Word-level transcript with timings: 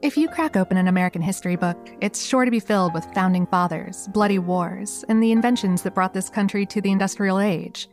If 0.00 0.16
you 0.16 0.28
crack 0.28 0.56
open 0.56 0.76
an 0.76 0.86
American 0.86 1.20
history 1.20 1.56
book, 1.56 1.76
it's 2.00 2.24
sure 2.24 2.44
to 2.44 2.52
be 2.52 2.60
filled 2.60 2.94
with 2.94 3.12
founding 3.14 3.46
fathers, 3.48 4.06
bloody 4.12 4.38
wars, 4.38 5.04
and 5.08 5.20
the 5.20 5.32
inventions 5.32 5.82
that 5.82 5.94
brought 5.94 6.14
this 6.14 6.30
country 6.30 6.64
to 6.66 6.80
the 6.80 6.92
industrial 6.92 7.40
age. 7.40 7.88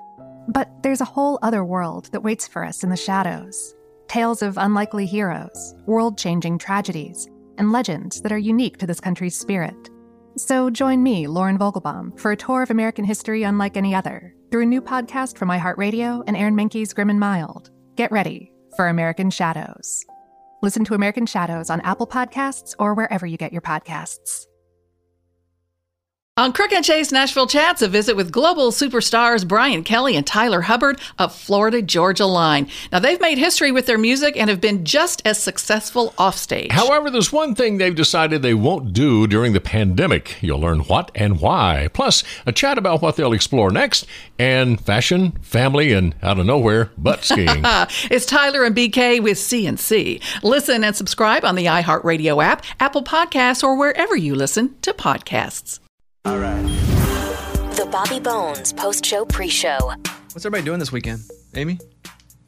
But 0.48 0.70
there's 0.84 1.02
a 1.02 1.06
whole 1.06 1.40
other 1.42 1.66
world 1.66 2.12
that 2.12 2.22
waits 2.22 2.48
for 2.48 2.64
us 2.64 2.84
in 2.84 2.90
the 2.90 2.98
shadows 2.98 3.74
tales 4.08 4.44
of 4.44 4.60
unlikely 4.60 5.08
heroes, 5.08 5.74
world 5.88 6.16
changing 6.16 6.60
tragedies, 6.60 7.28
and 7.58 7.72
legends 7.72 8.22
that 8.22 8.32
are 8.32 8.38
unique 8.38 8.78
to 8.78 8.86
this 8.86 9.00
country's 9.00 9.36
spirit. 9.36 9.90
So 10.38 10.70
join 10.70 11.02
me, 11.02 11.26
Lauren 11.26 11.58
Vogelbaum, 11.58 12.20
for 12.20 12.32
a 12.32 12.38
tour 12.38 12.62
of 12.62 12.70
American 12.70 13.04
history 13.04 13.42
unlike 13.42 13.78
any 13.78 13.96
other 13.96 14.36
through 14.52 14.62
a 14.62 14.68
new 14.68 14.82
podcast 14.82 15.40
from 15.40 15.50
iHeartRadio 15.50 16.24
and 16.28 16.38
Aaron 16.38 16.56
Mahnke's 16.56 16.94
Grim 16.94 17.10
and 17.10 17.20
Mild. 17.20 17.72
Get 17.96 18.12
ready 18.12 18.54
for 18.76 18.90
American 18.90 19.32
Shadows. 19.32 20.06
Listen 20.66 20.84
to 20.86 20.96
American 20.96 21.28
Shadows 21.28 21.70
on 21.70 21.80
Apple 21.82 22.08
Podcasts 22.08 22.74
or 22.80 22.96
wherever 22.96 23.28
you 23.28 23.38
get 23.38 23.54
your 23.54 23.62
podcasts. 23.62 24.48
On 26.38 26.52
Crook 26.52 26.74
and 26.74 26.84
Chase 26.84 27.14
Nashville 27.14 27.48
Chats, 27.48 27.82
a 27.82 27.88
visit 27.88 28.18
with 28.18 28.30
global 28.30 28.72
superstars 28.72 29.48
Brian 29.48 29.86
Kelley 29.86 30.18
and 30.18 30.28
Tyler 30.28 30.60
Hubbard 30.60 31.00
of 31.18 31.34
Florida 31.34 31.82
Georgia 31.82 32.26
Line. 32.26 32.70
Now, 32.92 33.00
they've 33.00 33.22
made 33.22 33.38
history 33.38 33.72
with 33.72 33.86
their 33.86 33.98
music 33.98 34.36
and 34.36 34.50
have 34.50 34.60
been 34.60 34.84
just 34.84 35.22
as 35.24 35.42
successful 35.42 36.14
offstage. 36.18 36.74
However, 36.74 37.10
there's 37.10 37.32
one 37.32 37.56
thing 37.56 37.78
they've 37.78 37.96
decided 37.96 38.42
they 38.42 38.54
won't 38.54 38.92
do 38.92 39.28
during 39.28 39.54
the 39.54 39.62
pandemic. 39.62 40.36
You'll 40.42 40.60
learn 40.60 40.80
what 40.80 41.10
and 41.16 41.40
why. 41.40 41.88
Plus, 41.94 42.22
a 42.46 42.52
chat 42.52 42.78
about 42.78 43.02
what 43.02 43.16
they'll 43.16 43.32
explore 43.32 43.72
next 43.72 44.06
and 44.38 44.82
fashion, 44.82 45.32
family, 45.42 45.94
and 45.94 46.16
out 46.22 46.38
of 46.38 46.46
nowhere, 46.46 46.92
butt 46.98 47.24
skiing. 47.24 47.62
it's 48.12 48.26
Tyler 48.26 48.66
and 48.66 48.76
BK 48.76 49.24
with 49.24 49.38
CNC. 49.38 50.22
Listen 50.44 50.84
and 50.84 50.98
subscribe 50.98 51.46
on 51.46 51.56
the 51.56 51.68
iHeartRadio 51.68 52.44
app, 52.44 52.66
Apple 52.82 53.06
Podcasts, 53.06 53.64
or 53.64 53.78
wherever 53.78 54.18
you 54.18 54.36
listen 54.36 54.76
to 54.82 54.92
podcasts. 54.92 55.80
All 56.26 56.40
right. 56.40 56.64
The 57.76 57.88
Bobby 57.92 58.20
Bones 58.20 58.74
post 58.74 59.06
show 59.06 59.26
pre 59.26 59.48
show. 59.48 59.78
What's 60.32 60.44
everybody 60.44 60.64
doing 60.64 60.80
this 60.80 60.92
weekend? 60.92 61.22
Amy? 61.54 61.78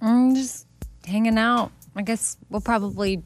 Mm, 0.02 0.36
just 0.36 0.66
hanging 1.06 1.38
out. 1.38 1.72
I 1.96 2.02
guess 2.02 2.38
we'll 2.50 2.62
probably 2.62 3.22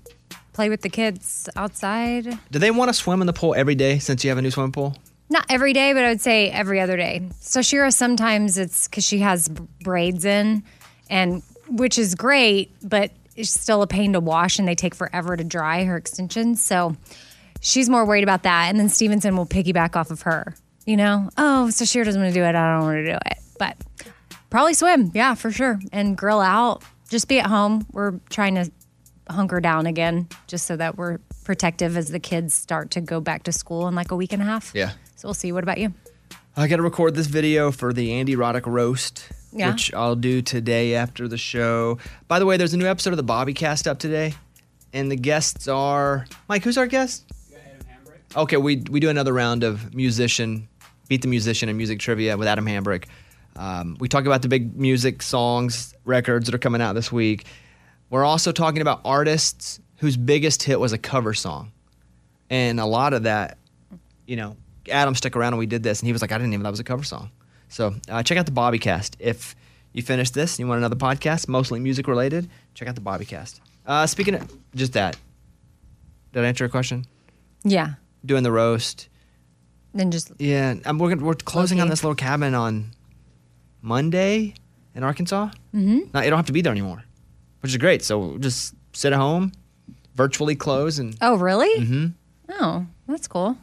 play 0.52 0.70
with 0.70 0.82
the 0.82 0.90
kids 0.90 1.48
outside. 1.56 2.38
Do 2.52 2.60
they 2.60 2.70
want 2.70 2.90
to 2.90 2.94
swim 2.94 3.22
in 3.22 3.28
the 3.28 3.34
pool 3.34 3.56
every 3.56 3.76
day 3.76 4.00
since 4.00 4.26
you 4.26 4.30
have 4.30 4.38
a 4.38 4.42
new 4.42 4.52
swimming 4.52 4.74
pool? 4.74 4.96
Not 5.30 5.46
every 5.50 5.72
day, 5.72 5.94
but 5.94 6.04
I 6.04 6.10
would 6.10 6.22
say 6.22 6.50
every 6.52 6.82
other 6.82 6.98
day. 6.98 7.30
So 7.40 7.62
Shira, 7.62 7.92
sometimes 7.92 8.58
it's 8.58 8.90
because 8.90 9.06
she 9.06 9.20
has 9.20 9.48
braids 9.82 10.26
in, 10.26 10.64
and 11.10 11.44
which 11.70 11.98
is 11.98 12.14
great, 12.16 12.76
but 12.84 13.12
it's 13.38 13.50
still 13.50 13.82
a 13.82 13.88
pain 13.88 14.12
to 14.14 14.20
wash, 14.20 14.60
and 14.60 14.68
they 14.68 14.76
take 14.76 14.96
forever 14.96 15.38
to 15.38 15.46
dry 15.46 15.86
her 15.86 15.96
extensions. 15.96 16.62
So 16.62 16.98
she's 17.62 17.88
more 17.90 18.06
worried 18.06 18.24
about 18.24 18.44
that. 18.44 18.68
And 18.70 18.78
then 18.80 18.90
Stevenson 18.90 19.38
will 19.38 19.46
piggyback 19.46 19.96
off 19.96 20.12
of 20.12 20.24
her. 20.24 20.54
You 20.86 20.98
know, 20.98 21.30
oh, 21.38 21.70
so 21.70 21.86
Shira 21.86 22.04
doesn't 22.06 22.20
want 22.22 22.34
to 22.34 22.40
do 22.40 22.44
it. 22.44 22.50
I 22.50 22.52
don't 22.78 22.84
want 22.86 22.98
to 22.98 23.06
do 23.06 23.18
it, 23.28 23.38
but 23.60 23.78
probably 24.50 24.74
swim. 24.74 25.12
Yeah, 25.14 25.36
for 25.36 25.52
sure, 25.52 25.80
and 25.94 26.18
grill 26.18 26.42
out. 26.42 26.84
Just 27.08 27.28
be 27.28 27.40
at 27.40 27.46
home. 27.46 27.86
We're 27.92 28.14
trying 28.32 28.56
to 28.56 28.72
hunker 29.30 29.62
down 29.62 29.86
again, 29.86 30.28
just 30.48 30.66
so 30.66 30.76
that 30.78 30.98
we're 30.98 31.20
protective 31.44 31.96
as 31.98 32.08
the 32.10 32.20
kids 32.20 32.54
start 32.56 32.90
to 32.92 33.02
go 33.02 33.22
back 33.22 33.44
to 33.44 33.52
school 33.52 33.88
in 33.88 33.94
like 33.96 34.10
a 34.12 34.16
week 34.16 34.34
and 34.34 34.42
a 34.42 34.46
half. 34.46 34.72
Yeah. 34.74 34.92
So 35.16 35.28
we'll 35.28 35.36
see. 35.36 35.52
What 35.52 35.64
about 35.64 35.78
you? 35.78 35.94
I 36.58 36.68
got 36.68 36.78
to 36.78 36.82
record 36.82 37.14
this 37.14 37.28
video 37.28 37.72
for 37.72 37.94
the 37.94 38.12
Andy 38.14 38.36
Roddick 38.36 38.66
roast, 38.66 39.30
Yeah. 39.54 39.72
which 39.72 39.94
I'll 39.94 40.16
do 40.16 40.42
today 40.42 40.96
after 40.96 41.28
the 41.28 41.38
show. 41.38 42.00
By 42.28 42.40
the 42.40 42.46
way, 42.48 42.58
there's 42.58 42.74
a 42.74 42.78
new 42.78 42.88
episode 42.88 43.12
of 43.12 43.18
the 43.18 43.24
Bobby 43.24 43.54
Cast 43.54 43.88
up 43.88 44.00
today, 44.00 44.34
and 44.94 45.12
the 45.12 45.16
guests 45.16 45.68
are 45.68 46.26
Mike. 46.50 46.64
Who's 46.64 46.78
our 46.80 46.88
guest? 46.88 47.32
Okay, 48.36 48.56
we 48.56 48.78
we 48.90 49.02
do 49.02 49.10
another 49.10 49.34
round 49.34 49.64
of 49.64 49.94
musician, 49.94 50.70
beat 51.10 51.22
the 51.22 51.28
musician 51.28 51.68
and 51.68 51.78
music 51.78 52.00
trivia 52.00 52.38
with 52.38 52.48
Adam 52.48 52.66
Hambrick. 52.66 53.06
Um, 53.58 53.98
we 54.00 54.08
talk 54.08 54.26
about 54.26 54.42
the 54.42 54.48
big 54.48 54.78
music 54.78 55.22
songs, 55.22 55.94
records 56.06 56.46
that 56.46 56.56
are 56.56 56.60
coming 56.60 56.82
out 56.82 56.94
this 56.94 57.12
week. 57.12 57.46
We're 58.10 58.24
also 58.24 58.54
talking 58.54 58.82
about 58.82 59.02
artists 59.04 59.82
whose 59.98 60.16
biggest 60.16 60.64
hit 60.64 60.80
was 60.80 60.94
a 60.94 60.98
cover 60.98 61.34
song, 61.34 61.74
and 62.50 62.80
a 62.80 62.86
lot 62.86 63.14
of 63.14 63.24
that, 63.24 63.58
you 64.26 64.38
know, 64.38 64.56
Adam 64.90 65.14
stuck 65.14 65.36
around 65.36 65.54
and 65.54 65.60
we 65.60 65.66
did 65.66 65.84
this, 65.84 66.00
and 66.00 66.08
he 66.08 66.14
was 66.14 66.22
like, 66.22 66.32
I 66.32 66.38
didn't 66.38 66.54
even 66.54 66.62
know 66.62 66.68
that 66.68 66.72
was 66.72 66.80
a 66.80 66.86
cover 66.86 67.04
song. 67.04 67.32
So 67.68 67.96
uh, 68.08 68.24
check 68.24 68.38
out 68.38 68.46
the 68.46 68.54
Bobbycast. 68.54 69.16
If 69.20 69.58
you 69.92 70.04
finish 70.04 70.30
this 70.30 70.54
and 70.54 70.60
you 70.60 70.68
want 70.68 70.78
another 70.78 70.96
podcast, 70.96 71.50
mostly 71.50 71.82
music 71.82 72.08
related, 72.08 72.50
check 72.76 72.88
out 72.88 72.96
the 72.96 73.02
Bobbycast. 73.02 73.60
Uh, 73.86 74.08
speaking 74.08 74.36
of 74.36 74.50
just 74.74 74.94
that, 74.94 75.18
did 76.32 76.46
I 76.46 76.48
answer 76.48 76.64
your 76.64 76.70
question? 76.70 77.06
Yeah. 77.64 77.96
Doing 78.26 78.44
the 78.44 78.52
roast. 78.52 79.10
Then 79.94 80.12
just 80.12 80.32
Yeah, 80.40 80.76
um, 80.86 81.00
we're, 81.00 81.10
gonna- 81.10 81.26
we're 81.26 81.34
closing 81.34 81.82
on 81.82 81.90
this 81.90 82.04
little 82.04 82.16
cabin 82.16 82.54
on 82.56 82.92
Monday 83.82 84.54
in 84.96 85.04
Arkansas. 85.04 85.50
mm-hmm. 85.74 86.00
Now, 86.14 86.22
you 86.22 86.30
don't 86.30 86.38
have 86.38 86.46
to 86.48 86.54
be 86.54 86.62
there 86.62 86.72
anymore, 86.72 87.04
which 87.62 87.72
is 87.72 87.78
great. 87.78 88.04
So 88.04 88.20
we'll 88.20 88.38
just 88.38 88.74
sit 88.94 89.12
at 89.14 89.20
home, 89.20 89.52
virtually 90.16 90.56
close, 90.56 91.00
and 91.00 91.16
Oh, 91.22 91.36
really? 91.38 91.86
hmm 91.86 92.06
Oh, 92.50 92.86
that's 93.08 93.28
cool. 93.28 93.48
I'm 93.50 93.58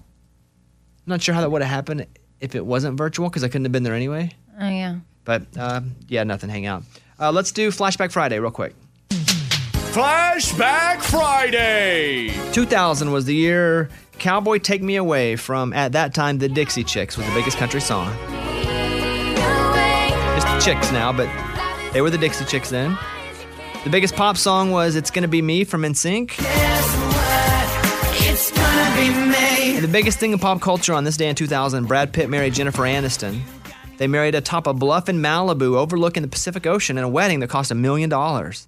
not 1.07 1.23
sure 1.23 1.35
how 1.35 1.41
that 1.43 1.51
would 1.51 1.63
have 1.63 1.71
happened 1.71 2.07
if 2.41 2.55
it 2.55 2.65
wasn't 2.65 2.97
virtual 2.99 3.29
because 3.29 3.45
I 3.45 3.49
couldn't 3.49 3.65
have 3.67 3.73
been 3.73 3.83
there 3.83 3.95
anyway. 3.95 4.31
Oh, 4.61 4.69
yeah. 4.69 4.97
But 5.25 5.43
uh, 5.59 5.83
yeah, 6.09 6.25
nothing. 6.25 6.49
Hang 6.51 6.67
out. 6.67 6.83
Uh, 7.21 7.31
let's 7.33 7.53
do 7.53 7.71
Flashback 7.71 8.13
Friday 8.13 8.39
real 8.39 8.51
quick. 8.51 8.75
Flashback 9.93 11.01
Friday. 11.03 12.33
2000 12.53 13.11
was 13.11 13.25
the 13.25 13.35
year 13.35 13.89
Cowboy 14.19 14.59
Take 14.59 14.83
Me 14.83 14.97
Away 14.97 15.37
from, 15.37 15.73
at 15.73 15.93
that 15.93 16.13
time, 16.15 16.39
the 16.39 16.49
Dixie 16.49 16.85
Chicks 16.85 17.17
was 17.17 17.27
the 17.27 17.33
biggest 17.35 17.57
country 17.57 17.81
song. 17.81 18.15
Just 20.35 20.47
the 20.47 20.61
Chicks 20.61 20.91
now, 20.93 21.13
but 21.13 21.29
they 21.93 22.01
were 22.01 22.11
the 22.11 22.19
Dixie 22.19 22.45
Chicks 22.45 22.71
then. 22.71 22.99
The 23.85 23.91
biggest 23.91 24.15
pop 24.17 24.37
song 24.37 24.71
was 24.73 24.97
It's 24.97 25.11
Gonna 25.11 25.29
Be 25.29 25.41
Me 25.41 25.65
from 25.65 25.83
NSYNC. 25.83 26.33
And 29.77 29.85
the 29.85 29.89
biggest 29.89 30.19
thing 30.19 30.33
in 30.33 30.39
pop 30.39 30.61
culture 30.61 30.93
on 30.93 31.05
this 31.05 31.17
day 31.17 31.29
in 31.29 31.37
2000, 31.37 31.87
Brad 31.87 32.13
Pitt 32.13 32.29
married 32.29 32.55
Jennifer 32.55 32.83
Aniston. 32.83 33.41
They 33.99 34.09
married 34.09 34.35
atop 34.35 34.67
a 34.67 34.75
bluff 34.75 35.09
in 35.09 35.19
Malibu 35.19 35.77
overlooking 35.77 36.23
the 36.23 36.29
Pacific 36.29 36.67
Ocean 36.67 36.99
in 36.99 37.05
a 37.05 37.09
wedding 37.09 37.41
that 37.41 37.51
cost 37.51 37.71
a 37.71 37.75
million 37.75 38.11
dollars. 38.11 38.67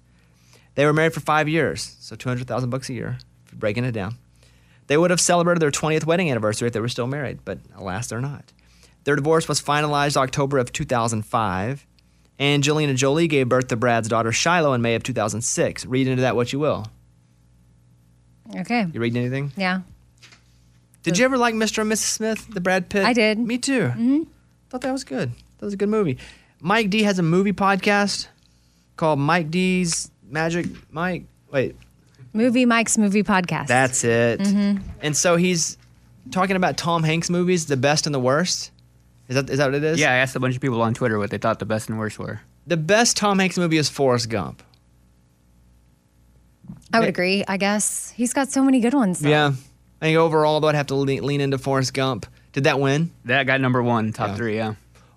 They 0.75 0.85
were 0.85 0.93
married 0.93 1.13
for 1.13 1.19
five 1.19 1.49
years, 1.49 1.95
so 1.99 2.15
200,000 2.15 2.69
bucks 2.69 2.89
a 2.89 2.93
year, 2.93 3.17
breaking 3.53 3.83
it 3.83 3.91
down. 3.91 4.17
They 4.91 4.97
would 4.97 5.09
have 5.09 5.21
celebrated 5.21 5.61
their 5.61 5.71
20th 5.71 6.05
wedding 6.05 6.29
anniversary 6.29 6.67
if 6.67 6.73
they 6.73 6.81
were 6.81 6.89
still 6.89 7.07
married, 7.07 7.45
but 7.45 7.59
alas, 7.77 8.07
they're 8.07 8.19
not. 8.19 8.51
Their 9.05 9.15
divorce 9.15 9.47
was 9.47 9.61
finalized 9.61 10.17
October 10.17 10.57
of 10.57 10.73
2005, 10.73 11.87
and 12.37 12.53
Angelina 12.55 12.93
Jolie 12.93 13.29
gave 13.29 13.47
birth 13.47 13.69
to 13.69 13.77
Brad's 13.77 14.09
daughter 14.09 14.33
Shiloh 14.33 14.73
in 14.73 14.81
May 14.81 14.95
of 14.95 15.03
2006. 15.03 15.85
Read 15.85 16.09
into 16.09 16.23
that 16.23 16.35
what 16.35 16.51
you 16.51 16.59
will. 16.59 16.87
Okay. 18.53 18.85
You 18.91 18.99
reading 18.99 19.21
anything? 19.21 19.53
Yeah. 19.55 19.83
Did 21.03 21.17
you 21.17 21.23
ever 21.23 21.37
like 21.37 21.55
Mr. 21.55 21.83
and 21.83 21.89
Mrs. 21.89 22.09
Smith, 22.09 22.47
the 22.49 22.59
Brad 22.59 22.89
Pitt? 22.89 23.05
I 23.05 23.13
did. 23.13 23.39
Me 23.39 23.57
too. 23.59 23.83
Mm-hmm. 23.83 24.23
Thought 24.69 24.81
that 24.81 24.91
was 24.91 25.05
good. 25.05 25.31
That 25.59 25.65
was 25.65 25.73
a 25.73 25.77
good 25.77 25.87
movie. 25.87 26.17
Mike 26.59 26.89
D 26.89 27.03
has 27.03 27.17
a 27.17 27.23
movie 27.23 27.53
podcast 27.53 28.27
called 28.97 29.19
Mike 29.19 29.51
D's 29.51 30.11
Magic 30.21 30.65
Mike. 30.91 31.23
Wait, 31.49 31.77
Movie 32.33 32.65
Mike's 32.65 32.97
Movie 32.97 33.23
Podcast. 33.23 33.67
that's 33.67 34.03
it. 34.03 34.39
Mhm. 34.39 34.81
And 35.01 35.15
so 35.17 35.35
he's 35.35 35.77
talking 36.31 36.55
about 36.55 36.77
Tom 36.77 37.03
Hanks 37.03 37.29
movies, 37.29 37.65
the 37.65 37.77
best 37.77 38.05
and 38.05 38.15
the 38.15 38.19
worst. 38.19 38.71
Is 39.27 39.35
that 39.35 39.49
is 39.49 39.57
that 39.59 39.65
what 39.67 39.75
it 39.75 39.83
is? 39.83 39.99
Yeah, 39.99 40.11
I 40.11 40.15
asked 40.15 40.35
a 40.35 40.39
bunch 40.39 40.55
of 40.55 40.61
people 40.61 40.81
on 40.81 40.93
Twitter 40.93 41.17
what 41.17 41.29
they 41.29 41.37
thought 41.37 41.59
the 41.59 41.65
best 41.65 41.89
and 41.89 41.97
worst 41.97 42.19
were. 42.19 42.41
The 42.67 42.77
best 42.77 43.17
Tom 43.17 43.39
Hanks 43.39 43.57
movie 43.57 43.77
is 43.77 43.89
Forrest 43.89 44.29
Gump. 44.29 44.61
I 46.93 46.99
would 46.99 47.09
agree, 47.09 47.43
I 47.47 47.57
guess. 47.57 48.11
He's 48.15 48.33
got 48.33 48.49
so 48.51 48.63
many 48.63 48.79
good 48.81 48.93
ones. 48.93 49.19
though. 49.19 49.29
Yeah. 49.29 49.53
I 50.01 50.05
think 50.05 50.17
overall, 50.17 50.59
though, 50.59 50.67
I'd 50.67 50.75
have 50.75 50.87
to 50.87 50.95
lean, 50.95 51.23
lean 51.23 51.39
into 51.41 51.57
Forrest 51.57 51.93
Gump. 51.93 52.25
Did 52.53 52.65
that 52.65 52.79
win? 52.79 53.11
That 53.25 53.45
got 53.45 53.61
number 53.61 53.81
one, 53.81 54.11
top 54.13 54.35
three, 54.35 54.55
yeah. 54.55 54.73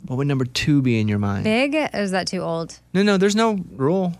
What 0.06 0.16
would 0.16 0.26
number 0.28 0.44
two 0.44 0.82
be 0.82 1.00
in 1.00 1.08
your 1.08 1.18
mind? 1.18 1.44
Big? 1.44 1.74
Or 1.74 1.88
is 1.94 2.10
that 2.12 2.26
too 2.26 2.40
old? 2.40 2.78
No, 2.92 3.02
no, 3.02 3.16
there's 3.16 3.34
no 3.34 3.58
rule. 3.72 4.14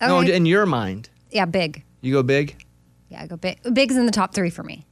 No, 0.00 0.20
in 0.20 0.46
your 0.46 0.66
mind. 0.66 1.10
Yeah, 1.36 1.44
big. 1.44 1.84
You 2.00 2.14
go 2.14 2.22
big? 2.22 2.56
Yeah, 3.10 3.20
I 3.20 3.26
go 3.26 3.36
big. 3.36 3.58
Big's 3.74 3.94
in 3.94 4.06
the 4.06 4.10
top 4.10 4.32
three 4.32 4.48
for 4.48 4.62
me. 4.62 4.86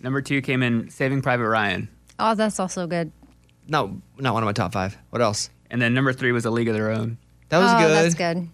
Number 0.00 0.20
two 0.20 0.42
came 0.42 0.64
in 0.64 0.90
Saving 0.90 1.22
Private 1.22 1.48
Ryan. 1.48 1.88
Oh, 2.18 2.34
that's 2.34 2.58
also 2.58 2.88
good. 2.88 3.12
No, 3.68 4.02
not 4.18 4.34
one 4.34 4.42
of 4.42 4.46
my 4.46 4.52
top 4.52 4.72
five. 4.72 4.98
What 5.10 5.22
else? 5.22 5.48
And 5.70 5.80
then 5.80 5.94
number 5.94 6.12
three 6.12 6.32
was 6.32 6.44
A 6.44 6.50
League 6.50 6.66
of 6.66 6.74
Their 6.74 6.90
Own. 6.90 7.18
That 7.50 7.58
was 7.58 7.70
oh, 7.72 7.78
good. 7.78 7.90
That's 7.90 8.14
good. 8.16 8.48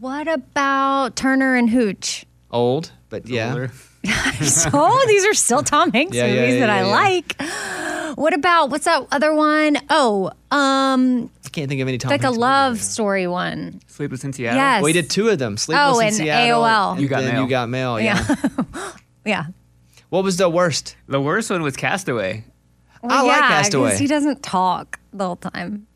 What 0.00 0.28
about 0.28 1.16
Turner 1.16 1.56
and 1.56 1.70
Hooch? 1.70 2.26
Old, 2.50 2.92
but 3.08 3.26
yeah. 3.26 3.48
older. 3.48 3.72
so 4.42 4.98
these 5.06 5.24
are 5.24 5.32
still 5.32 5.62
Tom 5.62 5.92
Hanks 5.92 6.14
Yeah, 6.14 6.26
yeah, 6.26 6.40
movies 6.42 6.54
yeah, 6.56 6.66
that 6.66 6.70
I 6.70 6.80
yeah, 6.80 6.86
yeah. 6.86 6.92
like. 6.92 7.97
What 8.18 8.34
about 8.34 8.70
what's 8.70 8.84
that 8.86 9.06
other 9.12 9.32
one? 9.32 9.78
Oh, 9.90 10.30
um, 10.50 11.30
I 11.44 11.48
can't 11.50 11.68
think 11.68 11.80
of 11.80 11.86
any 11.88 11.98
Tom 11.98 12.10
like 12.10 12.24
a 12.24 12.30
love 12.30 12.72
movies. 12.74 12.88
story 12.88 13.26
one. 13.28 13.80
Sleepless 13.86 14.24
in 14.24 14.32
Seattle. 14.32 14.58
Yes. 14.58 14.82
We 14.82 14.92
did 14.92 15.08
two 15.08 15.28
of 15.28 15.38
them. 15.38 15.56
Sleepless 15.56 15.96
Oh, 15.96 16.00
in 16.00 16.06
and 16.08 16.16
Seattle. 16.16 16.62
AOL. 16.62 16.92
and 16.92 17.00
You 17.00 17.08
Got 17.08 17.20
then 17.22 17.34
Mail. 17.34 17.42
You 17.44 17.48
got 17.48 17.68
mail. 17.68 18.00
Yeah. 18.00 18.26
Yeah. 18.28 18.92
yeah. 19.24 19.46
what 20.08 20.24
was 20.24 20.36
the 20.36 20.48
worst? 20.48 20.96
The 21.06 21.20
worst 21.20 21.48
one 21.50 21.62
was 21.62 21.76
Castaway. 21.76 22.44
I 23.04 23.22
like 23.22 23.38
Castaway. 23.40 23.96
He 23.96 24.08
doesn't 24.08 24.42
talk 24.42 24.98
the 25.12 25.24
whole 25.24 25.36
time. 25.36 25.86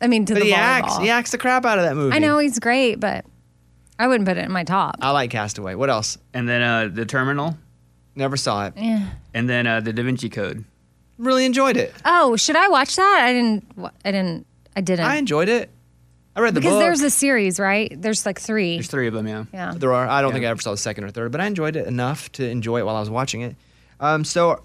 I 0.00 0.06
mean, 0.06 0.24
to 0.26 0.32
But 0.34 0.40
the 0.40 0.46
he 0.46 0.52
volleyball. 0.52 0.56
acts. 0.56 0.98
He 0.98 1.10
acts 1.10 1.30
the 1.32 1.38
crap 1.38 1.66
out 1.66 1.78
of 1.78 1.84
that 1.84 1.94
movie. 1.94 2.16
I 2.16 2.18
know 2.18 2.38
he's 2.38 2.58
great, 2.58 2.94
but 3.00 3.24
I 3.98 4.08
wouldn't 4.08 4.26
put 4.26 4.38
it 4.38 4.44
in 4.46 4.52
my 4.52 4.64
top. 4.64 4.96
I 5.00 5.10
like 5.10 5.30
Castaway. 5.30 5.74
What 5.74 5.90
else? 5.90 6.16
And 6.32 6.48
then 6.48 6.62
uh, 6.62 6.88
The 6.90 7.04
Terminal. 7.04 7.58
Never 8.14 8.38
saw 8.38 8.66
it. 8.66 8.72
Yeah. 8.76 9.08
And 9.34 9.46
then 9.48 9.66
uh, 9.66 9.80
The 9.80 9.92
Da 9.92 10.02
Vinci 10.02 10.30
Code. 10.30 10.64
Really 11.18 11.44
enjoyed 11.44 11.76
it. 11.76 11.94
Oh, 12.04 12.36
should 12.36 12.56
I 12.56 12.68
watch 12.68 12.96
that? 12.96 13.20
I 13.24 13.32
didn't. 13.32 13.64
I 14.04 14.10
didn't. 14.10 14.46
I 14.76 14.80
didn't. 14.80 15.06
I 15.06 15.16
enjoyed 15.16 15.48
it. 15.48 15.70
I 16.34 16.40
read 16.40 16.54
the 16.54 16.60
because 16.60 16.74
book. 16.74 16.80
there's 16.80 17.00
a 17.00 17.08
series, 17.08 17.58
right? 17.58 17.90
There's 17.96 18.26
like 18.26 18.38
three. 18.38 18.76
There's 18.76 18.88
three 18.88 19.06
of 19.06 19.14
them, 19.14 19.26
yeah. 19.26 19.44
yeah. 19.54 19.72
There 19.74 19.94
are. 19.94 20.06
I 20.06 20.20
don't 20.20 20.32
think 20.32 20.44
I 20.44 20.48
ever 20.48 20.60
saw 20.60 20.72
the 20.72 20.76
second 20.76 21.04
or 21.04 21.10
third, 21.10 21.32
but 21.32 21.40
I 21.40 21.46
enjoyed 21.46 21.76
it 21.76 21.86
enough 21.86 22.30
to 22.32 22.46
enjoy 22.46 22.80
it 22.80 22.84
while 22.84 22.96
I 22.96 23.00
was 23.00 23.08
watching 23.08 23.40
it. 23.40 23.56
Um, 24.00 24.22
so, 24.24 24.62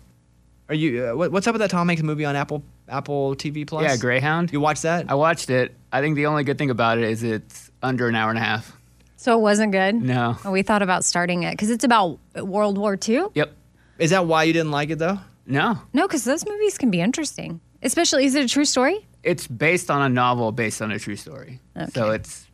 are 0.67 0.75
you? 0.75 1.05
Uh, 1.05 1.15
what, 1.15 1.31
what's 1.31 1.47
up 1.47 1.53
with 1.53 1.61
that 1.61 1.69
Tom 1.71 1.87
Hanks 1.87 2.03
movie 2.03 2.25
on 2.25 2.35
Apple 2.35 2.61
Apple 2.89 3.35
TV 3.37 3.65
Plus? 3.65 3.83
Yeah, 3.83 3.95
Greyhound. 3.95 4.51
You 4.51 4.59
watched 4.59 4.83
that? 4.83 5.09
I 5.09 5.15
watched 5.15 5.49
it. 5.49 5.73
I 5.93 6.01
think 6.01 6.17
the 6.17 6.25
only 6.25 6.43
good 6.43 6.57
thing 6.57 6.71
about 6.71 6.97
it 6.97 7.05
is 7.05 7.23
it's 7.23 7.71
under 7.81 8.09
an 8.09 8.15
hour 8.15 8.29
and 8.29 8.37
a 8.37 8.41
half. 8.41 8.77
So 9.15 9.37
it 9.37 9.41
wasn't 9.41 9.71
good. 9.71 9.95
No. 9.95 10.35
Oh, 10.43 10.51
we 10.51 10.63
thought 10.63 10.81
about 10.81 11.05
starting 11.05 11.43
it 11.43 11.51
because 11.51 11.69
it's 11.69 11.85
about 11.85 12.19
World 12.35 12.77
War 12.77 12.97
II. 13.07 13.27
Yep. 13.33 13.53
Is 13.99 14.09
that 14.09 14.25
why 14.25 14.43
you 14.43 14.51
didn't 14.51 14.71
like 14.71 14.89
it 14.89 14.99
though? 14.99 15.19
No. 15.45 15.79
No, 15.93 16.07
because 16.07 16.23
those 16.23 16.45
movies 16.47 16.77
can 16.77 16.91
be 16.91 17.01
interesting. 17.01 17.59
Especially, 17.83 18.25
is 18.25 18.35
it 18.35 18.45
a 18.45 18.47
true 18.47 18.65
story? 18.65 19.05
It's 19.23 19.47
based 19.47 19.89
on 19.91 20.01
a 20.01 20.09
novel 20.09 20.51
based 20.51 20.81
on 20.81 20.91
a 20.91 20.99
true 20.99 21.15
story. 21.15 21.59
So 21.93 22.11
it's 22.11 22.47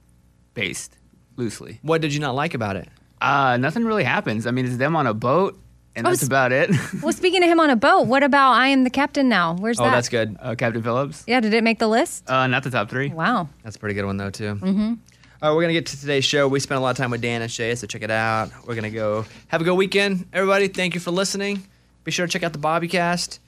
based 0.54 0.98
loosely. 1.36 1.80
What 1.82 2.02
did 2.02 2.14
you 2.14 2.20
not 2.20 2.36
like 2.36 2.54
about 2.54 2.76
it? 2.76 2.88
Uh, 3.22 3.58
nothing 3.58 3.84
really 3.86 4.04
happens. 4.04 4.46
I 4.48 4.52
mean, 4.52 4.66
it's 4.66 4.78
them 4.78 4.96
on 4.96 5.08
a 5.08 5.14
boat, 5.14 5.60
and 5.96 6.06
Oh, 6.06 6.10
that's 6.12 6.22
s- 6.24 6.28
about 6.28 6.52
it. 6.52 6.70
Well, 7.02 7.14
speaking 7.14 7.44
of 7.44 7.50
him 7.50 7.60
on 7.60 7.70
a 7.70 7.76
boat, 7.76 8.08
what 8.08 8.22
about 8.24 8.52
I 8.54 8.68
Am 8.70 8.84
the 8.84 8.90
Captain 8.90 9.28
Now? 9.28 9.56
Where's 9.56 9.80
Oh, 9.80 9.84
that? 9.84 9.90
Oh, 9.90 9.92
that's 9.92 10.10
good. 10.10 10.38
uh, 10.40 10.56
Captain 10.56 10.82
Phillips. 10.84 11.24
Yeah, 11.28 11.40
did 11.40 11.54
it 11.54 11.64
make 11.64 11.80
the 11.80 11.88
list? 11.88 12.30
Uh, 12.30 12.48
not 12.48 12.64
the 12.64 12.70
top 12.70 12.90
three. 12.90 13.10
Wow. 13.10 13.50
That's 13.64 13.76
a 13.76 13.80
pretty 13.80 13.96
good 13.96 14.06
one 14.06 14.18
though 14.18 14.30
too. 14.30 14.56
Mm-hmm. 14.56 14.94
All 15.42 15.50
right, 15.50 15.56
we're 15.56 15.62
gonna 15.62 15.74
get 15.74 15.86
to 15.88 16.00
today's 16.00 16.26
show. 16.26 16.48
We 16.48 16.60
spent 16.60 16.78
a 16.78 16.82
lot 16.82 16.92
of 16.92 16.98
time 16.98 17.12
with 17.12 17.22
Dan 17.22 17.42
and 17.42 17.52
Shay, 17.52 17.74
so 17.76 17.86
check 17.88 18.02
it 18.04 18.12
out. 18.12 18.50
We're 18.66 18.76
gonna 18.76 18.90
go 18.92 19.26
have 19.48 19.62
a 19.62 19.64
good 19.64 19.76
weekend, 19.76 20.28
everybody. 20.34 20.68
Thank 20.68 20.94
you 20.96 21.00
for 21.00 21.12
listening. 21.12 21.64
Be 22.08 22.12
sure 22.12 22.26
to 22.26 22.32
check 22.32 22.44
out 22.44 22.54
the 22.54 22.60
Bobbycast. 22.60 23.40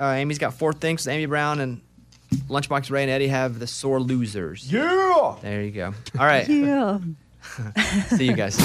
Uh, 0.00 0.12
Amy's 0.12 0.38
got 0.38 0.54
four 0.54 0.72
things. 0.72 1.06
Amy 1.06 1.26
Brown 1.26 1.60
and 1.60 1.82
Lunchbox 2.48 2.90
Ray 2.90 3.02
and 3.02 3.10
Eddie 3.10 3.28
have 3.28 3.58
the 3.58 3.66
sore 3.66 4.00
losers. 4.00 4.72
Yeah. 4.72 5.34
There 5.42 5.62
you 5.62 5.70
go. 5.70 5.92
All 6.18 6.24
right. 6.24 6.48
Yeah. 6.48 6.98
See 8.16 8.24
you 8.24 8.32
guys. 8.32 8.56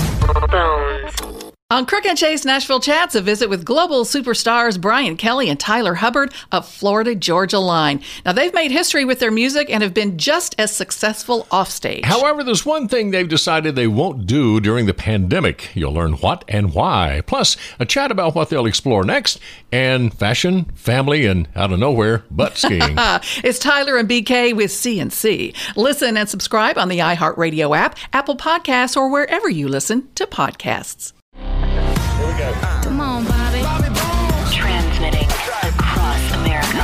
On 1.72 1.88
Crook 1.88 2.06
and 2.06 2.16
Chase 2.16 2.46
Nashville 2.46 2.80
Chats, 2.80 3.16
a 3.16 3.22
visit 3.22 3.50
with 3.50 3.66
global 3.66 4.06
superstars 4.06 4.80
Brian 4.80 5.18
Kelley 5.18 5.50
and 5.50 5.60
Tyler 5.60 5.96
Hubbard 5.96 6.32
of 6.52 6.68
Florida 6.68 7.16
Georgia 7.16 7.58
Line. 7.58 8.04
Now, 8.24 8.34
they've 8.34 8.54
made 8.54 8.70
history 8.70 9.04
with 9.04 9.18
their 9.18 9.32
music 9.32 9.72
and 9.72 9.82
have 9.82 9.92
been 9.92 10.20
just 10.20 10.54
as 10.60 10.76
successful 10.76 11.48
offstage. 11.50 12.06
However, 12.06 12.44
there's 12.44 12.68
one 12.68 12.88
thing 12.88 13.10
they've 13.10 13.28
decided 13.28 13.76
they 13.76 13.88
won't 13.88 14.28
do 14.28 14.60
during 14.60 14.86
the 14.86 14.94
pandemic. 14.94 15.76
You'll 15.76 15.94
learn 15.94 16.14
what 16.18 16.46
and 16.48 16.72
why. 16.72 17.24
Plus, 17.26 17.58
a 17.80 17.86
chat 17.88 18.12
about 18.12 18.36
what 18.36 18.52
they'll 18.52 18.68
explore 18.68 19.04
next, 19.04 19.40
and 19.72 20.14
fashion, 20.14 20.66
family, 20.76 21.26
and 21.26 21.48
out 21.56 21.74
of 21.74 21.80
nowhere, 21.80 22.26
butt 22.30 22.58
skiing. 22.60 22.96
It's 23.44 23.58
Tyler 23.58 23.98
and 23.98 24.08
BK 24.08 24.56
with 24.56 24.70
CNC. 24.70 25.56
Listen 25.76 26.16
and 26.16 26.30
subscribe 26.30 26.78
on 26.78 26.90
the 26.90 27.00
iHeartRadio 27.00 27.76
app, 27.76 27.98
Apple 28.14 28.38
Podcasts, 28.38 28.96
or 28.96 29.10
wherever 29.10 29.50
you 29.50 29.68
listen 29.68 30.10
to 30.14 30.28
podcasts. 30.28 31.15
Come 32.36 33.00
on, 33.00 33.24
Bobby. 33.24 33.62
Transmitting 34.54 35.24
across 35.24 36.32
America. 36.34 36.84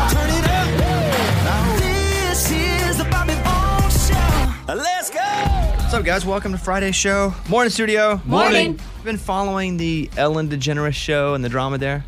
What's 4.63 5.93
up, 5.93 6.05
guys? 6.05 6.25
Welcome 6.25 6.53
to 6.53 6.57
Friday's 6.57 6.95
show. 6.95 7.35
Morning, 7.49 7.69
studio. 7.69 8.21
Morning. 8.23 8.79
You've 8.79 9.03
been 9.03 9.17
following 9.17 9.75
the 9.75 10.09
Ellen 10.15 10.47
DeGeneres 10.47 10.93
show 10.93 11.33
and 11.33 11.43
the 11.43 11.49
drama 11.49 11.77
there. 11.77 12.05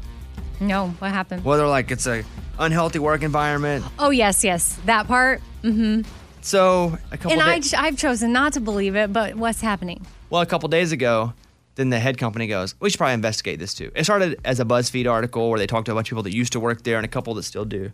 No, 0.61 0.91
what 0.99 1.11
happened? 1.11 1.43
Whether 1.43 1.67
like 1.67 1.91
it's 1.91 2.07
a 2.07 2.23
unhealthy 2.59 2.99
work 2.99 3.23
environment. 3.23 3.83
Oh, 3.99 4.11
yes, 4.11 4.45
yes. 4.45 4.79
That 4.85 5.05
part. 5.07 5.41
Mm 5.63 5.73
hmm. 5.75 6.01
So 6.39 6.97
a 7.11 7.17
couple 7.17 7.33
And 7.33 7.41
I, 7.41 7.55
days. 7.55 7.73
I've 7.73 7.97
chosen 7.97 8.31
not 8.31 8.53
to 8.53 8.61
believe 8.61 8.95
it, 8.95 9.11
but 9.11 9.35
what's 9.35 9.59
happening? 9.59 10.05
Well, 10.29 10.41
a 10.41 10.45
couple 10.45 10.69
days 10.69 10.93
ago, 10.93 11.33
then 11.75 11.89
the 11.89 11.99
head 11.99 12.17
company 12.17 12.47
goes, 12.47 12.75
we 12.79 12.89
should 12.89 12.97
probably 12.97 13.15
investigate 13.15 13.59
this 13.59 13.73
too. 13.73 13.91
It 13.95 14.03
started 14.03 14.39
as 14.45 14.59
a 14.59 14.65
BuzzFeed 14.65 15.09
article 15.09 15.49
where 15.49 15.59
they 15.59 15.67
talked 15.67 15.87
to 15.87 15.91
a 15.91 15.95
bunch 15.95 16.07
of 16.07 16.09
people 16.11 16.23
that 16.23 16.33
used 16.33 16.53
to 16.53 16.59
work 16.59 16.83
there 16.83 16.97
and 16.97 17.05
a 17.05 17.09
couple 17.09 17.33
that 17.35 17.43
still 17.43 17.65
do. 17.65 17.91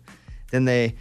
Then 0.50 0.64
they 0.64 0.94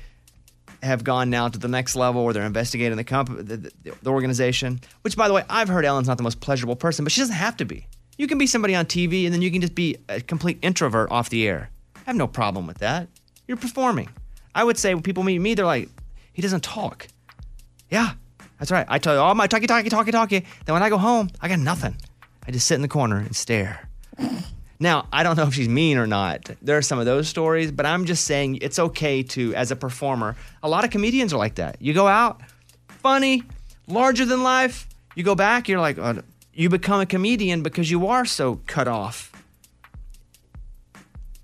have 0.81 1.03
gone 1.03 1.29
now 1.29 1.49
to 1.49 1.59
the 1.59 1.67
next 1.67 1.95
level 1.95 2.23
where 2.23 2.33
they're 2.33 2.45
investigating 2.45 2.95
the, 2.95 3.03
comp- 3.03 3.35
the, 3.35 3.57
the, 3.57 3.71
the 4.01 4.09
organization, 4.09 4.79
which, 5.01 5.17
by 5.17 5.27
the 5.27 5.33
way, 5.33 5.43
I've 5.49 5.67
heard 5.67 5.83
Ellen's 5.83 6.07
not 6.07 6.17
the 6.17 6.23
most 6.23 6.39
pleasurable 6.39 6.75
person, 6.75 7.03
but 7.03 7.11
she 7.11 7.21
doesn't 7.21 7.35
have 7.35 7.57
to 7.57 7.65
be. 7.65 7.87
You 8.17 8.27
can 8.27 8.37
be 8.37 8.47
somebody 8.47 8.75
on 8.75 8.85
TV 8.85 9.25
and 9.25 9.33
then 9.33 9.41
you 9.41 9.51
can 9.51 9.61
just 9.61 9.75
be 9.75 9.97
a 10.07 10.21
complete 10.21 10.59
introvert 10.61 11.11
off 11.11 11.29
the 11.29 11.47
air. 11.47 11.69
I 11.95 12.01
have 12.05 12.15
no 12.15 12.27
problem 12.27 12.67
with 12.67 12.77
that. 12.79 13.07
You're 13.47 13.57
performing. 13.57 14.09
I 14.55 14.63
would 14.63 14.77
say 14.77 14.93
when 14.93 15.03
people 15.03 15.23
meet 15.23 15.39
me, 15.39 15.53
they're 15.53 15.65
like, 15.65 15.89
he 16.33 16.41
doesn't 16.41 16.63
talk. 16.63 17.07
Yeah, 17.89 18.11
that's 18.57 18.71
right. 18.71 18.85
I 18.89 18.99
tell 18.99 19.15
you 19.15 19.19
all 19.19 19.35
my 19.35 19.47
talkie, 19.47 19.67
talkie, 19.67 19.89
talkie, 19.89 20.11
talkie. 20.11 20.45
Then 20.65 20.73
when 20.73 20.83
I 20.83 20.89
go 20.89 20.97
home, 20.97 21.29
I 21.41 21.47
got 21.47 21.59
nothing. 21.59 21.95
I 22.49 22.51
just 22.51 22.65
sit 22.65 22.73
in 22.73 22.81
the 22.81 22.87
corner 22.87 23.17
and 23.17 23.35
stare. 23.35 23.87
Now, 24.79 25.07
I 25.13 25.21
don't 25.21 25.35
know 25.37 25.43
if 25.43 25.53
she's 25.53 25.69
mean 25.69 25.99
or 25.99 26.07
not. 26.07 26.49
There 26.63 26.75
are 26.77 26.81
some 26.81 26.97
of 26.97 27.05
those 27.05 27.27
stories, 27.27 27.71
but 27.71 27.85
I'm 27.85 28.05
just 28.05 28.25
saying 28.25 28.57
it's 28.63 28.79
okay 28.79 29.21
to, 29.21 29.53
as 29.53 29.69
a 29.69 29.75
performer, 29.75 30.35
a 30.63 30.67
lot 30.67 30.83
of 30.83 30.89
comedians 30.89 31.31
are 31.31 31.37
like 31.37 31.55
that. 31.55 31.77
You 31.79 31.93
go 31.93 32.07
out, 32.07 32.41
funny, 32.87 33.43
larger 33.85 34.25
than 34.25 34.41
life. 34.41 34.87
You 35.13 35.23
go 35.23 35.35
back, 35.35 35.69
you're 35.69 35.79
like, 35.79 35.99
uh, 35.99 36.23
you 36.51 36.69
become 36.69 37.01
a 37.01 37.05
comedian 37.05 37.61
because 37.61 37.91
you 37.91 38.07
are 38.07 38.25
so 38.25 38.55
cut 38.65 38.87
off 38.87 39.31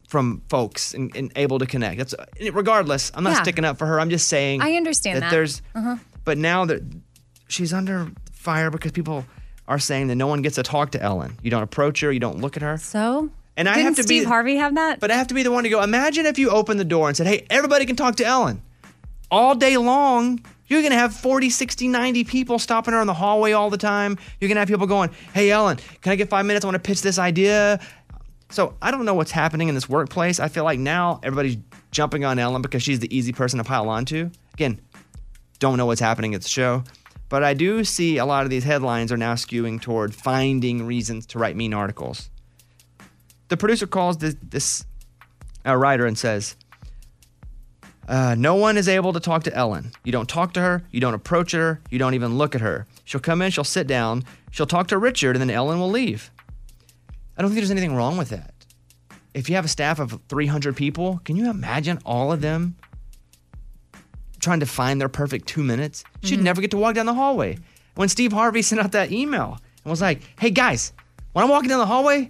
from 0.07 0.41
folks 0.49 0.95
and, 0.95 1.15
and 1.15 1.31
able 1.35 1.59
to 1.59 1.67
connect. 1.67 1.99
That's 1.99 2.15
regardless. 2.51 3.11
I'm 3.13 3.23
not 3.23 3.33
Yeah. 3.33 3.41
sticking 3.43 3.63
up 3.63 3.77
for 3.77 3.85
her. 3.85 3.99
I'm 3.99 4.09
just 4.09 4.27
saying 4.27 4.63
I 4.63 4.73
understand 4.73 5.21
that. 5.21 5.29
there's, 5.29 5.61
but 6.23 6.39
now 6.39 6.65
that 6.65 6.81
she's 7.47 7.73
under 7.73 8.09
fire 8.31 8.71
because 8.71 8.91
people 8.91 9.23
are 9.67 9.79
saying 9.79 10.07
that 10.07 10.15
no 10.15 10.27
one 10.27 10.41
gets 10.41 10.56
to 10.56 10.63
talk 10.63 10.91
to 10.91 11.01
Ellen. 11.01 11.38
You 11.41 11.51
don't 11.51 11.63
approach 11.63 12.01
her. 12.01 12.12
You 12.12 12.19
don't 12.19 12.39
look 12.39 12.56
at 12.56 12.63
her. 12.63 12.77
So? 12.77 13.29
And 13.57 13.69
I 13.69 13.79
have 13.79 13.95
to 13.95 14.03
Steve 14.03 14.24
be, 14.24 14.27
Harvey 14.27 14.57
have 14.57 14.75
that? 14.75 15.00
but 15.00 15.12
I 15.12 15.15
have 15.15 15.27
to 15.27 15.34
be 15.34 15.43
the 15.43 15.51
one 15.51 15.63
to 15.63 15.69
go. 15.69 15.81
Imagine 15.81 16.25
if 16.25 16.38
you 16.38 16.50
opened 16.50 16.79
the 16.79 16.86
door 16.86 17.07
and 17.07 17.15
said, 17.15 17.25
"Hey, 17.25 17.45
everybody 17.50 17.86
can 17.86 17.95
talk 17.95 18.17
to 18.17 18.25
Ellen." 18.25 18.62
All 19.31 19.55
day 19.55 19.77
long, 19.77 20.43
you're 20.67 20.81
going 20.81 20.91
to 20.91 20.98
have 20.98 21.13
40, 21.13 21.50
60, 21.50 21.88
90 21.88 22.24
people 22.25 22.60
stopping 22.60 22.93
her 22.93 23.01
in 23.01 23.07
the 23.07 23.13
hallway 23.13 23.53
all 23.53 23.69
the 23.69 23.77
time. 23.77 24.17
You're 24.39 24.50
going 24.50 24.55
to 24.55 24.60
have 24.60 24.67
people 24.67 24.88
going, 24.88 25.10
"Hey, 25.34 25.51
Ellen, 25.51 25.77
can 26.01 26.12
I 26.12 26.15
get 26.17 26.29
5 26.29 26.45
minutes? 26.45 26.65
I 26.65 26.67
want 26.67 26.75
to 26.75 26.86
pitch 26.86 27.01
this 27.01 27.17
idea." 27.17 27.79
So, 28.51 28.75
I 28.81 28.91
don't 28.91 29.05
know 29.05 29.15
what's 29.15 29.31
happening 29.31 29.69
in 29.69 29.75
this 29.75 29.89
workplace. 29.89 30.39
I 30.39 30.50
feel 30.50 30.65
like 30.65 30.77
now 30.77 31.19
everybody's 31.24 31.57
jumping 31.91 32.25
on 32.25 32.38
Ellen 32.38 32.62
because 32.62 32.84
she's 32.84 33.00
the 33.00 33.15
easy 33.15 33.31
person 33.31 33.57
to 33.57 33.63
pile 33.63 33.89
onto. 33.89 34.29
Again, 34.53 34.79
don't 35.60 35.77
know 35.77 35.86
what's 35.86 36.01
happening 36.01 36.36
at 36.36 36.41
the 36.41 36.50
show. 36.50 36.84
But 37.29 37.44
I 37.44 37.53
do 37.53 37.84
see 37.84 38.17
a 38.17 38.25
lot 38.25 38.44
of 38.44 38.50
these 38.50 38.63
headlines 38.63 39.12
are 39.12 39.17
now 39.17 39.34
skewing 39.34 39.82
toward 39.82 40.13
finding 40.13 40.86
reasons 40.86 41.25
to 41.27 41.39
write 41.39 41.55
mean 41.55 41.74
articles. 41.74 42.29
The 43.48 43.58
producer 43.58 43.88
calls 43.88 44.17
this, 44.17 44.36
this 44.41 44.86
uh, 45.65 45.75
writer 45.75 46.05
and 46.05 46.17
says, 46.17 46.55
uh, 48.08 48.36
No 48.38 48.55
one 48.55 48.77
is 48.77 48.88
able 48.88 49.13
to 49.13 49.20
talk 49.20 49.44
to 49.44 49.53
Ellen. 49.53 49.91
You 50.03 50.12
don't 50.12 50.29
talk 50.29 50.53
to 50.53 50.62
her, 50.62 50.84
you 50.91 51.00
don't 51.00 51.13
approach 51.13 51.51
her, 51.51 51.82
you 51.89 52.00
don't 52.00 52.13
even 52.13 52.38
look 52.38 52.55
at 52.55 52.62
her. 52.62 52.86
She'll 53.03 53.22
come 53.22 53.41
in, 53.41 53.51
she'll 53.51 53.63
sit 53.63 53.88
down, 53.88 54.24
she'll 54.51 54.65
talk 54.65 54.88
to 54.88 54.98
Richard, 54.98 55.36
and 55.36 55.41
then 55.41 55.50
Ellen 55.50 55.79
will 55.79 55.89
leave. 55.89 56.32
I 57.38 57.41
don't 57.41 57.51
think 57.51 57.60
there's 57.60 57.72
anything 57.72 57.96
wrong 57.96 58.17
with 58.17 58.29
that. 58.29 58.53
If 59.34 59.50
you 59.50 59.55
have 59.55 59.65
a 59.65 59.70
staff 59.70 60.00
of 60.00 60.20
300 60.29 60.75
people, 60.75 61.20
can 61.25 61.36
you 61.36 61.50
imagine 61.50 62.00
all 62.05 62.32
of 62.32 62.41
them 62.41 62.77
trying 64.39 64.62
to 64.62 64.65
find 64.65 65.01
their 65.01 65.10
perfect 65.10 65.48
two 65.48 65.62
minutes? 65.62 66.05
She'd 66.25 66.36
mm-hmm. 66.36 66.44
never 66.44 66.62
get 66.62 66.72
to 66.72 66.77
walk 66.77 66.96
down 66.96 67.05
the 67.05 67.13
hallway. 67.13 67.58
When 67.96 68.10
Steve 68.10 68.34
Harvey 68.34 68.62
sent 68.62 68.82
out 68.82 68.91
that 68.91 69.12
email 69.12 69.60
and 69.84 69.91
was 69.91 70.01
like, 70.01 70.22
hey 70.39 70.50
guys, 70.50 70.91
when 71.34 71.44
I'm 71.44 71.50
walking 71.50 71.70
down 71.70 71.79
the 71.79 71.86
hallway, 71.86 72.27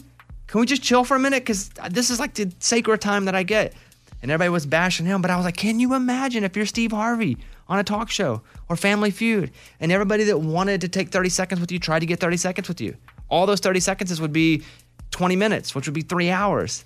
can 0.47 0.59
we 0.59 0.65
just 0.65 0.83
chill 0.83 1.03
for 1.03 1.15
a 1.15 1.19
minute? 1.19 1.43
Because 1.43 1.69
this 1.89 2.09
is 2.09 2.19
like 2.19 2.33
the 2.35 2.51
sacred 2.59 3.01
time 3.01 3.25
that 3.25 3.35
I 3.35 3.43
get. 3.43 3.73
And 4.21 4.31
everybody 4.31 4.49
was 4.49 4.65
bashing 4.65 5.05
him, 5.05 5.21
but 5.21 5.29
I 5.29 5.35
was 5.35 5.45
like, 5.45 5.57
can 5.57 5.79
you 5.79 5.93
imagine 5.93 6.43
if 6.43 6.55
you're 6.55 6.65
Steve 6.65 6.91
Harvey 6.91 7.37
on 7.67 7.79
a 7.79 7.83
talk 7.83 8.09
show 8.09 8.41
or 8.69 8.75
Family 8.75 9.11
Feud 9.11 9.51
and 9.79 9.91
everybody 9.91 10.23
that 10.25 10.39
wanted 10.39 10.81
to 10.81 10.87
take 10.87 11.09
30 11.09 11.29
seconds 11.29 11.61
with 11.61 11.71
you 11.71 11.79
tried 11.79 11.99
to 11.99 12.05
get 12.05 12.19
30 12.19 12.37
seconds 12.37 12.67
with 12.67 12.81
you? 12.81 12.95
All 13.29 13.45
those 13.45 13.59
30 13.59 13.79
seconds 13.79 14.19
would 14.19 14.33
be 14.33 14.63
20 15.11 15.35
minutes, 15.35 15.75
which 15.75 15.87
would 15.87 15.93
be 15.93 16.01
three 16.01 16.29
hours. 16.29 16.85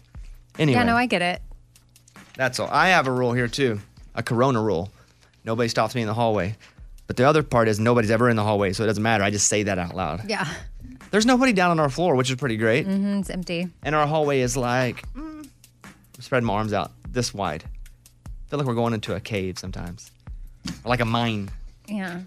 Anyway. 0.58 0.78
yeah, 0.78 0.84
no, 0.84 0.96
I 0.96 1.06
get 1.06 1.22
it. 1.22 1.42
That's 2.36 2.60
all. 2.60 2.70
I 2.70 2.90
have 2.90 3.08
a 3.08 3.12
rule 3.12 3.34
here 3.34 3.48
too, 3.48 3.80
a 4.16 4.24
Corona 4.24 4.62
rule. 4.62 4.92
Nobody 5.46 5.70
stops 5.70 5.96
me 5.96 6.02
in 6.02 6.08
the 6.08 6.14
hallway. 6.14 6.56
But 7.10 7.18
the 7.18 7.24
other 7.24 7.42
part 7.42 7.68
is 7.68 7.80
nobody's 7.80 8.12
ever 8.12 8.30
in 8.30 8.36
the 8.36 8.44
hallway, 8.44 8.72
so 8.72 8.84
it 8.84 8.86
doesn't 8.86 9.02
matter. 9.02 9.24
I 9.24 9.32
just 9.32 9.48
say 9.48 9.64
that 9.64 9.80
out 9.80 9.96
loud. 9.96 10.30
Yeah. 10.30 10.48
There's 11.10 11.26
nobody 11.26 11.54
down 11.54 11.72
on 11.72 11.80
our 11.80 11.90
floor, 11.90 12.16
which 12.16 12.30
is 12.30 12.36
pretty 12.36 12.56
great. 12.56 12.86
Mm-hmm, 12.86 13.22
it's 13.22 13.32
empty. 13.32 13.68
And 13.82 13.96
our 13.96 14.06
hallway 14.06 14.42
is 14.42 14.56
like, 14.56 15.12
mm, 15.14 15.50
spread 16.20 16.44
my 16.44 16.54
arms 16.54 16.72
out 16.72 16.92
this 17.12 17.34
wide. 17.34 17.64
I 18.28 18.30
feel 18.52 18.60
like 18.60 18.68
we're 18.68 18.76
going 18.76 18.94
into 18.94 19.16
a 19.16 19.20
cave 19.20 19.58
sometimes, 19.58 20.12
or 20.86 20.90
like 20.90 21.00
a 21.00 21.06
mine. 21.06 21.50
Yeah. 21.88 22.22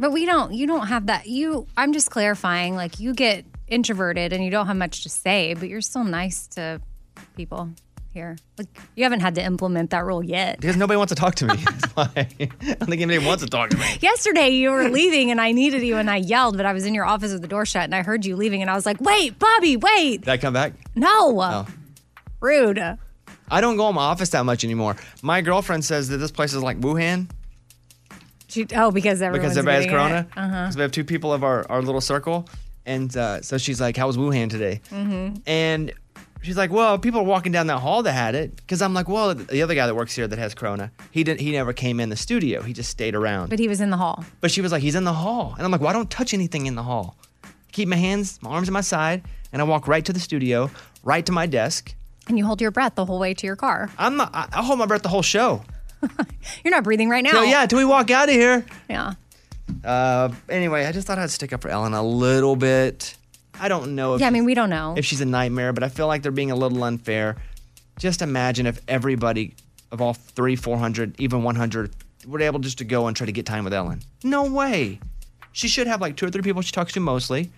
But 0.00 0.10
we 0.10 0.24
don't, 0.24 0.54
you 0.54 0.66
don't 0.66 0.86
have 0.86 1.08
that. 1.08 1.26
You, 1.26 1.66
I'm 1.76 1.92
just 1.92 2.10
clarifying, 2.10 2.74
like 2.74 2.98
you 2.98 3.12
get 3.12 3.44
introverted 3.68 4.32
and 4.32 4.42
you 4.42 4.50
don't 4.50 4.68
have 4.68 4.76
much 4.78 5.02
to 5.02 5.10
say, 5.10 5.52
but 5.52 5.68
you're 5.68 5.82
still 5.82 6.04
nice 6.04 6.46
to 6.46 6.80
people 7.36 7.68
here. 8.12 8.36
Like 8.58 8.68
you 8.94 9.04
haven't 9.04 9.20
had 9.20 9.34
to 9.36 9.42
implement 9.42 9.90
that 9.90 10.04
rule 10.04 10.22
yet. 10.22 10.60
Because 10.60 10.76
nobody 10.76 10.96
wants 10.96 11.10
to 11.10 11.14
talk 11.14 11.34
to 11.36 11.46
me. 11.46 11.56
That's 11.64 11.92
why. 11.94 12.10
I 12.16 12.48
don't 12.60 12.88
think 12.88 13.02
anybody 13.02 13.24
wants 13.24 13.42
to 13.42 13.48
talk 13.50 13.70
to 13.70 13.76
me. 13.76 13.86
Yesterday 14.00 14.50
you 14.50 14.70
were 14.70 14.88
leaving 14.88 15.30
and 15.30 15.40
I 15.40 15.52
needed 15.52 15.82
you 15.82 15.96
and 15.96 16.10
I 16.10 16.16
yelled, 16.16 16.56
but 16.56 16.66
I 16.66 16.72
was 16.72 16.86
in 16.86 16.94
your 16.94 17.04
office 17.04 17.32
with 17.32 17.42
the 17.42 17.48
door 17.48 17.64
shut 17.66 17.84
and 17.84 17.94
I 17.94 18.02
heard 18.02 18.24
you 18.24 18.36
leaving 18.36 18.60
and 18.60 18.70
I 18.70 18.74
was 18.74 18.86
like, 18.86 19.00
wait, 19.00 19.38
Bobby, 19.38 19.76
wait. 19.76 20.20
Did 20.20 20.28
I 20.28 20.36
come 20.36 20.52
back? 20.52 20.74
No. 20.94 21.40
Oh. 21.40 21.66
Rude. 22.40 22.78
I 23.50 23.60
don't 23.60 23.76
go 23.76 23.88
in 23.88 23.94
my 23.94 24.02
office 24.02 24.30
that 24.30 24.44
much 24.44 24.64
anymore. 24.64 24.96
My 25.22 25.40
girlfriend 25.40 25.84
says 25.84 26.08
that 26.08 26.18
this 26.18 26.30
place 26.30 26.54
is 26.54 26.62
like 26.62 26.80
Wuhan 26.80 27.28
She, 28.48 28.66
oh, 28.74 28.90
because 28.90 29.22
everyone's 29.22 29.54
because 29.54 29.58
everybody 29.58 29.84
has 29.84 29.92
corona. 29.92 30.26
Uh-huh. 30.36 30.48
Because 30.64 30.76
we 30.76 30.82
have 30.82 30.92
two 30.92 31.04
people 31.04 31.32
of 31.32 31.44
our, 31.44 31.70
our 31.70 31.82
little 31.82 32.00
circle. 32.00 32.48
And 32.84 33.16
uh, 33.16 33.42
so 33.42 33.58
she's 33.58 33.80
like, 33.80 33.96
How 33.96 34.06
was 34.06 34.16
Wuhan 34.16 34.50
today? 34.50 34.80
Mm-hmm. 34.90 35.36
And 35.46 35.92
she's 36.42 36.56
like, 36.56 36.70
Well, 36.70 36.98
people 36.98 37.20
are 37.20 37.24
walking 37.24 37.52
down 37.52 37.66
that 37.68 37.78
hall 37.78 38.02
that 38.02 38.12
had 38.12 38.34
it. 38.34 38.54
Because 38.56 38.82
I'm 38.82 38.94
like, 38.94 39.08
Well, 39.08 39.34
the 39.34 39.62
other 39.62 39.74
guy 39.74 39.86
that 39.86 39.94
works 39.94 40.14
here 40.14 40.28
that 40.28 40.38
has 40.38 40.54
corona, 40.54 40.90
he 41.10 41.24
didn't. 41.24 41.40
He 41.40 41.52
never 41.52 41.72
came 41.72 42.00
in 42.00 42.08
the 42.08 42.16
studio. 42.16 42.62
He 42.62 42.72
just 42.72 42.90
stayed 42.90 43.14
around. 43.14 43.50
But 43.50 43.58
he 43.58 43.68
was 43.68 43.80
in 43.80 43.90
the 43.90 43.96
hall. 43.96 44.24
But 44.40 44.50
she 44.50 44.60
was 44.60 44.72
like, 44.72 44.82
He's 44.82 44.94
in 44.94 45.04
the 45.04 45.12
hall. 45.12 45.54
And 45.56 45.64
I'm 45.64 45.70
like, 45.70 45.80
Well, 45.80 45.90
I 45.90 45.92
don't 45.92 46.10
touch 46.10 46.34
anything 46.34 46.66
in 46.66 46.74
the 46.74 46.82
hall. 46.82 47.16
Keep 47.72 47.88
my 47.88 47.96
hands, 47.96 48.38
my 48.42 48.50
arms 48.50 48.68
at 48.68 48.72
my 48.72 48.82
side, 48.82 49.22
and 49.52 49.62
I 49.62 49.64
walk 49.64 49.88
right 49.88 50.04
to 50.04 50.12
the 50.12 50.20
studio, 50.20 50.70
right 51.02 51.24
to 51.24 51.32
my 51.32 51.46
desk. 51.46 51.94
And 52.28 52.38
you 52.38 52.44
hold 52.44 52.60
your 52.60 52.70
breath 52.70 52.94
the 52.94 53.06
whole 53.06 53.18
way 53.18 53.34
to 53.34 53.46
your 53.46 53.56
car. 53.56 53.90
I'm 53.98 54.16
not. 54.16 54.30
I, 54.34 54.48
I 54.52 54.62
hold 54.62 54.78
my 54.78 54.86
breath 54.86 55.02
the 55.02 55.08
whole 55.08 55.22
show. 55.22 55.64
You're 56.64 56.70
not 56.72 56.84
breathing 56.84 57.08
right 57.08 57.24
now. 57.24 57.32
So 57.32 57.42
yeah, 57.42 57.66
till 57.66 57.78
we 57.78 57.84
walk 57.84 58.10
out 58.10 58.28
of 58.28 58.34
here. 58.34 58.64
Yeah. 58.88 59.14
Uh, 59.84 60.30
anyway, 60.48 60.84
I 60.86 60.92
just 60.92 61.06
thought 61.06 61.18
I'd 61.18 61.30
stick 61.30 61.52
up 61.52 61.62
for 61.62 61.68
Ellen 61.68 61.94
a 61.94 62.02
little 62.02 62.56
bit. 62.56 63.16
I 63.60 63.68
don't 63.68 63.94
know 63.94 64.14
if 64.14 64.20
Yeah, 64.20 64.26
I 64.26 64.30
mean, 64.30 64.44
we 64.44 64.54
don't 64.54 64.70
know. 64.70 64.94
if 64.96 65.04
she's 65.04 65.20
a 65.20 65.24
nightmare, 65.26 65.72
but 65.72 65.82
I 65.82 65.88
feel 65.88 66.06
like 66.06 66.22
they're 66.22 66.32
being 66.32 66.50
a 66.50 66.56
little 66.56 66.82
unfair. 66.84 67.36
Just 67.98 68.22
imagine 68.22 68.66
if 68.66 68.80
everybody 68.88 69.54
of 69.90 70.00
all 70.00 70.14
three, 70.14 70.56
400, 70.56 71.20
even 71.20 71.42
100 71.42 71.90
were 72.26 72.40
able 72.40 72.60
just 72.60 72.78
to 72.78 72.84
go 72.84 73.06
and 73.06 73.16
try 73.16 73.26
to 73.26 73.32
get 73.32 73.44
time 73.46 73.64
with 73.64 73.74
Ellen. 73.74 74.00
No 74.24 74.50
way. 74.50 74.98
She 75.52 75.68
should 75.68 75.86
have 75.86 76.00
like 76.00 76.16
two 76.16 76.26
or 76.26 76.30
three 76.30 76.42
people 76.42 76.62
she 76.62 76.72
talks 76.72 76.92
to 76.94 77.00
mostly. 77.00 77.50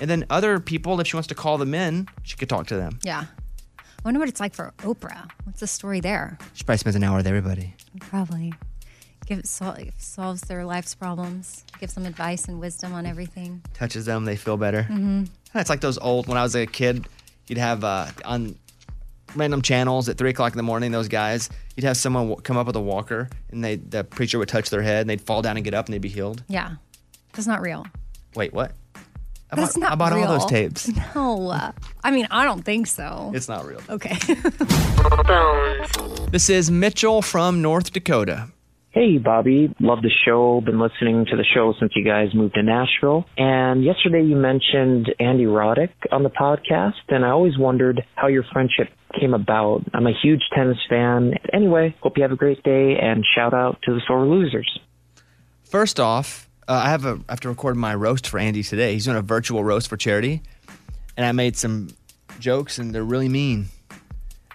And 0.00 0.08
then 0.10 0.24
other 0.30 0.58
people, 0.60 0.98
if 1.00 1.06
she 1.06 1.16
wants 1.16 1.28
to 1.28 1.34
call 1.34 1.58
them 1.58 1.74
in, 1.74 2.08
she 2.22 2.36
could 2.36 2.48
talk 2.48 2.66
to 2.68 2.76
them. 2.76 2.98
Yeah. 3.02 3.24
I 3.78 3.82
wonder 4.04 4.18
what 4.20 4.28
it's 4.28 4.40
like 4.40 4.54
for 4.54 4.72
Oprah. 4.78 5.30
What's 5.44 5.60
the 5.60 5.66
story 5.66 6.00
there? 6.00 6.38
She 6.54 6.64
probably 6.64 6.78
spends 6.78 6.96
an 6.96 7.04
hour 7.04 7.16
with 7.18 7.26
everybody. 7.26 7.74
Probably 8.00 8.52
give 9.24 9.44
sol- 9.46 9.76
solves 9.98 10.42
their 10.42 10.64
life's 10.64 10.94
problems, 10.94 11.64
gives 11.80 11.94
them 11.94 12.06
advice 12.06 12.46
and 12.48 12.60
wisdom 12.60 12.92
on 12.94 13.06
everything. 13.06 13.62
touches 13.74 14.04
them, 14.04 14.24
they 14.24 14.36
feel 14.36 14.56
better. 14.56 14.86
Mhm. 14.90 15.28
It's 15.54 15.70
like 15.70 15.80
those 15.80 15.98
old, 15.98 16.26
when 16.28 16.36
I 16.38 16.42
was 16.42 16.54
a 16.56 16.66
kid, 16.66 17.06
you'd 17.48 17.58
have 17.58 17.84
uh, 17.84 18.06
on 18.24 18.56
random 19.36 19.62
channels 19.62 20.08
at 20.08 20.18
three 20.18 20.30
o'clock 20.30 20.52
in 20.52 20.56
the 20.56 20.62
morning, 20.62 20.90
those 20.92 21.08
guys, 21.08 21.48
you'd 21.76 21.84
have 21.84 21.96
someone 21.96 22.24
w- 22.28 22.40
come 22.42 22.56
up 22.56 22.66
with 22.66 22.76
a 22.76 22.80
walker 22.80 23.28
and 23.50 23.64
they, 23.64 23.76
the 23.76 24.04
preacher 24.04 24.38
would 24.38 24.48
touch 24.48 24.70
their 24.70 24.82
head 24.82 25.02
and 25.02 25.10
they'd 25.10 25.20
fall 25.20 25.42
down 25.42 25.56
and 25.56 25.64
get 25.64 25.74
up 25.74 25.86
and 25.86 25.94
they'd 25.94 26.00
be 26.02 26.08
healed. 26.08 26.42
Yeah, 26.48 26.72
that's 27.32 27.46
not 27.46 27.60
real. 27.60 27.86
Wait, 28.36 28.52
what? 28.52 28.72
I 29.52 29.56
That's 29.56 29.74
bought, 29.74 29.80
not 29.80 29.92
I 29.92 29.94
bought 29.94 30.12
all 30.14 30.26
those 30.38 30.46
tapes. 30.46 30.90
No, 31.14 31.50
uh, 31.50 31.70
I 32.02 32.10
mean 32.10 32.26
I 32.30 32.44
don't 32.44 32.62
think 32.62 32.88
so. 32.88 33.30
It's 33.34 33.48
not 33.48 33.64
real. 33.64 33.80
Okay. 33.88 34.16
This 36.30 36.50
is 36.50 36.70
Mitchell 36.70 37.22
from 37.22 37.62
North 37.62 37.92
Dakota. 37.92 38.48
Hey, 38.94 39.18
Bobby. 39.18 39.74
Love 39.80 40.02
the 40.02 40.10
show. 40.24 40.60
Been 40.64 40.78
listening 40.78 41.26
to 41.28 41.36
the 41.36 41.42
show 41.42 41.74
since 41.80 41.90
you 41.96 42.04
guys 42.04 42.28
moved 42.32 42.54
to 42.54 42.62
Nashville. 42.62 43.24
And 43.36 43.82
yesterday 43.82 44.22
you 44.22 44.36
mentioned 44.36 45.12
Andy 45.18 45.46
Roddick 45.46 45.90
on 46.12 46.22
the 46.22 46.30
podcast, 46.30 47.02
and 47.08 47.24
I 47.24 47.30
always 47.30 47.58
wondered 47.58 48.04
how 48.14 48.28
your 48.28 48.44
friendship 48.52 48.90
came 49.18 49.34
about. 49.34 49.82
I'm 49.92 50.06
a 50.06 50.12
huge 50.22 50.42
tennis 50.54 50.78
fan. 50.88 51.32
Anyway, 51.52 51.96
hope 52.02 52.16
you 52.16 52.22
have 52.22 52.30
a 52.30 52.36
great 52.36 52.62
day, 52.62 52.96
and 53.02 53.24
shout 53.34 53.52
out 53.52 53.80
to 53.82 53.94
the 53.94 54.00
Sore 54.06 54.26
Losers. 54.26 54.78
First 55.64 55.98
off, 55.98 56.48
uh, 56.68 56.74
I 56.84 56.90
have 56.90 57.04
a 57.04 57.18
I 57.28 57.32
have 57.32 57.40
to 57.40 57.48
record 57.48 57.76
my 57.76 57.96
roast 57.96 58.28
for 58.28 58.38
Andy 58.38 58.62
today. 58.62 58.92
He's 58.92 59.06
doing 59.06 59.16
a 59.16 59.22
virtual 59.22 59.64
roast 59.64 59.88
for 59.88 59.96
charity, 59.96 60.40
and 61.16 61.26
I 61.26 61.32
made 61.32 61.56
some 61.56 61.88
jokes, 62.38 62.78
and 62.78 62.94
they're 62.94 63.02
really 63.02 63.28
mean, 63.28 63.70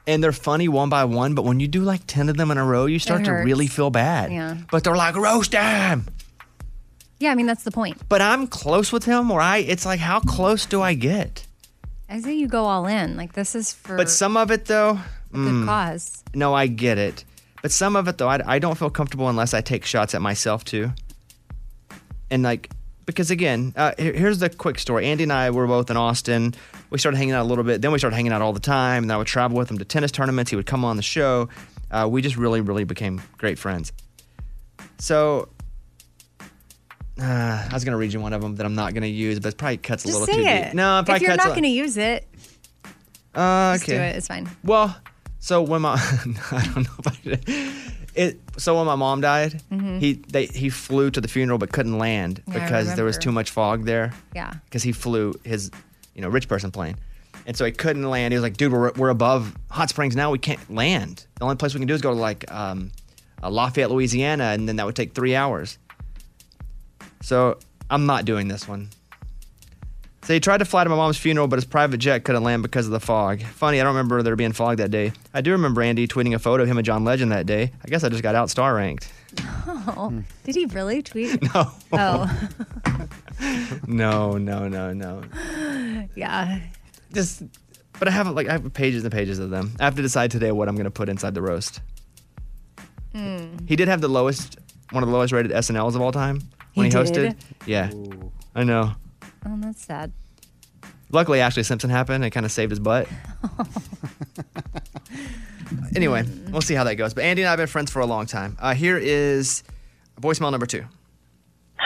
and 0.09 0.23
they're 0.23 0.31
funny 0.31 0.67
one 0.67 0.89
by 0.89 1.05
one. 1.05 1.35
But 1.35 1.45
when 1.45 1.59
you 1.59 1.67
do 1.67 1.81
like 1.81 2.01
ten 2.07 2.29
of 2.29 2.37
them 2.37 2.51
in 2.51 2.57
a 2.57 2.65
row, 2.65 2.85
you 2.85 2.99
start 2.99 3.23
to 3.25 3.31
really 3.31 3.67
feel 3.67 3.89
bad. 3.89 4.31
Yeah. 4.31 4.57
But 4.71 4.83
they're 4.83 4.95
like 4.95 5.15
roast 5.15 5.53
him. 5.53 6.05
yeah, 7.19 7.31
I 7.31 7.35
mean 7.35 7.45
that's 7.45 7.63
the 7.63 7.71
point. 7.71 7.97
But 8.09 8.21
I'm 8.21 8.47
close 8.47 8.91
with 8.91 9.05
him, 9.05 9.31
or 9.31 9.39
I. 9.41 9.57
It's 9.57 9.85
like 9.85 9.99
how 9.99 10.19
close 10.19 10.65
do 10.65 10.81
I 10.81 10.93
get? 10.93 11.45
I 12.09 12.19
say 12.19 12.33
you 12.33 12.47
go 12.47 12.65
all 12.65 12.87
in. 12.87 13.15
Like 13.17 13.33
this 13.33 13.55
is 13.55 13.73
for 13.73 13.95
But 13.95 14.09
some 14.09 14.35
of 14.35 14.49
it 14.51 14.65
though, 14.65 14.91
a 15.33 15.37
good 15.37 15.53
mm, 15.53 15.65
cause. 15.65 16.23
No, 16.33 16.53
I 16.53 16.67
get 16.67 16.97
it. 16.97 17.23
But 17.61 17.71
some 17.71 17.95
of 17.95 18.07
it 18.07 18.17
though, 18.17 18.29
I, 18.29 18.39
I 18.55 18.59
don't 18.59 18.77
feel 18.77 18.89
comfortable 18.89 19.29
unless 19.29 19.53
I 19.53 19.61
take 19.61 19.85
shots 19.85 20.15
at 20.15 20.21
myself 20.21 20.63
too. 20.65 20.91
And 22.31 22.41
like, 22.43 22.69
because 23.05 23.31
again, 23.31 23.73
uh, 23.75 23.91
here- 23.97 24.13
here's 24.13 24.39
the 24.39 24.49
quick 24.49 24.79
story. 24.79 25.05
Andy 25.07 25.23
and 25.23 25.33
I 25.33 25.49
were 25.51 25.67
both 25.67 25.89
in 25.91 25.97
Austin. 25.97 26.53
We 26.89 26.97
started 26.97 27.17
hanging 27.17 27.33
out 27.33 27.43
a 27.43 27.47
little 27.47 27.63
bit. 27.63 27.81
Then 27.81 27.91
we 27.91 27.99
started 27.99 28.15
hanging 28.15 28.31
out 28.31 28.41
all 28.41 28.53
the 28.53 28.59
time. 28.59 29.03
And 29.03 29.11
I 29.11 29.17
would 29.17 29.27
travel 29.27 29.57
with 29.57 29.69
him 29.69 29.77
to 29.77 29.85
tennis 29.85 30.11
tournaments. 30.11 30.49
He 30.49 30.55
would 30.55 30.65
come 30.65 30.83
on 30.85 30.95
the 30.97 31.03
show. 31.03 31.49
Uh, 31.91 32.07
we 32.09 32.21
just 32.21 32.35
really, 32.37 32.61
really 32.61 32.83
became 32.83 33.21
great 33.37 33.57
friends. 33.59 33.91
So. 34.97 35.49
Uh, 37.21 37.67
I 37.69 37.73
was 37.73 37.83
gonna 37.83 37.97
read 37.97 38.13
you 38.13 38.21
one 38.21 38.31
of 38.31 38.41
them 38.41 38.55
that 38.55 38.65
I'm 38.65 38.75
not 38.75 38.93
gonna 38.93 39.05
use, 39.07 39.41
but 39.41 39.53
it 39.53 39.57
probably 39.57 39.75
cuts 39.77 40.05
a 40.05 40.07
little 40.07 40.25
say 40.25 40.35
too 40.35 40.39
it. 40.41 40.63
deep. 40.67 40.73
No, 40.73 40.99
it 40.99 41.03
probably 41.05 41.15
if 41.15 41.21
you're 41.23 41.31
cuts 41.31 41.43
not 41.45 41.49
going 41.49 41.63
to 41.63 41.67
use 41.67 41.97
it, 41.97 42.25
uh, 43.35 43.73
just 43.73 43.83
okay. 43.83 43.97
do 43.97 44.01
it. 44.01 44.15
It's 44.15 44.27
fine. 44.29 44.49
Well, 44.63 44.95
so 45.39 45.61
when 45.61 45.81
my 45.81 45.95
I 46.51 46.71
don't 46.73 46.83
know 46.85 46.93
if 46.99 47.07
I 47.07 47.17
did 47.25 47.49
it. 48.15 48.39
So 48.57 48.77
when 48.77 48.85
my 48.85 48.95
mom 48.95 49.19
died, 49.19 49.61
Mhm. 49.69 49.99
he 49.99 50.13
they 50.13 50.45
he 50.45 50.69
flew 50.69 51.11
to 51.11 51.19
the 51.19 51.27
funeral 51.27 51.57
but 51.57 51.73
couldn't 51.73 51.97
land 51.97 52.41
Yeah, 52.47 52.53
because 52.53 52.95
there 52.95 53.03
was 53.03 53.17
too 53.17 53.33
much 53.33 53.49
fog 53.51 53.83
there. 53.83 54.13
Yeah. 54.33 54.53
Because 54.65 54.83
he 54.83 54.93
flew 54.93 55.33
his 55.43 55.71
you 56.19 56.21
know 56.25 56.27
rich 56.29 56.49
person 56.49 56.69
plane, 56.69 56.97
and 57.45 57.55
so 57.55 57.63
he 57.63 57.71
couldn't 57.71 58.03
land. 58.03 58.33
He 58.33 58.35
was 58.37 58.43
like, 58.43 58.57
"Dude, 58.57 58.73
we're 58.73 58.91
we're 58.91 59.07
above 59.09 59.55
Hot 59.71 59.87
Springs 59.89 60.17
now. 60.17 60.31
We 60.31 60.37
can't 60.37 60.59
land. 60.69 61.25
The 61.35 61.45
only 61.45 61.55
place 61.55 61.73
we 61.73 61.79
can 61.79 61.87
do 61.87 61.93
is 61.93 62.01
go 62.01 62.13
to 62.13 62.19
like 62.19 62.51
um, 62.51 62.91
uh, 63.41 63.49
Lafayette, 63.49 63.89
Louisiana, 63.89 64.47
and 64.47 64.67
then 64.67 64.75
that 64.75 64.85
would 64.85 64.97
take 64.97 65.13
three 65.13 65.33
hours." 65.33 65.77
So 67.21 67.57
I'm 67.89 68.05
not 68.05 68.25
doing 68.25 68.49
this 68.49 68.67
one. 68.67 68.89
So 70.23 70.33
he 70.33 70.41
tried 70.41 70.57
to 70.57 70.65
fly 70.65 70.83
to 70.83 70.89
my 70.89 70.97
mom's 70.97 71.17
funeral, 71.17 71.47
but 71.47 71.55
his 71.55 71.65
private 71.65 71.97
jet 71.97 72.23
couldn't 72.25 72.43
land 72.43 72.61
because 72.61 72.85
of 72.85 72.91
the 72.91 72.99
fog. 72.99 73.41
Funny, 73.41 73.79
I 73.79 73.83
don't 73.83 73.95
remember 73.95 74.21
there 74.21 74.35
being 74.35 74.51
fog 74.51 74.77
that 74.77 74.91
day. 74.91 75.13
I 75.33 75.39
do 75.39 75.53
remember 75.53 75.81
Andy 75.81 76.07
tweeting 76.07 76.35
a 76.35 76.39
photo 76.39 76.63
of 76.63 76.69
him 76.69 76.77
and 76.77 76.85
John 76.85 77.05
Legend 77.05 77.31
that 77.31 77.45
day. 77.45 77.71
I 77.83 77.87
guess 77.87 78.03
I 78.03 78.09
just 78.09 78.21
got 78.21 78.35
out 78.35 78.49
star 78.49 78.75
ranked. 78.75 79.11
Oh, 79.91 80.23
did 80.43 80.55
he 80.55 80.65
really 80.67 81.01
tweet? 81.01 81.41
No. 81.53 81.71
Oh, 81.93 82.49
No, 83.87 84.37
no, 84.37 84.67
no, 84.67 84.93
no. 84.93 85.23
yeah. 86.15 86.59
Just, 87.13 87.43
but 87.99 88.07
I 88.07 88.11
have 88.11 88.27
like 88.29 88.47
I 88.47 88.53
have 88.53 88.73
pages 88.73 89.03
and 89.03 89.11
pages 89.11 89.39
of 89.39 89.49
them. 89.49 89.73
I 89.79 89.85
have 89.85 89.95
to 89.95 90.01
decide 90.01 90.31
today 90.31 90.51
what 90.51 90.67
I'm 90.67 90.75
going 90.75 90.85
to 90.85 90.91
put 90.91 91.09
inside 91.09 91.33
the 91.33 91.41
roast. 91.41 91.81
Mm. 93.13 93.67
He 93.67 93.75
did 93.75 93.87
have 93.87 94.01
the 94.01 94.07
lowest, 94.07 94.57
one 94.91 95.03
of 95.03 95.09
the 95.09 95.15
lowest 95.15 95.33
rated 95.33 95.51
SNLs 95.51 95.95
of 95.95 96.01
all 96.01 96.11
time 96.11 96.41
when 96.75 96.85
he, 96.85 96.91
He 96.91 96.97
hosted. 96.97 97.13
did? 97.13 97.35
Yeah, 97.65 97.89
I 98.55 98.63
know. 98.63 98.93
Oh, 99.45 99.55
that's 99.57 99.85
sad. 99.85 100.11
Luckily, 101.11 101.39
Ashlee 101.39 101.65
Simpson 101.65 101.89
happened 101.89 102.23
It 102.23 102.29
kind 102.29 102.45
of 102.45 102.51
saved 102.51 102.69
his 102.69 102.79
butt. 102.79 103.07
anyway, 105.95 106.23
we'll 106.49 106.61
see 106.61 106.75
how 106.75 106.83
that 106.83 106.95
goes. 106.95 107.13
But 107.13 107.23
Andy 107.23 107.41
and 107.41 107.47
I 107.47 107.51
have 107.51 107.57
been 107.57 107.67
friends 107.67 107.91
for 107.91 107.99
a 107.99 108.05
long 108.05 108.25
time. 108.25 108.57
Uh, 108.59 108.73
here 108.73 108.97
is 108.97 109.63
voicemail 110.21 110.51
number 110.51 110.65
two. 110.65 110.85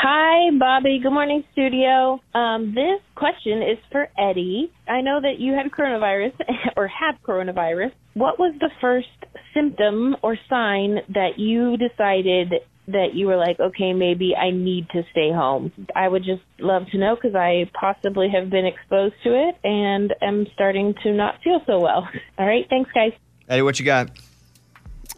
Hi, 0.06 0.50
Bobby. 0.60 1.00
Good 1.02 1.14
morning, 1.14 1.46
studio. 1.54 2.20
Um, 2.34 2.76
this 2.76 3.00
question 3.16 3.62
is 3.64 3.78
for 3.90 4.10
Eddie. 4.20 4.70
I 4.86 5.00
know 5.00 5.22
that 5.22 5.40
you 5.40 5.54
had 5.54 5.72
coronavirus 5.72 6.34
or 6.76 6.90
had 6.90 7.14
coronavirus. 7.26 7.94
What 8.14 8.38
was 8.38 8.54
the 8.60 8.70
first 8.82 9.08
symptom 9.54 10.18
or 10.22 10.38
sign 10.50 10.98
that 11.08 11.40
you 11.40 11.78
decided 11.78 12.52
that 12.90 13.14
you 13.14 13.28
were 13.28 13.38
like, 13.38 13.62
okay, 13.62 13.94
maybe 13.94 14.36
I 14.36 14.52
need 14.52 14.90
to 14.90 15.04
stay 15.12 15.32
home? 15.32 15.72
I 15.96 16.10
would 16.10 16.26
just 16.26 16.44
love 16.60 16.84
to 16.92 16.98
know 16.98 17.16
because 17.16 17.34
I 17.34 17.72
possibly 17.74 18.28
have 18.28 18.50
been 18.50 18.66
exposed 18.66 19.16
to 19.24 19.30
it 19.30 19.56
and 19.64 20.14
am 20.22 20.48
starting 20.54 20.96
to 21.04 21.14
not 21.14 21.36
feel 21.46 21.62
so 21.66 21.80
well. 21.80 22.10
All 22.38 22.46
right. 22.46 22.66
Thanks, 22.70 22.92
guys. 22.92 23.14
Eddie, 23.48 23.62
what 23.62 23.80
you 23.80 23.86
got? 23.86 24.10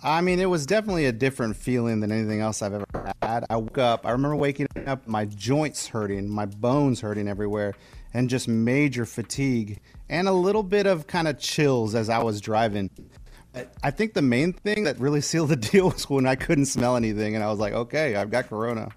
I 0.06 0.22
mean, 0.22 0.40
it 0.40 0.46
was 0.46 0.68
definitely 0.68 1.08
a 1.08 1.12
different 1.12 1.56
feeling 1.56 2.00
than 2.00 2.12
anything 2.12 2.40
else 2.40 2.62
I've 2.62 2.74
ever 2.76 2.86
had. 3.24 3.44
I 3.50 3.58
woke 3.58 3.80
up, 3.80 4.06
I 4.06 4.12
remember 4.12 4.36
waking 4.36 4.68
up, 4.86 5.08
my 5.08 5.26
joints 5.26 5.88
hurting, 5.88 6.30
my 6.30 6.46
bones 6.46 7.02
hurting 7.02 7.28
everywhere, 7.28 7.74
and 8.14 8.30
just 8.30 8.48
major 8.48 9.06
fatigue 9.08 9.80
and 10.08 10.28
a 10.28 10.32
little 10.32 10.62
bit 10.62 10.86
of 10.86 11.08
kind 11.08 11.28
of 11.28 11.40
chills 11.40 11.96
as 11.96 12.08
I 12.10 12.22
was 12.22 12.40
driving. 12.40 12.92
I 13.84 13.90
think 13.90 14.14
the 14.14 14.22
main 14.22 14.54
thing 14.54 14.84
that 14.84 15.00
really 15.00 15.22
sealed 15.22 15.50
the 15.50 15.56
deal 15.72 15.90
was 15.90 16.08
when 16.08 16.28
I 16.28 16.36
couldn't 16.36 16.68
smell 16.68 16.96
anything, 16.96 17.34
and 17.34 17.44
I 17.44 17.50
was 17.50 17.58
like, 17.58 17.74
okay, 17.74 18.16
I've 18.16 18.30
got 18.30 18.48
corona. 18.48 18.90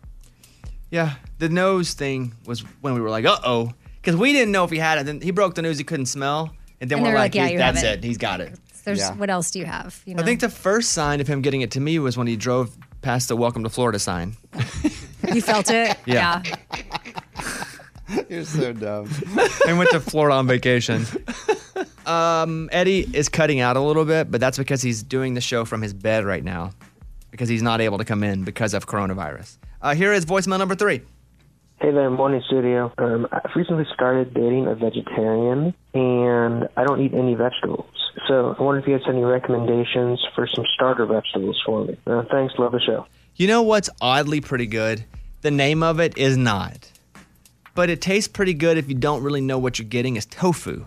Yeah, 0.91 1.15
the 1.39 1.49
nose 1.49 1.95
thing 1.95 2.35
was 2.45 2.61
when 2.83 2.93
we 2.95 3.01
were 3.01 3.11
like, 3.11 3.25
uh 3.25 3.39
oh, 3.45 3.73
because 3.97 4.15
we 4.17 4.33
didn't 4.35 4.53
know 4.53 4.65
if 4.65 4.71
he 4.71 4.79
had 4.79 4.99
it. 4.99 5.07
Then 5.07 5.23
he 5.23 5.31
broke 5.31 5.55
the 5.55 5.63
news 5.63 5.79
he 5.79 5.85
couldn't 5.85 6.07
smell, 6.07 6.55
and 6.83 6.91
then 6.91 6.99
And 6.99 7.07
we're 7.07 7.15
like, 7.15 7.35
like, 7.35 7.35
yeah, 7.35 7.49
"He- 7.49 7.57
that's 7.57 7.83
it." 7.83 7.99
it. 7.99 8.05
He's 8.05 8.19
got 8.19 8.41
it. 8.43 8.59
There's 8.89 9.01
Yeah. 9.01 9.13
what 9.17 9.29
else 9.29 9.51
do 9.51 9.59
you 9.59 9.67
have? 9.67 10.01
You 10.07 10.15
know? 10.15 10.23
I 10.23 10.25
think 10.25 10.41
the 10.41 10.49
first 10.49 10.93
sign 10.93 11.21
of 11.21 11.27
him 11.29 11.43
getting 11.43 11.61
it 11.61 11.71
to 11.73 11.81
me 11.81 11.99
was 11.99 12.17
when 12.17 12.27
he 12.27 12.37
drove 12.37 12.75
past 13.03 13.29
the 13.29 13.37
"Welcome 13.37 13.63
to 13.65 13.69
Florida" 13.69 13.99
sign. 13.99 14.35
you 15.35 15.43
felt 15.43 15.69
it. 15.71 15.95
Yeah. 16.07 16.43
You're 18.31 18.45
so 18.45 18.73
dumb. 18.73 19.11
I 19.67 19.75
went 19.75 19.91
to 19.91 20.01
Florida 20.01 20.35
on 20.37 20.47
vacation. 20.47 21.05
Um, 22.07 22.71
Eddie 22.73 23.07
is 23.13 23.29
cutting 23.29 23.61
out 23.61 23.77
a 23.77 23.81
little 23.81 24.07
bit, 24.07 24.31
but 24.31 24.41
that's 24.41 24.57
because 24.57 24.81
he's 24.81 25.03
doing 25.03 25.35
the 25.35 25.43
show 25.43 25.67
from 25.67 25.83
his 25.83 25.93
bed 25.93 26.25
right 26.25 26.43
now 26.43 26.71
because 27.31 27.51
he's 27.51 27.61
not 27.61 27.83
able 27.83 27.99
to 27.99 28.07
come 28.07 28.23
in 28.25 28.45
because 28.45 28.73
of 28.73 28.87
coronavirus. 28.87 29.59
Uh, 29.83 29.95
here 29.95 30.15
is 30.15 30.25
voicemail 30.25 30.59
number 30.59 30.75
three. 30.75 31.03
Hey 31.81 31.93
there, 31.93 32.11
morning 32.11 32.43
studio. 32.47 32.93
Um, 32.99 33.29
I've 33.31 33.55
recently 33.55 33.85
started 33.95 34.35
dating 34.35 34.67
a 34.67 34.75
vegetarian, 34.75 35.73
and 35.95 36.69
I 36.77 36.85
don't 36.85 37.01
eat 37.01 37.15
any 37.15 37.35
vegetables. 37.35 37.87
So 38.27 38.57
I 38.59 38.63
wonder 38.63 38.81
if 38.81 38.87
you 38.89 38.95
have 38.95 39.03
any 39.09 39.23
recommendations 39.23 40.21
for 40.35 40.49
some 40.49 40.65
starter 40.75 41.07
vegetables 41.07 41.61
for 41.65 41.85
me. 41.85 41.97
Uh, 42.05 42.25
thanks, 42.33 42.55
love 42.59 42.73
the 42.73 42.81
show. 42.81 43.07
You 43.37 43.47
know 43.47 43.63
what's 43.63 43.89
oddly 44.01 44.41
pretty 44.41 44.67
good? 44.67 45.05
The 45.43 45.53
name 45.53 45.85
of 45.85 46.01
it 46.01 46.19
is 46.19 46.37
not. 46.37 46.91
But 47.77 47.91
it 47.91 48.01
tastes 48.01 48.27
pretty 48.27 48.55
good 48.55 48.77
if 48.77 48.89
you 48.89 48.97
don't 48.97 49.23
really 49.23 49.41
know 49.41 49.59
what 49.59 49.79
you're 49.79 49.87
getting 49.89 50.17
is 50.17 50.27
tofu. 50.27 50.85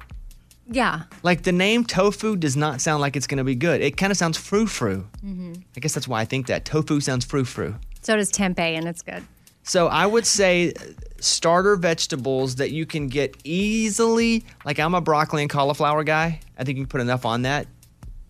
yeah. 0.70 1.04
Like 1.24 1.44
the 1.44 1.54
name 1.54 1.86
tofu 1.86 2.36
does 2.36 2.58
not 2.58 2.82
sound 2.82 3.00
like 3.00 3.16
it's 3.16 3.28
going 3.28 3.38
to 3.38 3.46
be 3.46 3.56
good. 3.56 3.80
It 3.80 3.96
kind 3.96 4.12
of 4.12 4.18
sounds 4.18 4.38
frou 4.38 4.66
frou. 4.68 5.08
hmm 5.22 5.54
I 5.78 5.80
guess 5.80 5.94
that's 5.94 6.08
why 6.08 6.20
I 6.20 6.26
think 6.26 6.48
that. 6.48 6.66
Tofu 6.66 7.00
sounds 7.00 7.24
frou 7.24 7.46
frou. 7.46 7.76
So 8.02 8.18
does 8.18 8.30
tempeh, 8.30 8.60
and 8.60 8.90
it's 8.90 9.02
good. 9.04 9.24
So 9.72 9.88
I 9.88 10.06
would 10.06 10.28
say 10.28 10.74
starter 11.22 11.78
vegetables 11.78 12.56
that 12.56 12.72
you 12.72 12.86
can 12.86 13.08
get 13.08 13.38
easily. 13.46 14.44
Like 14.66 14.82
I'm 14.82 14.94
a 14.94 15.00
broccoli 15.00 15.44
and 15.44 15.50
cauliflower 15.50 16.04
guy. 16.04 16.42
I 16.58 16.66
think 16.66 16.78
you 16.78 16.84
can 16.84 16.90
put 16.90 17.00
enough 17.00 17.26
on 17.26 17.44
that 17.44 17.68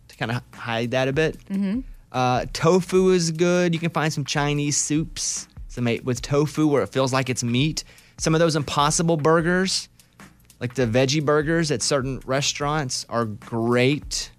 to 0.09 0.17
kind 0.17 0.31
of 0.31 0.43
hide 0.53 0.91
that 0.91 1.07
a 1.07 1.13
bit. 1.13 1.43
Mm-hmm. 1.45 1.79
Uh, 2.11 2.45
tofu 2.53 3.09
is 3.09 3.31
good. 3.31 3.73
You 3.73 3.79
can 3.79 3.89
find 3.89 4.13
some 4.13 4.23
Chinese 4.23 4.77
soups 4.77 5.47
some 5.67 5.85
with 6.03 6.21
tofu 6.21 6.67
where 6.67 6.83
it 6.83 6.89
feels 6.89 7.11
like 7.11 7.27
it's 7.27 7.43
meat. 7.43 7.85
Some 8.17 8.35
of 8.35 8.39
those 8.39 8.55
impossible 8.55 9.17
burgers, 9.17 9.89
like 10.59 10.75
the 10.75 10.85
veggie 10.85 11.25
burgers 11.25 11.71
at 11.71 11.81
certain 11.81 12.21
restaurants, 12.27 13.03
are 13.09 13.25
great. 13.25 14.29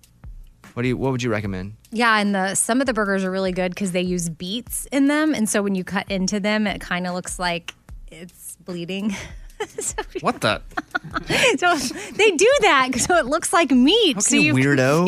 What 0.75 0.83
do 0.83 0.89
you? 0.89 0.97
What 0.97 1.13
would 1.13 1.23
you 1.23 1.31
recommend? 1.31 1.75
Yeah, 1.91 2.19
and 2.19 2.35
the 2.35 2.55
some 2.55 2.81
of 2.81 2.87
the 2.87 2.95
burgers 2.95 3.25
are 3.25 3.31
really 3.31 3.53
good 3.53 3.73
because 3.75 3.93
they 3.93 4.01
use 4.01 4.29
beets 4.29 4.87
in 4.87 5.07
them, 5.07 5.35
and 5.35 5.49
so 5.49 5.63
when 5.63 5.75
you 5.75 5.85
cut 5.85 6.11
into 6.11 6.41
them, 6.41 6.67
it 6.67 6.81
kind 6.81 7.07
of 7.07 7.15
looks 7.15 7.39
like 7.39 7.75
it's 8.09 8.57
bleeding. 8.65 9.15
What 10.21 10.41
the? 10.41 10.61
so 11.59 11.77
they 12.17 12.31
do 12.33 12.49
that 12.61 12.91
so 12.99 13.17
it 13.17 13.27
looks 13.27 13.53
like 13.53 13.71
meat. 13.71 14.23
so 14.23 14.37
you 14.37 14.55
weirdo. 14.55 15.07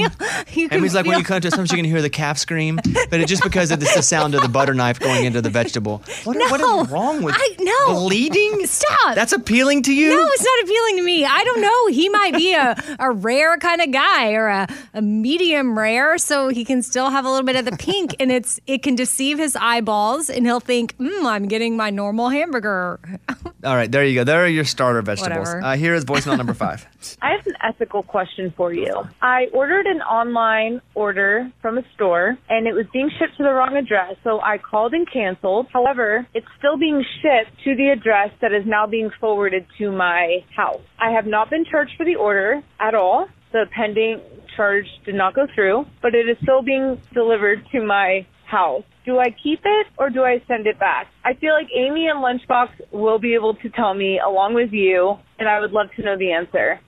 feel- 0.49 0.62
you 0.62 0.68
Emmy's 0.70 0.94
like 0.94 1.06
when 1.06 1.18
you 1.18 1.25
cut 1.25 1.42
to 1.42 1.50
sometimes 1.50 1.70
you 1.70 1.76
can 1.76 1.84
hear 1.84 2.02
the 2.02 2.11
calf 2.11 2.38
scream, 2.38 2.80
but 3.11 3.20
it's 3.20 3.28
just 3.30 3.42
because 3.44 3.70
it's 3.70 3.94
the 3.94 4.02
sound 4.02 4.34
of 4.34 4.42
the 4.42 4.49
butter 4.49 4.75
knife 4.75 4.99
going 4.99 5.25
into 5.25 5.40
the 5.40 5.50
vegetable. 5.50 6.02
What, 6.25 6.37
what 6.50 6.61
No, 6.61 6.82
is 6.82 6.88
wrong 6.90 7.23
with 7.23 7.34
I 7.38 7.56
no 7.61 7.94
bleeding? 8.00 8.66
Stop. 8.66 9.14
That's 9.14 9.32
appealing 9.32 9.82
to 9.84 9.94
you? 9.94 10.11
No, 10.11 10.26
it's 10.32 10.42
not 10.44 10.64
appealing 10.64 10.96
to 10.96 11.02
me. 11.04 11.25
I 11.25 11.44
don't 11.44 11.61
know. 11.61 11.87
He 11.88 12.08
might 12.08 12.34
be 12.34 12.54
a, 12.54 12.76
a 12.99 13.11
rare 13.12 13.56
kind 13.58 13.80
of 13.80 13.92
guy 13.92 14.32
or 14.32 14.49
a, 14.49 14.66
a 14.94 15.02
medium 15.02 15.78
rare, 15.78 16.19
so 16.19 16.49
he 16.49 16.64
can 16.64 16.82
still 16.82 17.10
have 17.10 17.25
a 17.25 17.28
little 17.30 17.47
bit 17.47 17.56
of 17.56 17.64
the 17.64 17.76
pink, 17.76 18.17
and 18.19 18.32
it's 18.32 18.58
it 18.67 18.82
can 18.82 18.95
deceive 18.95 19.38
his 19.38 19.56
eyeballs, 19.56 20.28
and 20.30 20.45
he'll 20.47 20.60
think, 20.60 20.97
mm, 20.99 21.25
"I'm 21.25 21.47
getting 21.47 21.76
my 21.76 21.90
normal 21.90 22.30
hamburger." 22.30 22.99
All 23.64 23.76
right, 23.76 23.90
there 23.90 24.04
you 24.04 24.14
go. 24.14 24.25
There 24.25 24.44
are 24.45 24.49
your 24.49 24.65
starter 24.65 25.02
vegetables. 25.02 25.49
Whatever. 25.49 25.65
Uh, 25.65 25.76
here 25.76 25.95
is 25.95 26.04
voicemail 26.04 26.37
number 26.37 26.54
five. 26.54 26.87
I 27.23 27.33
have 27.37 27.47
an 27.47 27.54
ethical 27.63 28.02
question 28.02 28.52
for 28.57 28.73
you. 28.73 28.93
I 29.23 29.47
ordered 29.52 29.87
an 29.87 30.00
online 30.02 30.80
order 30.95 31.50
from 31.61 31.78
a 31.78 31.83
store 31.95 32.37
and 32.49 32.67
it 32.67 32.73
was 32.73 32.87
being 32.93 33.11
shipped 33.19 33.37
to 33.39 33.43
the 33.43 33.52
wrong 33.52 33.76
address, 33.76 34.17
so 34.23 34.41
I 34.41 34.59
called 34.59 34.95
and 34.95 35.11
canceled. 35.11 35.67
However, 35.73 36.26
it's 36.35 36.47
still 36.59 36.76
being 36.76 37.04
shipped 37.23 37.57
to 37.65 37.75
the 37.75 37.89
address 37.89 38.30
that 38.41 38.52
is 38.52 38.65
now 38.67 38.87
being 38.87 39.11
forwarded 39.21 39.67
to 39.78 39.91
my 39.91 40.45
house. 40.54 40.83
I 40.99 41.11
have 41.11 41.26
not 41.26 41.50
been 41.50 41.65
charged 41.65 41.93
for 41.97 42.04
the 42.04 42.17
order 42.17 42.63
at 42.80 42.95
all. 42.95 43.28
The 43.52 43.67
pending 43.75 44.21
charge 44.57 44.87
did 45.04 45.15
not 45.15 45.35
go 45.35 45.47
through, 45.54 45.87
but 46.02 46.15
it 46.15 46.28
is 46.28 46.37
still 46.43 46.63
being 46.63 47.00
delivered 47.13 47.65
to 47.73 47.85
my 47.85 48.26
house. 48.47 48.85
Do 49.04 49.19
I 49.19 49.30
keep 49.30 49.61
it 49.65 49.87
or 49.99 50.11
do 50.11 50.23
I 50.23 50.43
send 50.49 50.67
it 50.67 50.78
back? 50.78 51.09
I 51.25 51.35
feel 51.35 51.52
like 51.52 51.69
Amy 51.75 52.07
and 52.09 52.21
Lunchbox 52.21 52.93
will 52.93 53.19
be 53.19 53.35
able 53.35 53.54
to 53.57 53.69
tell 53.71 53.95
me 53.95 54.19
along 54.19 54.54
with 54.54 54.73
you, 54.73 55.19
and 55.39 55.49
I 55.49 55.61
would 55.61 55.73
love 55.73 55.89
to 55.97 56.02
know 56.02 56.17
the 56.17 56.33
answer. 56.33 56.80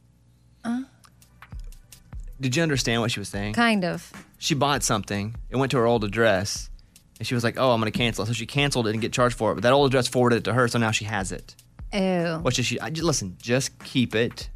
Did 2.41 2.57
you 2.57 2.63
understand 2.63 3.01
what 3.01 3.11
she 3.11 3.21
was 3.21 3.29
saying? 3.29 3.55
Kind 3.55 3.85
of. 3.85 4.13
She 4.39 4.55
bought 4.55 4.83
something. 4.83 5.35
It 5.51 5.57
went 5.57 5.71
to 5.71 5.79
her 5.79 5.87
old 5.87 6.05
address, 6.05 6.71
and 7.19 7.27
she 7.27 7.35
was 7.35 7.43
like, 7.43 7.59
"Oh, 7.59 7.73
I'm 7.73 7.81
going 7.81 7.91
to 7.91 7.97
cancel." 7.97 8.25
it. 8.25 8.27
So 8.27 8.33
she 8.33 8.47
canceled 8.47 8.87
it 8.87 8.91
and 8.91 9.01
get 9.01 9.13
charged 9.13 9.37
for 9.37 9.53
it. 9.53 9.55
But 9.55 9.63
that 9.63 9.73
old 9.73 9.87
address 9.87 10.07
forwarded 10.07 10.39
it 10.39 10.45
to 10.45 10.53
her, 10.53 10.69
so 10.69 10.79
now 10.79 10.91
she 10.91 11.07
has 11.07 11.33
it. 11.33 11.55
Ew. 11.93 12.39
What 12.43 12.55
should 12.55 12.67
she? 12.67 12.79
I, 12.81 12.91
just, 12.91 13.05
listen, 13.05 13.37
just 13.41 13.79
keep 13.85 14.15
it. 14.15 14.51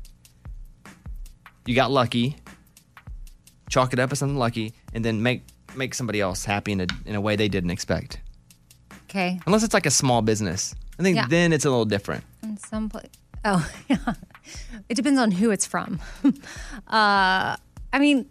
You 1.64 1.74
got 1.74 1.90
lucky. 1.90 2.36
Chalk 3.70 3.92
it 3.92 3.98
up 3.98 4.12
as 4.12 4.18
something 4.18 4.36
lucky, 4.36 4.74
and 4.92 5.04
then 5.04 5.22
make 5.22 5.44
make 5.76 5.94
somebody 5.94 6.20
else 6.20 6.44
happy 6.44 6.72
in 6.72 6.80
a 6.80 6.86
in 7.06 7.14
a 7.14 7.20
way 7.20 7.36
they 7.36 7.48
didn't 7.48 7.70
expect. 7.70 8.20
Okay. 9.08 9.40
Unless 9.46 9.62
it's 9.64 9.74
like 9.74 9.86
a 9.86 9.90
small 9.90 10.22
business, 10.22 10.74
I 10.98 11.02
think 11.02 11.16
Yeah. 11.16 11.26
then 11.28 11.52
it's 11.52 11.64
a 11.64 11.70
little 11.70 11.84
different. 11.84 12.24
In 12.42 12.56
some 12.56 12.88
place. 12.88 13.08
Oh, 13.44 13.68
yeah. 13.88 14.14
It 14.88 14.94
depends 14.94 15.18
on 15.20 15.30
who 15.30 15.50
it's 15.50 15.66
from. 15.66 16.00
uh, 16.24 17.56
I 17.92 17.98
mean, 17.98 18.26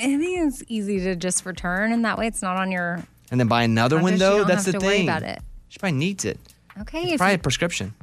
I 0.00 0.16
think 0.16 0.46
it's 0.48 0.62
easy 0.68 1.00
to 1.00 1.16
just 1.16 1.44
return, 1.46 1.92
and 1.92 2.04
that 2.04 2.18
way 2.18 2.26
it's 2.26 2.42
not 2.42 2.56
on 2.56 2.70
your. 2.72 3.02
And 3.30 3.38
then 3.40 3.48
buy 3.48 3.62
another 3.62 4.00
one 4.00 4.14
you 4.14 4.18
though. 4.18 4.38
don't 4.38 4.48
That's 4.48 4.64
have 4.66 4.74
the 4.74 4.78
to 4.80 4.84
worry 4.86 4.96
thing. 4.98 5.08
about 5.08 5.22
it. 5.22 5.40
She 5.68 5.78
probably 5.78 5.98
needs 5.98 6.24
it. 6.24 6.38
Okay. 6.80 7.02
It's 7.04 7.12
If 7.12 7.18
probably 7.18 7.32
you- 7.32 7.38
a 7.38 7.42
prescription. 7.42 7.94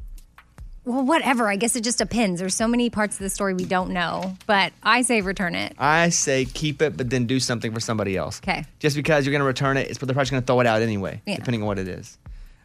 Well, 0.86 1.04
whatever. 1.04 1.48
I 1.48 1.56
guess 1.56 1.76
it 1.76 1.84
just 1.84 1.98
depends. 1.98 2.40
There's 2.40 2.56
so 2.56 2.68
many 2.68 2.90
parts 2.90 3.16
of 3.16 3.20
the 3.20 3.30
story 3.30 3.54
we 3.54 3.66
don't 3.66 3.92
know, 3.92 4.36
but 4.46 4.72
I 4.84 5.02
say 5.02 5.22
return 5.22 5.56
it. 5.56 5.74
I 5.78 6.10
say 6.10 6.46
keep 6.46 6.82
it, 6.82 6.96
but 6.96 7.10
then 7.10 7.26
do 7.26 7.40
something 7.40 7.74
for 7.74 7.80
somebody 7.80 8.16
else. 8.16 8.40
Okay. 8.44 8.66
Just 8.80 8.96
because 8.96 9.26
you're 9.26 9.32
going 9.32 9.42
to 9.42 9.46
return 9.46 9.78
it, 9.78 9.90
it's 9.90 9.98
but 9.98 10.08
they're 10.08 10.14
probably 10.14 10.32
going 10.32 10.42
to 10.44 10.48
throw 10.48 10.60
it 10.62 10.68
out 10.68 10.82
anyway, 10.82 11.22
Yeah. 11.26 11.36
depending 11.36 11.62
on 11.62 11.68
what 11.68 11.80
it 11.80 11.88
is. 11.88 12.18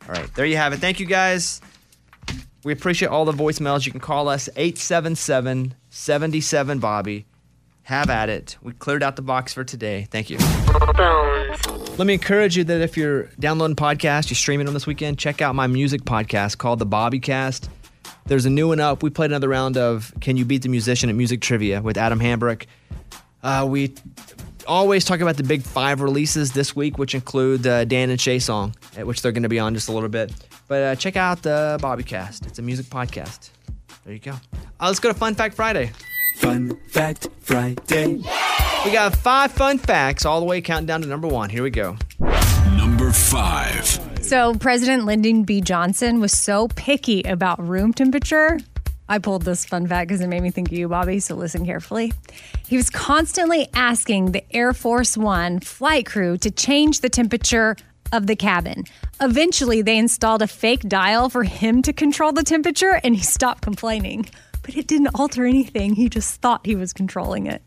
All 0.09 0.15
right, 0.15 0.33
there 0.35 0.47
you 0.47 0.57
have 0.57 0.73
it. 0.73 0.79
Thank 0.79 1.01
you 1.01 1.07
guys. 1.07 1.61
We 2.63 2.73
appreciate 2.73 3.09
all 3.09 3.25
the 3.25 3.33
voicemails. 3.33 3.87
You 3.87 3.93
can 3.93 4.01
call 4.01 4.29
us 4.29 4.49
877 4.57 5.75
77 5.89 6.79
Bobby. 6.79 7.27
Have 7.85 8.11
at 8.11 8.29
it. 8.29 8.57
We 8.63 8.73
cleared 8.75 9.03
out 9.03 9.17
the 9.17 9.23
box 9.23 9.53
for 9.53 9.65
today. 9.65 10.07
Thank 10.11 10.31
you. 10.31 10.37
Let 11.99 12.07
me 12.07 12.15
encourage 12.15 12.57
you 12.57 12.65
that 12.65 12.81
if 12.81 12.97
you're 12.97 13.25
downloading 13.41 13.77
podcasts, 13.77 14.31
you're 14.31 14.37
streaming 14.37 14.67
them 14.67 14.75
this 14.75 14.87
weekend, 14.87 15.19
check 15.19 15.43
out 15.43 15.55
my 15.55 15.67
music 15.67 16.03
podcast 16.03 16.59
called 16.59 16.79
The 16.79 16.87
Bobbycast. 16.87 17.69
There's 18.27 18.47
a 18.47 18.51
new 18.51 18.69
one 18.69 18.81
up. 18.81 19.03
We 19.03 19.11
played 19.11 19.31
another 19.31 19.49
round 19.49 19.77
of 19.77 20.13
Can 20.21 20.37
You 20.37 20.45
Beat 20.45 20.63
the 20.63 20.69
Musician 20.69 21.11
at 21.11 21.17
Music 21.17 21.41
Trivia 21.41 21.83
with 21.83 21.97
Adam 21.97 22.21
Hambrick. 22.21 22.67
Uh, 23.43 23.67
we 23.69 23.95
always 24.67 25.05
talk 25.05 25.21
about 25.21 25.37
the 25.37 25.43
big 25.43 25.63
five 25.63 26.01
releases 26.01 26.53
this 26.53 26.77
week, 26.77 26.99
which 26.99 27.15
include 27.15 27.63
the 27.63 27.85
Dan 27.87 28.11
and 28.11 28.21
Shay 28.21 28.39
song, 28.39 28.75
at 28.97 29.07
which 29.07 29.23
they're 29.23 29.33
going 29.33 29.43
to 29.43 29.49
be 29.49 29.59
on 29.59 29.75
just 29.75 29.89
a 29.89 29.93
little 29.93 30.09
bit. 30.09 30.33
But 30.69 30.83
uh, 30.83 30.95
check 30.95 31.17
out 31.17 31.43
the 31.43 31.79
Bobbycast. 31.83 32.47
It's 32.47 32.59
a 32.59 32.63
music 32.63 32.87
podcast. 32.87 33.51
There 34.05 34.13
you 34.13 34.21
go. 34.21 34.33
Uh, 34.33 34.87
let's 34.87 35.01
go 35.01 35.09
to 35.13 35.19
Fun 35.19 35.35
Fact 35.35 35.55
Friday. 35.55 35.91
Fun 36.37 36.77
Fact 36.89 37.29
Friday. 37.41 38.23
We 38.85 38.93
got 38.93 39.15
five 39.17 39.53
fun 39.53 39.79
facts 39.79 40.25
all 40.25 40.41
the 40.41 40.47
way 40.47 40.61
counting 40.61 40.87
down 40.87 41.03
to 41.03 41.09
number 41.09 41.29
one. 41.29 41.51
Here 41.51 41.63
we 41.63 41.71
go. 41.71 41.97
Number 42.77 43.11
five. 43.13 44.10
So, 44.31 44.55
President 44.55 45.07
Lyndon 45.07 45.43
B. 45.43 45.61
Johnson 45.61 46.21
was 46.21 46.31
so 46.31 46.69
picky 46.77 47.23
about 47.23 47.59
room 47.59 47.93
temperature. 47.93 48.61
I 49.09 49.19
pulled 49.19 49.43
this 49.43 49.67
fun 49.67 49.89
fact 49.89 50.07
because 50.07 50.21
it 50.21 50.29
made 50.29 50.45
me 50.45 50.53
think 50.53 50.69
of 50.69 50.79
you, 50.79 50.87
Bobby, 50.87 51.19
so 51.19 51.35
listen 51.35 51.67
carefully. 51.67 52.13
He 52.69 52.77
was 52.77 52.91
constantly 52.91 53.67
asking 53.75 54.31
the 54.31 54.45
Air 54.55 54.73
Force 54.73 55.17
One 55.17 55.59
flight 55.59 56.07
crew 56.07 56.39
to 56.39 56.51
change 56.53 57.01
the 57.01 57.09
temperature 57.09 57.75
of 58.13 58.29
the 58.29 58.37
cabin. 58.37 58.85
Eventually, 59.21 59.83
they 59.83 59.99
installed 59.99 60.43
a 60.43 60.47
fake 60.47 60.83
dial 60.83 61.29
for 61.29 61.43
him 61.43 61.83
to 61.83 61.93
control 61.93 62.31
the 62.31 62.45
temperature, 62.45 63.01
and 63.03 63.17
he 63.17 63.23
stopped 63.23 63.63
complaining. 63.63 64.27
But 64.63 64.77
it 64.77 64.87
didn't 64.87 65.09
alter 65.15 65.45
anything. 65.45 65.95
He 65.95 66.09
just 66.09 66.41
thought 66.41 66.67
he 66.67 66.77
was 66.77 66.93
controlling 66.93 67.47
it. 67.47 67.63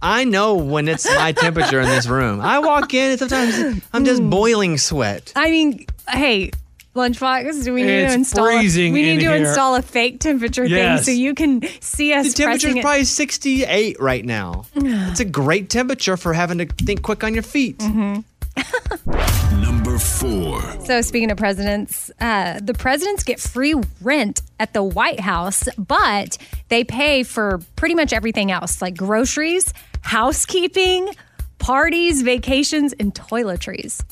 I 0.00 0.24
know 0.24 0.54
when 0.54 0.88
it's 0.88 1.04
my 1.04 1.32
temperature 1.36 1.80
in 1.80 1.88
this 1.88 2.06
room. 2.06 2.40
I 2.40 2.58
walk 2.58 2.94
in 2.94 3.12
and 3.12 3.18
sometimes 3.18 3.82
I'm 3.92 4.04
just 4.04 4.22
hmm. 4.22 4.30
boiling 4.30 4.78
sweat. 4.78 5.32
I 5.36 5.50
mean, 5.50 5.86
hey, 6.08 6.50
Lunchbox, 6.94 7.64
do 7.64 7.72
we 7.72 7.82
need 7.84 7.90
It's 7.90 8.12
to 8.12 8.18
install. 8.18 8.48
A, 8.48 8.52
freezing 8.58 8.92
we 8.92 9.02
need 9.02 9.12
in 9.12 9.18
to 9.20 9.24
here. 9.26 9.46
install 9.46 9.76
a 9.76 9.82
fake 9.82 10.20
temperature 10.20 10.64
Yes. 10.64 11.06
thing 11.06 11.14
so 11.14 11.20
you 11.20 11.34
can 11.34 11.62
see 11.80 12.12
us. 12.12 12.28
The 12.28 12.32
temperature's 12.34 12.62
pressing 12.62 12.76
it. 12.78 12.82
probably 12.82 13.04
68 13.04 14.00
right 14.00 14.24
now. 14.24 14.64
it's 14.74 15.20
a 15.20 15.24
great 15.24 15.70
temperature 15.70 16.16
for 16.16 16.32
having 16.32 16.58
to 16.58 16.66
think 16.66 17.02
quick 17.02 17.24
on 17.24 17.32
your 17.34 17.42
feet. 17.42 17.78
Mm-hmm. 17.78 18.20
Number 20.02 20.60
four. 20.60 20.84
So, 20.84 21.00
speaking 21.00 21.30
of 21.30 21.36
presidents, 21.36 22.10
uh, 22.20 22.60
the 22.62 22.74
presidents 22.74 23.24
get 23.24 23.40
free 23.40 23.74
rent 24.00 24.42
at 24.58 24.72
the 24.72 24.82
White 24.82 25.20
House, 25.20 25.68
but 25.78 26.38
they 26.68 26.84
pay 26.84 27.22
for 27.22 27.60
pretty 27.76 27.94
much 27.94 28.12
everything 28.12 28.50
else 28.50 28.82
like 28.82 28.96
groceries, 28.96 29.72
housekeeping, 30.02 31.10
parties, 31.58 32.22
vacations, 32.22 32.92
and 32.94 33.14
toiletries. 33.14 34.02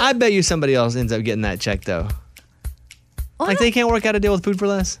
I 0.00 0.12
bet 0.12 0.32
you 0.32 0.42
somebody 0.42 0.74
else 0.74 0.94
ends 0.94 1.12
up 1.12 1.22
getting 1.22 1.42
that 1.42 1.58
check 1.60 1.82
though. 1.82 2.08
Like 3.40 3.58
they 3.58 3.72
can't 3.72 3.88
work 3.88 4.06
out 4.06 4.14
a 4.14 4.20
deal 4.20 4.32
with 4.32 4.44
food 4.44 4.58
for 4.58 4.68
less. 4.68 4.98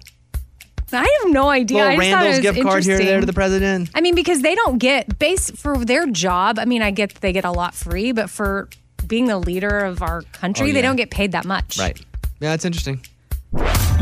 I 0.92 1.20
have 1.22 1.32
no 1.32 1.48
idea. 1.48 1.84
I 1.84 1.96
Little 1.96 2.00
just 2.00 2.10
thought 2.10 2.24
it 2.24 2.26
Randall's 2.26 2.44
was 2.44 2.54
gift 2.54 2.62
card 2.62 2.84
here 2.84 2.98
there 2.98 3.20
to 3.20 3.26
the 3.26 3.32
president. 3.32 3.90
I 3.94 4.00
mean, 4.00 4.14
because 4.14 4.42
they 4.42 4.54
don't 4.54 4.78
get 4.78 5.18
base 5.18 5.50
for 5.50 5.84
their 5.84 6.06
job. 6.06 6.58
I 6.58 6.64
mean, 6.64 6.82
I 6.82 6.90
get 6.90 7.10
that 7.14 7.20
they 7.20 7.32
get 7.32 7.44
a 7.44 7.52
lot 7.52 7.74
free, 7.74 8.12
but 8.12 8.28
for 8.28 8.68
being 9.12 9.26
the 9.26 9.36
leader 9.38 9.80
of 9.80 10.00
our 10.00 10.22
country, 10.32 10.70
Oh, 10.70 10.72
they 10.72 10.80
don't 10.80 10.96
get 10.96 11.10
paid 11.10 11.32
that 11.32 11.44
much. 11.44 11.78
Right. 11.78 12.00
Yeah, 12.40 12.54
it's 12.54 12.64
interesting. 12.64 13.04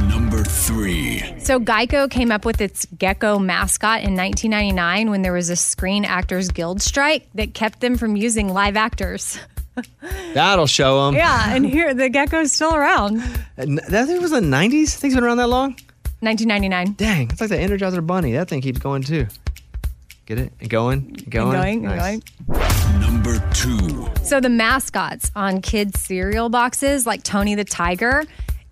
Number 0.08 0.44
three. 0.44 1.18
So 1.40 1.58
Geico 1.58 2.08
came 2.08 2.30
up 2.30 2.44
with 2.44 2.60
its 2.60 2.86
gecko 2.96 3.40
mascot 3.40 4.04
in 4.04 4.14
1999 4.14 5.10
when 5.10 5.22
there 5.22 5.32
was 5.32 5.50
a 5.50 5.56
Screen 5.56 6.04
Actors 6.04 6.50
Guild 6.50 6.80
strike 6.80 7.26
that 7.34 7.54
kept 7.54 7.80
them 7.80 7.98
from 7.98 8.14
using 8.14 8.50
live 8.50 8.76
actors. 8.76 9.36
That'll 10.34 10.68
show 10.68 11.06
them. 11.06 11.16
yeah, 11.16 11.56
and 11.56 11.66
here 11.66 11.92
the 11.92 12.08
gecko's 12.08 12.52
still 12.52 12.76
around. 12.76 13.20
Uh, 13.58 13.66
that 13.88 14.06
thing 14.06 14.22
was 14.22 14.30
in 14.30 14.48
the 14.48 14.56
90s? 14.56 14.94
Thing's 14.96 15.16
been 15.16 15.24
around 15.24 15.38
that 15.38 15.48
long? 15.48 15.70
1999. 16.20 16.92
Dang, 16.92 17.28
it's 17.32 17.40
like 17.40 17.50
the 17.50 17.56
Energizer 17.56 18.06
Bunny. 18.06 18.30
That 18.34 18.48
thing 18.48 18.60
keeps 18.60 18.78
going 18.78 19.02
too. 19.02 19.26
Get 20.30 20.38
it? 20.38 20.52
And 20.60 20.70
going? 20.70 21.24
Going? 21.28 21.52
going, 21.52 21.86
and 21.86 21.96
Nice. 21.96 23.00
Number 23.00 23.40
two. 23.52 24.08
So 24.22 24.38
the 24.38 24.48
mascots 24.48 25.32
on 25.34 25.60
kids' 25.60 25.98
cereal 25.98 26.48
boxes, 26.48 27.04
like 27.04 27.24
Tony 27.24 27.56
the 27.56 27.64
Tiger, 27.64 28.22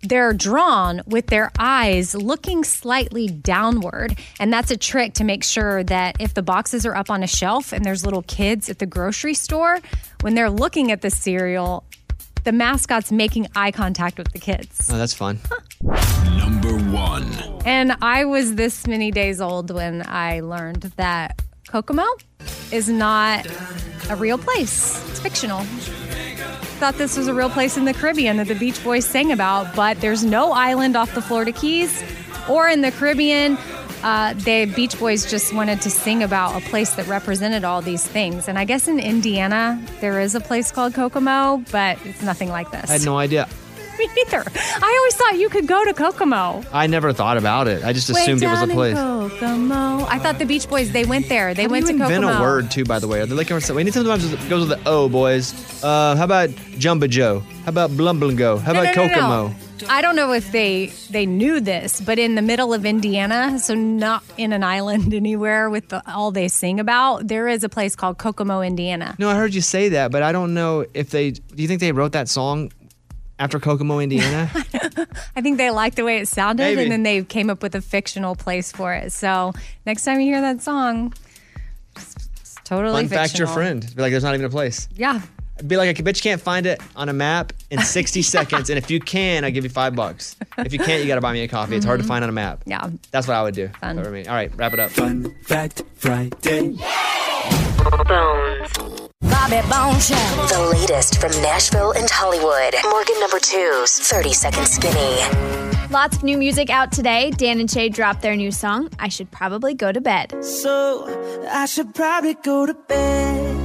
they're 0.05 0.33
drawn 0.33 1.03
with 1.09 1.27
their 1.27 1.51
eyes 1.59 2.14
looking 2.14 2.62
slightly 2.62 3.27
downward. 3.27 4.16
And 4.38 4.53
that's 4.53 4.71
a 4.71 4.77
trick 4.77 5.14
to 5.14 5.25
make 5.25 5.42
sure 5.42 5.83
that 5.83 6.14
if 6.21 6.33
the 6.33 6.44
boxes 6.44 6.87
are 6.87 6.94
up 6.94 7.11
on 7.11 7.25
a 7.25 7.27
shelf 7.27 7.73
and 7.73 7.85
there's 7.85 8.05
little 8.05 8.23
kids 8.23 8.71
at 8.71 8.79
the 8.79 8.87
grocery 8.87 9.35
store, 9.35 9.81
when 10.21 10.37
they're 10.37 10.51
looking 10.51 10.92
at 10.92 11.03
the 11.03 11.11
cereal, 11.11 11.83
the 12.44 12.53
mascot's 12.53 13.11
making 13.11 13.49
eye 13.57 13.73
contact 13.73 14.16
with 14.16 14.31
the 14.31 14.38
kids. 14.38 14.88
Oh, 14.92 14.97
that's 14.97 15.12
fun. 15.12 15.40
Number 16.37 16.79
one. 16.92 17.33
And 17.64 17.97
I 18.01 18.27
was 18.27 18.55
this 18.55 18.87
many 18.87 19.11
days 19.11 19.40
old 19.40 19.73
when 19.73 20.05
I 20.07 20.38
learned 20.38 20.83
that 20.94 21.42
Kokomo 21.68 22.07
is 22.72 22.88
not 22.88 23.46
a 24.11 24.16
real 24.16 24.38
place. 24.38 25.04
It's 25.11 25.20
fictional. 25.20 25.61
Thought 26.81 26.94
this 26.94 27.16
was 27.16 27.26
a 27.26 27.35
real 27.35 27.50
place 27.50 27.76
in 27.76 27.85
the 27.85 27.92
Caribbean 27.92 28.38
that 28.38 28.48
the 28.48 28.54
Beach 28.54 28.83
Boys 28.83 29.04
sang 29.04 29.33
about, 29.33 29.74
but 29.74 30.00
there's 30.00 30.24
no 30.24 30.52
island 30.52 30.96
off 30.96 31.14
the 31.14 31.20
Florida 31.20 31.52
Keys 31.52 32.02
or 32.48 32.68
in 32.68 32.81
the 32.81 32.90
Caribbean. 32.90 33.59
Uh, 34.02 34.33
the 34.35 34.64
Beach 34.76 34.98
Boys 34.98 35.28
just 35.28 35.52
wanted 35.52 35.83
to 35.83 35.90
sing 35.90 36.22
about 36.22 36.57
a 36.57 36.64
place 36.68 36.94
that 36.94 37.07
represented 37.09 37.64
all 37.64 37.83
these 37.83 38.07
things. 38.07 38.48
And 38.48 38.59
I 38.59 38.64
guess 38.64 38.87
in 38.87 39.00
Indiana, 39.00 39.85
there 40.00 40.20
is 40.20 40.35
a 40.35 40.40
place 40.40 40.70
called 40.70 40.94
Kokomo, 40.94 41.64
but 41.72 41.98
it's 42.07 42.22
nothing 42.22 42.48
like 42.48 42.70
this. 42.70 42.88
I 42.88 42.94
had 42.94 43.04
no 43.04 43.18
idea. 43.18 43.48
Me 43.98 44.08
neither. 44.16 44.44
I 44.56 44.96
always 45.00 45.14
thought 45.16 45.38
you 45.38 45.48
could 45.48 45.66
go 45.66 45.84
to 45.84 45.92
Kokomo. 45.92 46.62
I 46.72 46.87
never 46.87 47.12
thought 47.12 47.37
about 47.37 47.66
it. 47.68 47.84
I 47.84 47.92
just 47.92 48.08
assumed 48.11 48.42
it 48.42 48.46
was 48.46 48.62
a 48.62 48.66
place. 48.68 48.94
Kokomo. 48.96 50.06
I 50.08 50.18
thought 50.18 50.38
the 50.38 50.46
Beach 50.46 50.68
Boys, 50.68 50.92
they 50.92 51.04
went 51.04 51.28
there. 51.28 51.54
They 51.54 51.66
went 51.66 51.87
to 51.87 51.92
you 51.92 51.98
Kokomo. 51.98 52.16
invent 52.28 52.38
a 52.38 52.42
word 52.42 52.70
too, 52.70 52.84
by 52.84 52.98
the 52.98 53.08
way. 53.08 53.20
Are 53.20 53.26
they 53.26 53.34
looking 53.34 53.58
for? 53.61 53.74
We 53.74 53.84
need 53.84 53.94
sometimes 53.94 54.30
it 54.32 54.48
goes 54.48 54.68
with 54.68 54.78
the 54.78 54.88
O, 54.88 55.08
boys. 55.08 55.52
Uh, 55.82 56.16
how 56.16 56.24
about 56.24 56.50
Jumba 56.78 57.08
Joe? 57.08 57.40
How 57.64 57.70
about 57.70 57.90
Blumblego? 57.90 58.61
How 58.61 58.72
No, 58.72 58.80
about 58.82 58.96
no, 58.96 59.02
no, 59.06 59.08
no. 59.08 59.14
Kokomo? 59.14 59.54
I 59.88 60.02
don't 60.02 60.16
know 60.16 60.32
if 60.32 60.50
they 60.50 60.87
they 61.11 61.24
knew 61.24 61.61
this, 61.61 62.00
but 62.00 62.18
in 62.18 62.34
the 62.34 62.42
middle 62.42 62.74
of 62.74 62.84
Indiana, 62.84 63.61
so 63.61 63.74
not 63.74 64.24
in 64.37 64.52
an 64.52 64.64
island 64.64 65.14
anywhere 65.22 65.70
with 65.70 65.88
the, 65.90 66.02
all 66.11 66.32
they 66.32 66.48
sing 66.48 66.80
about, 66.80 67.28
there 67.28 67.46
is 67.46 67.62
a 67.62 67.68
place 67.68 67.94
called 67.94 68.18
Kokomo, 68.18 68.61
Indiana. 68.61 69.14
No, 69.20 69.28
I 69.30 69.37
heard 69.37 69.54
you 69.54 69.61
say 69.61 69.90
that, 69.90 70.11
but 70.11 70.24
I 70.24 70.32
don't 70.32 70.52
know 70.52 70.84
if 70.94 71.11
they. 71.11 71.30
Do 71.30 71.62
you 71.62 71.68
think 71.68 71.80
they 71.80 71.92
wrote 71.92 72.11
that 72.12 72.28
song 72.28 72.72
after 73.38 73.59
Kokomo, 73.61 73.98
Indiana? 74.01 74.51
I 75.37 75.40
think 75.40 75.59
they 75.59 75.70
liked 75.70 75.96
the 75.96 76.05
way 76.05 76.18
it 76.18 76.29
sounded, 76.29 76.62
Maybe. 76.62 76.83
and 76.83 76.90
then 76.92 77.03
they 77.03 77.22
came 77.24 77.51
up 77.51 77.62
with 77.62 77.74
a 77.74 77.81
fictional 77.81 78.35
place 78.37 78.72
for 78.72 78.92
it. 78.94 79.12
So 79.12 79.53
next 79.87 80.05
time 80.05 80.20
you 80.20 80.27
hear 80.27 80.40
that 80.40 80.61
song, 80.62 81.14
it's, 81.96 82.14
it's 82.40 82.57
totally 82.64 83.03
Fun 83.07 83.09
fact, 83.09 83.38
your 83.38 83.48
friend. 83.48 83.81
Be 83.94 84.03
like, 84.03 84.11
there's 84.11 84.24
not 84.24 84.35
even 84.35 84.46
a 84.46 84.51
place. 84.51 84.88
Yeah. 84.96 85.20
Be 85.66 85.77
like, 85.77 85.98
I 85.98 86.03
bet 86.03 86.16
you 86.16 86.22
can't 86.22 86.40
find 86.40 86.66
it 86.66 86.81
on 86.94 87.09
a 87.09 87.12
map 87.12 87.53
in 87.70 87.81
60 87.81 88.22
seconds, 88.37 88.70
and 88.70 88.79
if 88.79 88.90
you 88.92 89.01
can, 89.01 89.44
I'll 89.44 89.51
give 89.51 89.64
you 89.64 89.70
five 89.70 89.96
bucks. 89.96 90.37
If 90.57 90.72
you 90.72 90.79
can't, 90.79 91.03
you 91.03 91.09
got 91.09 91.16
to 91.16 91.20
buy 91.20 91.33
me 91.33 91.42
a 91.42 91.48
coffee. 91.48 91.74
It's 91.74 91.85
hard 91.85 91.98
to 91.98 92.05
Mhm. 92.05 92.09
find 92.09 92.22
on 92.24 92.31
a 92.31 92.33
map. 92.33 92.62
Yeah. 92.64 92.88
That's 93.11 93.27
what 93.27 93.35
I 93.37 93.42
would 93.42 93.55
do. 93.55 93.68
Fun. 93.81 94.03
For 94.03 94.11
me. 94.11 94.24
All 94.27 94.35
right, 94.35 94.53
wrap 94.57 94.72
it 94.72 94.79
up. 94.81 94.90
Fun 94.92 95.35
fact 95.42 95.83
Friday. 95.96 96.77
Bobby 99.22 99.61
Bone 99.68 99.98
The 100.48 100.68
latest 100.78 101.20
from 101.20 101.33
Nashville 101.42 101.90
and 101.92 102.09
Hollywood. 102.09 102.74
Morgan 102.88 103.18
number 103.20 103.40
two's 103.40 103.98
30 103.98 104.33
Second 104.33 104.66
Skinny. 104.68 105.88
Lots 105.90 106.18
of 106.18 106.22
new 106.22 106.38
music 106.38 106.70
out 106.70 106.92
today. 106.92 107.31
Dan 107.31 107.59
and 107.59 107.68
Shay 107.70 107.88
dropped 107.88 108.22
their 108.22 108.37
new 108.37 108.52
song, 108.52 108.90
I 108.98 109.09
Should 109.09 109.31
Probably 109.33 109.74
Go 109.74 109.90
to 109.90 110.00
Bed. 110.00 110.44
So 110.44 111.04
I 111.50 111.66
should 111.66 111.94
probably 111.94 112.35
go 112.35 112.66
to 112.66 112.74
bed. 112.74 113.57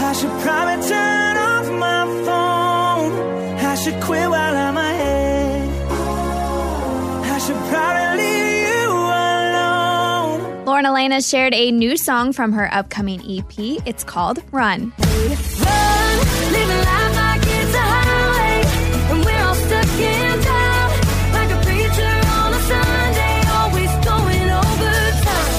I 0.00 0.12
should 0.14 0.30
probably 0.40 0.88
turn 0.88 1.36
off 1.36 1.70
my 1.70 2.06
phone. 2.24 3.58
I 3.58 3.74
should 3.74 4.00
quit 4.02 4.30
while 4.30 4.56
I'm 4.56 4.76
ahead. 4.76 5.68
I 7.24 7.38
should 7.38 7.56
probably 7.68 8.22
leave 8.22 8.28
you 8.28 8.34
alone. 8.34 8.39
Lauren 10.80 10.92
Alaina 10.92 11.20
shared 11.20 11.52
a 11.52 11.70
new 11.70 11.94
song 11.94 12.32
from 12.32 12.54
her 12.54 12.72
upcoming 12.72 13.20
EP. 13.20 13.52
It's 13.84 14.02
called 14.02 14.42
Run. 14.50 14.94
Run, 14.96 15.26
living 16.52 16.84
life 16.88 17.16
like 17.16 17.42
it's 17.44 17.74
a 17.74 17.84
highway, 17.84 18.64
and 19.10 19.22
we're 19.22 19.42
all 19.44 19.54
stuck 19.56 19.84
in 20.00 20.40
town. 20.40 20.90
Like 21.34 21.50
a 21.50 21.60
preacher 21.66 22.16
on 22.32 22.54
a 22.54 22.60
Sunday, 22.64 23.42
always 23.52 23.92
going 24.06 24.48
overtime. 24.48 25.52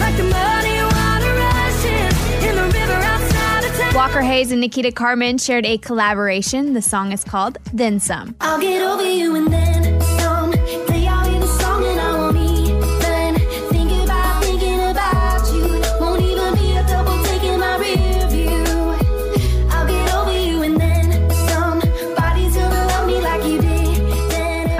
Like 0.00 0.16
the 0.18 0.24
muddy 0.24 0.76
water 0.84 1.32
rushes 1.40 2.44
in 2.44 2.54
the 2.56 2.64
river 2.64 2.92
outside 2.92 3.64
of 3.64 3.74
town. 3.74 3.94
Walker 3.94 4.20
Hayes 4.20 4.52
and 4.52 4.60
Nikita 4.60 4.92
Carmen 4.92 5.38
shared 5.38 5.64
a 5.64 5.78
collaboration. 5.78 6.74
The 6.74 6.82
song 6.82 7.12
is 7.12 7.24
called 7.24 7.56
Then 7.72 8.00
Some. 8.00 8.36
I'll 8.42 8.60
get 8.60 8.82
over 8.82 9.10
you 9.10 9.34
and 9.34 9.50
then 9.50 9.98
some. 10.02 10.37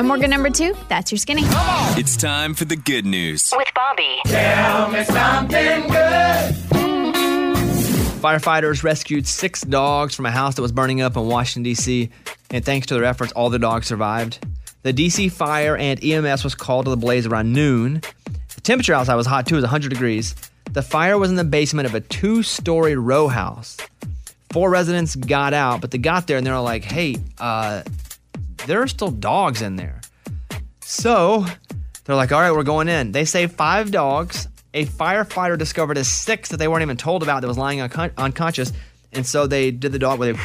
Morgan 0.09 0.31
number 0.31 0.49
two, 0.49 0.75
that's 0.88 1.12
your 1.12 1.18
skinny. 1.18 1.42
It's 1.44 2.16
time 2.16 2.55
for 2.55 2.64
the 2.64 2.77
good 2.77 3.05
news. 3.05 3.53
With 3.55 3.68
Bobby. 3.75 4.16
Tell 4.25 4.90
me 4.90 5.05
something 5.05 5.83
good. 5.83 6.55
Firefighters 8.23 8.83
rescued 8.83 9.27
six 9.27 9.61
dogs 9.61 10.14
from 10.14 10.25
a 10.25 10.31
house 10.31 10.55
that 10.55 10.62
was 10.62 10.73
burning 10.73 11.03
up 11.03 11.18
in 11.18 11.27
Washington, 11.27 11.62
D.C., 11.62 12.09
and 12.51 12.64
thanks 12.64 12.87
to 12.87 12.94
their 12.94 13.05
efforts, 13.05 13.33
all 13.33 13.51
the 13.51 13.59
dogs 13.59 13.87
survived. 13.87 14.38
The 14.83 14.94
D.C. 14.94 15.29
fire 15.29 15.77
and 15.77 16.03
EMS 16.03 16.42
was 16.42 16.55
called 16.55 16.87
to 16.87 16.90
the 16.90 16.97
blaze 16.97 17.27
around 17.27 17.53
noon. 17.53 18.01
The 18.55 18.62
temperature 18.62 18.94
outside 18.94 19.16
was 19.16 19.27
hot 19.27 19.47
too, 19.47 19.57
it 19.57 19.59
was 19.59 19.64
100 19.64 19.90
degrees. 19.90 20.35
The 20.73 20.81
fire 20.81 21.18
was 21.18 21.29
in 21.29 21.37
the 21.37 21.44
basement 21.44 21.85
of 21.85 21.94
a 21.94 22.01
two 22.01 22.42
story 22.42 22.97
row 22.97 23.29
house. 23.29 23.77
Four 24.55 24.71
residents 24.71 25.16
got 25.16 25.53
out, 25.53 25.83
but 25.83 25.90
they 25.90 25.99
got 25.99 26.27
there 26.27 26.38
and 26.38 26.47
they 26.47 26.51
were 26.51 26.61
like, 26.61 26.83
hey, 26.83 27.16
uh, 27.37 27.83
there 28.66 28.83
are 28.83 28.87
still 28.88 29.11
dogs 29.11 29.62
in 29.62 29.77
there. 29.77 30.01
So 30.81 31.44
they're 32.05 32.16
like, 32.16 32.33
all 32.33 32.40
right, 32.40 32.53
we're 32.53 32.62
going 32.62 32.88
in. 32.88 33.12
They 33.12 33.25
saved 33.25 33.53
five 33.55 33.90
dogs. 33.90 34.49
A 34.75 34.85
firefighter 34.87 35.57
discovered 35.59 35.97
a 35.97 36.05
sixth 36.05 36.51
that 36.51 36.59
they 36.59 36.68
weren't 36.68 36.83
even 36.83 36.97
told 36.97 37.23
about 37.23 37.40
that 37.40 37.49
was 37.49 37.59
lying 37.59 37.79
uncon- 37.79 38.12
unconscious. 38.16 38.73
And 39.12 39.25
so 39.27 39.47
they 39.47 39.71
did 39.71 39.92
the 39.92 39.99
dog 39.99 40.18
where 40.18 40.33
they 40.35 40.40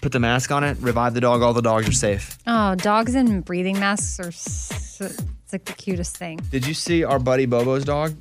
put 0.00 0.12
the 0.12 0.20
mask 0.20 0.50
on 0.50 0.64
it, 0.64 0.78
revived 0.80 1.14
the 1.14 1.20
dog. 1.20 1.42
All 1.42 1.52
the 1.52 1.60
dogs 1.62 1.86
are 1.88 1.92
safe. 1.92 2.38
Oh, 2.46 2.74
dogs 2.74 3.14
in 3.14 3.42
breathing 3.42 3.78
masks 3.78 4.18
are 4.20 4.28
s- 4.28 5.00
it's 5.00 5.52
like 5.52 5.64
the 5.66 5.74
cutest 5.74 6.16
thing. 6.16 6.40
Did 6.50 6.66
you 6.66 6.74
see 6.74 7.04
our 7.04 7.18
buddy 7.18 7.46
Bobo's 7.46 7.84
dog? 7.84 8.14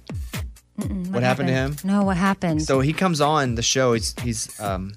What, 0.75 1.21
happened 1.23 1.47
to 1.47 1.53
him? 1.53 1.75
No, 1.84 2.03
what 2.03 2.17
happened? 2.17 2.63
So 2.63 2.79
he 2.79 2.91
comes 2.91 3.21
on 3.21 3.55
the 3.55 3.62
show. 3.62 3.93
He's 3.93 4.15
he's 4.21 4.60
um, 4.60 4.93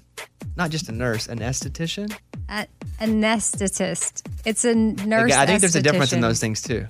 not 0.55 0.71
just 0.71 0.89
a 0.89 0.91
nurse, 0.91 1.27
an 1.27 1.39
esthetician. 1.39 2.11
A- 2.49 2.67
anesthetist. 2.99 4.23
It's 4.45 4.63
a 4.65 4.75
nurse. 4.75 5.33
I 5.33 5.45
think 5.45 5.61
there's 5.61 5.75
a 5.75 5.81
difference 5.81 6.13
in 6.13 6.21
those 6.21 6.39
things 6.39 6.61
too. 6.61 6.85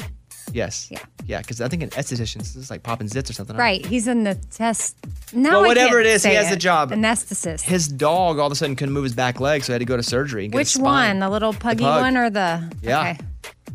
Yes. 0.53 0.87
Yeah. 0.91 0.99
Yeah, 1.25 1.39
because 1.41 1.59
I 1.59 1.67
think 1.67 1.81
an 1.83 1.89
esthetician 1.89 2.41
is 2.41 2.69
like 2.69 2.83
popping 2.83 3.07
zits 3.07 3.29
or 3.29 3.33
something. 3.33 3.57
Right. 3.57 3.83
He's 3.85 4.07
in 4.07 4.23
the 4.23 4.35
test. 4.51 4.95
No, 5.33 5.61
Well, 5.61 5.65
whatever 5.69 5.99
it 5.99 6.05
is, 6.05 6.23
he 6.23 6.33
has 6.35 6.47
the 6.49 6.53
it. 6.53 6.59
job. 6.59 6.91
Anesthetist. 6.91 7.61
His 7.63 7.87
dog 7.87 8.37
all 8.39 8.45
of 8.45 8.51
a 8.51 8.55
sudden 8.55 8.75
couldn't 8.75 8.93
move 8.93 9.03
his 9.05 9.15
back 9.15 9.39
leg, 9.39 9.63
so 9.63 9.67
he 9.67 9.73
had 9.73 9.79
to 9.79 9.85
go 9.85 9.97
to 9.97 10.03
surgery. 10.03 10.45
And 10.45 10.53
get 10.53 10.57
Which 10.59 10.77
one? 10.77 11.19
The 11.19 11.29
little 11.29 11.51
puggy 11.51 11.83
pug. 11.83 12.01
one 12.01 12.15
or 12.15 12.29
the? 12.29 12.71
Yeah. 12.81 12.99
Okay. 13.01 13.17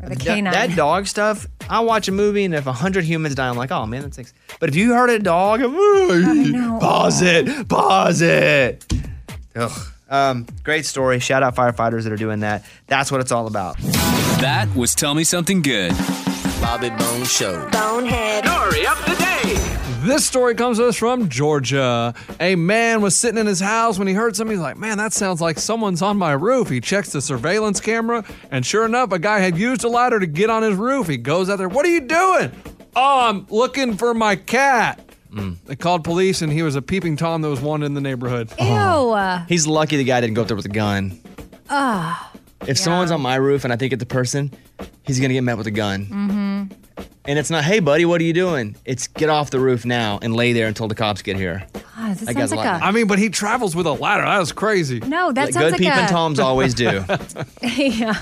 Or 0.02 0.08
the 0.10 0.14
That- 0.14 0.24
canine. 0.24 0.52
That, 0.52 0.76
dog 0.76 1.06
stuff. 1.08 1.46
I 1.68 1.80
watch 1.80 2.08
a 2.08 2.12
movie 2.12 2.44
and 2.44 2.54
if 2.54 2.66
a 2.66 2.72
hundred 2.72 3.04
humans 3.04 3.34
die, 3.34 3.48
I'm 3.48 3.56
like, 3.56 3.70
oh 3.72 3.84
man, 3.84 4.02
that 4.02 4.14
stinks. 4.14 4.32
But 4.60 4.68
if 4.70 4.76
you 4.76 4.94
heard 4.94 5.10
a 5.10 5.18
dog, 5.18 5.60
oh, 5.64 6.78
pause 6.80 7.20
it, 7.20 7.68
pause 7.68 8.22
it. 8.22 8.90
Ugh. 9.56 9.70
Um, 10.10 10.46
great 10.64 10.84
story. 10.84 11.20
Shout 11.20 11.42
out 11.42 11.54
firefighters 11.54 12.02
that 12.04 12.12
are 12.12 12.16
doing 12.16 12.40
that. 12.40 12.64
That's 12.88 13.10
what 13.12 13.20
it's 13.20 13.32
all 13.32 13.46
about. 13.46 13.78
That 14.40 14.68
was 14.74 14.94
Tell 14.94 15.14
Me 15.14 15.24
Something 15.24 15.62
Good. 15.62 15.92
Bobby 16.60 16.90
Bone 16.90 17.24
Show. 17.24 17.68
Bonehead. 17.70 18.44
Story 18.44 18.86
of 18.86 18.98
the 19.06 19.14
day. 19.16 19.76
This 20.06 20.26
story 20.26 20.54
comes 20.54 20.78
to 20.78 20.86
us 20.88 20.96
from 20.96 21.28
Georgia. 21.28 22.14
A 22.40 22.54
man 22.56 23.02
was 23.02 23.14
sitting 23.14 23.38
in 23.38 23.46
his 23.46 23.60
house 23.60 23.98
when 23.98 24.08
he 24.08 24.14
heard 24.14 24.34
something. 24.34 24.56
He's 24.56 24.62
like, 24.62 24.78
Man, 24.78 24.98
that 24.98 25.12
sounds 25.12 25.40
like 25.40 25.58
someone's 25.58 26.00
on 26.02 26.16
my 26.16 26.32
roof. 26.32 26.70
He 26.70 26.80
checks 26.80 27.12
the 27.12 27.20
surveillance 27.20 27.80
camera, 27.80 28.24
and 28.50 28.64
sure 28.64 28.86
enough, 28.86 29.12
a 29.12 29.18
guy 29.18 29.40
had 29.40 29.58
used 29.58 29.84
a 29.84 29.88
ladder 29.88 30.18
to 30.18 30.26
get 30.26 30.48
on 30.50 30.62
his 30.62 30.74
roof. 30.74 31.06
He 31.06 31.18
goes 31.18 31.50
out 31.50 31.56
there, 31.58 31.68
What 31.68 31.84
are 31.84 31.90
you 31.90 32.00
doing? 32.00 32.50
Oh, 32.96 33.28
I'm 33.28 33.46
looking 33.50 33.96
for 33.96 34.14
my 34.14 34.36
cat. 34.36 35.09
They 35.66 35.76
called 35.76 36.04
police, 36.04 36.42
and 36.42 36.52
he 36.52 36.62
was 36.62 36.76
a 36.76 36.82
peeping 36.82 37.16
Tom 37.16 37.42
that 37.42 37.48
was 37.48 37.60
wanted 37.60 37.86
in 37.86 37.94
the 37.94 38.00
neighborhood. 38.00 38.50
Ew. 38.58 39.16
He's 39.48 39.66
lucky 39.66 39.96
the 39.96 40.04
guy 40.04 40.20
didn't 40.20 40.34
go 40.34 40.42
up 40.42 40.48
there 40.48 40.56
with 40.56 40.66
a 40.66 40.70
gun. 40.70 41.20
Ah. 41.68 42.32
If 42.66 42.78
someone's 42.78 43.10
on 43.10 43.20
my 43.20 43.36
roof 43.36 43.64
and 43.64 43.72
I 43.72 43.76
think 43.76 43.92
it's 43.92 44.00
the 44.00 44.06
person, 44.06 44.52
he's 45.04 45.18
gonna 45.20 45.32
get 45.32 45.42
met 45.42 45.56
with 45.56 45.66
a 45.66 45.70
gun. 45.70 46.06
Mm-hmm. 46.06 46.39
And 47.26 47.38
it's 47.38 47.50
not, 47.50 47.64
hey 47.64 47.80
buddy, 47.80 48.04
what 48.06 48.20
are 48.20 48.24
you 48.24 48.32
doing? 48.32 48.76
It's 48.84 49.06
get 49.06 49.28
off 49.28 49.50
the 49.50 49.60
roof 49.60 49.84
now 49.84 50.18
and 50.22 50.34
lay 50.34 50.52
there 50.54 50.66
until 50.66 50.88
the 50.88 50.94
cops 50.94 51.20
get 51.22 51.36
here. 51.36 51.64
God, 51.74 52.14
this 52.16 52.28
I 52.28 52.32
sounds 52.32 52.50
got 52.50 52.56
like 52.56 52.66
lucky. 52.66 52.82
a. 52.84 52.86
I 52.88 52.90
mean, 52.92 53.06
but 53.06 53.18
he 53.18 53.28
travels 53.28 53.76
with 53.76 53.86
a 53.86 53.92
ladder. 53.92 54.24
That 54.24 54.38
was 54.38 54.52
crazy. 54.52 55.00
No, 55.00 55.30
that 55.30 55.44
Like, 55.46 55.52
sounds 55.54 55.64
good 55.64 55.72
like 55.72 55.80
peeping 55.80 56.04
a. 56.04 56.08
toms 56.08 56.38
always 56.38 56.72
do. 56.72 56.84
yeah. 57.62 58.14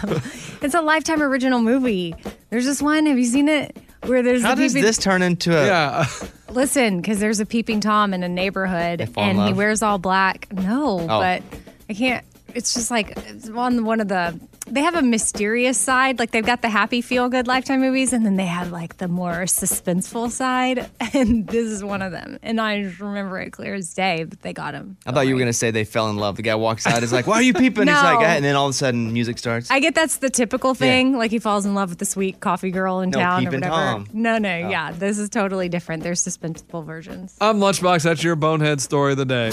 It's 0.63 0.75
a 0.75 0.81
lifetime 0.83 1.23
original 1.23 1.61
movie. 1.63 2.15
There's 2.51 2.65
this 2.67 2.83
one. 2.83 3.07
Have 3.07 3.19
you 3.19 3.25
seen 3.25 3.49
it? 3.49 3.77
Where 4.05 4.23
there's 4.23 4.43
How 4.43 4.53
a 4.53 4.57
does 4.57 4.73
peeping- 4.73 4.83
this 4.85 4.99
turn 4.99 5.23
into 5.23 5.57
a? 5.57 5.65
Yeah. 5.67 6.07
Listen, 6.51 6.97
because 7.01 7.21
there's 7.21 7.41
a 7.41 7.47
peeping 7.47 7.81
tom 7.81 8.13
in 8.15 8.23
a 8.25 8.29
neighborhood, 8.29 9.09
fall 9.11 9.25
in 9.25 9.31
and 9.31 9.39
he 9.41 9.45
love? 9.47 9.57
wears 9.57 9.83
all 9.83 9.99
black. 9.99 10.49
No, 10.53 11.01
Oh. 11.01 11.07
but 11.07 11.43
I 11.89 11.95
can't. 11.95 12.25
It's 12.55 12.75
just 12.75 12.91
like 12.91 13.13
it's 13.17 13.49
on 13.51 13.85
one 13.85 14.01
of 14.01 14.09
the. 14.09 14.39
They 14.71 14.83
have 14.83 14.97
a 14.97 15.03
mysterious 15.03 15.79
side, 15.79 16.19
like 16.19 16.31
they've 16.31 16.45
got 16.45 16.61
the 16.61 16.69
happy, 16.69 17.01
feel 17.01 17.31
good 17.31 17.47
Lifetime 17.47 17.81
movies, 17.81 18.13
and 18.13 18.27
then 18.27 18.37
they 18.37 18.45
have 18.45 18.71
like 18.71 18.99
the 18.99 19.09
more 19.09 19.45
suspenseful 19.45 20.31
side, 20.31 20.91
and 21.15 21.47
this 21.47 21.67
is 21.67 21.83
one 21.83 22.03
of 22.03 22.13
them. 22.13 22.39
And 22.43 22.61
I 22.61 22.83
just 22.83 23.01
remember 23.01 23.39
it 23.41 23.51
clear 23.51 23.75
as 23.75 23.95
day 23.95 24.25
that 24.25 24.43
they 24.43 24.53
got 24.53 24.75
him. 24.75 24.99
I 25.07 25.13
thought 25.13 25.27
you 25.27 25.35
were 25.35 25.39
gonna 25.41 25.55
say 25.55 25.71
they 25.71 25.85
fell 25.85 26.11
in 26.11 26.17
love. 26.17 26.37
The 26.37 26.43
guy 26.43 26.55
walks 26.55 26.87
out, 26.87 27.03
is 27.03 27.13
like, 27.15 27.27
"Why 27.27 27.37
are 27.37 27.43
you 27.43 27.55
peeping?" 27.55 27.87
He's 27.87 27.97
like, 27.97 28.21
No. 28.21 28.27
And 28.27 28.45
then 28.45 28.57
all 28.57 28.67
of 28.67 28.71
a 28.71 28.75
sudden, 28.75 29.11
music 29.13 29.39
starts. 29.39 29.71
I 29.71 29.81
get 29.81 29.95
that's 29.95 30.17
the 30.19 30.29
typical 30.31 30.75
thing. 30.75 31.17
Like 31.17 31.31
he 31.31 31.39
falls 31.39 31.65
in 31.65 31.75
love 31.75 31.89
with 31.91 31.99
the 31.99 32.05
sweet 32.07 32.41
coffee 32.41 32.71
girl 32.71 33.01
in 33.01 33.09
No, 33.11 33.19
town 33.21 33.47
or 33.47 33.51
Peepin' 33.51 33.61
whatever. 33.61 33.75
Tom. 33.75 34.07
No, 34.13 34.37
no, 34.39 34.51
Oh. 34.51 34.69
yeah, 34.69 34.93
this 34.93 35.19
is 35.19 35.31
totally 35.31 35.69
different. 35.71 36.03
There's 36.03 36.23
suspenseful 36.23 36.85
versions. 36.85 37.37
I'm 37.41 37.59
Lunchbox. 37.59 38.03
That's 38.03 38.23
your 38.23 38.37
bonehead 38.37 38.81
story 38.83 39.13
of 39.13 39.19
the 39.19 39.25
day. 39.25 39.51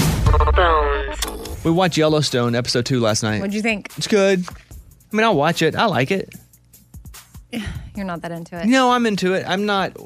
We 1.65 1.71
watched 1.71 1.97
Yellowstone 1.97 2.53
episode 2.53 2.85
two 2.85 2.99
last 2.99 3.23
night. 3.23 3.39
What'd 3.39 3.55
you 3.55 3.63
think? 3.63 3.89
It's 3.97 4.05
good. 4.05 4.45
I 4.47 5.15
mean, 5.15 5.23
I'll 5.23 5.35
watch 5.35 5.63
it. 5.63 5.75
I 5.75 5.85
like 5.85 6.11
it. 6.11 6.35
You're 7.95 8.05
not 8.05 8.21
that 8.21 8.31
into 8.31 8.55
it. 8.61 8.67
No, 8.67 8.91
I'm 8.91 9.07
into 9.07 9.33
it. 9.33 9.43
I'm 9.47 9.65
not 9.65 9.97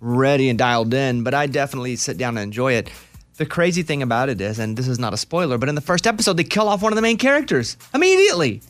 ready 0.00 0.48
and 0.48 0.58
dialed 0.58 0.94
in, 0.94 1.22
but 1.22 1.34
I 1.34 1.48
definitely 1.48 1.96
sit 1.96 2.16
down 2.16 2.38
and 2.38 2.44
enjoy 2.44 2.72
it. 2.72 2.88
The 3.36 3.44
crazy 3.44 3.82
thing 3.82 4.00
about 4.02 4.30
it 4.30 4.40
is, 4.40 4.58
and 4.58 4.74
this 4.74 4.88
is 4.88 4.98
not 4.98 5.12
a 5.12 5.18
spoiler, 5.18 5.58
but 5.58 5.68
in 5.68 5.74
the 5.74 5.82
first 5.82 6.06
episode, 6.06 6.38
they 6.38 6.44
kill 6.44 6.66
off 6.66 6.80
one 6.80 6.92
of 6.92 6.96
the 6.96 7.02
main 7.02 7.18
characters 7.18 7.76
immediately. 7.92 8.62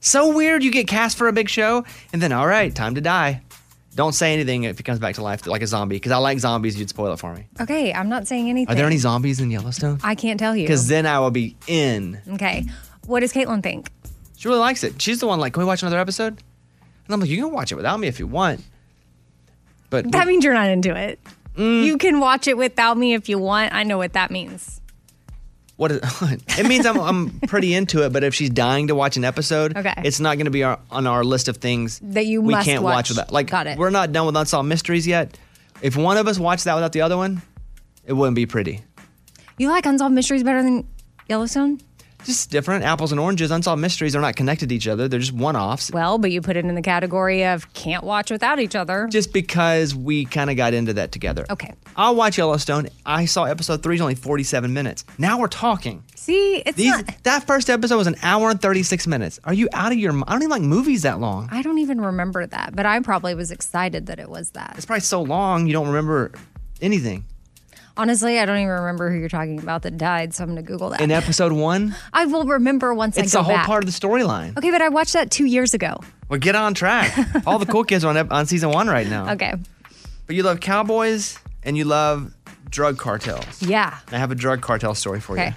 So 0.00 0.36
weird. 0.36 0.62
You 0.62 0.70
get 0.70 0.86
cast 0.86 1.16
for 1.16 1.28
a 1.28 1.32
big 1.32 1.48
show, 1.48 1.86
and 2.12 2.20
then, 2.20 2.30
all 2.30 2.46
right, 2.46 2.74
time 2.74 2.94
to 2.96 3.00
die. 3.00 3.40
Don't 3.94 4.12
say 4.12 4.32
anything 4.32 4.64
if 4.64 4.78
he 4.78 4.84
comes 4.84 5.00
back 5.00 5.16
to 5.16 5.22
life 5.22 5.46
like 5.46 5.62
a 5.62 5.66
zombie, 5.66 5.96
because 5.96 6.12
I 6.12 6.18
like 6.18 6.38
zombies. 6.38 6.78
You'd 6.78 6.88
spoil 6.88 7.12
it 7.12 7.18
for 7.18 7.34
me. 7.34 7.48
Okay, 7.60 7.92
I'm 7.92 8.08
not 8.08 8.28
saying 8.28 8.48
anything. 8.48 8.72
Are 8.72 8.76
there 8.76 8.86
any 8.86 8.98
zombies 8.98 9.40
in 9.40 9.50
Yellowstone? 9.50 9.98
I 10.04 10.14
can't 10.14 10.38
tell 10.38 10.54
you. 10.54 10.62
Because 10.64 10.86
then 10.86 11.06
I 11.06 11.18
will 11.18 11.32
be 11.32 11.56
in. 11.66 12.20
Okay. 12.34 12.66
What 13.06 13.20
does 13.20 13.32
Caitlin 13.32 13.62
think? 13.62 13.90
She 14.36 14.48
really 14.48 14.60
likes 14.60 14.84
it. 14.84 15.02
She's 15.02 15.18
the 15.18 15.26
one 15.26 15.40
like, 15.40 15.54
can 15.54 15.62
we 15.62 15.66
watch 15.66 15.82
another 15.82 15.98
episode? 15.98 16.40
And 17.04 17.14
I'm 17.14 17.20
like, 17.20 17.28
you 17.28 17.42
can 17.44 17.52
watch 17.52 17.72
it 17.72 17.74
without 17.74 17.98
me 17.98 18.06
if 18.06 18.20
you 18.20 18.26
want. 18.26 18.64
But 19.90 20.10
That 20.12 20.28
means 20.28 20.44
you're 20.44 20.54
not 20.54 20.68
into 20.68 20.94
it. 20.94 21.18
Mm. 21.56 21.84
You 21.84 21.98
can 21.98 22.20
watch 22.20 22.46
it 22.46 22.56
without 22.56 22.96
me 22.96 23.14
if 23.14 23.28
you 23.28 23.38
want. 23.38 23.74
I 23.74 23.82
know 23.82 23.98
what 23.98 24.12
that 24.12 24.30
means. 24.30 24.79
What 25.80 25.92
is, 25.92 26.00
it 26.58 26.66
means 26.66 26.84
I'm, 26.84 27.00
I'm 27.00 27.30
pretty 27.48 27.72
into 27.74 28.04
it, 28.04 28.12
but 28.12 28.22
if 28.22 28.34
she's 28.34 28.50
dying 28.50 28.88
to 28.88 28.94
watch 28.94 29.16
an 29.16 29.24
episode, 29.24 29.76
Okay. 29.76 29.94
it's 30.04 30.20
not 30.20 30.36
going 30.36 30.44
to 30.44 30.50
be 30.50 30.62
our, 30.62 30.78
on 30.90 31.06
our 31.06 31.24
list 31.24 31.48
of 31.48 31.56
things 31.56 31.98
That 32.02 32.26
you 32.26 32.42
we 32.42 32.52
must 32.52 32.66
can't 32.66 32.82
watch. 32.82 32.94
watch. 32.94 33.08
without. 33.10 33.32
Like, 33.32 33.48
Got 33.50 33.66
it. 33.66 33.78
we're 33.78 33.88
not 33.88 34.12
done 34.12 34.26
with 34.26 34.36
Unsolved 34.36 34.68
Mysteries 34.68 35.06
yet. 35.06 35.38
If 35.80 35.96
one 35.96 36.18
of 36.18 36.28
us 36.28 36.38
watched 36.38 36.64
that 36.64 36.74
without 36.74 36.92
the 36.92 37.00
other 37.00 37.16
one, 37.16 37.40
it 38.06 38.12
wouldn't 38.12 38.36
be 38.36 38.44
pretty. 38.44 38.82
You 39.56 39.70
like 39.70 39.86
Unsolved 39.86 40.14
Mysteries 40.14 40.42
better 40.42 40.62
than 40.62 40.86
Yellowstone? 41.28 41.80
Just 42.24 42.50
different 42.50 42.84
apples 42.84 43.12
and 43.12 43.20
oranges. 43.20 43.50
Unsolved 43.50 43.80
Mysteries 43.80 44.14
are 44.14 44.20
not 44.20 44.36
connected 44.36 44.68
to 44.68 44.74
each 44.74 44.86
other. 44.88 45.08
They're 45.08 45.20
just 45.20 45.32
one 45.32 45.56
offs. 45.56 45.90
Well, 45.90 46.18
but 46.18 46.30
you 46.30 46.40
put 46.40 46.56
it 46.56 46.64
in 46.64 46.74
the 46.74 46.82
category 46.82 47.44
of 47.44 47.72
can't 47.72 48.04
watch 48.04 48.30
without 48.30 48.58
each 48.58 48.74
other. 48.74 49.08
Just 49.10 49.32
because 49.32 49.94
we 49.94 50.24
kind 50.24 50.50
of 50.50 50.56
got 50.56 50.74
into 50.74 50.92
that 50.94 51.12
together. 51.12 51.46
Okay. 51.50 51.74
I'll 51.96 52.14
watch 52.14 52.38
Yellowstone. 52.38 52.88
I 53.04 53.24
saw 53.24 53.44
episode 53.44 53.82
three 53.82 53.96
is 53.96 54.00
only 54.00 54.14
47 54.14 54.72
minutes. 54.72 55.04
Now 55.18 55.38
we're 55.38 55.48
talking. 55.48 56.04
See, 56.14 56.56
it's 56.66 56.76
These, 56.76 56.90
not. 56.90 57.22
That 57.24 57.46
first 57.46 57.70
episode 57.70 57.96
was 57.96 58.06
an 58.06 58.16
hour 58.22 58.50
and 58.50 58.60
36 58.60 59.06
minutes. 59.06 59.40
Are 59.44 59.54
you 59.54 59.68
out 59.72 59.92
of 59.92 59.98
your 59.98 60.12
mind? 60.12 60.24
I 60.28 60.32
don't 60.32 60.42
even 60.42 60.50
like 60.50 60.62
movies 60.62 61.02
that 61.02 61.18
long. 61.18 61.48
I 61.50 61.62
don't 61.62 61.78
even 61.78 62.00
remember 62.00 62.46
that, 62.46 62.76
but 62.76 62.86
I 62.86 63.00
probably 63.00 63.34
was 63.34 63.50
excited 63.50 64.06
that 64.06 64.18
it 64.18 64.28
was 64.28 64.50
that. 64.50 64.74
It's 64.76 64.86
probably 64.86 65.00
so 65.00 65.22
long 65.22 65.66
you 65.66 65.72
don't 65.72 65.86
remember 65.88 66.32
anything. 66.80 67.24
Honestly, 67.96 68.38
I 68.38 68.46
don't 68.46 68.56
even 68.58 68.68
remember 68.68 69.10
who 69.10 69.18
you're 69.18 69.28
talking 69.28 69.58
about 69.58 69.82
that 69.82 69.98
died, 69.98 70.32
so 70.32 70.44
I'm 70.44 70.50
going 70.50 70.64
to 70.64 70.68
Google 70.70 70.90
that. 70.90 71.00
In 71.00 71.10
episode 71.10 71.52
one, 71.52 71.94
I 72.12 72.24
will 72.26 72.44
remember 72.44 72.94
once 72.94 73.16
it's 73.18 73.34
I 73.34 73.38
go 73.38 73.42
the 73.42 73.44
whole 73.44 73.54
back. 73.56 73.66
part 73.66 73.84
of 73.84 73.92
the 73.92 73.98
storyline. 73.98 74.56
Okay, 74.56 74.70
but 74.70 74.80
I 74.80 74.88
watched 74.88 75.12
that 75.14 75.30
two 75.30 75.44
years 75.44 75.74
ago. 75.74 76.00
Well, 76.28 76.38
get 76.38 76.54
on 76.54 76.74
track. 76.74 77.12
All 77.46 77.58
the 77.58 77.66
cool 77.66 77.84
kids 77.84 78.04
are 78.04 78.08
on, 78.08 78.16
ep- 78.16 78.32
on 78.32 78.46
season 78.46 78.70
one 78.70 78.86
right 78.88 79.06
now. 79.08 79.32
Okay. 79.32 79.54
But 80.26 80.36
you 80.36 80.42
love 80.44 80.60
cowboys 80.60 81.38
and 81.64 81.76
you 81.76 81.84
love 81.84 82.32
drug 82.70 82.96
cartels. 82.98 83.60
Yeah. 83.62 83.98
I 84.12 84.18
have 84.18 84.30
a 84.30 84.36
drug 84.36 84.60
cartel 84.62 84.94
story 84.94 85.20
for 85.20 85.32
Okay. 85.32 85.48
you. 85.48 85.54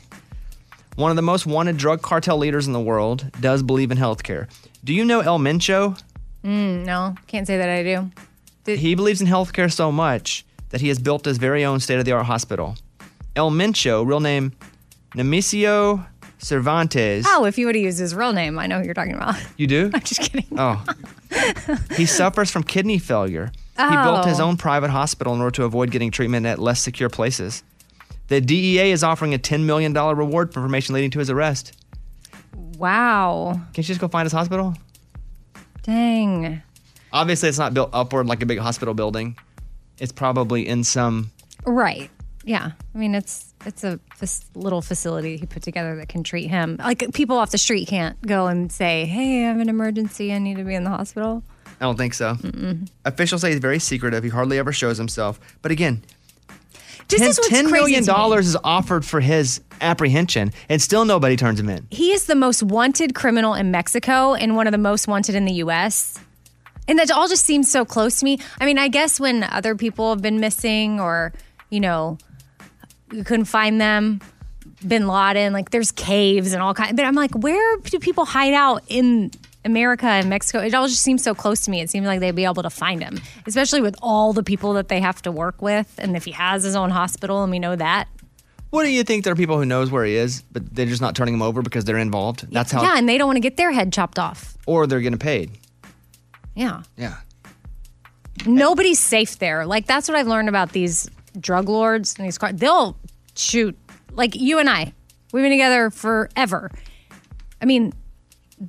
One 0.95 1.11
of 1.11 1.15
the 1.15 1.21
most 1.21 1.45
wanted 1.45 1.77
drug 1.77 2.01
cartel 2.01 2.37
leaders 2.37 2.67
in 2.67 2.73
the 2.73 2.81
world 2.81 3.31
does 3.39 3.63
believe 3.63 3.91
in 3.91 3.97
healthcare. 3.97 4.47
Do 4.83 4.93
you 4.93 5.05
know 5.05 5.21
El 5.21 5.39
Mencho? 5.39 5.99
Mm, 6.43 6.85
no, 6.85 7.15
can't 7.27 7.47
say 7.47 7.57
that 7.57 7.69
I 7.69 7.83
do. 7.83 8.11
he 8.79 8.95
believes 8.95 9.21
in 9.21 9.27
healthcare 9.27 9.71
so 9.71 9.91
much 9.91 10.45
that 10.73 10.81
he 10.81 10.87
has 10.87 10.97
built 10.97 11.23
his 11.23 11.37
very 11.37 11.63
own 11.63 11.79
state 11.79 11.99
of 11.99 12.05
the 12.05 12.11
art 12.11 12.25
hospital. 12.25 12.75
El 13.35 13.51
Mencho, 13.51 14.03
real 14.05 14.19
name 14.19 14.53
Nemesio 15.11 16.03
Cervantes. 16.39 17.25
Oh, 17.29 17.45
if 17.45 17.59
you 17.59 17.67
would 17.67 17.75
have 17.75 17.83
used 17.83 17.99
his 17.99 18.15
real 18.15 18.33
name, 18.33 18.57
I 18.57 18.65
know 18.65 18.79
who 18.79 18.85
you're 18.85 18.95
talking 18.95 19.13
about. 19.13 19.35
You 19.55 19.67
do? 19.67 19.91
I'm 19.93 20.01
just 20.01 20.21
kidding. 20.21 20.47
Oh. 20.57 20.83
he 21.95 22.07
suffers 22.07 22.49
from 22.49 22.63
kidney 22.63 22.97
failure. 22.97 23.51
He 23.77 23.95
built 23.95 24.25
his 24.25 24.39
Oh. 24.39 24.45
own 24.45 24.57
private 24.57 24.89
hospital 24.89 25.33
in 25.35 25.41
order 25.41 25.51
to 25.57 25.63
avoid 25.63 25.91
getting 25.91 26.09
treatment 26.09 26.45
at 26.47 26.57
less 26.57 26.81
secure 26.81 27.09
places. 27.09 27.63
The 28.29 28.41
DEA 28.41 28.91
is 28.91 29.03
offering 29.03 29.35
a 29.35 29.37
$10 29.37 29.65
million 29.65 29.93
reward 29.93 30.53
for 30.53 30.59
information 30.61 30.95
leading 30.95 31.11
to 31.11 31.19
his 31.19 31.29
arrest. 31.29 31.77
Wow. 32.77 33.53
Can't 33.73 33.77
you 33.77 33.83
just 33.83 33.99
go 34.01 34.07
find 34.07 34.25
his 34.25 34.33
hospital? 34.33 34.73
Dang. 35.83 36.61
Obviously, 37.11 37.49
it's 37.49 37.59
not 37.59 37.73
built 37.73 37.89
upward 37.93 38.25
like 38.27 38.41
a 38.41 38.45
big 38.45 38.57
hospital 38.59 38.93
building. 38.93 39.37
It's 39.99 40.11
probably 40.11 40.67
in 40.67 40.83
some. 40.83 41.31
Right. 41.65 42.09
Yeah. 42.43 42.71
I 42.93 42.97
mean, 42.97 43.15
it's 43.15 43.53
it's 43.65 43.83
a 43.83 43.99
this 44.19 44.43
little 44.55 44.81
facility 44.81 45.37
he 45.37 45.45
put 45.45 45.63
together 45.63 45.95
that 45.95 46.09
can 46.09 46.23
treat 46.23 46.47
him. 46.47 46.77
Like 46.79 47.13
people 47.13 47.37
off 47.37 47.51
the 47.51 47.57
street 47.57 47.87
can't 47.87 48.21
go 48.25 48.47
and 48.47 48.71
say, 48.71 49.05
"Hey, 49.05 49.45
I 49.45 49.47
have 49.47 49.59
an 49.59 49.69
emergency. 49.69 50.33
I 50.33 50.39
need 50.39 50.57
to 50.57 50.63
be 50.63 50.75
in 50.75 50.83
the 50.83 50.89
hospital." 50.89 51.43
I 51.79 51.85
don't 51.85 51.97
think 51.97 52.13
so. 52.13 52.37
Officials 53.05 53.41
say 53.41 53.51
he's 53.51 53.59
very 53.59 53.79
secretive. 53.79 54.23
He 54.23 54.29
hardly 54.29 54.57
ever 54.59 54.71
shows 54.71 54.97
himself. 54.97 55.39
But 55.61 55.71
again, 55.71 56.01
This 57.09 57.19
ten, 57.19 57.29
is 57.29 57.37
what's 57.37 57.49
$10 57.49 57.67
crazy 57.67 57.71
million 57.73 58.05
dollars 58.05 58.47
is 58.47 58.57
offered 58.63 59.03
for 59.05 59.19
his 59.19 59.61
apprehension, 59.81 60.51
and 60.69 60.81
still 60.81 61.03
nobody 61.05 61.35
turns 61.35 61.59
him 61.59 61.69
in. 61.69 61.87
He 61.89 62.11
is 62.11 62.25
the 62.25 62.35
most 62.35 62.63
wanted 62.63 63.15
criminal 63.15 63.53
in 63.53 63.71
Mexico 63.71 64.33
and 64.33 64.55
one 64.55 64.67
of 64.67 64.71
the 64.71 64.77
most 64.77 65.07
wanted 65.07 65.35
in 65.35 65.45
the 65.45 65.53
U.S. 65.55 66.19
And 66.87 66.99
that 66.99 67.11
all 67.11 67.27
just 67.27 67.45
seems 67.45 67.71
so 67.71 67.85
close 67.85 68.19
to 68.19 68.25
me. 68.25 68.39
I 68.59 68.65
mean, 68.65 68.77
I 68.77 68.87
guess 68.87 69.19
when 69.19 69.43
other 69.43 69.75
people 69.75 70.09
have 70.09 70.21
been 70.21 70.39
missing 70.39 70.99
or, 70.99 71.33
you 71.69 71.79
know, 71.79 72.17
you 73.11 73.23
couldn't 73.23 73.45
find 73.45 73.79
them. 73.79 74.19
Bin 74.85 75.07
Laden, 75.07 75.53
like 75.53 75.69
there's 75.71 75.91
caves 75.91 76.51
and 76.51 76.61
all 76.61 76.73
kinds. 76.73 76.93
But 76.93 77.05
I'm 77.05 77.15
like, 77.15 77.31
where 77.31 77.77
do 77.77 77.99
people 77.99 78.25
hide 78.25 78.53
out 78.53 78.83
in 78.87 79.31
America 79.63 80.07
and 80.07 80.29
Mexico? 80.29 80.59
It 80.59 80.73
all 80.73 80.87
just 80.87 81.01
seems 81.01 81.23
so 81.23 81.33
close 81.33 81.61
to 81.61 81.71
me. 81.71 81.79
It 81.79 81.89
seems 81.89 82.05
like 82.05 82.19
they'd 82.19 82.35
be 82.35 82.43
able 82.43 82.63
to 82.63 82.69
find 82.69 83.01
him, 83.01 83.21
especially 83.47 83.79
with 83.81 83.95
all 84.01 84.33
the 84.33 84.43
people 84.43 84.73
that 84.73 84.89
they 84.89 84.99
have 84.99 85.21
to 85.21 85.31
work 85.31 85.61
with. 85.61 85.93
And 85.99 86.17
if 86.17 86.25
he 86.25 86.31
has 86.31 86.63
his 86.63 86.75
own 86.75 86.89
hospital, 86.89 87.43
and 87.43 87.51
we 87.51 87.59
know 87.59 87.75
that. 87.77 88.09
What 88.71 88.83
do 88.83 88.89
you 88.89 89.03
think? 89.03 89.23
There 89.23 89.31
are 89.31 89.37
people 89.37 89.57
who 89.57 89.65
knows 89.65 89.91
where 89.91 90.03
he 90.03 90.15
is, 90.15 90.41
but 90.51 90.75
they're 90.75 90.87
just 90.87 91.01
not 91.01 91.15
turning 91.15 91.35
him 91.35 91.43
over 91.43 91.61
because 91.61 91.85
they're 91.85 91.97
involved. 91.97 92.51
That's 92.51 92.71
how. 92.71 92.81
yeah, 92.81 92.97
and 92.97 93.07
they 93.07 93.17
don't 93.17 93.27
want 93.27 93.37
to 93.37 93.41
get 93.41 93.55
their 93.55 93.71
head 93.71 93.93
chopped 93.93 94.17
off. 94.19 94.57
Or 94.65 94.87
they're 94.87 94.99
getting 94.99 95.19
paid. 95.19 95.51
Yeah. 96.55 96.83
Yeah. 96.97 97.17
Nobody's 98.45 98.99
safe 98.99 99.37
there. 99.39 99.65
Like 99.65 99.85
that's 99.85 100.07
what 100.07 100.17
I've 100.17 100.27
learned 100.27 100.49
about 100.49 100.71
these 100.71 101.09
drug 101.39 101.69
lords 101.69 102.15
and 102.17 102.25
these 102.25 102.37
car. 102.37 102.51
They'll 102.51 102.97
shoot 103.35 103.77
like 104.11 104.35
you 104.35 104.59
and 104.59 104.69
I. 104.69 104.93
We've 105.31 105.43
been 105.43 105.51
together 105.51 105.89
forever. 105.89 106.71
I 107.61 107.65
mean, 107.65 107.93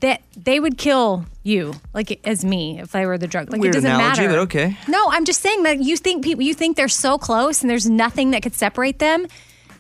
that 0.01 0.23
they 0.37 0.59
would 0.61 0.79
kill 0.79 1.25
you 1.43 1.75
like 1.93 2.21
as 2.27 2.45
me 2.45 2.81
if 2.81 2.95
I 2.97 3.07
were 3.07 3.19
the 3.19 3.27
drug. 3.27 3.51
Like 3.53 3.61
Weird 3.61 3.75
it 3.75 3.79
doesn't 3.79 3.91
analogy, 3.91 4.23
matter. 4.23 4.33
but 4.33 4.39
okay. 4.41 4.77
No, 4.89 5.09
I'm 5.11 5.25
just 5.25 5.41
saying 5.41 5.63
that 5.65 5.81
you 5.83 5.97
think 5.97 6.25
people 6.25 6.43
you 6.43 6.55
think 6.55 6.77
they're 6.77 6.89
so 6.89 7.19
close 7.19 7.61
and 7.63 7.71
there's 7.71 7.89
nothing 7.89 8.31
that 8.31 8.43
could 8.43 8.55
separate 8.55 8.99
them, 8.99 9.27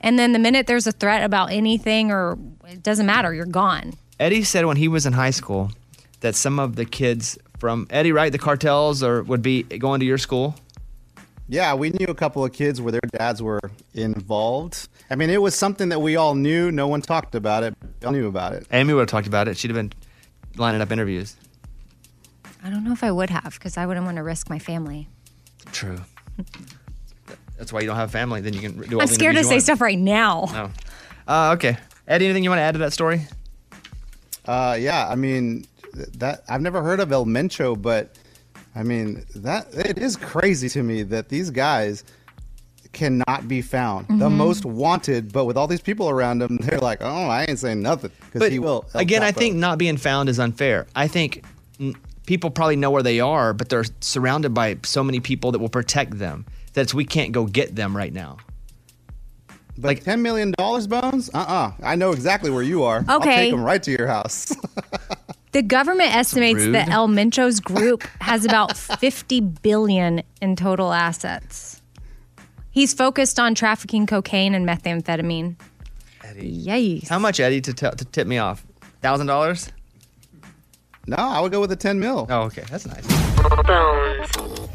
and 0.00 0.18
then 0.18 0.32
the 0.32 0.38
minute 0.38 0.66
there's 0.66 0.86
a 0.86 0.92
threat 0.92 1.22
about 1.24 1.52
anything 1.52 2.10
or 2.10 2.38
it 2.68 2.82
doesn't 2.82 3.06
matter, 3.06 3.32
you're 3.34 3.46
gone. 3.46 3.94
Eddie 4.20 4.44
said 4.44 4.66
when 4.66 4.76
he 4.76 4.88
was 4.88 5.06
in 5.06 5.14
high 5.14 5.30
school 5.30 5.70
that 6.20 6.34
some 6.34 6.58
of 6.58 6.76
the 6.76 6.84
kids 6.84 7.38
from 7.64 7.86
Eddie, 7.88 8.12
right, 8.12 8.30
the 8.30 8.36
cartels, 8.36 9.02
or 9.02 9.22
would 9.22 9.40
be 9.40 9.62
going 9.62 9.98
to 9.98 10.04
your 10.04 10.18
school. 10.18 10.54
Yeah, 11.48 11.72
we 11.72 11.88
knew 11.88 12.08
a 12.08 12.14
couple 12.14 12.44
of 12.44 12.52
kids 12.52 12.78
where 12.78 12.92
their 12.92 13.00
dads 13.10 13.42
were 13.42 13.58
involved. 13.94 14.86
I 15.08 15.14
mean, 15.14 15.30
it 15.30 15.40
was 15.40 15.54
something 15.54 15.88
that 15.88 16.00
we 16.00 16.16
all 16.16 16.34
knew. 16.34 16.70
No 16.70 16.88
one 16.88 17.00
talked 17.00 17.34
about 17.34 17.62
it. 17.62 17.74
We 18.02 18.06
all 18.06 18.12
knew 18.12 18.28
about 18.28 18.52
it. 18.52 18.66
Amy 18.70 18.92
would 18.92 19.00
have 19.00 19.08
talked 19.08 19.26
about 19.26 19.48
it. 19.48 19.56
She'd 19.56 19.70
have 19.70 19.76
been 19.76 19.94
lining 20.56 20.82
up 20.82 20.92
interviews. 20.92 21.36
I 22.62 22.68
don't 22.68 22.84
know 22.84 22.92
if 22.92 23.02
I 23.02 23.10
would 23.10 23.30
have 23.30 23.54
because 23.54 23.78
I 23.78 23.86
wouldn't 23.86 24.04
want 24.04 24.18
to 24.18 24.22
risk 24.22 24.50
my 24.50 24.58
family. 24.58 25.08
True. 25.72 26.02
That's 27.56 27.72
why 27.72 27.80
you 27.80 27.86
don't 27.86 27.96
have 27.96 28.10
family. 28.10 28.42
Then 28.42 28.52
you 28.52 28.60
can 28.60 28.78
do 28.78 28.96
all 28.96 29.00
I'm 29.00 29.08
scared 29.08 29.36
to 29.36 29.44
say 29.44 29.58
stuff 29.60 29.80
right 29.80 29.98
now. 29.98 30.50
No. 30.52 30.70
Uh, 31.26 31.52
okay. 31.54 31.78
Eddie, 32.06 32.26
anything 32.26 32.44
you 32.44 32.50
want 32.50 32.58
to 32.58 32.64
add 32.64 32.72
to 32.72 32.80
that 32.80 32.92
story? 32.92 33.22
Uh, 34.44 34.76
yeah, 34.78 35.08
I 35.08 35.14
mean, 35.14 35.60
th- 35.62 35.68
that 36.18 36.42
I've 36.48 36.60
never 36.62 36.82
heard 36.82 37.00
of 37.00 37.12
El 37.12 37.24
Mencho, 37.26 37.80
but 37.80 38.16
I 38.74 38.82
mean 38.82 39.24
that 39.36 39.72
it 39.74 39.98
is 39.98 40.16
crazy 40.16 40.68
to 40.70 40.82
me 40.82 41.02
that 41.04 41.28
these 41.28 41.50
guys 41.50 42.04
cannot 42.92 43.48
be 43.48 43.60
found. 43.60 44.06
The 44.20 44.28
Mhm. 44.28 44.32
most 44.36 44.64
wanted, 44.64 45.32
but 45.32 45.46
with 45.46 45.56
all 45.56 45.66
these 45.66 45.80
people 45.80 46.08
around 46.08 46.40
him, 46.42 46.58
they're 46.62 46.78
like, 46.78 46.98
oh, 47.00 47.26
I 47.26 47.44
ain't 47.48 47.58
saying 47.58 47.82
nothing 47.82 48.12
because 48.26 48.38
But 48.40 48.52
he 48.52 48.58
will. 48.60 48.84
El 48.94 49.00
again, 49.00 49.22
I 49.22 49.32
think 49.32 49.56
not 49.56 49.78
being 49.78 49.96
found 49.96 50.28
is 50.28 50.38
unfair. 50.38 50.86
I 50.94 51.08
think 51.08 51.44
mm, 51.80 51.96
people 52.26 52.50
probably 52.50 52.76
know 52.76 52.90
where 52.92 53.02
they 53.02 53.18
are, 53.20 53.52
but 53.52 53.68
they're 53.68 53.84
surrounded 54.00 54.54
by 54.54 54.76
so 54.84 55.02
many 55.02 55.18
people 55.20 55.50
that 55.52 55.58
will 55.58 55.68
protect 55.68 56.18
them 56.18 56.46
that 56.74 56.94
we 56.94 57.04
can't 57.04 57.32
go 57.32 57.46
get 57.46 57.74
them 57.74 57.96
right 57.96 58.12
now. 58.12 58.36
But 59.76 59.88
like 59.88 60.04
ten 60.04 60.22
million 60.22 60.52
dollars, 60.56 60.86
Bones? 60.86 61.30
Uh 61.34 61.38
uh 61.38 61.72
I 61.82 61.96
know 61.96 62.12
exactly 62.12 62.48
where 62.50 62.62
you 62.62 62.84
are. 62.84 62.98
Okay. 62.98 63.08
I'll 63.08 63.20
take 63.22 63.50
them 63.50 63.64
right 63.64 63.82
to 63.82 63.90
your 63.90 64.06
house. 64.06 64.52
The 65.54 65.62
government 65.62 66.12
estimates 66.14 66.64
rude. 66.64 66.74
that 66.74 66.88
El 66.88 67.06
Mencho's 67.06 67.60
group 67.60 68.02
has 68.20 68.44
about 68.44 68.76
50 68.98 69.40
billion 69.40 70.22
in 70.42 70.56
total 70.56 70.92
assets. 70.92 71.80
He's 72.72 72.92
focused 72.92 73.38
on 73.38 73.54
trafficking 73.54 74.04
cocaine 74.06 74.52
and 74.54 74.66
methamphetamine. 74.68 75.54
Eddie. 76.24 76.66
Yikes. 76.66 77.08
How 77.08 77.20
much, 77.20 77.38
Eddie, 77.38 77.60
to, 77.60 77.72
t- 77.72 77.88
to 77.88 78.04
tip 78.04 78.26
me 78.26 78.38
off? 78.38 78.66
Thousand 79.00 79.28
dollars? 79.28 79.70
No, 81.06 81.16
I 81.16 81.38
would 81.40 81.52
go 81.52 81.60
with 81.60 81.70
a 81.70 81.76
ten 81.76 82.00
mil. 82.00 82.26
Oh, 82.28 82.42
okay, 82.44 82.64
that's 82.68 82.86
nice. 82.86 83.04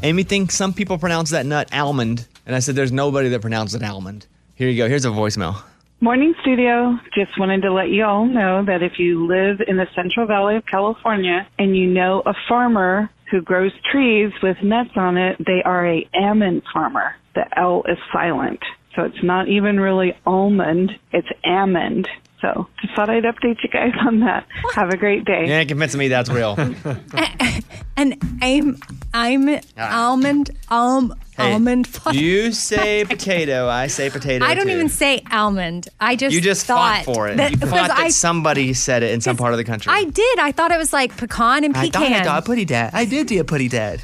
Amy 0.02 0.22
thinks 0.22 0.54
some 0.54 0.72
people 0.72 0.96
pronounce 0.96 1.28
that 1.30 1.44
nut 1.44 1.68
almond, 1.74 2.26
and 2.46 2.56
I 2.56 2.60
said 2.60 2.74
there's 2.74 2.92
nobody 2.92 3.28
that 3.28 3.40
pronounces 3.42 3.74
it 3.74 3.84
almond. 3.84 4.26
Here 4.54 4.68
you 4.70 4.78
go. 4.82 4.88
Here's 4.88 5.04
a 5.04 5.08
voicemail. 5.08 5.60
Morning, 6.02 6.32
studio. 6.40 6.98
Just 7.14 7.38
wanted 7.38 7.60
to 7.60 7.70
let 7.70 7.90
you 7.90 8.06
all 8.06 8.24
know 8.24 8.64
that 8.64 8.82
if 8.82 8.92
you 8.98 9.26
live 9.26 9.58
in 9.68 9.76
the 9.76 9.84
Central 9.94 10.26
Valley 10.26 10.56
of 10.56 10.64
California 10.64 11.46
and 11.58 11.76
you 11.76 11.86
know 11.86 12.22
a 12.24 12.32
farmer 12.48 13.10
who 13.30 13.42
grows 13.42 13.72
trees 13.92 14.32
with 14.42 14.56
nuts 14.62 14.96
on 14.96 15.18
it, 15.18 15.36
they 15.44 15.60
are 15.62 15.86
a 15.86 16.08
almond 16.14 16.62
farmer. 16.72 17.16
The 17.34 17.44
L 17.54 17.82
is 17.86 17.98
silent. 18.14 18.60
So 18.96 19.02
it's 19.02 19.22
not 19.22 19.48
even 19.48 19.78
really 19.78 20.14
almond, 20.24 20.90
it's 21.12 21.28
almond. 21.44 22.08
So 22.40 22.68
just 22.80 22.94
thought 22.94 23.10
I'd 23.10 23.24
update 23.24 23.62
you 23.62 23.68
guys 23.68 23.92
on 24.06 24.20
that. 24.20 24.46
Have 24.74 24.88
a 24.90 24.96
great 24.96 25.24
day. 25.26 25.46
Yeah, 25.46 25.64
convince 25.64 25.94
me 25.94 26.08
that's 26.08 26.30
real. 26.30 26.56
And 27.96 28.16
I'm 28.40 28.78
I'm 29.12 29.60
almond 29.76 30.50
um. 30.70 31.14
Hey, 31.36 31.52
almond 31.52 31.86
fuck. 31.86 32.14
you 32.14 32.50
say 32.52 33.04
potato, 33.08 33.68
I 33.68 33.88
say 33.88 34.08
potato. 34.08 34.42
I 34.44 34.54
don't 34.54 34.66
too. 34.66 34.72
even 34.72 34.88
say 34.88 35.22
almond. 35.30 35.88
I 36.00 36.16
just 36.16 36.34
You 36.34 36.40
just 36.40 36.64
thought 36.64 37.04
fought 37.04 37.14
for 37.14 37.28
it. 37.28 37.36
that- 37.36 37.50
you 37.50 37.58
thought 37.58 37.88
that 37.88 37.98
I, 37.98 38.08
somebody 38.08 38.72
said 38.72 39.02
it 39.02 39.10
in 39.12 39.20
some 39.20 39.36
part 39.36 39.52
of 39.52 39.58
the 39.58 39.64
country. 39.64 39.92
I 39.92 40.04
did. 40.04 40.38
I 40.38 40.50
thought 40.50 40.70
it 40.70 40.78
was 40.78 40.94
like 40.94 41.14
pecan 41.18 41.62
and 41.64 41.76
I 41.76 41.90
thought 41.90 42.02
I 42.02 42.06
pecan. 42.08 42.24
got 42.24 42.42
a 42.42 42.46
putty 42.46 42.64
dad. 42.64 42.90
I 42.94 43.04
did 43.04 43.26
do 43.26 43.38
a 43.38 43.44
putty 43.44 43.68
dad. 43.68 44.00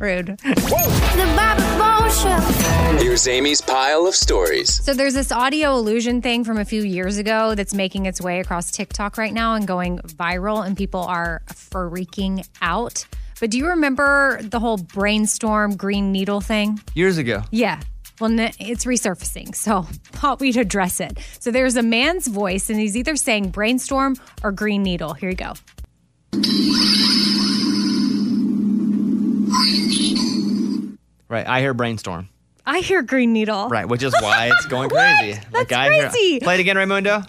Rude. 0.00 0.40
Here's 2.06 3.26
Amy's 3.26 3.60
pile 3.60 4.06
of 4.06 4.14
stories. 4.14 4.84
So 4.84 4.94
there's 4.94 5.14
this 5.14 5.32
audio 5.32 5.76
illusion 5.76 6.22
thing 6.22 6.44
from 6.44 6.56
a 6.56 6.64
few 6.64 6.82
years 6.82 7.18
ago 7.18 7.56
that's 7.56 7.74
making 7.74 8.06
its 8.06 8.20
way 8.20 8.38
across 8.38 8.70
TikTok 8.70 9.18
right 9.18 9.32
now 9.32 9.54
and 9.54 9.66
going 9.66 9.98
viral, 9.98 10.64
and 10.64 10.76
people 10.76 11.00
are 11.00 11.42
freaking 11.48 12.46
out. 12.62 13.04
But 13.40 13.50
do 13.50 13.58
you 13.58 13.66
remember 13.66 14.40
the 14.40 14.60
whole 14.60 14.76
brainstorm 14.76 15.74
green 15.74 16.12
needle 16.12 16.40
thing? 16.40 16.78
Years 16.94 17.18
ago. 17.18 17.42
Yeah. 17.50 17.80
Well, 18.20 18.30
it's 18.60 18.84
resurfacing, 18.84 19.56
so 19.56 19.82
thought 20.12 20.38
we'd 20.38 20.56
address 20.56 21.00
it. 21.00 21.18
So 21.40 21.50
there's 21.50 21.74
a 21.74 21.82
man's 21.82 22.28
voice, 22.28 22.70
and 22.70 22.78
he's 22.78 22.96
either 22.96 23.16
saying 23.16 23.50
brainstorm 23.50 24.14
or 24.44 24.52
green 24.52 24.84
needle. 24.84 25.12
Here 25.14 25.30
you 25.30 25.36
go. 25.36 25.54
Right. 31.28 31.46
I 31.46 31.60
hear 31.60 31.74
brainstorm. 31.74 32.28
I 32.64 32.80
hear 32.80 33.02
green 33.02 33.32
needle. 33.32 33.68
Right, 33.68 33.88
which 33.88 34.02
is 34.02 34.12
why 34.20 34.50
it's 34.52 34.66
going 34.66 34.90
crazy. 34.90 35.40
That's 35.52 35.72
I 35.72 35.92
hear- 35.92 36.08
crazy. 36.10 36.40
Play 36.40 36.54
it 36.54 36.60
again, 36.60 36.76
Raymundo. 36.76 37.26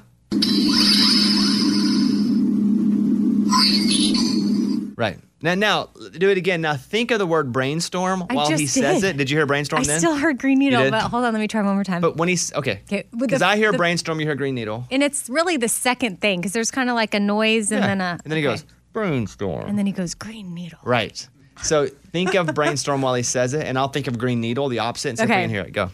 Right. 4.95 5.19
Now, 5.43 5.53
now, 5.53 5.89
do 6.17 6.29
it 6.31 6.37
again. 6.39 6.61
Now, 6.61 6.75
think 6.75 7.11
of 7.11 7.19
the 7.19 7.27
word 7.27 7.51
brainstorm 7.51 8.23
I 8.27 8.33
while 8.33 8.49
he 8.49 8.57
just 8.65 8.73
says 8.73 9.03
it. 9.03 9.17
Did 9.17 9.29
you 9.29 9.37
hear 9.37 9.45
brainstorm 9.45 9.83
I 9.83 9.85
then? 9.85 9.99
still 9.99 10.15
heard 10.15 10.39
green 10.39 10.57
needle, 10.57 10.89
but 10.89 11.03
hold 11.03 11.23
on, 11.25 11.33
let 11.33 11.39
me 11.39 11.47
try 11.47 11.61
one 11.61 11.75
more 11.75 11.83
time. 11.83 12.01
But 12.01 12.17
when 12.17 12.27
he's 12.27 12.51
okay, 12.53 12.81
Okay, 12.91 13.03
because 13.15 13.43
I 13.43 13.55
hear 13.57 13.71
the- 13.71 13.77
brainstorm, 13.77 14.19
you 14.19 14.25
hear 14.25 14.33
green 14.35 14.55
needle, 14.55 14.85
and 14.89 15.03
it's 15.03 15.29
really 15.29 15.55
the 15.57 15.69
second 15.69 16.19
thing 16.21 16.39
because 16.39 16.53
there's 16.53 16.71
kind 16.71 16.89
of 16.89 16.95
like 16.95 17.13
a 17.13 17.19
noise 17.19 17.71
and 17.71 17.81
Yeah. 17.81 17.87
then 17.87 18.01
a 18.01 18.19
and 18.23 18.31
then 18.31 18.37
he 18.37 18.41
goes 18.43 18.65
brainstorm. 18.93 19.67
and 19.69 19.77
then 19.77 19.85
he 19.85 19.91
goes 19.91 20.15
green 20.15 20.55
needle. 20.55 20.79
right. 20.83 21.27
So 21.63 21.87
think 22.11 22.35
of 22.35 22.53
brainstorm 22.53 23.01
while 23.01 23.13
he 23.15 23.23
says 23.23 23.53
it, 23.53 23.65
and 23.65 23.77
I'll 23.77 23.87
think 23.89 24.07
of 24.07 24.17
green 24.17 24.39
needle, 24.41 24.69
the 24.69 24.79
opposite, 24.79 25.09
and 25.09 25.17
see 25.17 25.23
if 25.25 25.29
Okay. 25.29 25.37
we 25.39 25.43
can 25.43 25.49
hear 25.49 25.61
it. 25.63 25.71
Go. 25.73 25.89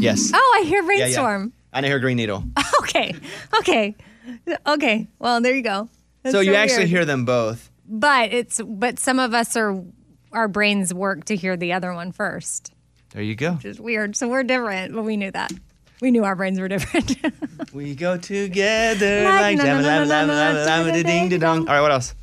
Yes. 0.00 0.30
Oh, 0.34 0.58
I 0.60 0.64
hear 0.66 0.82
brainstorm. 0.82 0.92
Yeah, 0.92 1.02
yeah. 1.02 1.02
brainstorm. 1.04 1.52
I 1.72 1.82
hear 1.82 1.98
green 1.98 2.16
needle. 2.16 2.44
Okay, 2.80 3.14
okay, 3.60 3.94
okay. 4.66 5.06
Well, 5.20 5.40
there 5.42 5.54
you 5.54 5.62
go. 5.62 5.88
That's 6.22 6.34
so 6.34 6.40
you 6.40 6.54
actually 6.54 6.78
weird. 6.78 6.88
hear 6.88 7.04
them 7.04 7.24
both. 7.24 7.70
but 7.86 8.32
it's 8.32 8.60
but 8.60 8.98
some 8.98 9.20
of 9.20 9.32
us 9.32 9.54
are 9.56 9.84
our 10.32 10.48
brains 10.48 10.92
work 10.92 11.24
to 11.26 11.36
hear 11.36 11.56
the 11.56 11.72
other 11.74 11.92
one 11.94 12.10
first, 12.10 12.72
There 13.12 13.22
you 13.22 13.36
go. 13.36 13.52
which 13.52 13.64
is 13.66 13.80
weird. 13.80 14.16
So 14.16 14.28
we're 14.28 14.42
different, 14.42 14.92
but 14.94 15.02
we 15.04 15.16
knew 15.16 15.30
that. 15.30 15.52
We 16.00 16.10
knew 16.10 16.24
our 16.24 16.34
brains 16.34 16.58
were 16.58 16.68
different. 16.68 17.16
We 17.72 17.94
go 17.94 18.16
together 18.16 19.24
Like 19.24 19.58
ding 21.04 21.38
dong. 21.38 21.68
All 21.68 21.74
right, 21.74 21.80
what 21.80 21.92
else? 21.92 22.14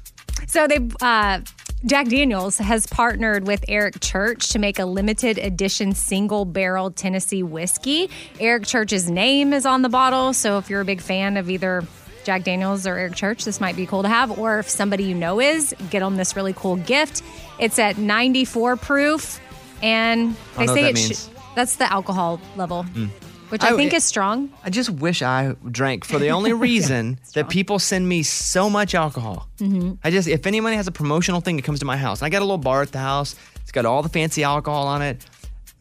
So 0.48 0.68
they 0.68 0.80
uh 1.02 1.40
Jack 1.86 2.08
Daniels 2.08 2.58
has 2.58 2.88
partnered 2.88 3.46
with 3.48 3.64
Eric 3.68 4.00
Church 4.02 4.50
to 4.50 4.60
make 4.60 4.80
a 4.80 4.86
limited 4.86 5.38
edition 5.38 5.94
single 5.94 6.44
barrel 6.44 6.90
Tennessee 6.92 7.44
whiskey. 7.44 8.10
Eric 8.40 8.66
Church's 8.66 9.10
name 9.10 9.54
is 9.54 9.66
on 9.66 9.84
the 9.84 9.90
bottle, 9.90 10.34
so 10.34 10.58
if 10.58 10.70
you're 10.70 10.82
a 10.82 10.86
big 10.86 11.02
fan 11.02 11.38
of 11.38 11.50
either 11.50 11.86
Jack 12.24 12.44
Daniels 12.44 12.88
or 12.88 12.98
Eric 12.98 13.16
Church, 13.16 13.46
this 13.46 13.62
might 13.62 13.76
be 13.76 13.86
cool 13.86 14.02
to 14.02 14.10
have. 14.10 14.38
Or 14.40 14.60
if 14.60 14.70
somebody 14.70 15.04
you 15.04 15.16
know 15.16 15.40
is, 15.40 15.74
get 15.92 16.00
them 16.00 16.18
this 16.18 16.36
really 16.36 16.54
cool 16.54 16.78
gift. 16.78 17.22
It's 17.60 17.78
at 17.80 17.98
94 17.98 18.76
proof, 18.78 19.40
and 19.84 20.36
they 20.58 20.66
say 20.68 20.72
what 20.72 20.78
it 20.80 20.96
that 20.96 21.16
sh- 21.16 21.28
that's 21.56 21.76
the 21.78 21.90
alcohol 21.92 22.42
level. 22.56 22.86
Mm. 22.96 23.10
Which 23.50 23.64
I, 23.64 23.76
think 23.76 23.94
is 23.94 24.04
strong. 24.04 24.50
I 24.64 24.70
just 24.70 24.90
wish 24.90 25.22
I 25.22 25.56
drank 25.72 26.06
for 26.06 26.20
the 26.20 26.30
only 26.30 26.54
reason 26.68 27.20
that 27.34 27.50
people 27.50 27.80
send 27.80 28.08
me 28.08 28.24
so 28.24 28.70
much 28.70 28.96
alcohol. 28.96 29.48
Mm-hmm. 29.60 29.94
I 30.04 30.12
just, 30.12 30.28
if 30.28 30.46
anybody 30.46 30.76
has 30.76 30.88
a 30.88 30.92
promotional 30.92 31.42
thing 31.42 31.56
that 31.58 31.64
comes 31.64 31.80
to 31.80 31.86
my 31.86 31.98
house, 31.98 32.22
I 32.22 32.30
got 32.30 32.40
a 32.40 32.46
little 32.46 32.58
bar 32.58 32.82
at 32.82 32.92
the 32.92 33.00
house. 33.00 33.36
It's 33.62 33.72
got 33.72 33.86
all 33.86 34.02
the 34.02 34.10
fancy 34.10 34.44
alcohol 34.44 34.88
on 34.88 35.02
it. 35.02 35.26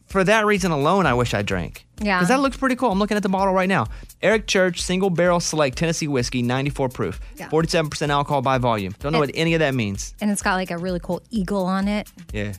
For 0.07 0.23
that 0.23 0.45
reason 0.45 0.71
alone, 0.71 1.05
I 1.05 1.13
wish 1.13 1.33
I 1.33 1.41
drank. 1.41 1.85
Yeah. 2.01 2.17
Because 2.19 2.29
that 2.29 2.39
looks 2.39 2.55
pretty 2.55 2.75
cool. 2.75 2.91
I'm 2.91 2.99
looking 2.99 3.17
at 3.17 3.23
the 3.23 3.29
bottle 3.29 3.53
right 3.53 3.67
now. 3.67 3.87
Eric 4.21 4.47
Church 4.47 4.81
Single 4.81 5.09
Barrel 5.09 5.41
Select 5.41 5.77
Tennessee 5.77 6.07
Whiskey, 6.07 6.41
94 6.41 6.89
proof, 6.89 7.19
Yeah. 7.35 7.49
47% 7.49 8.09
alcohol 8.09 8.41
by 8.41 8.57
volume. 8.57 8.95
Don't 8.99 9.11
know 9.11 9.19
what 9.19 9.31
any 9.33 9.53
of 9.53 9.59
that 9.59 9.73
means. 9.75 10.13
And 10.21 10.31
it's 10.31 10.41
got 10.41 10.55
like 10.55 10.71
a 10.71 10.77
really 10.77 10.99
cool 11.01 11.21
eagle 11.29 11.65
on 11.65 11.87
it. 11.89 12.07
Yeah. 12.31 12.53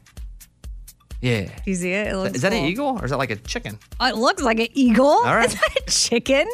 Yeah. 1.20 1.46
Do 1.46 1.50
you 1.66 1.74
see 1.74 1.92
it? 1.92 2.08
It 2.08 2.16
looks 2.16 2.36
Is 2.36 2.42
that 2.42 2.52
an 2.52 2.64
eagle 2.64 2.98
or 3.00 3.04
is 3.04 3.10
that 3.10 3.16
like 3.18 3.30
a 3.30 3.36
chicken? 3.36 3.78
Oh, 3.98 4.06
It 4.06 4.16
looks 4.16 4.42
like 4.42 4.60
an 4.60 4.68
eagle. 4.72 5.06
All 5.06 5.34
right. 5.34 5.48
It's 5.52 5.60
not 5.60 5.76
a 5.76 5.90
chicken. 5.90 6.46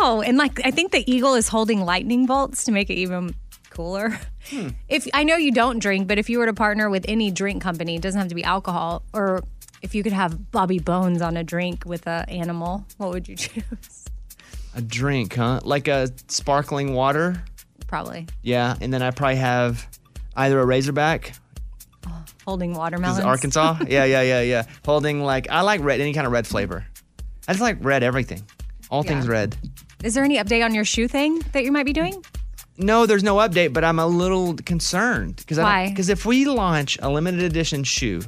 No, 0.00 0.22
and 0.22 0.38
like 0.38 0.60
I 0.64 0.70
think 0.70 0.92
the 0.92 1.10
eagle 1.10 1.34
is 1.34 1.48
holding 1.48 1.80
lightning 1.80 2.26
bolts 2.26 2.64
to 2.64 2.72
make 2.72 2.90
it 2.90 2.94
even 2.94 3.34
cooler. 3.70 4.18
Hmm. 4.50 4.68
If 4.88 5.06
I 5.14 5.24
know 5.24 5.36
you 5.36 5.52
don't 5.52 5.78
drink, 5.78 6.08
but 6.08 6.18
if 6.18 6.30
you 6.30 6.38
were 6.38 6.46
to 6.46 6.54
partner 6.54 6.88
with 6.90 7.04
any 7.08 7.30
drink 7.30 7.62
company, 7.62 7.96
it 7.96 8.02
doesn't 8.02 8.18
have 8.18 8.28
to 8.28 8.34
be 8.34 8.44
alcohol, 8.44 9.02
or 9.12 9.42
if 9.82 9.94
you 9.94 10.02
could 10.02 10.12
have 10.12 10.50
Bobby 10.50 10.78
Bones 10.78 11.22
on 11.22 11.36
a 11.36 11.44
drink 11.44 11.84
with 11.86 12.06
an 12.06 12.28
animal, 12.28 12.84
what 12.96 13.10
would 13.10 13.28
you 13.28 13.36
choose? 13.44 14.04
A 14.74 14.82
drink, 14.82 15.34
huh? 15.34 15.60
Like 15.64 15.88
a 15.88 16.08
sparkling 16.28 16.94
water? 16.94 17.42
Probably 17.86 18.26
Yeah. 18.42 18.76
And 18.80 18.92
then 18.92 19.02
I 19.02 19.10
probably 19.10 19.36
have 19.36 19.86
either 20.36 20.60
a 20.60 20.66
Razorback 20.66 21.32
holding 22.44 22.70
This 22.70 22.78
watermelons. 22.78 23.18
is 23.18 23.24
Arkansas. 23.24 23.78
yeah, 23.88 24.04
yeah, 24.04 24.22
yeah, 24.22 24.40
yeah. 24.42 24.64
Holding 24.84 25.22
like 25.22 25.50
I 25.50 25.60
like 25.62 25.80
red, 25.82 26.00
any 26.00 26.12
kind 26.12 26.26
of 26.26 26.32
red 26.32 26.46
flavor. 26.46 26.84
I 27.46 27.52
just 27.52 27.62
like 27.62 27.78
red 27.80 28.02
everything. 28.02 28.42
All 28.90 29.02
things 29.02 29.28
red. 29.28 29.56
Is 30.02 30.14
there 30.14 30.24
any 30.24 30.38
update 30.38 30.64
on 30.64 30.74
your 30.74 30.84
shoe 30.84 31.08
thing 31.08 31.40
that 31.52 31.64
you 31.64 31.72
might 31.72 31.86
be 31.86 31.92
doing? 31.92 32.24
No, 32.78 33.06
there's 33.06 33.24
no 33.24 33.36
update, 33.36 33.72
but 33.72 33.82
I'm 33.84 33.98
a 33.98 34.06
little 34.06 34.54
concerned 34.54 35.36
because 35.36 35.58
Why? 35.58 35.88
Because 35.88 36.08
if 36.08 36.24
we 36.24 36.44
launch 36.44 36.96
a 37.02 37.08
limited 37.10 37.42
edition 37.42 37.82
shoe, 37.84 38.20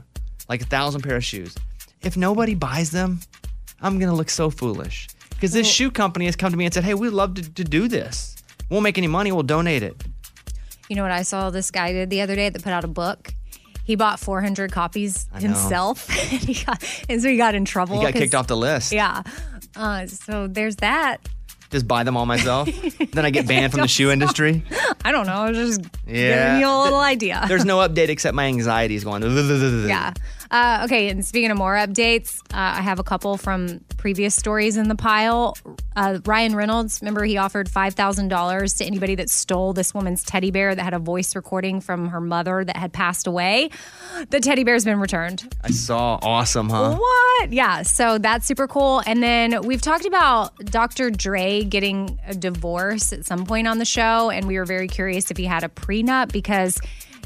like 0.49 0.61
a 0.63 0.67
thousand 0.67 1.03
pair 1.03 1.17
of 1.17 1.25
shoes, 1.25 1.55
if 2.03 2.17
nobody 2.17 2.55
buys 2.55 2.91
them, 2.91 3.21
I'm 3.81 3.99
gonna 3.99 4.15
look 4.15 4.31
so 4.31 4.51
foolish. 4.51 5.09
Because 5.31 5.53
this 5.53 5.71
shoe 5.71 5.91
company 5.91 6.27
has 6.27 6.37
come 6.37 6.51
to 6.51 6.57
me 6.59 6.65
and 6.65 6.75
said, 6.75 6.85
"Hey, 6.85 6.95
we'd 6.95 7.11
love 7.11 7.35
to, 7.35 7.55
to 7.55 7.65
do 7.65 7.89
this. 7.89 8.37
We 8.69 8.75
won't 8.75 8.85
make 8.85 8.99
any 8.99 9.07
money. 9.07 9.31
We'll 9.33 9.45
donate 9.45 9.83
it." 9.83 10.03
You 10.89 10.97
know 10.97 11.03
what 11.03 11.13
I 11.13 11.23
saw 11.23 11.51
this 11.51 11.71
guy 11.71 11.93
did 11.93 12.11
the 12.11 12.21
other 12.21 12.35
day 12.35 12.49
that 12.49 12.63
put 12.63 12.73
out 12.73 12.83
a 12.85 12.89
book? 12.89 13.33
He 13.91 13.97
bought 13.97 14.21
400 14.21 14.71
copies 14.71 15.27
I 15.35 15.41
himself, 15.41 16.09
and, 16.33 16.43
he 16.43 16.63
got, 16.65 17.05
and 17.09 17.21
so 17.21 17.29
he 17.29 17.37
got 17.37 17.57
in 17.57 17.65
trouble. 17.65 17.99
He 17.99 18.05
got 18.05 18.13
kicked 18.13 18.37
off 18.37 18.47
the 18.47 18.57
list. 18.57 18.93
Yeah. 18.93 19.25
Uh, 19.75 20.07
so 20.07 20.47
there's 20.47 20.77
that. 20.77 21.17
Just 21.71 21.89
buy 21.89 22.05
them 22.05 22.17
all 22.17 22.25
myself. 22.25 22.69
then 23.11 23.25
I 23.25 23.31
get 23.31 23.49
banned 23.49 23.73
from 23.73 23.81
the 23.81 23.89
shoe 23.89 24.13
industry. 24.13 24.63
I 25.05 25.11
don't 25.11 25.27
know. 25.27 25.33
I 25.35 25.51
was 25.51 25.59
just 25.59 25.91
Yeah. 26.07 26.51
giving 26.51 26.61
you 26.61 26.69
a 26.69 26.79
little 26.85 27.01
idea. 27.01 27.45
There's 27.49 27.65
no 27.65 27.79
update 27.89 28.11
except 28.11 28.37
my 28.37 28.45
anxiety 28.45 28.95
is 28.95 29.03
going. 29.03 29.25
Yeah. 29.25 30.15
Uh, 30.51 30.83
okay. 30.85 31.09
And 31.09 31.25
speaking 31.25 31.51
of 31.51 31.59
more 31.59 31.75
updates, 31.75 32.41
uh, 32.53 32.79
I 32.79 32.81
have 32.81 32.99
a 32.99 33.05
couple 33.05 33.37
from 33.37 33.81
previous 33.97 34.35
stories 34.35 34.77
in 34.77 34.89
the 34.89 34.95
pile. 34.95 35.57
Uh, 35.95 36.19
Ryan 36.25 36.57
Reynolds, 36.57 37.01
remember 37.03 37.25
he 37.25 37.37
offered 37.37 37.69
$5,000 37.69 38.79
to 38.79 38.85
anybody 38.85 39.15
that 39.17 39.31
stole 39.31 39.73
this 39.73 39.95
woman's 39.95 40.25
teddy 40.25 40.51
bear 40.51 40.75
that 40.75 40.83
had 40.83 40.95
a 40.95 40.99
voice 40.99 41.37
recording 41.37 41.81
from 41.81 42.09
her 42.09 42.21
mother 42.21 42.65
that 42.65 42.77
had 42.77 42.93
passed 42.93 43.27
away. 43.27 43.71
The 44.31 44.41
teddy 44.41 44.65
bear's 44.65 44.85
been 44.85 44.99
returned. 44.99 45.55
I 45.63 45.71
saw. 45.71 46.19
Awesome, 46.23 46.69
huh? 46.69 46.97
What? 46.97 47.53
Yeah. 47.53 47.83
So 47.83 48.19
that's 48.19 48.47
super 48.47 48.67
cool. 48.67 49.03
And 49.07 49.23
then 49.23 49.63
we've 49.63 49.83
talked 49.83 50.07
about 50.07 50.57
Dr. 50.65 51.11
Dre 51.11 51.63
getting 51.63 52.19
a 52.27 52.35
divorce 52.35 53.13
at 53.13 53.25
some 53.25 53.47
point 53.47 53.69
on 53.69 53.79
the 53.79 53.85
show. 53.85 54.31
And 54.31 54.47
we 54.47 54.59
were 54.59 54.65
very 54.65 54.89
curious 54.89 55.31
if 55.31 55.37
he 55.37 55.45
had 55.45 55.63
a 55.63 55.69
prenup 55.69 56.33
because 56.33 56.81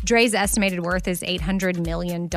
Dre's 0.05 0.35
estimated 0.35 0.81
worth 0.81 1.09
is 1.09 1.23
$800 1.23 1.85
million. 1.85 2.29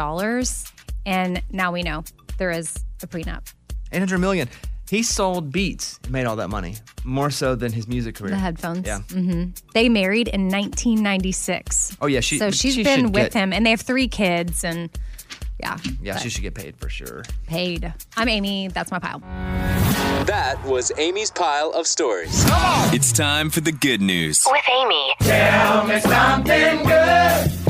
And 1.07 1.41
now 1.51 1.71
we 1.71 1.81
know 1.83 2.03
there 2.37 2.51
is 2.51 2.83
a 3.01 3.07
prenup. 3.07 3.51
800 3.93 4.17
million. 4.19 4.49
He 4.89 5.03
sold 5.03 5.51
beats 5.51 5.99
and 6.03 6.11
made 6.11 6.25
all 6.25 6.35
that 6.37 6.49
money, 6.49 6.75
more 7.03 7.29
so 7.29 7.55
than 7.55 7.71
his 7.73 7.87
music 7.87 8.15
career. 8.15 8.31
The 8.31 8.37
headphones. 8.37 8.85
Yeah. 8.85 8.99
Mm-hmm. 9.07 9.51
They 9.73 9.89
married 9.89 10.27
in 10.27 10.49
1996. 10.49 11.97
Oh 12.01 12.07
yeah, 12.07 12.19
she. 12.19 12.37
so 12.37 12.51
she's 12.51 12.75
she 12.75 12.83
been 12.83 13.11
with 13.11 13.31
get- 13.31 13.33
him, 13.33 13.53
and 13.53 13.65
they 13.65 13.69
have 13.71 13.81
three 13.81 14.07
kids. 14.07 14.63
And 14.63 14.89
yeah, 15.59 15.77
Yeah, 16.01 16.17
she 16.17 16.29
should 16.29 16.41
get 16.43 16.53
paid 16.55 16.75
for 16.77 16.87
sure. 16.89 17.23
paid. 17.47 17.93
I'm 18.15 18.27
Amy. 18.29 18.67
That's 18.69 18.91
my 18.91 18.99
pile. 18.99 19.19
That 20.25 20.61
was 20.65 20.91
Amy's 20.97 21.31
pile 21.31 21.71
of 21.71 21.87
stories. 21.87 22.43
It's 22.93 23.11
time 23.11 23.49
for 23.49 23.61
the 23.61 23.71
good 23.71 24.01
news. 24.01 24.45
With 24.49 24.63
Amy. 24.69 25.13
Tell 25.21 25.85
me 25.87 25.99
something 25.99 26.83
good. 26.85 27.66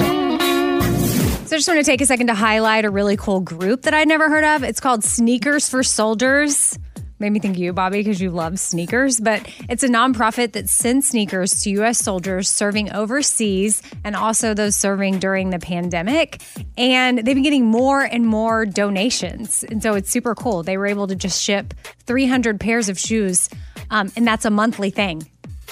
So 1.48 1.56
I 1.56 1.60
just 1.60 1.70
want 1.70 1.80
to 1.80 1.90
take 1.90 2.02
a 2.02 2.06
second 2.06 2.28
to 2.28 2.36
highlight 2.36 2.84
a 2.84 2.90
really 2.90 3.16
cool 3.16 3.40
group 3.40 3.84
that 3.84 3.94
I'd 3.94 4.10
never 4.10 4.28
heard 4.28 4.44
of. 4.44 4.64
It's 4.64 4.82
called 4.82 5.06
Sneakers 5.06 5.70
for 5.70 5.82
Soldiers. 5.82 6.78
Made 7.20 7.30
me 7.30 7.40
think 7.40 7.56
of 7.56 7.62
you, 7.62 7.72
Bobby, 7.72 8.00
because 8.00 8.20
you 8.20 8.32
love 8.32 8.60
sneakers. 8.60 9.22
But 9.22 9.50
it's 9.70 9.82
a 9.82 9.88
nonprofit 9.88 10.52
that 10.52 10.68
sends 10.68 11.08
sneakers 11.08 11.62
to 11.62 11.70
U.S. 11.70 12.00
soldiers 12.00 12.50
serving 12.50 12.92
overseas 12.92 13.82
and 14.04 14.14
also 14.14 14.54
those 14.54 14.76
serving 14.76 15.20
during 15.20 15.52
the 15.52 15.60
pandemic. 15.60 16.42
And 16.78 17.20
they've 17.20 17.34
been 17.34 17.44
getting 17.44 17.66
more 17.66 18.02
and 18.02 18.28
more 18.28 18.66
donations. 18.66 19.64
And 19.64 19.82
so 19.82 19.94
it's 19.94 20.12
super 20.12 20.36
cool. 20.36 20.64
They 20.64 20.76
were 20.76 20.88
able 20.88 21.08
to 21.08 21.16
just 21.16 21.42
ship 21.42 21.74
300 22.08 22.60
pairs 22.60 22.90
of 22.90 23.00
shoes, 23.00 23.50
um, 23.90 24.12
and 24.18 24.28
that's 24.28 24.44
a 24.44 24.50
monthly 24.50 24.90
thing. 24.90 25.26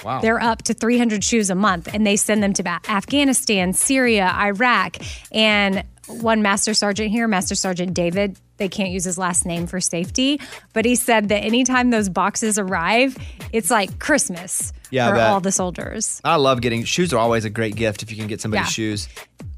Wow. 0.06 0.22
They're 0.22 0.40
up 0.42 0.62
to 0.64 0.76
300 0.76 1.24
shoes 1.24 1.50
a 1.50 1.56
month, 1.56 1.90
and 1.92 2.06
they 2.06 2.16
send 2.16 2.44
them 2.44 2.54
to 2.54 2.80
Afghanistan, 2.88 3.74
Syria, 3.74 4.32
Iraq. 4.38 4.98
And 5.32 5.84
one 6.08 6.44
Master 6.44 6.76
Sergeant 6.76 7.10
here, 7.10 7.28
Master 7.28 7.56
Sergeant 7.56 7.96
David, 7.96 8.38
they 8.58 8.70
can't 8.70 8.92
use 8.92 9.04
his 9.04 9.18
last 9.18 9.48
name 9.48 9.66
for 9.66 9.82
safety, 9.82 10.40
but 10.74 10.86
he 10.86 10.96
said 10.96 11.30
that 11.30 11.40
anytime 11.40 11.90
those 11.90 12.08
boxes 12.08 12.60
arrive, 12.60 13.18
it's 13.52 13.72
like 13.72 13.98
Christmas 14.00 14.72
Yeah, 14.92 15.10
for 15.10 15.20
all 15.20 15.42
the 15.42 15.52
soldiers. 15.52 16.22
I 16.24 16.36
love 16.36 16.62
getting 16.62 16.84
shoes. 16.84 17.12
Are 17.12 17.18
always 17.18 17.44
a 17.44 17.50
great 17.50 17.76
gift 17.76 18.04
if 18.04 18.12
you 18.12 18.18
can 18.18 18.28
get 18.28 18.40
somebody's 18.42 18.68
Yeah. 18.68 18.70
shoes. 18.70 19.10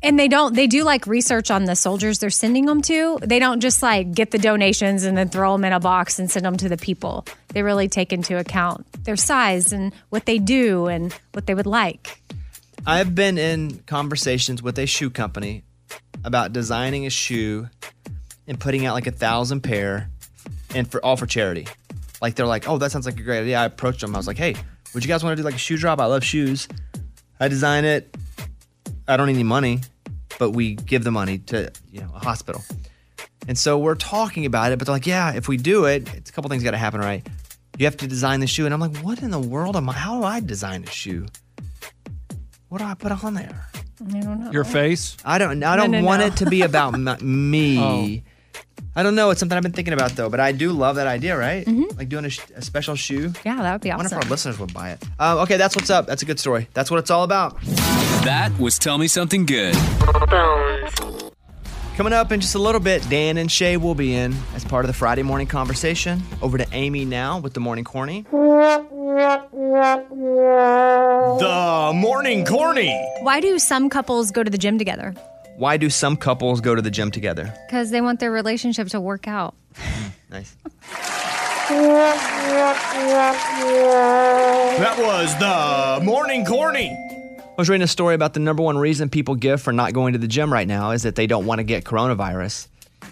And 0.03 0.17
they 0.19 0.27
don't, 0.27 0.55
they 0.55 0.67
do 0.67 0.83
like 0.83 1.07
research 1.07 1.49
on 1.49 1.65
the 1.65 1.75
soldiers 1.75 2.19
they're 2.19 2.29
sending 2.29 2.65
them 2.65 2.81
to. 2.83 3.17
They 3.21 3.39
don't 3.39 3.59
just 3.59 3.81
like 3.81 4.13
get 4.13 4.31
the 4.31 4.37
donations 4.37 5.03
and 5.03 5.17
then 5.17 5.29
throw 5.29 5.53
them 5.53 5.65
in 5.65 5.73
a 5.73 5.79
box 5.79 6.19
and 6.19 6.29
send 6.29 6.45
them 6.45 6.55
to 6.57 6.69
the 6.69 6.77
people. 6.77 7.25
They 7.49 7.63
really 7.63 7.87
take 7.87 8.13
into 8.13 8.37
account 8.37 8.85
their 9.03 9.15
size 9.15 9.73
and 9.73 9.93
what 10.09 10.25
they 10.25 10.37
do 10.37 10.85
and 10.87 11.11
what 11.33 11.47
they 11.47 11.55
would 11.55 11.65
like. 11.65 12.21
I've 12.85 13.15
been 13.15 13.37
in 13.37 13.79
conversations 13.87 14.61
with 14.61 14.77
a 14.77 14.85
shoe 14.85 15.09
company 15.09 15.63
about 16.23 16.53
designing 16.53 17.05
a 17.05 17.09
shoe 17.09 17.67
and 18.47 18.59
putting 18.59 18.85
out 18.85 18.93
like 18.93 19.07
a 19.07 19.11
thousand 19.11 19.61
pair, 19.61 20.09
and 20.73 20.89
for 20.89 21.03
all 21.03 21.17
for 21.17 21.25
charity. 21.25 21.67
Like 22.21 22.35
they're 22.35 22.45
like, 22.45 22.67
oh, 22.69 22.77
that 22.77 22.91
sounds 22.91 23.05
like 23.05 23.19
a 23.19 23.23
great 23.23 23.41
idea. 23.41 23.59
I 23.59 23.65
approached 23.65 24.01
them. 24.01 24.15
I 24.15 24.19
was 24.19 24.27
like, 24.27 24.37
hey, 24.37 24.55
would 24.93 25.03
you 25.03 25.07
guys 25.07 25.23
want 25.23 25.35
to 25.35 25.41
do 25.41 25.45
like 25.45 25.55
a 25.55 25.59
shoe 25.59 25.77
drop? 25.77 25.99
I 25.99 26.05
love 26.05 26.23
shoes. 26.23 26.67
I 27.39 27.47
design 27.47 27.83
it. 27.83 28.15
I 29.07 29.17
don't 29.17 29.27
need 29.27 29.33
any 29.33 29.43
money, 29.43 29.81
but 30.39 30.51
we 30.51 30.75
give 30.75 31.03
the 31.03 31.11
money 31.11 31.39
to 31.39 31.71
you 31.91 32.01
know 32.01 32.11
a 32.15 32.19
hospital. 32.19 32.63
And 33.47 33.57
so 33.57 33.77
we're 33.77 33.95
talking 33.95 34.45
about 34.45 34.71
it, 34.71 34.79
but 34.79 34.85
they're 34.85 34.95
like, 34.95 35.07
yeah, 35.07 35.33
if 35.33 35.47
we 35.47 35.55
do 35.55 35.85
it, 35.85 36.13
it's 36.13 36.29
a 36.29 36.33
couple 36.33 36.49
things 36.49 36.63
got 36.63 36.71
to 36.71 36.77
happen, 36.77 36.99
right? 36.99 37.25
You 37.77 37.85
have 37.85 37.95
to 37.97 38.07
design 38.07 38.41
the 38.41 38.47
shoe, 38.47 38.65
and 38.65 38.73
I'm 38.73 38.79
like, 38.81 38.97
what 38.97 39.21
in 39.21 39.31
the 39.31 39.39
world 39.39 39.77
am 39.77 39.87
I? 39.89 39.93
How 39.93 40.19
do 40.19 40.25
I 40.25 40.39
design 40.39 40.83
a 40.83 40.89
shoe? 40.89 41.27
What 42.69 42.79
do 42.79 42.83
I 42.83 42.95
put 42.95 43.11
on 43.23 43.33
there? 43.35 43.65
I 44.01 44.19
don't 44.19 44.43
know. 44.43 44.51
Your 44.51 44.63
face? 44.63 45.15
I 45.23 45.37
don't. 45.37 45.63
I 45.63 45.75
don't 45.75 45.91
no, 45.91 46.03
want 46.03 46.21
no. 46.21 46.27
it 46.27 46.37
to 46.37 46.45
be 46.47 46.63
about 46.63 46.93
m- 46.93 47.17
me. 47.51 47.79
Oh. 47.79 48.36
I 48.97 49.03
don't 49.03 49.13
know. 49.13 49.29
It's 49.29 49.39
something 49.39 49.55
I've 49.55 49.61
been 49.61 49.73
thinking 49.73 49.93
about 49.93 50.11
though. 50.15 50.27
But 50.27 50.39
I 50.39 50.51
do 50.51 50.71
love 50.71 50.95
that 50.95 51.05
idea, 51.05 51.37
right? 51.37 51.65
Like 51.97 52.09
doing 52.09 52.25
a, 52.25 52.29
sh- 52.31 52.39
a 52.55 52.63
special 52.63 52.95
shoe. 52.95 53.31
Yeah, 53.45 53.61
that 53.61 53.71
would 53.73 53.81
be 53.81 53.91
awesome. 53.91 53.99
I 54.01 54.03
wonder 54.05 54.17
if 54.17 54.23
our 54.23 54.29
listeners 54.29 54.57
would 54.57 54.73
buy 54.73 54.89
it. 54.89 55.03
Um, 55.19 55.37
okay, 55.39 55.55
that's 55.57 55.75
what's 55.75 55.91
up. 55.91 56.07
That's 56.07 56.23
a 56.23 56.25
good 56.25 56.39
story. 56.39 56.67
That's 56.73 56.89
what 56.89 56.97
it's 56.97 57.11
all 57.11 57.23
about. 57.23 57.61
That 58.25 58.51
was 58.59 58.79
Tell 58.79 58.97
Me 58.97 59.07
Something 59.07 59.45
Good. 59.45 59.75
Coming 61.95 62.13
up 62.13 62.31
in 62.31 62.39
just 62.41 62.55
a 62.55 62.59
little 62.59 62.81
bit, 62.81 63.07
Dan 63.09 63.37
and 63.37 63.51
Shay 63.51 63.77
will 63.77 63.93
be 63.95 64.15
in 64.15 64.35
as 64.55 64.65
part 64.65 64.83
of 64.83 64.87
the 64.87 64.93
Friday 64.93 65.21
morning 65.23 65.45
conversation. 65.47 66.21
Over 66.41 66.57
to 66.57 66.65
Amy 66.71 67.05
now 67.05 67.37
with 67.39 67.53
the 67.53 67.59
morning 67.59 67.83
corny. 67.83 68.25
The 71.41 71.91
morning 71.95 72.45
corny. 72.45 72.95
Why 73.21 73.39
do 73.41 73.59
some 73.59 73.89
couples 73.89 74.31
go 74.31 74.43
to 74.43 74.49
the 74.49 74.57
gym 74.57 74.77
together? 74.79 75.15
Why 75.57 75.77
do 75.77 75.89
some 75.89 76.17
couples 76.17 76.61
go 76.61 76.75
to 76.75 76.83
the 76.83 76.91
gym 76.91 77.09
together? 77.09 77.51
Because 77.65 77.89
they 77.89 77.99
want 77.99 78.19
their 78.19 78.31
relationship 78.31 78.89
to 78.89 79.01
work 79.01 79.27
out. 79.27 79.55
Nice. 80.29 80.57
That 84.77 84.95
was 84.99 85.39
the 85.39 86.05
morning 86.05 86.43
corny. 86.45 86.89
I 87.39 87.53
was 87.57 87.69
reading 87.69 87.83
a 87.83 87.87
story 87.87 88.13
about 88.13 88.33
the 88.33 88.41
number 88.41 88.61
one 88.61 88.77
reason 88.77 89.07
people 89.07 89.35
give 89.35 89.61
for 89.61 89.71
not 89.71 89.93
going 89.93 90.11
to 90.11 90.19
the 90.19 90.27
gym 90.27 90.51
right 90.51 90.67
now 90.67 90.91
is 90.91 91.03
that 91.03 91.15
they 91.15 91.27
don't 91.27 91.45
want 91.45 91.59
to 91.59 91.63
get 91.63 91.85
coronavirus. 91.85 92.67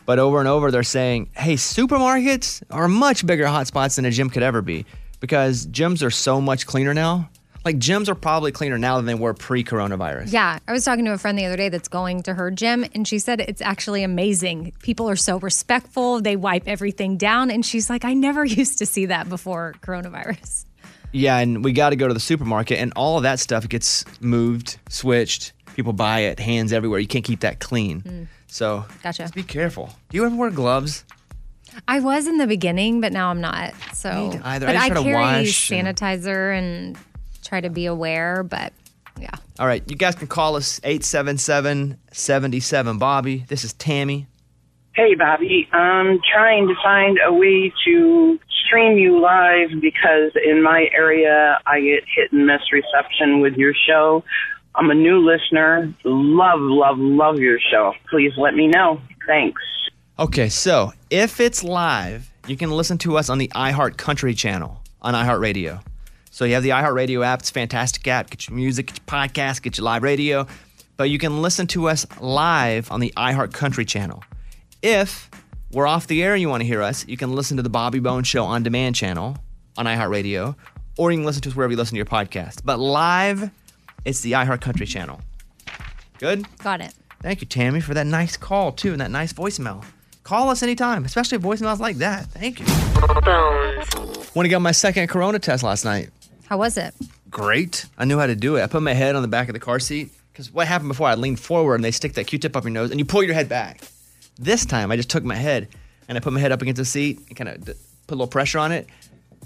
But 0.05 0.19
over 0.19 0.39
and 0.39 0.47
over, 0.49 0.71
they're 0.71 0.83
saying, 0.83 1.29
hey, 1.37 1.53
supermarkets 1.53 2.61
are 2.69 2.89
much 2.89 3.25
bigger 3.25 3.45
hotspots 3.45 3.95
than 3.95 4.03
a 4.03 4.11
gym 4.11 4.29
could 4.29 4.43
ever 4.43 4.61
be 4.61 4.85
because 5.21 5.65
gyms 5.67 6.05
are 6.05 6.11
so 6.11 6.41
much 6.41 6.67
cleaner 6.67 6.93
now. 6.93 7.29
Like 7.65 7.77
gyms 7.79 8.07
are 8.07 8.15
probably 8.15 8.51
cleaner 8.51 8.77
now 8.77 8.97
than 8.97 9.05
they 9.05 9.15
were 9.15 9.33
pre-coronavirus. 9.33 10.31
Yeah, 10.31 10.59
I 10.67 10.71
was 10.71 10.85
talking 10.85 11.03
to 11.05 11.13
a 11.13 11.17
friend 11.17 11.35
the 11.37 11.45
other 11.45 11.57
day 11.57 11.69
that's 11.69 11.87
going 11.87 12.21
to 12.23 12.33
her 12.35 12.51
gym, 12.51 12.85
and 12.93 13.07
she 13.07 13.17
said 13.17 13.41
it's 13.41 13.61
actually 13.61 14.03
amazing. 14.03 14.71
People 14.83 15.09
are 15.09 15.15
so 15.15 15.39
respectful, 15.39 16.21
they 16.21 16.35
wipe 16.35 16.67
everything 16.67 17.17
down. 17.17 17.49
And 17.49 17.65
she's 17.65 17.89
like, 17.89 18.05
I 18.05 18.13
never 18.13 18.45
used 18.61 18.77
to 18.77 18.85
see 18.85 19.07
that 19.07 19.27
before 19.29 19.73
coronavirus. 19.81 20.65
Yeah, 21.11 21.37
and 21.39 21.63
we 21.63 21.71
got 21.71 21.89
to 21.89 21.95
go 21.95 22.07
to 22.07 22.13
the 22.13 22.19
supermarket, 22.19 22.77
and 22.77 22.93
all 22.95 23.17
of 23.17 23.23
that 23.23 23.39
stuff 23.39 23.67
gets 23.67 24.05
moved, 24.21 24.77
switched. 24.89 25.53
People 25.75 25.93
buy 25.93 26.19
it, 26.19 26.39
hands 26.39 26.71
everywhere. 26.71 26.99
You 26.99 27.07
can't 27.07 27.25
keep 27.25 27.39
that 27.39 27.59
clean. 27.59 28.01
Mm. 28.01 28.27
So 28.47 28.85
Gotcha. 29.01 29.23
just 29.23 29.33
be 29.33 29.43
careful. 29.43 29.89
Do 30.09 30.17
you 30.17 30.25
ever 30.25 30.35
wear 30.35 30.51
gloves? 30.51 31.03
I 31.87 31.99
was 31.99 32.27
in 32.27 32.37
the 32.37 32.47
beginning, 32.47 33.01
but 33.01 33.11
now 33.11 33.29
I'm 33.29 33.41
not. 33.41 33.73
So, 33.93 34.09
either. 34.09 34.41
I 34.43 34.59
but 34.59 34.71
just 34.73 34.85
I, 34.85 34.87
try 34.89 34.97
to 34.97 35.03
carry 35.03 35.15
wash 35.15 35.71
and- 35.71 35.87
sanitizer 35.87 36.57
and 36.57 36.97
try 37.45 37.61
to 37.61 37.69
be 37.69 37.85
aware. 37.85 38.43
But 38.43 38.73
yeah, 39.19 39.29
All 39.59 39.67
right, 39.67 39.83
you 39.89 39.95
guys 39.95 40.15
can 40.15 40.27
call 40.27 40.55
us 40.55 40.79
877 40.83 41.97
77 42.11 42.97
Bobby. 42.97 43.45
This 43.47 43.63
is 43.63 43.73
Tammy. 43.73 44.27
Hey, 44.93 45.15
Bobby. 45.15 45.67
I'm 45.73 46.19
trying 46.33 46.67
to 46.67 46.75
find 46.81 47.17
a 47.25 47.33
way 47.33 47.71
to 47.85 48.39
stream 48.65 48.97
you 48.97 49.19
live 49.19 49.69
because 49.81 50.31
in 50.43 50.63
my 50.63 50.87
area 50.93 51.59
I 51.65 51.81
get 51.81 52.03
hit 52.15 52.31
and 52.31 52.45
miss 52.47 52.61
reception 52.71 53.41
with 53.41 53.55
your 53.55 53.73
show. 53.87 54.23
I'm 54.73 54.89
a 54.89 54.93
new 54.95 55.19
listener. 55.19 55.93
Love, 56.03 56.59
love, 56.61 56.97
love 56.97 57.39
your 57.39 57.59
show. 57.71 57.93
Please 58.09 58.33
let 58.37 58.55
me 58.55 58.67
know. 58.67 59.01
Thanks. 59.27 59.61
Okay, 60.17 60.49
so 60.49 60.91
if 61.09 61.39
it's 61.39 61.63
live, 61.63 62.31
you 62.47 62.55
can 62.55 62.71
listen 62.71 62.97
to 62.99 63.17
us 63.17 63.29
on 63.29 63.37
the 63.37 63.49
iHeart 63.49 63.97
Country 63.97 64.33
channel 64.33 64.81
on 65.01 65.13
iHeartRadio. 65.13 65.81
So 66.35 66.43
you 66.43 66.55
have 66.55 66.63
the 66.63 66.71
iHeartRadio 66.71 67.25
app. 67.25 67.39
It's 67.39 67.49
a 67.49 67.53
fantastic 67.53 68.05
app. 68.09 68.29
Get 68.29 68.49
your 68.49 68.57
music, 68.57 68.87
get 68.87 68.97
your 68.97 69.05
podcast, 69.05 69.61
get 69.61 69.77
your 69.77 69.85
live 69.85 70.03
radio. 70.03 70.45
But 70.97 71.09
you 71.09 71.17
can 71.17 71.41
listen 71.41 71.65
to 71.67 71.87
us 71.87 72.05
live 72.19 72.91
on 72.91 72.99
the 72.99 73.13
iHeart 73.15 73.53
Country 73.53 73.85
channel. 73.85 74.21
If 74.81 75.29
we're 75.71 75.87
off 75.87 76.07
the 76.07 76.21
air 76.21 76.33
and 76.33 76.41
you 76.41 76.49
want 76.49 76.59
to 76.59 76.67
hear 76.67 76.81
us, 76.81 77.07
you 77.07 77.15
can 77.15 77.33
listen 77.33 77.55
to 77.55 77.63
the 77.63 77.69
Bobby 77.69 77.99
Bones 77.99 78.27
Show 78.27 78.43
on 78.43 78.63
demand 78.63 78.97
channel 78.97 79.37
on 79.77 79.85
iHeartRadio, 79.85 80.57
or 80.97 81.09
you 81.09 81.19
can 81.19 81.25
listen 81.25 81.41
to 81.43 81.47
us 81.47 81.55
wherever 81.55 81.71
you 81.71 81.77
listen 81.77 81.93
to 81.93 81.99
your 81.99 82.05
podcast. 82.05 82.63
But 82.65 82.79
live, 82.79 83.49
it's 84.03 84.19
the 84.19 84.33
iHeart 84.33 84.59
Country 84.59 84.87
channel. 84.87 85.21
Good? 86.19 86.45
got 86.57 86.81
it. 86.81 86.93
Thank 87.21 87.39
you, 87.39 87.47
Tammy, 87.47 87.79
for 87.79 87.93
that 87.93 88.07
nice 88.07 88.35
call, 88.35 88.73
too, 88.73 88.91
and 88.91 88.99
that 88.99 89.09
nice 89.09 89.31
voicemail. 89.31 89.85
Call 90.25 90.49
us 90.49 90.63
anytime, 90.63 91.05
especially 91.05 91.37
voicemails 91.37 91.79
like 91.79 91.95
that. 91.97 92.25
Thank 92.25 92.59
you. 92.59 92.65
When 94.33 94.45
I 94.45 94.49
got 94.49 94.61
my 94.61 94.73
second 94.73 95.07
corona 95.07 95.39
test 95.39 95.63
last 95.63 95.85
night, 95.85 96.09
How 96.47 96.57
was 96.57 96.77
it? 96.77 96.93
great. 97.29 97.85
I 97.97 98.05
knew 98.05 98.17
how 98.17 98.27
to 98.27 98.35
do 98.35 98.55
it. 98.55 98.63
I 98.63 98.67
put 98.67 98.81
my 98.81 98.93
head 98.93 99.13
on 99.17 99.21
the 99.21 99.27
back 99.27 99.49
of 99.49 99.53
the 99.53 99.59
car 99.59 99.77
seat 99.77 100.09
because 100.31 100.53
what 100.53 100.67
happened 100.67 100.87
before? 100.87 101.07
I 101.09 101.15
leaned 101.15 101.37
forward 101.39 101.75
and 101.75 101.83
they 101.83 101.91
stick 101.91 102.13
that 102.13 102.27
Q-tip 102.27 102.55
up 102.55 102.63
your 102.63 102.71
nose 102.71 102.91
and 102.91 102.99
you 102.99 103.03
pull 103.03 103.23
your 103.23 103.33
head 103.33 103.49
back. 103.49 103.81
This 104.39 104.65
time, 104.65 104.89
I 104.89 104.95
just 104.95 105.09
took 105.09 105.25
my 105.25 105.35
head 105.35 105.67
and 106.07 106.17
I 106.17 106.21
put 106.21 106.31
my 106.31 106.39
head 106.39 106.53
up 106.53 106.61
against 106.61 106.77
the 106.77 106.85
seat 106.85 107.19
and 107.27 107.35
kind 107.35 107.49
of 107.49 107.65
d- 107.65 107.73
put 108.07 108.13
a 108.13 108.17
little 108.17 108.27
pressure 108.27 108.59
on 108.59 108.71
it. 108.71 108.87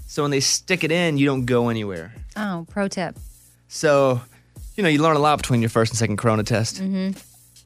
So 0.05 0.21
when 0.21 0.29
they 0.29 0.39
stick 0.39 0.83
it 0.83 0.91
in, 0.91 1.17
you 1.17 1.25
don't 1.25 1.45
go 1.45 1.69
anywhere. 1.69 2.13
Oh, 2.35 2.67
pro 2.69 2.87
tip. 2.87 3.17
So, 3.69 4.21
you 4.75 4.83
know, 4.83 4.89
you 4.89 5.01
learn 5.01 5.15
a 5.15 5.19
lot 5.19 5.37
between 5.37 5.61
your 5.61 5.69
first 5.71 5.91
and 5.91 5.97
second 5.97 6.17
corona 6.17 6.43
test. 6.43 6.79
Mm-hmm. 6.79 7.17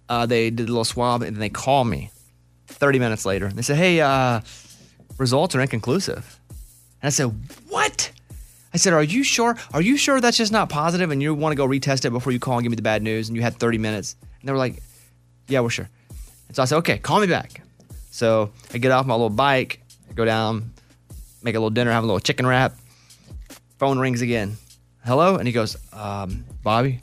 uh, 0.08 0.26
they 0.26 0.52
did 0.52 0.68
a 0.70 0.72
little 0.72 0.86
swab 0.86 1.22
and 1.22 1.36
then 1.36 1.42
they 1.42 1.50
call 1.50 1.84
me 1.84 2.12
30 2.68 2.98
minutes 3.00 3.26
later. 3.26 3.50
They 3.50 3.62
said, 3.62 3.76
hey, 3.76 4.00
uh, 4.00 4.40
results 5.18 5.54
are 5.54 5.60
inconclusive. 5.60 6.40
And 7.02 7.08
I 7.08 7.10
said, 7.10 7.34
what? 7.68 8.13
I 8.74 8.78
said, 8.78 8.94
are 8.94 9.04
you 9.04 9.24
sure? 9.24 9.56
Are 9.74 9.82
you 9.82 9.98
sure 9.98 10.20
that's 10.20 10.38
just 10.38 10.52
not 10.52 10.70
positive 10.70 11.12
and 11.12 11.22
you 11.22 11.34
want 11.36 11.52
to 11.52 11.56
go 11.56 11.68
retest 11.68 12.06
it 12.06 12.10
before 12.10 12.34
you 12.34 12.40
call 12.40 12.56
and 12.58 12.64
give 12.64 12.72
me 12.72 12.76
the 12.76 12.82
bad 12.82 13.04
news? 13.04 13.30
And 13.30 13.36
you 13.36 13.44
had 13.44 13.56
30 13.58 13.78
minutes. 13.78 14.16
And 14.40 14.48
they 14.48 14.52
were 14.52 14.58
like, 14.58 14.82
yeah, 15.48 15.60
we're 15.60 15.70
sure. 15.70 15.90
And 16.48 16.56
so 16.56 16.64
I 16.64 16.66
said, 16.66 16.78
okay, 16.78 16.98
call 16.98 17.20
me 17.20 17.28
back. 17.28 17.62
So 18.10 18.52
I 18.74 18.80
get 18.80 18.92
off 18.92 19.06
my 19.06 19.14
little 19.14 19.30
bike, 19.30 19.82
go 20.16 20.26
down, 20.26 20.72
make 21.44 21.56
a 21.56 21.60
little 21.60 21.70
dinner, 21.70 21.92
have 21.92 22.04
a 22.04 22.08
little 22.08 22.20
chicken 22.20 22.48
wrap. 22.48 22.74
Phone 23.78 24.00
rings 24.00 24.22
again. 24.22 24.58
Hello? 25.06 25.36
And 25.36 25.48
he 25.48 25.54
goes, 25.54 25.78
um, 25.94 26.46
Bobby? 26.64 27.02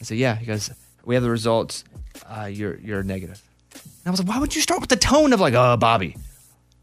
I 0.00 0.04
said, 0.04 0.16
yeah. 0.18 0.34
He 0.36 0.46
goes, 0.46 0.70
we 1.04 1.14
have 1.14 1.22
the 1.22 1.30
results. 1.30 1.84
Uh, 2.26 2.44
you're 2.46 2.76
you're 2.78 3.02
negative. 3.02 3.42
And 3.74 3.82
I 4.06 4.10
was 4.10 4.20
like, 4.20 4.28
why 4.28 4.38
would 4.38 4.54
you 4.54 4.62
start 4.62 4.80
with 4.80 4.90
the 4.90 4.96
tone 4.96 5.32
of 5.32 5.40
like, 5.40 5.54
oh, 5.54 5.76
Bobby? 5.76 6.16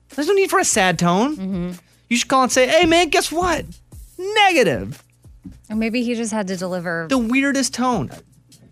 There's 0.10 0.28
no 0.28 0.34
need 0.34 0.50
for 0.50 0.60
a 0.60 0.66
sad 0.66 0.98
tone. 1.00 1.78
You 2.10 2.18
should 2.18 2.28
call 2.28 2.44
and 2.44 2.52
say, 2.52 2.68
hey, 2.68 2.86
man, 2.86 3.10
guess 3.10 3.32
what? 3.32 3.66
Negative. 4.18 5.02
Or 5.70 5.76
maybe 5.76 6.04
he 6.04 6.16
just 6.16 6.32
had 6.32 6.48
to 6.48 6.56
deliver 6.58 7.08
The 7.10 7.18
weirdest 7.18 7.74
tone. 7.74 8.10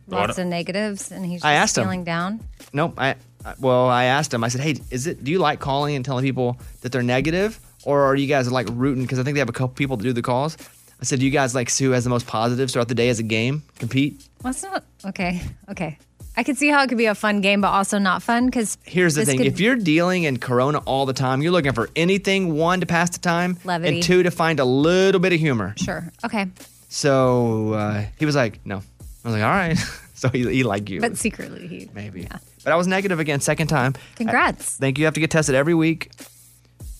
lots 0.07 0.37
of 0.37 0.47
negatives 0.47 1.11
and 1.11 1.25
he's 1.25 1.37
just 1.41 1.45
I 1.45 1.53
asked 1.53 1.77
him. 1.77 1.83
feeling 1.85 2.03
down. 2.03 2.39
Nope. 2.71 2.93
I, 2.97 3.15
I 3.45 3.53
well, 3.59 3.87
I 3.89 4.05
asked 4.05 4.33
him. 4.33 4.43
I 4.43 4.47
said, 4.47 4.61
"Hey, 4.61 4.77
is 4.89 5.05
it? 5.07 5.23
Do 5.23 5.31
you 5.31 5.39
like 5.39 5.59
calling 5.59 5.95
and 5.95 6.03
telling 6.05 6.23
people 6.23 6.57
that 6.81 6.91
they're 6.91 7.03
negative, 7.03 7.59
or 7.83 8.03
are 8.03 8.15
you 8.15 8.27
guys 8.27 8.51
like 8.51 8.67
rooting? 8.71 9.03
Because 9.03 9.19
I 9.19 9.23
think 9.23 9.35
they 9.35 9.39
have 9.39 9.49
a 9.49 9.53
couple 9.53 9.75
people 9.75 9.97
that 9.97 10.03
do 10.03 10.13
the 10.13 10.21
calls." 10.21 10.57
I 11.01 11.03
said, 11.05 11.19
"Do 11.19 11.25
you 11.25 11.31
guys 11.31 11.53
like 11.53 11.69
see 11.69 11.83
who 11.85 11.91
has 11.91 12.03
the 12.05 12.09
most 12.09 12.25
positives 12.25 12.71
throughout 12.73 12.87
the 12.87 12.95
day 12.95 13.09
as 13.09 13.19
a 13.19 13.23
game? 13.23 13.63
Compete." 13.79 14.27
Well, 14.41 14.51
it's 14.51 14.63
not 14.63 14.83
okay. 15.05 15.41
Okay. 15.69 15.97
I 16.35 16.43
could 16.43 16.57
see 16.57 16.69
how 16.69 16.81
it 16.83 16.87
could 16.87 16.97
be 16.97 17.05
a 17.05 17.15
fun 17.15 17.41
game, 17.41 17.61
but 17.61 17.67
also 17.69 17.97
not 17.99 18.23
fun 18.23 18.47
because 18.47 18.77
Here's 18.83 19.13
the 19.15 19.25
thing: 19.25 19.43
if 19.43 19.59
you're 19.59 19.75
dealing 19.75 20.23
in 20.23 20.37
Corona 20.39 20.79
all 20.79 21.05
the 21.05 21.13
time, 21.13 21.41
you're 21.41 21.51
looking 21.51 21.73
for 21.73 21.89
anything 21.95 22.55
one 22.55 22.79
to 22.79 22.85
pass 22.85 23.09
the 23.11 23.19
time, 23.19 23.57
Levity. 23.63 23.95
and 23.97 24.03
two 24.03 24.23
to 24.23 24.31
find 24.31 24.59
a 24.59 24.65
little 24.65 25.19
bit 25.21 25.31
of 25.33 25.39
humor. 25.39 25.73
sure. 25.77 26.11
Okay. 26.25 26.47
So 26.89 27.73
uh, 27.73 28.05
he 28.17 28.25
was 28.25 28.35
like, 28.35 28.65
"No." 28.65 28.77
I 28.77 29.27
was 29.27 29.33
like, 29.33 29.43
"All 29.43 29.49
right." 29.49 29.77
so 30.15 30.29
he, 30.29 30.41
he 30.51 30.63
liked 30.63 30.89
you, 30.89 30.99
But 31.01 31.17
secretly, 31.17 31.67
he. 31.67 31.89
maybe. 31.93 32.27
But 32.63 32.73
I 32.73 32.75
was 32.77 32.87
negative 32.87 33.19
again, 33.19 33.39
second 33.39 33.67
time. 33.67 33.93
Congrats. 34.15 34.79
I 34.79 34.81
think 34.81 34.97
you 34.97 35.05
have 35.05 35.13
to 35.15 35.19
get 35.19 35.29
tested 35.31 35.53
every 35.55 35.73
week 35.73 36.11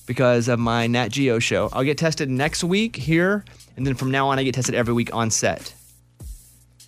because 0.05 0.47
of 0.47 0.59
my 0.59 0.88
Nat 0.88 1.09
Geo 1.09 1.39
show. 1.39 1.69
I'll 1.73 1.84
get 1.84 1.97
tested 1.97 2.29
next 2.29 2.63
week 2.63 2.95
here, 2.95 3.45
and 3.77 3.88
then 3.88 3.95
from 3.95 4.11
now 4.11 4.27
on, 4.29 4.39
I 4.39 4.43
get 4.43 4.53
tested 4.55 4.75
every 4.75 4.93
week 4.93 5.13
on 5.13 5.31
set. 5.31 5.73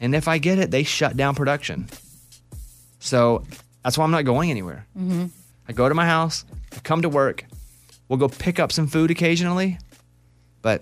And 0.02 0.14
if 0.14 0.28
I 0.28 0.38
get 0.38 0.60
it, 0.60 0.72
they 0.72 0.84
shut 0.84 1.16
down 1.16 1.36
production. 1.36 1.88
So 3.06 3.44
that's 3.84 4.00
why 4.00 4.04
I'm 4.04 4.10
not 4.10 4.26
going 4.26 4.50
anywhere. 4.50 4.88
Mm-hmm. 4.98 5.28
I 5.68 5.74
go 5.74 5.88
to 5.88 5.94
my 5.94 6.08
house, 6.08 6.44
I 6.76 6.80
come 6.80 7.04
to 7.04 7.10
work, 7.10 7.46
we'll 8.10 8.18
go 8.18 8.28
pick 8.28 8.60
up 8.60 8.72
some 8.72 8.88
food 8.88 9.12
occasionally. 9.12 9.78
But, 10.64 10.82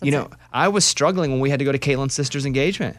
you 0.00 0.10
know, 0.10 0.30
I 0.50 0.68
was 0.68 0.86
struggling 0.86 1.30
when 1.30 1.40
we 1.40 1.50
had 1.50 1.58
to 1.58 1.66
go 1.66 1.72
to 1.72 1.78
Caitlin's 1.78 2.14
sister's 2.14 2.46
engagement 2.46 2.96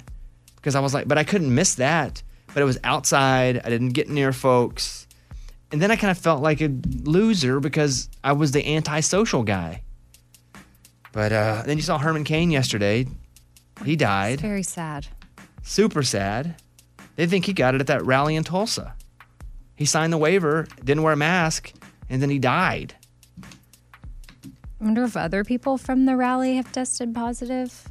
because 0.56 0.76
I 0.76 0.82
was 0.82 0.94
like, 0.94 1.08
but 1.08 1.18
I 1.18 1.24
couldn't 1.24 1.54
miss 1.54 1.76
that. 1.76 2.22
But 2.54 2.62
it 2.62 2.66
was 2.66 2.78
outside, 2.84 3.60
I 3.64 3.70
didn't 3.70 3.90
get 3.90 4.08
near 4.08 4.32
folks. 4.32 5.08
And 5.72 5.82
then 5.82 5.90
I 5.90 5.96
kind 5.96 6.12
of 6.12 6.20
felt 6.20 6.44
like 6.44 6.62
a 6.62 6.70
loser 7.04 7.60
because 7.60 8.08
I 8.24 8.34
was 8.34 8.52
the 8.52 8.76
antisocial 8.76 9.42
guy. 9.42 9.82
But 11.12 11.32
uh, 11.32 11.64
then 11.66 11.78
you 11.78 11.84
saw 11.84 11.98
Herman 11.98 12.24
Cain 12.24 12.52
yesterday. 12.52 13.08
He 13.84 13.96
died. 13.96 14.42
Very 14.42 14.64
sad. 14.64 15.08
Super 15.64 16.04
sad. 16.04 16.56
They 17.20 17.28
think 17.28 17.44
he 17.44 17.52
got 17.52 17.76
it 17.76 17.82
at 17.82 17.88
that 17.88 18.06
rally 18.06 18.38
in 18.38 18.46
Tulsa. 18.46 18.96
He 19.76 19.84
signed 19.84 20.14
the 20.14 20.18
waiver, 20.18 20.70
didn't 20.86 21.04
wear 21.04 21.12
a 21.12 21.18
mask, 21.18 21.74
and 22.10 22.22
then 22.22 22.30
he 22.30 22.40
died. 22.40 22.96
I 23.44 24.86
wonder 24.86 25.04
if 25.04 25.18
other 25.18 25.44
people 25.44 25.78
from 25.78 26.06
the 26.06 26.16
rally 26.16 26.56
have 26.56 26.72
tested 26.72 27.14
positive. 27.14 27.90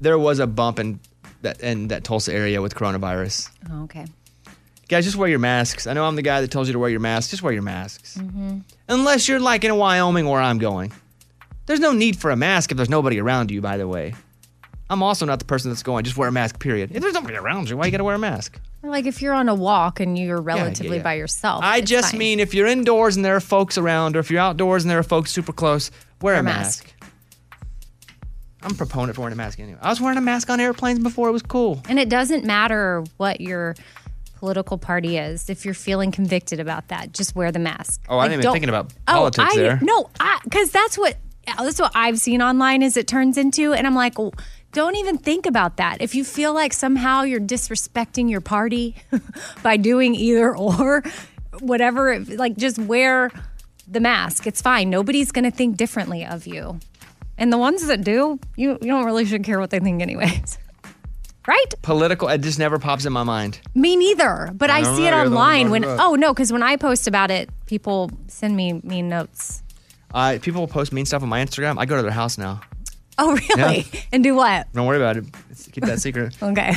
There 0.00 0.18
was 0.18 0.38
a 0.38 0.46
bump 0.46 0.78
in 0.78 1.00
that 1.42 1.60
in 1.60 1.88
that 1.88 2.02
Tulsa 2.02 2.32
area 2.32 2.62
with 2.62 2.74
coronavirus. 2.74 3.50
Oh, 3.70 3.82
okay. 3.82 4.06
Guys, 4.88 5.04
just 5.04 5.18
wear 5.18 5.28
your 5.28 5.38
masks. 5.38 5.86
I 5.86 5.92
know 5.92 6.06
I'm 6.06 6.16
the 6.16 6.22
guy 6.22 6.40
that 6.40 6.50
tells 6.50 6.66
you 6.66 6.72
to 6.72 6.78
wear 6.78 6.88
your 6.88 7.00
mask. 7.00 7.28
Just 7.28 7.42
wear 7.42 7.52
your 7.52 7.60
masks. 7.60 8.16
Mm-hmm. 8.16 8.60
Unless 8.88 9.28
you're 9.28 9.38
like 9.38 9.64
in 9.64 9.76
Wyoming 9.76 10.26
where 10.26 10.40
I'm 10.40 10.56
going. 10.56 10.94
There's 11.66 11.80
no 11.80 11.92
need 11.92 12.16
for 12.18 12.30
a 12.30 12.36
mask 12.36 12.70
if 12.70 12.78
there's 12.78 12.88
nobody 12.88 13.20
around 13.20 13.50
you, 13.50 13.60
by 13.60 13.76
the 13.76 13.86
way. 13.86 14.14
I'm 14.88 15.02
also 15.02 15.26
not 15.26 15.38
the 15.40 15.44
person 15.44 15.70
that's 15.70 15.82
going, 15.82 16.04
just 16.04 16.16
wear 16.16 16.28
a 16.28 16.32
mask, 16.32 16.60
period. 16.60 16.92
If 16.94 17.02
there's 17.02 17.14
nobody 17.14 17.36
around 17.36 17.68
you, 17.68 17.76
why 17.76 17.86
you 17.86 17.90
gotta 17.90 18.04
wear 18.04 18.14
a 18.14 18.18
mask? 18.18 18.60
Like 18.82 19.06
if 19.06 19.20
you're 19.20 19.34
on 19.34 19.48
a 19.48 19.54
walk 19.54 19.98
and 19.98 20.16
you're 20.16 20.40
relatively 20.40 20.98
yeah. 20.98 21.02
by 21.02 21.14
yourself. 21.14 21.64
I 21.64 21.78
it's 21.78 21.90
just 21.90 22.12
fine. 22.12 22.18
mean 22.18 22.40
if 22.40 22.54
you're 22.54 22.68
indoors 22.68 23.16
and 23.16 23.24
there 23.24 23.34
are 23.34 23.40
folks 23.40 23.76
around, 23.78 24.16
or 24.16 24.20
if 24.20 24.30
you're 24.30 24.40
outdoors 24.40 24.84
and 24.84 24.90
there 24.90 24.98
are 24.98 25.02
folks 25.02 25.32
super 25.32 25.52
close, 25.52 25.90
wear, 26.22 26.34
Wear 26.34 26.36
a 26.36 26.40
a 26.40 26.42
mask. 26.44 26.92
I'm 28.62 28.72
a 28.72 28.74
proponent 28.74 29.14
for 29.14 29.22
wearing 29.22 29.32
a 29.32 29.36
mask 29.36 29.60
anyway. 29.60 29.78
I 29.80 29.90
was 29.90 30.00
wearing 30.00 30.18
a 30.18 30.22
mask 30.22 30.50
on 30.50 30.60
airplanes 30.60 30.98
before. 30.98 31.28
It 31.28 31.32
was 31.32 31.42
cool. 31.42 31.82
And 31.88 31.98
it 31.98 32.08
doesn't 32.08 32.44
matter 32.44 33.04
what 33.16 33.40
your 33.40 33.76
political 34.36 34.78
party 34.78 35.18
is. 35.18 35.48
If 35.50 35.64
you're 35.64 35.74
feeling 35.74 36.10
convicted 36.10 36.58
about 36.60 36.88
that, 36.88 37.12
just 37.12 37.34
wear 37.36 37.52
the 37.52 37.58
mask. 37.58 38.02
Oh, 38.08 38.14
I 38.14 38.16
Like, 38.18 38.30
didn't 38.30 38.42
even 38.44 38.52
thinking 38.52 38.68
about 38.68 38.92
Oh, 39.08 39.12
politics 39.12 39.52
I, 39.52 39.56
there. 39.56 39.78
No, 39.82 40.10
because 40.44 40.70
that's 40.70 40.98
what 40.98 41.16
that's 41.58 41.80
what 41.80 41.92
I've 41.94 42.18
seen 42.18 42.42
online. 42.42 42.82
Is 42.82 42.96
it 42.96 43.06
turns 43.06 43.38
into, 43.38 43.72
and 43.72 43.86
I'm 43.86 43.94
like, 43.94 44.18
well, 44.18 44.34
don't 44.76 44.96
even 44.96 45.16
think 45.16 45.46
about 45.46 45.78
that. 45.78 46.02
If 46.02 46.14
you 46.14 46.22
feel 46.22 46.52
like 46.52 46.74
somehow 46.74 47.22
you're 47.22 47.40
disrespecting 47.40 48.30
your 48.30 48.42
party 48.42 48.94
by 49.62 49.78
doing 49.78 50.14
either 50.14 50.54
or, 50.54 51.02
whatever. 51.60 52.20
Like, 52.20 52.58
just 52.58 52.78
wear 52.78 53.30
the 53.88 54.00
mask. 54.00 54.46
It's 54.46 54.60
fine. 54.60 54.90
Nobody's 54.90 55.32
going 55.32 55.46
to 55.46 55.50
think 55.50 55.78
differently 55.78 56.26
of 56.26 56.46
you. 56.46 56.78
And 57.38 57.50
the 57.50 57.56
ones 57.56 57.86
that 57.86 58.04
do, 58.04 58.38
you, 58.56 58.72
you 58.82 58.88
don't 58.88 59.06
really 59.06 59.24
should 59.24 59.44
care 59.44 59.58
what 59.58 59.70
they 59.70 59.80
think, 59.80 60.02
anyways. 60.02 60.58
Right? 61.48 61.74
Political, 61.82 62.26
it 62.26 62.38
just 62.38 62.58
never 62.58 62.80
pops 62.80 63.06
in 63.06 63.12
my 63.12 63.22
mind. 63.22 63.60
Me 63.72 63.94
neither. 63.94 64.50
But 64.52 64.68
I 64.68 64.78
I, 64.78 64.82
see 64.82 64.88
know, 64.88 64.94
it 64.96 65.02
you're 65.04 65.28
the 65.28 65.30
one 65.30 65.44
online 65.44 65.70
when, 65.70 65.82
brought 65.82 66.00
oh 66.00 66.14
no, 66.16 66.34
because 66.34 66.52
when 66.52 66.64
I 66.64 66.74
post 66.74 67.06
about 67.06 67.30
it, 67.30 67.50
people 67.66 68.10
send 68.26 68.56
me 68.56 68.80
mean 68.82 69.08
notes. 69.08 69.62
Uh, 70.12 70.38
people 70.42 70.62
will 70.62 70.66
post 70.66 70.92
mean 70.92 71.06
stuff 71.06 71.22
on 71.22 71.28
my 71.28 71.40
Instagram. 71.44 71.78
I 71.78 71.86
go 71.86 71.94
to 71.94 72.02
their 72.02 72.10
house 72.10 72.36
now. 72.36 72.62
Oh, 73.18 73.34
really? 73.48 73.86
And 74.12 74.22
do 74.22 74.34
what? 74.34 74.70
Don't 74.74 74.86
worry 74.86 74.98
about 74.98 75.16
it. 75.16 75.24
Keep 75.72 75.84
that 75.84 76.00
secret. 76.00 76.36
Okay. 76.42 76.72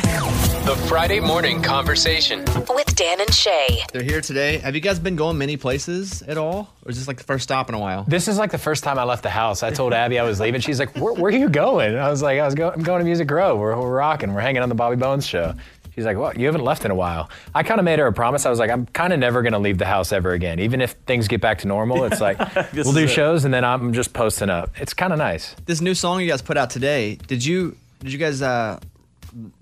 The 0.65 0.75
Friday 0.87 1.19
morning 1.19 1.61
conversation. 1.61 2.43
With 2.69 2.95
Dan 2.95 3.19
and 3.21 3.33
Shay. 3.33 3.81
They're 3.91 4.03
here 4.03 4.21
today. 4.21 4.57
Have 4.59 4.75
you 4.75 4.81
guys 4.81 4.99
been 4.99 5.15
going 5.15 5.37
many 5.37 5.57
places 5.57 6.21
at 6.23 6.37
all? 6.37 6.73
Or 6.85 6.91
is 6.91 6.97
this 6.97 7.07
like 7.07 7.17
the 7.17 7.23
first 7.23 7.43
stop 7.43 7.69
in 7.69 7.75
a 7.75 7.79
while? 7.79 8.03
This 8.07 8.27
is 8.27 8.37
like 8.37 8.51
the 8.51 8.57
first 8.57 8.83
time 8.83 8.99
I 8.99 9.03
left 9.03 9.23
the 9.23 9.29
house. 9.29 9.63
I 9.63 9.71
told 9.71 9.93
Abby 9.93 10.19
I 10.19 10.23
was 10.23 10.39
leaving. 10.39 10.61
She's 10.61 10.79
like, 10.79 10.95
"Where, 10.97 11.13
where 11.13 11.31
are 11.33 11.35
you 11.37 11.49
going?" 11.49 11.95
I 11.95 12.09
was 12.09 12.21
like, 12.21 12.39
"I 12.39 12.45
was 12.45 12.55
go- 12.55 12.69
I'm 12.71 12.83
going 12.83 12.99
to 12.99 13.05
Music 13.05 13.27
Grove. 13.27 13.57
We're, 13.57 13.75
we're 13.79 13.89
rocking. 13.89 14.33
We're 14.33 14.41
hanging 14.41 14.61
on 14.61 14.69
the 14.69 14.75
Bobby 14.75 14.95
Bones 14.97 15.25
show." 15.25 15.53
She's 15.99 16.05
like, 16.05 16.17
"Well, 16.17 16.33
you 16.33 16.45
haven't 16.45 16.63
left 16.63 16.85
in 16.85 16.91
a 16.91 16.95
while." 16.95 17.29
I 17.53 17.63
kind 17.63 17.77
of 17.77 17.83
made 17.83 17.99
her 17.99 18.07
a 18.07 18.13
promise. 18.13 18.45
I 18.45 18.49
was 18.49 18.57
like, 18.57 18.71
"I'm 18.71 18.85
kind 18.85 19.11
of 19.11 19.19
never 19.19 19.41
going 19.41 19.51
to 19.51 19.59
leave 19.59 19.77
the 19.77 19.85
house 19.85 20.13
ever 20.13 20.31
again. 20.31 20.59
Even 20.61 20.79
if 20.79 20.91
things 21.05 21.27
get 21.27 21.41
back 21.41 21.59
to 21.59 21.67
normal, 21.67 22.05
it's 22.05 22.21
like 22.21 22.39
we'll 22.73 22.93
do 22.93 22.99
is 22.99 23.11
it. 23.11 23.13
shows 23.13 23.43
and 23.43 23.53
then 23.53 23.65
I'm 23.65 23.91
just 23.91 24.13
posting 24.13 24.49
up. 24.49 24.71
It's 24.79 24.93
kind 24.93 25.11
of 25.11 25.19
nice." 25.19 25.55
This 25.65 25.81
new 25.81 25.93
song 25.93 26.21
you 26.21 26.27
guys 26.29 26.41
put 26.41 26.55
out 26.55 26.69
today, 26.69 27.15
did 27.15 27.43
you 27.43 27.75
did 27.99 28.13
you 28.13 28.17
guys 28.17 28.41
uh, 28.41 28.79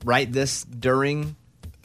write 0.06 0.32
this 0.32 0.64
during 0.64 1.36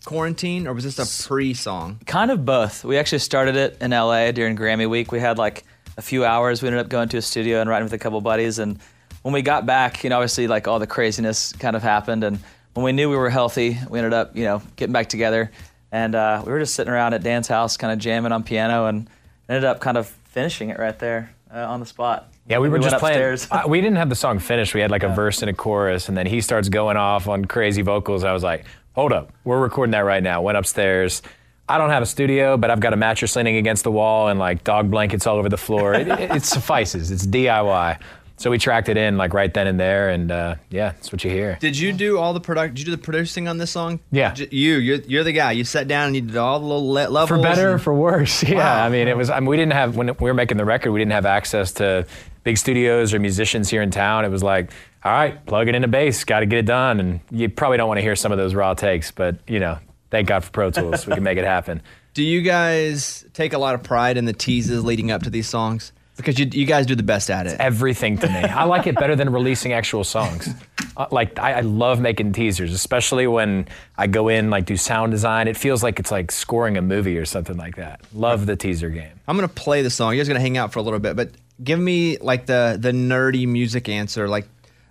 quarantine 0.04 0.66
or 0.66 0.74
was 0.74 0.84
this 0.84 0.98
a 0.98 1.26
pre-song? 1.28 1.98
Kind 2.06 2.30
of 2.30 2.44
both. 2.44 2.84
We 2.84 2.98
actually 2.98 3.20
started 3.20 3.56
it 3.56 3.78
in 3.80 3.92
LA 3.92 4.32
during 4.32 4.56
Grammy 4.56 4.88
week. 4.88 5.12
We 5.12 5.20
had 5.20 5.38
like 5.38 5.64
a 5.96 6.02
few 6.02 6.24
hours. 6.24 6.62
We 6.62 6.68
ended 6.68 6.80
up 6.84 6.88
going 6.88 7.08
to 7.10 7.16
a 7.18 7.22
studio 7.22 7.60
and 7.60 7.70
writing 7.70 7.84
with 7.84 7.92
a 7.92 7.98
couple 7.98 8.20
buddies. 8.20 8.58
And 8.58 8.78
when 9.22 9.32
we 9.32 9.42
got 9.42 9.66
back, 9.66 10.02
you 10.04 10.10
know, 10.10 10.16
obviously 10.16 10.46
like 10.48 10.66
all 10.68 10.78
the 10.78 10.86
craziness 10.86 11.52
kind 11.54 11.76
of 11.76 11.82
happened. 11.82 12.24
And 12.24 12.38
when 12.74 12.84
we 12.84 12.92
knew 12.92 13.10
we 13.10 13.16
were 13.16 13.30
healthy, 13.30 13.78
we 13.88 13.98
ended 13.98 14.12
up, 14.12 14.36
you 14.36 14.44
know, 14.44 14.62
getting 14.76 14.92
back 14.92 15.08
together. 15.08 15.50
And 15.90 16.14
uh, 16.14 16.42
we 16.44 16.52
were 16.52 16.58
just 16.58 16.74
sitting 16.74 16.92
around 16.92 17.12
at 17.14 17.22
Dan's 17.22 17.48
house, 17.48 17.76
kind 17.76 17.92
of 17.92 17.98
jamming 17.98 18.32
on 18.32 18.42
piano, 18.44 18.86
and 18.86 19.08
ended 19.48 19.64
up 19.64 19.80
kind 19.80 19.98
of 19.98 20.06
finishing 20.06 20.70
it 20.70 20.78
right 20.78 20.98
there 20.98 21.34
uh, 21.54 21.58
on 21.58 21.80
the 21.80 21.86
spot. 21.86 22.28
Yeah, 22.48 22.58
we 22.58 22.68
were 22.70 22.78
just 22.78 22.96
playing. 22.96 23.16
upstairs. 23.16 23.46
uh, 23.50 23.68
we 23.68 23.80
didn't 23.80 23.96
have 23.96 24.08
the 24.08 24.14
song 24.16 24.38
finished. 24.38 24.74
We 24.74 24.80
had 24.80 24.90
like 24.90 25.02
a 25.04 25.08
verse 25.08 25.42
and 25.42 25.50
a 25.50 25.52
chorus, 25.52 26.08
and 26.08 26.16
then 26.16 26.26
he 26.26 26.40
starts 26.40 26.68
going 26.68 26.96
off 26.96 27.28
on 27.28 27.44
crazy 27.44 27.82
vocals. 27.82 28.24
I 28.24 28.32
was 28.32 28.42
like, 28.42 28.64
"Hold 28.94 29.12
up, 29.12 29.32
we're 29.44 29.60
recording 29.60 29.92
that 29.92 30.00
right 30.00 30.22
now." 30.22 30.42
Went 30.42 30.58
upstairs. 30.58 31.22
I 31.68 31.78
don't 31.78 31.90
have 31.90 32.02
a 32.02 32.06
studio, 32.06 32.56
but 32.56 32.70
I've 32.70 32.80
got 32.80 32.92
a 32.92 32.96
mattress 32.96 33.36
leaning 33.36 33.56
against 33.56 33.84
the 33.84 33.92
wall 33.92 34.28
and 34.28 34.40
like 34.40 34.64
dog 34.64 34.90
blankets 34.90 35.26
all 35.26 35.36
over 35.36 35.48
the 35.48 35.56
floor. 35.56 35.94
It, 35.94 36.08
it, 36.08 36.30
it 36.32 36.42
suffices. 36.42 37.10
It's 37.12 37.24
DIY. 37.26 37.98
So 38.36 38.50
we 38.50 38.58
tracked 38.58 38.88
it 38.88 38.96
in 38.96 39.16
like 39.16 39.34
right 39.34 39.52
then 39.52 39.66
and 39.66 39.78
there, 39.78 40.08
and 40.10 40.32
uh, 40.32 40.54
yeah, 40.70 40.90
that's 40.92 41.12
what 41.12 41.22
you 41.22 41.30
hear. 41.30 41.56
Did 41.60 41.78
you 41.78 41.92
do 41.92 42.18
all 42.18 42.32
the 42.32 42.40
product? 42.40 42.74
Did 42.74 42.80
you 42.80 42.84
do 42.86 42.90
the 42.90 42.98
producing 43.02 43.46
on 43.46 43.58
this 43.58 43.70
song? 43.70 44.00
Yeah. 44.10 44.32
J- 44.32 44.48
You, 44.50 44.74
you're, 44.78 44.96
you're 45.06 45.24
the 45.24 45.32
guy. 45.32 45.52
You 45.52 45.62
sat 45.64 45.86
down 45.86 46.06
and 46.08 46.16
you 46.16 46.22
did 46.22 46.36
all 46.36 46.58
the 46.58 46.66
little 46.66 46.88
le- 46.90 47.08
levels. 47.08 47.28
for 47.28 47.40
better 47.40 47.70
or 47.70 47.72
and- 47.74 47.82
for 47.82 47.94
worse. 47.94 48.42
Yeah, 48.48 48.56
Wow. 48.56 48.84
I 48.84 48.88
mean, 48.88 49.06
it 49.08 49.16
was. 49.16 49.30
I 49.30 49.38
mean, 49.40 49.48
we 49.48 49.56
didn't 49.56 49.74
have 49.74 49.96
when 49.96 50.08
we 50.08 50.14
were 50.30 50.34
making 50.34 50.56
the 50.56 50.64
record. 50.64 50.90
We 50.92 50.98
didn't 51.00 51.12
have 51.12 51.26
access 51.26 51.72
to 51.74 52.06
big 52.44 52.58
studios 52.58 53.14
or 53.14 53.20
musicians 53.20 53.70
here 53.70 53.82
in 53.82 53.90
town. 53.92 54.24
It 54.24 54.30
was 54.30 54.42
like, 54.42 54.70
all 55.04 55.12
right, 55.12 55.44
plug 55.46 55.68
it 55.68 55.74
into 55.76 55.86
bass. 55.88 56.24
Got 56.24 56.40
to 56.40 56.46
get 56.46 56.58
it 56.58 56.66
done. 56.66 56.98
And 56.98 57.20
you 57.30 57.48
probably 57.48 57.76
don't 57.76 57.86
want 57.88 57.98
to 57.98 58.02
hear 58.02 58.16
some 58.16 58.32
of 58.32 58.38
those 58.38 58.54
raw 58.54 58.74
takes, 58.74 59.10
but 59.12 59.36
you 59.46 59.60
know, 59.60 59.78
thank 60.10 60.26
God 60.28 60.42
for 60.42 60.50
Pro 60.50 60.70
Tools. 60.70 61.06
we 61.06 61.14
can 61.14 61.22
make 61.22 61.38
it 61.38 61.44
happen. 61.44 61.80
Do 62.14 62.22
you 62.24 62.42
guys 62.42 63.24
take 63.32 63.52
a 63.54 63.58
lot 63.58 63.74
of 63.74 63.82
pride 63.84 64.16
in 64.18 64.24
the 64.26 64.32
teases 64.34 64.84
leading 64.84 65.10
up 65.10 65.22
to 65.22 65.30
these 65.30 65.48
songs? 65.48 65.92
Because 66.22 66.38
you, 66.38 66.48
you 66.52 66.66
guys 66.66 66.86
do 66.86 66.94
the 66.94 67.02
best 67.02 67.30
at 67.30 67.46
it. 67.46 67.56
Everything 67.60 68.16
to 68.18 68.28
me. 68.28 68.34
I 68.34 68.64
like 68.64 68.86
it 68.86 68.94
better 68.94 69.16
than 69.16 69.30
releasing 69.30 69.72
actual 69.72 70.04
songs. 70.04 70.48
Uh, 70.96 71.06
like 71.10 71.38
I, 71.38 71.54
I 71.54 71.60
love 71.60 72.00
making 72.00 72.32
teasers, 72.32 72.72
especially 72.72 73.26
when 73.26 73.66
I 73.96 74.06
go 74.06 74.28
in 74.28 74.50
like 74.50 74.66
do 74.66 74.76
sound 74.76 75.12
design. 75.12 75.48
It 75.48 75.56
feels 75.56 75.82
like 75.82 75.98
it's 75.98 76.10
like 76.10 76.30
scoring 76.30 76.76
a 76.76 76.82
movie 76.82 77.18
or 77.18 77.24
something 77.24 77.56
like 77.56 77.76
that. 77.76 78.00
Love 78.12 78.46
the 78.46 78.56
teaser 78.56 78.90
game. 78.90 79.20
I'm 79.26 79.36
gonna 79.36 79.48
play 79.48 79.82
the 79.82 79.90
song. 79.90 80.12
You 80.12 80.20
guys 80.20 80.28
are 80.28 80.32
gonna 80.32 80.40
hang 80.40 80.58
out 80.58 80.72
for 80.72 80.78
a 80.78 80.82
little 80.82 80.98
bit, 81.00 81.16
but 81.16 81.30
give 81.62 81.78
me 81.78 82.18
like 82.18 82.46
the 82.46 82.76
the 82.78 82.92
nerdy 82.92 83.46
music 83.48 83.88
answer. 83.88 84.28
Like 84.28 84.46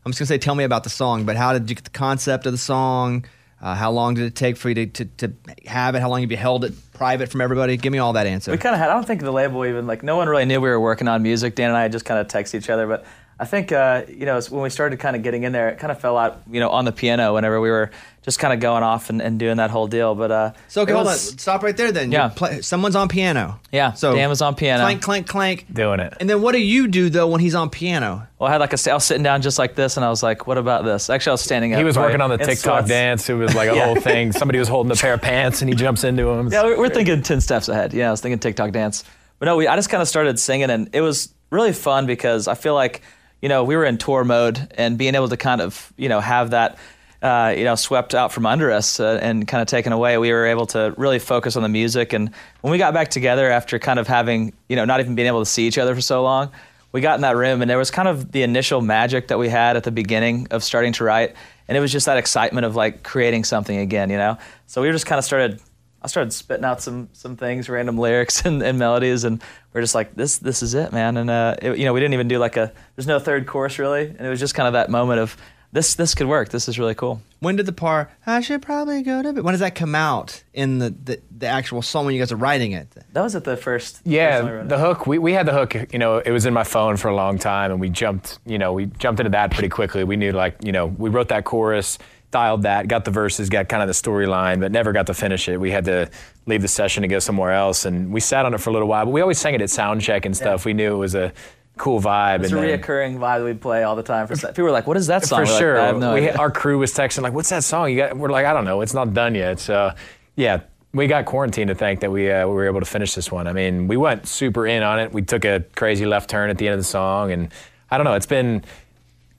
I'm 0.06 0.12
just 0.12 0.20
gonna 0.20 0.28
say, 0.28 0.38
tell 0.38 0.56
me 0.56 0.64
about 0.64 0.84
the 0.84 0.90
song. 0.90 1.26
But 1.26 1.36
how 1.36 1.54
did 1.54 1.70
you 1.70 1.76
get 1.76 1.84
the 1.84 1.92
concept 1.92 2.46
of 2.46 2.52
the 2.52 2.58
song? 2.58 3.26
Uh, 3.62 3.76
how 3.76 3.92
long 3.92 4.16
did 4.16 4.26
it 4.26 4.36
take 4.36 4.58
for 4.58 4.70
you 4.70 4.76
to, 4.76 4.88
to, 4.88 5.06
to 5.06 5.34
have 5.68 5.94
it? 5.94 6.02
How 6.02 6.10
long 6.10 6.22
have 6.22 6.32
you 6.32 6.38
held 6.38 6.66
it 6.66 6.74
private 6.94 7.30
from 7.30 7.42
everybody? 7.42 7.78
Give 7.78 7.92
me 7.92 8.00
all 8.00 8.14
that 8.14 8.26
answer. 8.26 8.52
We 8.52 8.58
kind 8.58 8.74
of 8.74 8.80
had. 8.80 8.90
I 8.90 8.94
don't 8.94 9.06
think 9.06 9.22
the 9.22 9.32
label 9.32 9.64
even 9.66 9.86
like 9.86 10.02
no 10.02 10.16
one 10.16 10.28
really 10.28 10.46
knew 10.46 10.60
we 10.60 10.70
were 10.70 10.80
working 10.80 11.08
on 11.08 11.22
music. 11.22 11.54
Dan 11.54 11.70
and 11.70 11.78
I 11.78 11.88
just 11.88 12.04
kind 12.04 12.20
of 12.20 12.28
text 12.28 12.56
each 12.56 12.72
other, 12.72 12.88
but 12.88 13.06
I 13.42 13.46
think 13.46 13.72
uh, 13.72 14.04
you 14.08 14.28
know 14.28 14.40
when 14.52 14.62
we 14.62 14.70
started 14.70 15.00
kind 15.00 15.16
of 15.16 15.24
getting 15.24 15.42
in 15.44 15.52
there, 15.52 15.70
it 15.70 15.80
kind 15.80 15.92
of 15.92 16.00
fell 16.00 16.16
out 16.16 16.42
you 16.52 16.60
know 16.60 16.70
on 16.70 16.86
the 16.86 16.92
piano 16.92 17.34
whenever 17.34 17.60
we 17.60 17.72
were 17.72 17.90
just 18.22 18.38
kind 18.38 18.54
of 18.54 18.60
going 18.60 18.84
off 18.84 19.10
and, 19.10 19.20
and 19.20 19.40
doing 19.40 19.58
that 19.58 19.72
whole 19.72 19.88
deal. 19.88 20.14
But 20.14 20.32
uh, 20.32 20.52
So 20.68 20.84
okay, 20.84 20.92
it 20.92 20.96
hold 20.96 21.08
on. 21.08 21.16
Stop 21.16 21.64
right 21.64 21.76
there. 21.76 21.92
Then. 21.92 22.12
Yeah. 22.12 22.30
You 22.30 22.36
play, 22.36 22.62
someone's 22.62 22.96
on 22.96 23.08
piano. 23.08 23.60
Yeah. 23.72 23.94
So 23.94 24.14
Dan 24.14 24.30
was 24.30 24.44
on 24.44 24.54
piano. 24.54 24.84
Clank, 24.84 25.02
clank, 25.02 25.28
clank. 25.28 25.74
Doing 25.74 26.00
it. 26.00 26.14
And 26.20 26.30
then 26.30 26.44
what 26.44 26.52
do 26.52 26.60
you 26.60 26.88
do 26.88 27.10
though 27.10 27.28
when 27.28 27.42
he's 27.42 27.56
on 27.56 27.72
piano? 27.72 28.28
Well, 28.38 28.48
I 28.48 28.52
had 28.52 28.62
like 28.62 28.74
a, 28.74 28.92
I 28.92 28.94
was 28.94 29.06
sitting 29.06 29.24
down 29.24 29.42
just 29.42 29.58
like 29.58 29.74
this, 29.74 29.98
and 29.98 30.06
I 30.06 30.10
was 30.10 30.22
like, 30.22 30.46
"What 30.46 30.60
about 30.60 30.86
this?" 30.86 31.10
Actually, 31.10 31.32
I 31.32 31.34
was 31.34 31.42
standing 31.42 31.74
up. 31.74 31.80
He 31.80 31.84
was 31.84 31.98
right, 31.98 32.04
working 32.06 32.22
on 32.22 32.30
the 32.30 32.38
TikTok 32.38 32.58
sweats. 32.86 32.88
dance. 32.90 33.28
It 33.28 33.34
was 33.34 33.56
like 33.56 33.70
a 33.70 33.76
Yeah. 33.76 33.86
whole 33.86 33.96
thing. 33.96 34.32
Somebody 34.34 34.60
was 34.60 34.68
holding 34.68 34.92
a 34.92 34.96
pair 34.96 35.14
of 35.14 35.22
pants 35.24 35.62
and 35.64 35.70
he 35.70 35.76
jumps 35.76 36.04
into 36.04 36.26
them. 36.26 36.50
Yeah, 36.52 36.64
we're, 36.64 36.78
we're 36.78 36.90
thinking 36.90 37.24
10 37.24 37.42
steps 37.42 37.70
ahead. 37.70 37.92
Yeah, 37.94 38.10
I 38.10 38.12
was 38.12 38.22
thinking 38.22 38.38
TikTok 38.38 38.72
dance. 38.72 39.04
But 39.40 39.48
no, 39.48 39.58
we, 39.58 39.66
I 39.68 39.76
just 39.76 39.90
kind 39.90 40.02
of 40.04 40.08
started 40.08 40.38
singing, 40.40 40.70
and 40.70 40.90
it 40.94 41.02
was 41.02 41.34
really 41.50 41.74
fun 41.74 42.06
because 42.06 42.48
I 42.48 42.54
feel 42.54 42.76
like, 42.76 43.02
you 43.42 43.50
know, 43.50 43.64
we 43.64 43.76
were 43.76 43.86
in 43.86 43.98
tour 43.98 44.24
mode 44.24 44.72
and 44.78 44.98
being 44.98 45.16
able 45.16 45.30
to 45.30 45.38
kind 45.38 45.62
of, 45.62 45.92
you 45.98 46.10
know, 46.10 46.20
have 46.20 46.52
that, 46.52 46.78
uh, 47.22 47.54
you 47.56 47.64
know, 47.64 47.76
swept 47.76 48.16
out 48.16 48.32
from 48.32 48.46
under 48.46 48.72
us 48.72 49.00
uh, 49.00 49.20
and 49.22 49.48
kind 49.48 49.62
of 49.62 49.68
taken 49.68 49.94
away, 49.94 50.18
we 50.18 50.32
were 50.32 50.46
able 50.46 50.66
to 50.68 50.94
really 50.98 51.20
focus 51.20 51.56
on 51.56 51.64
the 51.64 51.70
music. 51.70 52.14
And 52.14 52.32
when 52.62 52.72
we 52.72 52.78
got 52.78 52.94
back 52.94 53.10
together 53.10 53.50
after 53.50 53.80
kind 53.80 54.00
of 54.00 54.08
having, 54.08 54.54
you 54.70 54.76
know, 54.76 54.86
not 54.86 55.00
even 55.00 55.16
being 55.16 55.28
able 55.28 55.40
to 55.40 55.46
see 55.46 55.68
each 55.68 55.78
other 55.78 55.96
for 55.96 56.02
so 56.02 56.24
long, 56.24 56.52
we 56.92 57.02
got 57.02 57.16
in 57.16 57.22
that 57.22 57.36
room 57.36 57.62
and 57.62 57.70
there 57.70 57.78
was 57.78 57.90
kind 57.90 58.08
of 58.08 58.32
the 58.32 58.44
initial 58.44 58.82
magic 58.82 59.30
that 59.30 59.40
we 59.40 59.50
had 59.50 59.78
at 59.78 59.84
the 59.84 59.92
beginning 59.92 60.48
of 60.52 60.64
starting 60.64 60.94
to 60.94 61.04
write. 61.04 61.36
And 61.68 61.78
it 61.78 61.82
was 61.82 61.92
just 61.92 62.06
that 62.06 62.18
excitement 62.18 62.66
of 62.66 62.76
like 62.76 63.04
creating 63.04 63.46
something 63.46 63.78
again, 63.78 64.10
you 64.10 64.18
know? 64.18 64.38
So 64.68 64.82
we 64.82 64.92
just 64.92 65.06
kind 65.06 65.18
of 65.18 65.26
started 65.26 65.62
I 66.04 66.08
started 66.08 66.34
spitting 66.34 66.66
out 66.66 66.82
some 66.82 67.10
some 67.14 67.36
things, 67.36 67.70
random 67.70 67.98
lyrics 67.98 68.44
and, 68.46 68.62
and 68.64 68.80
melodies, 68.80 69.24
and 69.24 69.42
we're 69.74 69.82
just 69.82 69.96
like, 69.96 70.16
this 70.16 70.40
this 70.40 70.64
is 70.64 70.74
it, 70.74 70.92
man. 70.92 71.18
And 71.18 71.30
uh, 71.30 71.56
it, 71.62 71.78
you 71.78 71.86
know, 71.86 71.94
we 71.94 72.00
didn't 72.00 72.14
even 72.16 72.28
do 72.28 72.40
like 72.40 72.58
a 72.58 72.72
there's 72.96 73.08
no 73.08 73.20
third 73.20 73.46
chorus 73.48 73.78
really, 73.80 74.08
and 74.08 74.22
it 74.22 74.30
was 74.30 74.40
just 74.40 74.56
kind 74.56 74.68
of 74.68 74.74
that 74.74 74.90
moment 74.90 75.20
of 75.20 75.38
this 75.74 75.96
this 75.96 76.16
could 76.16 76.28
work. 76.28 76.50
This 76.50 76.68
is 76.68 76.78
really 76.80 76.96
cool. 76.96 77.22
When 77.40 77.56
did 77.56 77.66
the 77.66 77.72
part 77.72 78.12
I 78.28 78.42
should 78.42 78.62
probably 78.62 79.02
go 79.04 79.22
to 79.22 79.32
bed? 79.34 79.44
When 79.44 79.54
does 79.54 79.62
that 79.62 79.74
come 79.74 79.96
out 79.96 80.44
in 80.54 80.80
the, 80.80 80.90
the, 80.90 81.22
the 81.36 81.48
actual 81.48 81.82
song 81.82 82.06
when 82.06 82.14
you 82.14 82.22
guys 82.22 82.32
are 82.32 82.36
writing 82.36 82.74
it? 82.74 82.88
That 83.14 83.22
was 83.22 83.36
at 83.36 83.46
the 83.46 83.56
first. 83.58 83.96
first 83.96 83.96
time 84.04 84.12
we 84.12 84.16
Yeah, 84.18 84.40
wrote 84.42 84.70
the 84.70 84.76
it. 84.76 84.80
hook. 84.80 85.08
We, 85.08 85.18
we 85.18 85.32
had 85.34 85.46
the 85.48 85.54
hook. 85.54 85.74
You 85.94 85.98
know, 85.98 86.18
it 86.18 86.30
was 86.32 86.46
in 86.46 86.54
my 86.54 86.64
phone 86.64 86.98
for 86.98 87.08
a 87.08 87.16
long 87.16 87.40
time, 87.40 87.72
and 87.72 87.80
we 87.80 87.90
jumped. 87.90 88.38
You 88.46 88.58
know, 88.60 88.74
we 88.74 88.88
jumped 88.88 89.20
into 89.22 89.30
that 89.32 89.52
pretty 89.52 89.70
quickly. 89.70 90.04
We 90.04 90.18
knew, 90.18 90.34
like, 90.34 90.58
you 90.64 90.72
know, 90.72 90.88
we 90.88 91.10
wrote 91.10 91.30
that 91.30 91.46
chorus, 91.46 91.98
dialed 92.32 92.64
that, 92.64 92.88
got 92.88 93.06
the 93.06 93.12
verses, 93.12 93.50
got 93.50 93.70
kind 93.70 93.84
of 93.84 93.88
the 93.88 93.94
storyline, 93.94 94.60
but 94.60 94.72
never 94.72 94.92
got 94.92 95.08
to 95.08 95.14
finish 95.14 95.48
it. 95.50 95.58
We 95.58 95.72
had 95.72 95.86
to 95.86 96.10
leave 96.46 96.62
the 96.62 96.68
session 96.68 97.02
to 97.04 97.08
go 97.08 97.20
somewhere 97.20 97.52
else, 97.52 97.86
and 97.86 98.12
we 98.12 98.20
sat 98.20 98.46
on 98.46 98.54
it 98.54 98.60
for 98.60 98.70
a 98.70 98.74
little 98.74 98.88
while. 98.88 99.06
But 99.06 99.12
we 99.12 99.22
always 99.22 99.38
sang 99.38 99.54
it 99.54 99.62
at 99.62 99.70
sound 99.70 100.02
check 100.02 100.26
and 100.26 100.36
stuff. 100.36 100.66
We 100.66 100.74
knew 100.74 100.94
it 100.94 100.98
was 100.98 101.14
a 101.14 101.34
cool 101.78 102.00
vibe. 102.02 102.44
It's 102.44 102.52
a 102.52 102.56
then- 102.56 102.80
reoccurring 102.80 103.18
vibe 103.18 103.40
that 103.40 103.46
we 103.46 103.54
play 103.54 103.84
all 103.84 103.96
the 103.96 104.04
time. 104.04 104.28
For 104.28 104.36
people 104.36 104.64
were 104.64 104.72
like, 104.72 104.88
"What 104.88 104.98
is 104.98 105.08
that 105.08 105.26
song?" 105.26 105.46
For 105.46 105.46
We're 105.46 105.52
like, 105.54 105.60
sure. 105.62 105.80
I 105.80 105.86
have 105.88 105.98
no 105.98 106.14
we, 106.14 106.30
our 106.30 106.52
crew 106.52 106.80
was 106.80 106.94
texting 106.94 107.22
like, 107.22 107.34
"What's 107.34 107.50
that 107.50 107.64
song?" 107.64 107.90
You 107.92 107.98
got? 107.98 108.18
We're 108.18 108.30
like, 108.30 108.46
"I 108.46 108.54
don't 108.54 108.66
know. 108.66 108.82
It's 108.82 108.94
not 108.94 109.14
done 109.14 109.36
yet." 109.36 109.60
So, 109.60 109.92
yeah, 110.36 110.62
we 110.94 111.08
got 111.08 111.26
quarantine 111.26 111.68
to 111.68 111.76
thank 111.76 112.02
that 112.02 112.12
we 112.12 112.32
uh, 112.32 112.48
we 112.48 112.54
were 112.54 112.66
able 112.66 112.80
to 112.80 112.86
finish 112.86 113.14
this 113.14 113.32
one. 113.32 113.48
I 113.48 113.54
mean, 113.54 113.88
we 113.88 113.98
went 113.98 114.28
super 114.28 114.68
in 114.68 114.84
on 114.84 115.00
it. 115.00 115.12
We 115.12 115.22
took 115.22 115.46
a 115.46 115.64
crazy 115.76 116.06
left 116.06 116.30
turn 116.30 116.50
at 116.50 116.58
the 116.58 116.68
end 116.68 116.74
of 116.74 116.80
the 116.80 116.86
song, 116.86 117.32
and 117.32 117.50
I 117.90 117.98
don't 117.98 118.06
know. 118.06 118.14
It's 118.16 118.26
been 118.26 118.64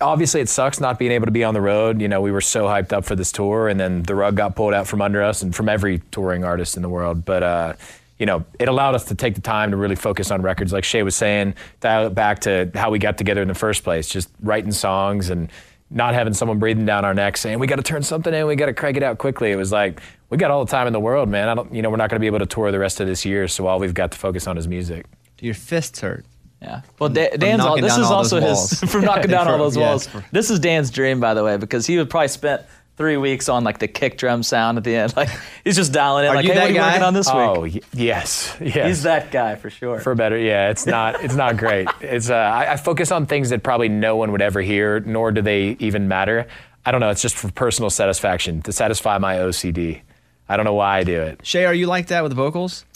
obviously 0.03 0.41
it 0.41 0.49
sucks 0.49 0.81
not 0.81 0.99
being 0.99 1.13
able 1.13 1.27
to 1.27 1.33
be 1.33 1.45
on 1.45 1.55
the 1.55 1.61
road. 1.61 2.01
You 2.01 2.09
know, 2.09 2.21
we 2.21 2.31
were 2.31 2.41
so 2.41 2.67
hyped 2.67 2.93
up 2.93 3.05
for 3.05 3.17
this 3.17 3.33
tour, 3.33 3.69
and 3.69 3.81
then 3.81 4.03
the 4.03 4.15
rug 4.15 4.37
got 4.37 4.57
pulled 4.57 4.75
out 4.75 4.87
from 4.87 5.01
under 5.01 5.23
us 5.23 5.43
and 5.43 5.55
from 5.55 5.69
every 5.69 6.01
touring 6.11 6.45
artist 6.45 6.77
in 6.77 6.83
the 6.83 6.89
world. 6.89 7.25
But 7.25 7.43
uh, 7.43 7.73
you 8.19 8.27
know, 8.27 8.45
it 8.61 8.69
allowed 8.69 8.95
us 8.95 9.05
to 9.07 9.15
take 9.15 9.35
the 9.35 9.41
time 9.41 9.73
to 9.73 9.77
really 9.77 9.97
focus 9.97 10.31
on 10.31 10.43
records, 10.43 10.73
like 10.73 10.85
Shay 10.85 11.03
was 11.03 11.17
saying, 11.17 11.55
dial 11.81 12.07
it 12.07 12.15
back 12.15 12.41
to 12.41 12.71
how 12.75 12.91
we 12.91 13.01
got 13.01 13.19
together 13.19 13.43
in 13.43 13.49
the 13.49 13.55
first 13.55 13.83
place, 13.83 14.09
just 14.09 14.29
writing 14.41 14.71
songs 14.71 15.31
and 15.31 15.51
not 15.91 16.15
having 16.15 16.33
someone 16.33 16.59
breathing 16.59 16.87
down 16.87 17.05
our 17.05 17.15
necks 17.15 17.41
saying 17.41 17.59
we 17.59 17.67
got 17.67 17.77
to 17.77 17.83
turn 17.83 18.03
something 18.03 18.33
in, 18.33 18.47
we 18.47 18.55
got 18.55 18.67
to 18.67 18.75
crank 18.75 18.97
it 18.97 19.03
out 19.03 19.19
quickly. 19.19 19.51
It 19.51 19.57
was 19.57 19.73
like 19.73 20.01
we 20.31 20.37
got 20.39 20.51
all 20.51 20.65
the 20.65 20.71
time 20.71 20.87
in 20.87 20.93
the 20.93 21.01
world, 21.01 21.29
man. 21.29 21.49
I 21.49 21.55
don't, 21.55 21.75
you 21.75 21.83
know, 21.83 21.91
we're 21.91 21.97
not 21.97 22.11
going 22.11 22.17
to 22.17 22.21
be 22.21 22.29
able 22.29 22.39
to 22.39 22.47
tour 22.47 22.71
the 22.71 22.79
rest 22.79 23.01
of 23.01 23.07
this 23.07 23.25
year, 23.25 23.49
so 23.49 23.67
all 23.67 23.79
we've 23.79 23.93
got 23.93 24.13
to 24.13 24.19
focus 24.19 24.47
on 24.47 24.57
is 24.57 24.69
music. 24.69 25.07
Do 25.37 25.47
your 25.47 25.55
fists 25.55 26.01
hurt? 26.01 26.25
Yeah. 26.63 26.83
Well, 26.99 27.09
Da- 27.11 27.37
Dan's 27.37 27.61
all, 27.61 27.77
this 27.81 27.97
is 27.99 28.07
all 28.07 28.15
also 28.15 28.41
his 28.41 28.79
from 28.91 29.03
knocking 29.05 29.31
down 29.31 29.49
all 29.49 29.55
For- 29.55 29.59
those 29.59 29.77
yeah, 29.77 29.89
walls. 29.91 30.07
for- 30.07 30.25
This 30.31 30.49
is 30.51 30.61
Dan's 30.61 30.91
dream, 30.91 31.19
by 31.21 31.35
the 31.35 31.43
way, 31.45 31.57
because 31.57 31.87
he 31.87 31.99
would 31.99 32.09
probably 32.09 32.29
spent 32.29 32.63
three 32.97 33.17
weeks 33.17 33.49
on 33.49 33.65
like 33.65 33.79
the 33.79 33.89
kick 33.89 34.17
drum 34.19 34.43
sound 34.45 34.79
at 34.79 34.85
the 34.85 34.95
end. 34.95 35.13
Like 35.17 35.29
he's 35.65 35.75
just 35.77 35.93
dialing 35.93 36.25
in. 36.25 36.31
Are 36.31 36.37
like, 36.37 36.45
you 36.45 36.53
hey, 36.53 36.59
that 36.59 36.63
what 36.63 36.71
are 36.71 36.75
you 36.75 36.81
working 36.81 37.03
on 37.03 37.15
this 37.15 37.27
week? 37.27 37.35
Oh, 37.37 37.61
y- 37.63 37.81
yes, 37.93 38.57
yes. 38.61 38.87
He's 38.87 39.03
that 39.03 39.33
guy 39.33 39.57
for 39.57 39.71
sure. 39.71 39.99
For 39.99 40.15
better, 40.15 40.39
yeah. 40.39 40.71
It's 40.71 40.87
not. 40.87 41.23
It's 41.25 41.35
not 41.35 41.57
great. 41.57 41.89
It's. 42.01 42.31
Uh, 42.31 42.35
I, 42.37 42.73
I 42.73 42.77
focus 42.77 43.11
on 43.11 43.27
things 43.27 43.51
that 43.51 43.63
probably 43.65 43.89
no 43.89 44.17
one 44.17 44.31
would 44.33 44.43
ever 44.43 44.61
hear, 44.61 45.01
nor 45.01 45.33
do 45.33 45.43
they 45.43 45.77
even 45.81 46.07
matter. 46.07 46.47
I 46.87 46.91
don't 46.93 47.01
know. 47.01 47.11
It's 47.11 47.23
just 47.23 47.35
for 47.37 47.51
personal 47.51 47.91
satisfaction 47.91 48.63
to 48.63 48.73
satisfy 48.73 49.19
my 49.19 49.37
OCD. 49.37 50.03
I 50.49 50.57
don't 50.57 50.65
know 50.65 50.75
why 50.75 50.99
I 50.99 51.05
do 51.05 51.21
it. 51.23 51.41
Shay, 51.45 51.65
are 51.65 51.75
you 51.75 51.87
like 51.87 52.09
that 52.09 52.23
with 52.23 52.31
the 52.31 52.37
vocals? 52.37 52.85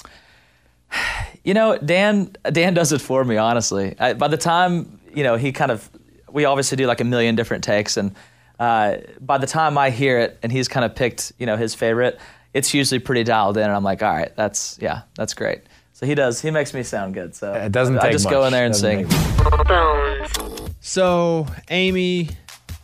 You 1.47 1.55
know, 1.55 1.79
Dan 1.79 2.35
Dan 2.51 2.75
does 2.75 2.93
it 2.93 3.01
for 3.01 3.25
me, 3.25 3.37
honestly. 3.37 3.95
I, 4.01 4.15
by 4.15 4.27
the 4.27 4.37
time 4.37 4.99
you 5.15 5.23
know, 5.23 5.37
he 5.37 5.53
kind 5.53 5.71
of 5.71 5.89
we 6.29 6.45
obviously 6.45 6.75
do 6.77 6.89
like 6.89 7.01
a 7.01 7.05
million 7.05 7.37
different 7.37 7.63
takes, 7.63 7.97
and 7.97 8.17
uh, 8.59 8.97
by 9.21 9.39
the 9.39 9.47
time 9.47 9.79
I 9.79 9.91
hear 9.91 10.19
it 10.19 10.41
and 10.43 10.51
he's 10.51 10.67
kind 10.67 10.85
of 10.85 10.97
picked 10.97 11.31
you 11.39 11.47
know 11.47 11.57
his 11.57 11.73
favorite, 11.73 12.19
it's 12.53 12.75
usually 12.75 12.99
pretty 12.99 13.23
dialed 13.23 13.57
in, 13.59 13.63
and 13.63 13.73
I'm 13.73 13.85
like, 13.85 14.03
all 14.03 14.13
right, 14.13 14.35
that's 14.35 14.77
yeah, 14.83 15.03
that's 15.15 15.35
great. 15.35 15.61
So 15.93 16.05
he 16.05 16.17
does. 16.17 16.43
He 16.43 16.51
makes 16.51 16.75
me 16.75 16.83
sound 16.83 17.15
good. 17.15 17.37
So 17.37 17.53
It 17.55 17.71
doesn't 17.71 17.97
I 18.01 18.03
take 18.03 18.13
just 18.13 18.29
go 18.29 18.45
in 18.45 18.53
there 18.53 18.67
and 18.67 18.75
Doesn't 18.75 19.09
sing. 19.09 20.75
So, 20.81 21.47
Amy, 21.71 22.31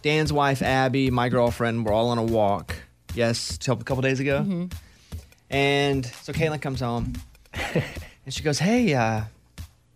Dan's 0.03 0.33
wife, 0.33 0.63
Abby, 0.63 1.11
my 1.11 1.29
girlfriend, 1.29 1.85
we're 1.85 1.93
all 1.93 2.11
on 2.11 2.19
a 2.19 2.23
walk. 2.23 2.77
Yes, 3.15 3.59
till 3.59 3.75
a 3.75 3.83
couple 3.85 4.03
days 4.03 4.21
ago. 4.21 4.41
Mm-hmm. 4.41 4.67
And 5.51 6.07
so 6.07 6.33
Caitlin 6.33 6.63
comes 6.63 6.81
home 6.81 7.15
and 8.25 8.33
she 8.35 8.43
goes, 8.43 8.59
Hey, 8.59 8.95
uh, 8.95 9.23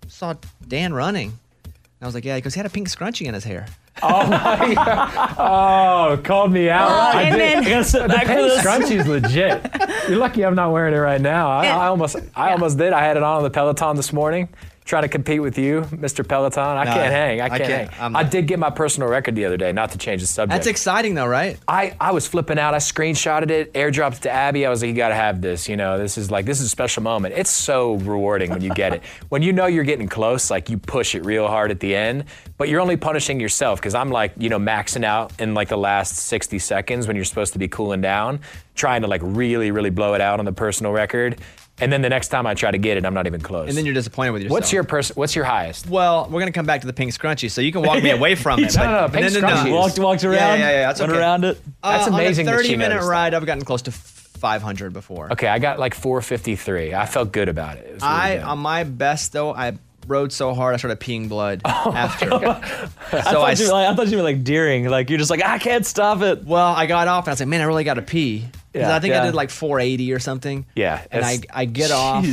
saw 0.09 0.35
Dan 0.67 0.93
running. 0.95 1.29
And 1.65 1.73
I 2.03 2.07
was 2.07 2.15
like, 2.15 2.25
Yeah, 2.25 2.35
he 2.37 2.41
goes, 2.41 2.55
he 2.55 2.59
had 2.59 2.67
a 2.67 2.71
pink 2.71 2.89
scrunchie 2.89 3.27
in 3.27 3.35
his 3.35 3.45
hair. 3.45 3.67
Oh 4.03 4.27
my 4.29 4.75
god! 4.75 5.35
Oh, 5.39 6.21
called 6.23 6.53
me 6.53 6.69
out. 6.69 6.91
Oh, 6.91 7.19
I 7.19 7.31
did. 7.31 7.39
then- 7.41 7.65
I 7.65 7.69
gotta 7.71 7.85
sit 7.85 8.03
the 8.03 8.09
back 8.09 8.27
for 8.27 8.35
pink 8.35 8.49
this. 8.49 8.63
scrunchie's 8.65 9.07
legit. 9.07 10.09
You're 10.09 10.19
lucky 10.19 10.45
I'm 10.45 10.55
not 10.55 10.71
wearing 10.71 10.93
it 10.95 10.99
right 10.99 11.21
now. 11.21 11.49
I, 11.49 11.67
I 11.69 11.87
almost, 11.87 12.17
I 12.35 12.51
almost 12.53 12.77
did. 12.77 12.93
I 12.93 13.03
had 13.03 13.17
it 13.17 13.23
on 13.23 13.39
on 13.39 13.43
the 13.43 13.49
Peloton 13.51 13.97
this 13.97 14.13
morning, 14.13 14.51
trying 14.87 15.03
to 15.03 15.09
compete 15.09 15.43
with 15.43 15.59
you, 15.59 15.83
Mr. 15.91 16.27
Peloton. 16.27 16.63
I 16.79 16.85
No, 16.85 16.93
can't 16.95 17.13
hang. 17.13 17.41
I 17.41 17.45
I 17.47 17.49
can't, 17.59 17.65
can't. 17.65 17.91
hang. 17.91 18.17
I 18.17 18.23
did 18.23 18.47
get 18.47 18.59
my 18.61 18.71
personal 18.71 19.09
record 19.09 19.35
the 19.35 19.45
other 19.45 19.57
day. 19.57 19.73
Not 19.73 19.91
to 19.91 19.99
change 19.99 20.21
the 20.23 20.29
subject. 20.29 20.53
That's 20.55 20.69
exciting 20.69 21.15
though, 21.15 21.27
right? 21.27 21.59
I, 21.67 21.95
I 22.01 22.13
was 22.13 22.27
flipping 22.29 22.59
out. 22.59 22.73
I 22.73 22.79
screenshotted 22.79 23.51
it, 23.51 23.73
airdropped 23.75 24.19
it 24.19 24.23
to 24.23 24.31
Abby. 24.31 24.65
I 24.65 24.71
was 24.71 24.83
like, 24.83 24.89
you 24.89 24.95
got 24.95 25.09
to 25.09 25.17
have 25.17 25.41
this. 25.43 25.69
You 25.69 25.77
know, 25.77 25.99
this 25.99 26.17
is 26.17 26.31
like, 26.31 26.47
this 26.47 26.61
is 26.61 26.67
a 26.67 26.71
special 26.71 27.03
moment. 27.03 27.35
It's 27.37 27.51
so 27.51 27.95
rewarding 27.97 28.51
when 28.51 28.63
you 28.63 28.71
get 28.75 28.95
it. 28.95 29.03
when 29.29 29.43
you 29.43 29.53
know 29.53 29.67
you're 29.67 29.85
getting 29.85 30.09
close, 30.09 30.51
like 30.51 30.71
you 30.71 30.79
push 30.79 31.17
it 31.17 31.25
real 31.25 31.49
hard 31.49 31.73
at 31.73 31.81
the 31.81 31.95
end, 31.95 32.25
but 32.57 32.69
you're 32.69 32.81
only 32.81 32.97
punishing 32.97 33.41
yourself 33.41 33.81
because 33.81 33.95
I'm 33.97 34.11
like, 34.11 34.33
you 34.39 34.49
know, 34.49 34.59
maxing 34.61 35.05
out 35.05 35.33
in 35.41 35.53
like 35.53 35.69
the 35.69 35.77
last 35.77 36.15
60 36.17 36.61
seconds 36.61 37.09
when 37.09 37.17
you're 37.17 37.25
supposed 37.25 37.53
to 37.55 37.59
be 37.59 37.67
cooling 37.67 38.01
down, 38.03 38.39
trying 38.77 39.03
to 39.03 39.09
like 39.09 39.21
really, 39.25 39.73
really 39.73 39.91
blow 39.91 40.15
it 40.15 40.21
out 40.21 40.39
on 40.39 40.45
the 40.45 40.53
personal 40.53 40.93
record. 40.93 41.41
And 41.79 41.93
then 41.93 42.01
the 42.01 42.09
next 42.09 42.29
time 42.29 42.47
I 42.47 42.55
try 42.55 42.71
to 42.71 42.79
get 42.79 42.97
it, 42.97 43.05
I'm 43.05 43.13
not 43.15 43.27
even 43.27 43.41
close. 43.41 43.69
And 43.69 43.77
then 43.77 43.85
you're 43.85 43.93
disappointed 43.95 44.31
with 44.31 44.43
yourself. 44.43 44.57
What's 44.61 44.73
your 44.73 44.85
person? 44.85 45.15
What's 45.15 45.35
your 45.37 45.45
highest? 45.45 45.89
Well, 45.89 46.27
we're 46.31 46.41
gonna 46.41 46.53
come 46.53 46.65
back 46.67 46.81
to 46.81 46.87
the 46.87 46.93
pink 46.95 47.13
scrunchie, 47.13 47.51
so 47.51 47.61
you 47.61 47.71
can 47.73 47.83
walk 47.83 48.03
me 48.03 48.11
away 48.11 48.35
from 48.45 48.61
it. 48.61 48.75
No, 48.77 48.83
but- 48.83 48.85
no, 48.87 48.93
no, 48.93 49.09
but 49.09 49.13
pink 49.21 49.27
scrunchies. 49.33 49.73
Walked 49.73 49.99
walked 49.99 50.23
Yeah, 50.23 50.31
around. 50.31 50.59
yeah, 50.61 50.71
yeah. 50.71 50.87
That's 50.87 51.01
went 51.01 51.13
okay. 51.13 51.21
around 51.21 51.45
it. 51.45 51.61
That's 51.83 52.07
Uh, 52.09 52.13
amazing 52.13 52.49
On 52.49 52.55
that 52.55 52.61
a 52.61 52.65
she 52.65 52.69
30 52.71 52.77
minute 52.79 52.89
noticed 52.95 53.07
that. 53.09 53.13
ride, 53.13 53.35
I've 53.35 53.45
gotten 53.47 53.65
close 53.65 53.83
to 53.83 53.91
500 53.93 54.93
before. 54.93 55.33
Okay, 55.33 55.49
I 55.49 55.59
got 55.59 55.79
like 55.79 55.95
453. 55.95 56.95
I 56.95 57.07
felt 57.07 57.33
good 57.33 57.49
about 57.49 57.77
it. 57.79 57.87
It 57.87 57.95
was 57.95 58.03
really 58.03 58.15
I 58.15 58.35
good. 58.37 58.45
on 58.45 58.59
my 58.59 58.85
best 58.85 59.33
though, 59.33 59.55
I 59.55 59.73
rode 60.07 60.33
so 60.33 60.55
hard 60.55 60.75
I 60.75 60.79
started 60.79 61.01
peeing 61.01 61.29
blood 61.29 61.63
Oh 61.65 61.93
after. 61.95 62.33
I, 62.35 62.41
so 62.41 63.21
thought 63.23 63.27
I, 63.49 63.53
you 63.53 63.67
were 63.67 63.73
like, 63.73 63.89
I 63.89 63.95
thought 63.95 64.09
you 64.09 64.17
were 64.17 64.23
like 64.23 64.45
deering. 64.45 64.87
Like 64.89 65.11
you're 65.11 65.19
just 65.19 65.31
like 65.31 65.45
I 65.45 65.59
can't 65.59 65.85
stop 65.87 66.23
it. 66.23 66.45
well, 66.45 66.73
I 66.75 66.87
got 66.87 67.09
off 67.09 67.25
and 67.25 67.31
I 67.31 67.33
was 67.33 67.41
like, 67.41 67.49
man, 67.49 67.61
I 67.61 67.65
really 67.65 67.85
got 67.85 67.95
to 67.95 68.03
pee. 68.03 68.47
Yeah. 68.75 68.95
I 68.95 69.01
think 69.01 69.13
Yeah. 69.13 69.23
I 69.23 69.27
did 69.27 69.35
like 69.35 69.51
480 69.51 70.13
or 70.13 70.19
something. 70.19 70.67
Yeah, 70.75 71.03
And 71.11 71.25
I, 71.25 71.39
I 71.53 71.65
get 71.65 71.91
off 71.91 72.27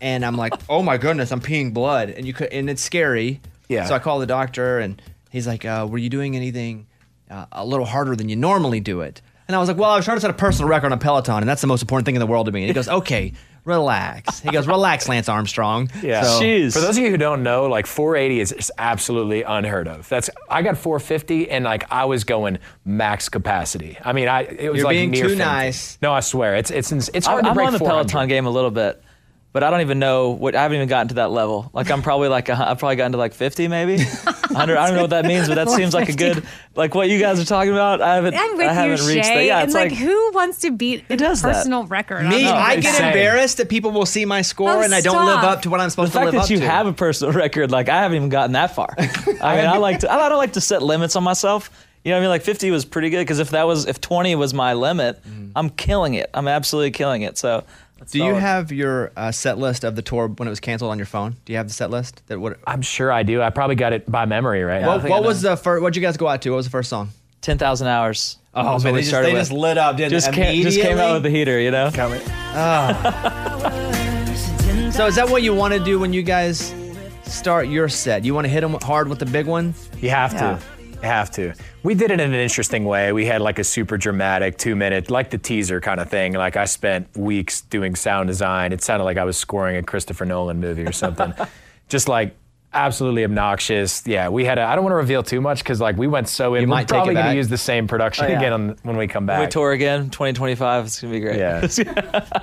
and 0.00 0.24
I'm 0.26 0.36
like, 0.36 0.52
oh 0.68 0.82
my 0.82 0.98
goodness, 0.98 1.32
I'm 1.32 1.40
peeing 1.40 1.72
blood, 1.72 2.10
and 2.10 2.26
you 2.26 2.34
could, 2.34 2.52
and 2.52 2.68
it's 2.68 2.82
scary. 2.82 3.40
Yeah. 3.68 3.86
So 3.86 3.94
I 3.94 3.98
call 3.98 4.18
the 4.18 4.26
doctor 4.26 4.78
and 4.78 5.00
he's 5.30 5.46
like, 5.46 5.64
uh, 5.64 5.86
were 5.90 5.98
you 5.98 6.10
doing 6.10 6.36
anything 6.36 6.86
uh, 7.30 7.46
a 7.50 7.64
little 7.64 7.86
harder 7.86 8.14
than 8.14 8.28
you 8.28 8.36
normally 8.36 8.80
do 8.80 9.00
it? 9.00 9.22
And 9.48 9.54
I 9.54 9.58
was 9.60 9.68
like, 9.68 9.76
well, 9.78 9.90
I 9.90 9.96
was 9.96 10.04
trying 10.04 10.16
to 10.16 10.20
set 10.20 10.30
a 10.30 10.34
personal 10.34 10.68
record 10.68 10.86
on 10.86 10.92
a 10.92 10.96
Peloton, 10.98 11.36
and 11.38 11.48
that's 11.48 11.60
the 11.60 11.66
most 11.68 11.82
important 11.82 12.04
thing 12.06 12.16
in 12.16 12.20
the 12.20 12.26
world 12.26 12.46
to 12.46 12.52
me. 12.52 12.62
And 12.62 12.68
he 12.68 12.74
goes, 12.74 12.88
okay, 12.88 13.32
relax. 13.64 14.40
He 14.40 14.50
goes, 14.50 14.66
relax, 14.66 15.08
Lance 15.08 15.28
Armstrong. 15.28 15.88
Yeah. 16.02 16.22
So- 16.22 16.70
For 16.70 16.80
those 16.84 16.96
of 16.96 17.04
you 17.04 17.10
who 17.10 17.16
don't 17.16 17.42
know, 17.42 17.66
like 17.66 17.86
480 17.86 18.40
is, 18.40 18.52
is 18.52 18.72
absolutely 18.78 19.42
unheard 19.42 19.88
of. 19.88 20.08
That's 20.08 20.30
I 20.48 20.62
got 20.62 20.76
450 20.78 21.50
and 21.50 21.64
like 21.64 21.90
I 21.92 22.04
was 22.06 22.24
going 22.24 22.58
max 22.84 23.28
capacity. 23.28 23.98
I 24.04 24.12
mean, 24.12 24.28
I 24.28 24.42
it 24.42 24.70
was 24.70 24.78
You're 24.78 24.86
like 24.86 24.94
being 24.94 25.10
near 25.10 25.22
too 25.24 25.28
fainting. 25.30 25.46
nice. 25.46 25.98
No, 26.02 26.12
I 26.12 26.20
swear 26.20 26.56
it's 26.56 26.70
it's 26.70 26.90
it's 26.92 27.26
hard 27.26 27.44
I'm 27.44 27.52
to 27.52 27.54
break 27.54 27.66
on 27.66 27.72
the 27.72 27.78
400. 27.78 28.08
Peloton 28.08 28.28
game 28.28 28.46
a 28.46 28.50
little 28.50 28.70
bit, 28.70 29.02
but 29.56 29.62
I 29.62 29.70
don't 29.70 29.80
even 29.80 29.98
know 29.98 30.32
what. 30.32 30.54
I 30.54 30.64
haven't 30.64 30.76
even 30.76 30.88
gotten 30.90 31.08
to 31.08 31.14
that 31.14 31.30
level. 31.30 31.70
Like 31.72 31.90
I'm 31.90 32.02
probably 32.02 32.28
like 32.28 32.50
a, 32.50 32.52
I've 32.52 32.78
probably 32.78 32.96
gotten 32.96 33.12
to 33.12 33.16
like 33.16 33.32
50 33.32 33.68
maybe. 33.68 34.04
100. 34.04 34.76
I 34.76 34.86
don't 34.86 34.96
know 34.96 35.00
what 35.00 35.10
that 35.10 35.24
means, 35.24 35.48
but 35.48 35.54
that 35.54 35.70
seems 35.70 35.94
like 35.94 36.10
a 36.10 36.12
good 36.12 36.44
like 36.74 36.94
what 36.94 37.08
you 37.08 37.18
guys 37.18 37.40
are 37.40 37.44
talking 37.46 37.72
about. 37.72 38.02
I 38.02 38.16
haven't. 38.16 38.34
I'm 38.34 38.58
with 38.58 38.68
I 38.68 38.74
haven't 38.74 39.00
you, 39.00 39.08
reached 39.08 39.28
Shay. 39.28 39.34
that. 39.34 39.44
Yeah, 39.46 39.58
and 39.60 39.68
it's 39.68 39.74
like, 39.74 39.92
like, 39.92 39.98
who 39.98 40.32
wants 40.32 40.58
to 40.58 40.72
beat 40.72 41.06
a 41.08 41.16
does 41.16 41.40
that? 41.40 41.54
personal 41.54 41.84
record? 41.84 42.26
on 42.26 42.28
Me, 42.28 42.42
that? 42.42 42.54
I 42.54 42.74
get 42.74 42.96
insane. 42.96 43.06
embarrassed 43.06 43.56
that 43.56 43.70
people 43.70 43.92
will 43.92 44.04
see 44.04 44.26
my 44.26 44.42
score 44.42 44.72
Oh, 44.72 44.82
and 44.82 44.94
I 44.94 45.00
don't 45.00 45.24
live 45.24 45.42
up 45.42 45.62
to 45.62 45.70
what 45.70 45.80
I'm 45.80 45.86
the 45.86 45.90
supposed 45.92 46.12
to 46.12 46.18
fact 46.18 46.32
that 46.32 46.50
you 46.50 46.58
to. 46.58 46.68
have 46.68 46.86
a 46.86 46.92
personal 46.92 47.32
record, 47.32 47.70
like 47.70 47.88
I 47.88 48.02
haven't 48.02 48.16
even 48.16 48.28
gotten 48.28 48.52
that 48.52 48.74
far. 48.74 48.94
I 48.98 49.00
mean, 49.00 49.40
I 49.40 49.78
like 49.78 50.00
to. 50.00 50.12
I 50.12 50.28
don't 50.28 50.36
like 50.36 50.52
to 50.52 50.60
set 50.60 50.82
limits 50.82 51.16
on 51.16 51.24
myself. 51.24 51.70
You 52.04 52.10
know 52.10 52.18
what 52.18 52.18
I 52.18 52.22
mean? 52.24 52.28
Like 52.28 52.42
50 52.42 52.70
was 52.72 52.84
pretty 52.84 53.08
good 53.08 53.20
because 53.20 53.38
if 53.38 53.50
that 53.50 53.66
was 53.66 53.86
if 53.86 54.02
20 54.02 54.34
was 54.34 54.52
my 54.52 54.74
limit, 54.74 55.24
mm. 55.24 55.52
I'm 55.56 55.70
killing 55.70 56.12
it. 56.12 56.28
I'm 56.34 56.46
absolutely 56.46 56.90
killing 56.90 57.22
it. 57.22 57.38
So. 57.38 57.64
That's 57.98 58.12
Do 58.12 58.24
you 58.24 58.34
have 58.34 58.72
your 58.72 59.12
uh, 59.16 59.32
set 59.32 59.58
list 59.58 59.84
of 59.84 59.96
the 59.96 60.02
tour 60.02 60.28
when 60.28 60.46
it 60.46 60.50
was 60.50 60.60
canceled 60.60 60.90
on 60.90 60.98
your 60.98 61.06
phone? 61.06 61.36
Do 61.44 61.52
you 61.52 61.56
have 61.56 61.68
the 61.68 61.74
set 61.74 61.90
list? 61.90 62.22
That 62.26 62.38
what? 62.38 62.58
I'm 62.66 62.82
sure 62.82 63.10
I 63.10 63.22
do. 63.22 63.42
I 63.42 63.50
probably 63.50 63.76
got 63.76 63.92
it 63.92 64.10
by 64.10 64.26
memory 64.26 64.62
right 64.62 64.82
now. 64.82 64.98
what 64.98 65.08
what 65.08 65.24
was 65.24 65.42
the 65.42 65.56
first? 65.56 65.82
What'd 65.82 65.96
you 65.96 66.02
guys 66.02 66.16
go 66.16 66.28
out 66.28 66.42
to? 66.42 66.50
What 66.50 66.56
was 66.56 66.66
the 66.66 66.70
first 66.70 66.90
song? 66.90 67.10
10,000 67.42 67.86
hours? 67.86 68.38
Oh, 68.54 68.78
man, 68.80 68.94
they 68.94 69.02
just, 69.02 69.12
they 69.12 69.32
just 69.32 69.52
lit 69.52 69.78
up, 69.78 69.98
didn't 69.98 70.10
just 70.10 70.30
they? 70.30 70.36
came, 70.36 70.62
just 70.62 70.80
came 70.80 70.98
out 70.98 71.14
with 71.14 71.22
the 71.22 71.30
heater, 71.30 71.60
you 71.60 71.70
know. 71.70 71.90
So 74.96 75.06
is 75.06 75.16
that 75.16 75.28
what 75.28 75.42
you 75.42 75.54
want 75.54 75.74
to 75.74 75.80
do 75.80 76.00
when 76.00 76.14
you 76.14 76.22
guys 76.22 76.74
start 77.24 77.68
your 77.68 77.86
set? 77.86 78.24
You 78.24 78.32
want 78.32 78.46
to 78.46 78.48
hit 78.48 78.62
them 78.62 78.78
hard 78.82 79.08
with 79.08 79.18
the 79.18 79.26
big 79.26 79.46
one? 79.46 79.74
You 80.00 80.08
have 80.08 80.30
to. 80.30 80.36
Yeah. 80.36 80.60
You 80.75 80.75
have 81.06 81.30
to. 81.32 81.54
We 81.82 81.94
did 81.94 82.10
it 82.10 82.20
in 82.20 82.32
an 82.32 82.38
interesting 82.38 82.84
way. 82.84 83.12
We 83.12 83.24
had 83.26 83.40
like 83.40 83.58
a 83.58 83.64
super 83.64 83.96
dramatic 83.96 84.58
two 84.58 84.76
minute, 84.76 85.10
like 85.10 85.30
the 85.30 85.38
teaser 85.38 85.80
kind 85.80 86.00
of 86.00 86.10
thing. 86.10 86.34
Like 86.34 86.56
I 86.56 86.66
spent 86.66 87.16
weeks 87.16 87.62
doing 87.62 87.94
sound 87.96 88.28
design. 88.28 88.72
It 88.72 88.82
sounded 88.82 89.04
like 89.04 89.16
I 89.16 89.24
was 89.24 89.36
scoring 89.36 89.76
a 89.76 89.82
Christopher 89.82 90.24
Nolan 90.26 90.60
movie 90.60 90.84
or 90.84 90.92
something. 90.92 91.32
Just 91.88 92.08
like 92.08 92.34
absolutely 92.74 93.24
obnoxious. 93.24 94.06
Yeah, 94.06 94.28
we 94.28 94.44
had 94.44 94.58
a, 94.58 94.62
I 94.62 94.74
don't 94.74 94.84
want 94.84 94.92
to 94.92 94.96
reveal 94.98 95.22
too 95.22 95.40
much 95.40 95.60
because 95.60 95.80
like 95.80 95.96
we 95.96 96.06
went 96.08 96.28
so 96.28 96.54
in. 96.54 96.62
You 96.62 96.66
We're 96.68 96.70
might 96.74 96.80
take 96.82 96.88
probably 96.96 97.12
it 97.12 97.14
going 97.14 97.24
to 97.26 97.30
back. 97.30 97.36
use 97.36 97.48
the 97.48 97.56
same 97.56 97.86
production 97.88 98.26
Oh, 98.26 98.28
yeah. 98.28 98.36
again 98.38 98.52
on, 98.52 98.76
when 98.82 98.96
we 98.98 99.06
come 99.06 99.22
When 99.22 99.38
back. 99.38 99.40
we 99.40 99.46
tour 99.46 99.72
again, 99.72 100.10
2025. 100.10 100.84
It's 100.84 101.00
gonna 101.00 101.12
be 101.12 101.20
great. 101.20 101.38
Yeah. 101.38 101.66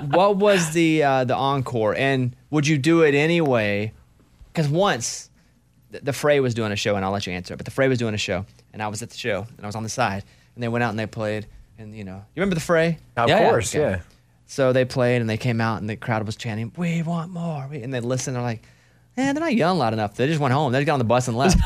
what 0.06 0.36
was 0.36 0.70
the 0.72 1.02
uh, 1.04 1.24
the 1.24 1.36
encore? 1.36 1.94
And 1.94 2.34
would 2.50 2.66
you 2.66 2.78
do 2.78 3.02
it 3.02 3.14
anyway? 3.14 3.92
Because 4.52 4.68
once 4.68 5.30
the, 5.94 6.00
the 6.04 6.12
Fray 6.12 6.40
was 6.40 6.54
doing 6.54 6.72
a 6.72 6.76
show, 6.76 6.96
and 6.96 7.04
I'll 7.04 7.10
let 7.12 7.26
you 7.26 7.32
answer 7.32 7.54
it. 7.54 7.56
But 7.56 7.64
the 7.66 7.70
Fray 7.72 7.88
was 7.88 7.98
doing 7.98 8.14
a 8.14 8.18
show, 8.18 8.44
and 8.72 8.82
I 8.82 8.88
was 8.88 9.02
at 9.02 9.10
the 9.10 9.16
show, 9.16 9.46
and 9.56 9.64
I 9.64 9.66
was 9.66 9.76
on 9.76 9.82
the 9.82 9.88
side, 9.88 10.24
and 10.54 10.62
they 10.62 10.68
went 10.68 10.82
out 10.84 10.90
and 10.90 10.98
they 10.98 11.06
played, 11.06 11.46
and 11.78 11.94
you 11.94 12.04
know, 12.04 12.16
you 12.34 12.40
remember 12.40 12.54
the 12.54 12.60
Fray? 12.60 12.98
of 13.16 13.28
Yeah, 13.28 13.40
yeah. 13.40 13.48
course, 13.50 13.74
yeah. 13.74 14.00
So 14.46 14.72
they 14.72 14.84
played, 14.84 15.20
and 15.20 15.28
they 15.30 15.36
came 15.38 15.60
out, 15.60 15.80
and 15.80 15.88
the 15.88 15.96
crowd 15.96 16.26
was 16.26 16.36
chanting, 16.36 16.70
"We 16.76 17.02
want 17.02 17.30
more!" 17.32 17.66
We- 17.70 17.82
And 17.82 17.92
they 17.94 18.00
listened. 18.00 18.36
They're 18.36 18.42
like, 18.42 18.62
"Man, 19.16 19.34
they're 19.34 19.42
not 19.44 19.54
yelling 19.54 19.78
loud 19.78 19.92
enough." 19.94 20.14
They 20.16 20.26
just 20.26 20.40
went 20.40 20.52
home. 20.52 20.70
They 20.72 20.78
just 20.80 20.86
got 20.86 20.92
on 20.94 20.98
the 20.98 21.04
bus 21.04 21.28
and 21.28 21.36
left. 21.36 21.58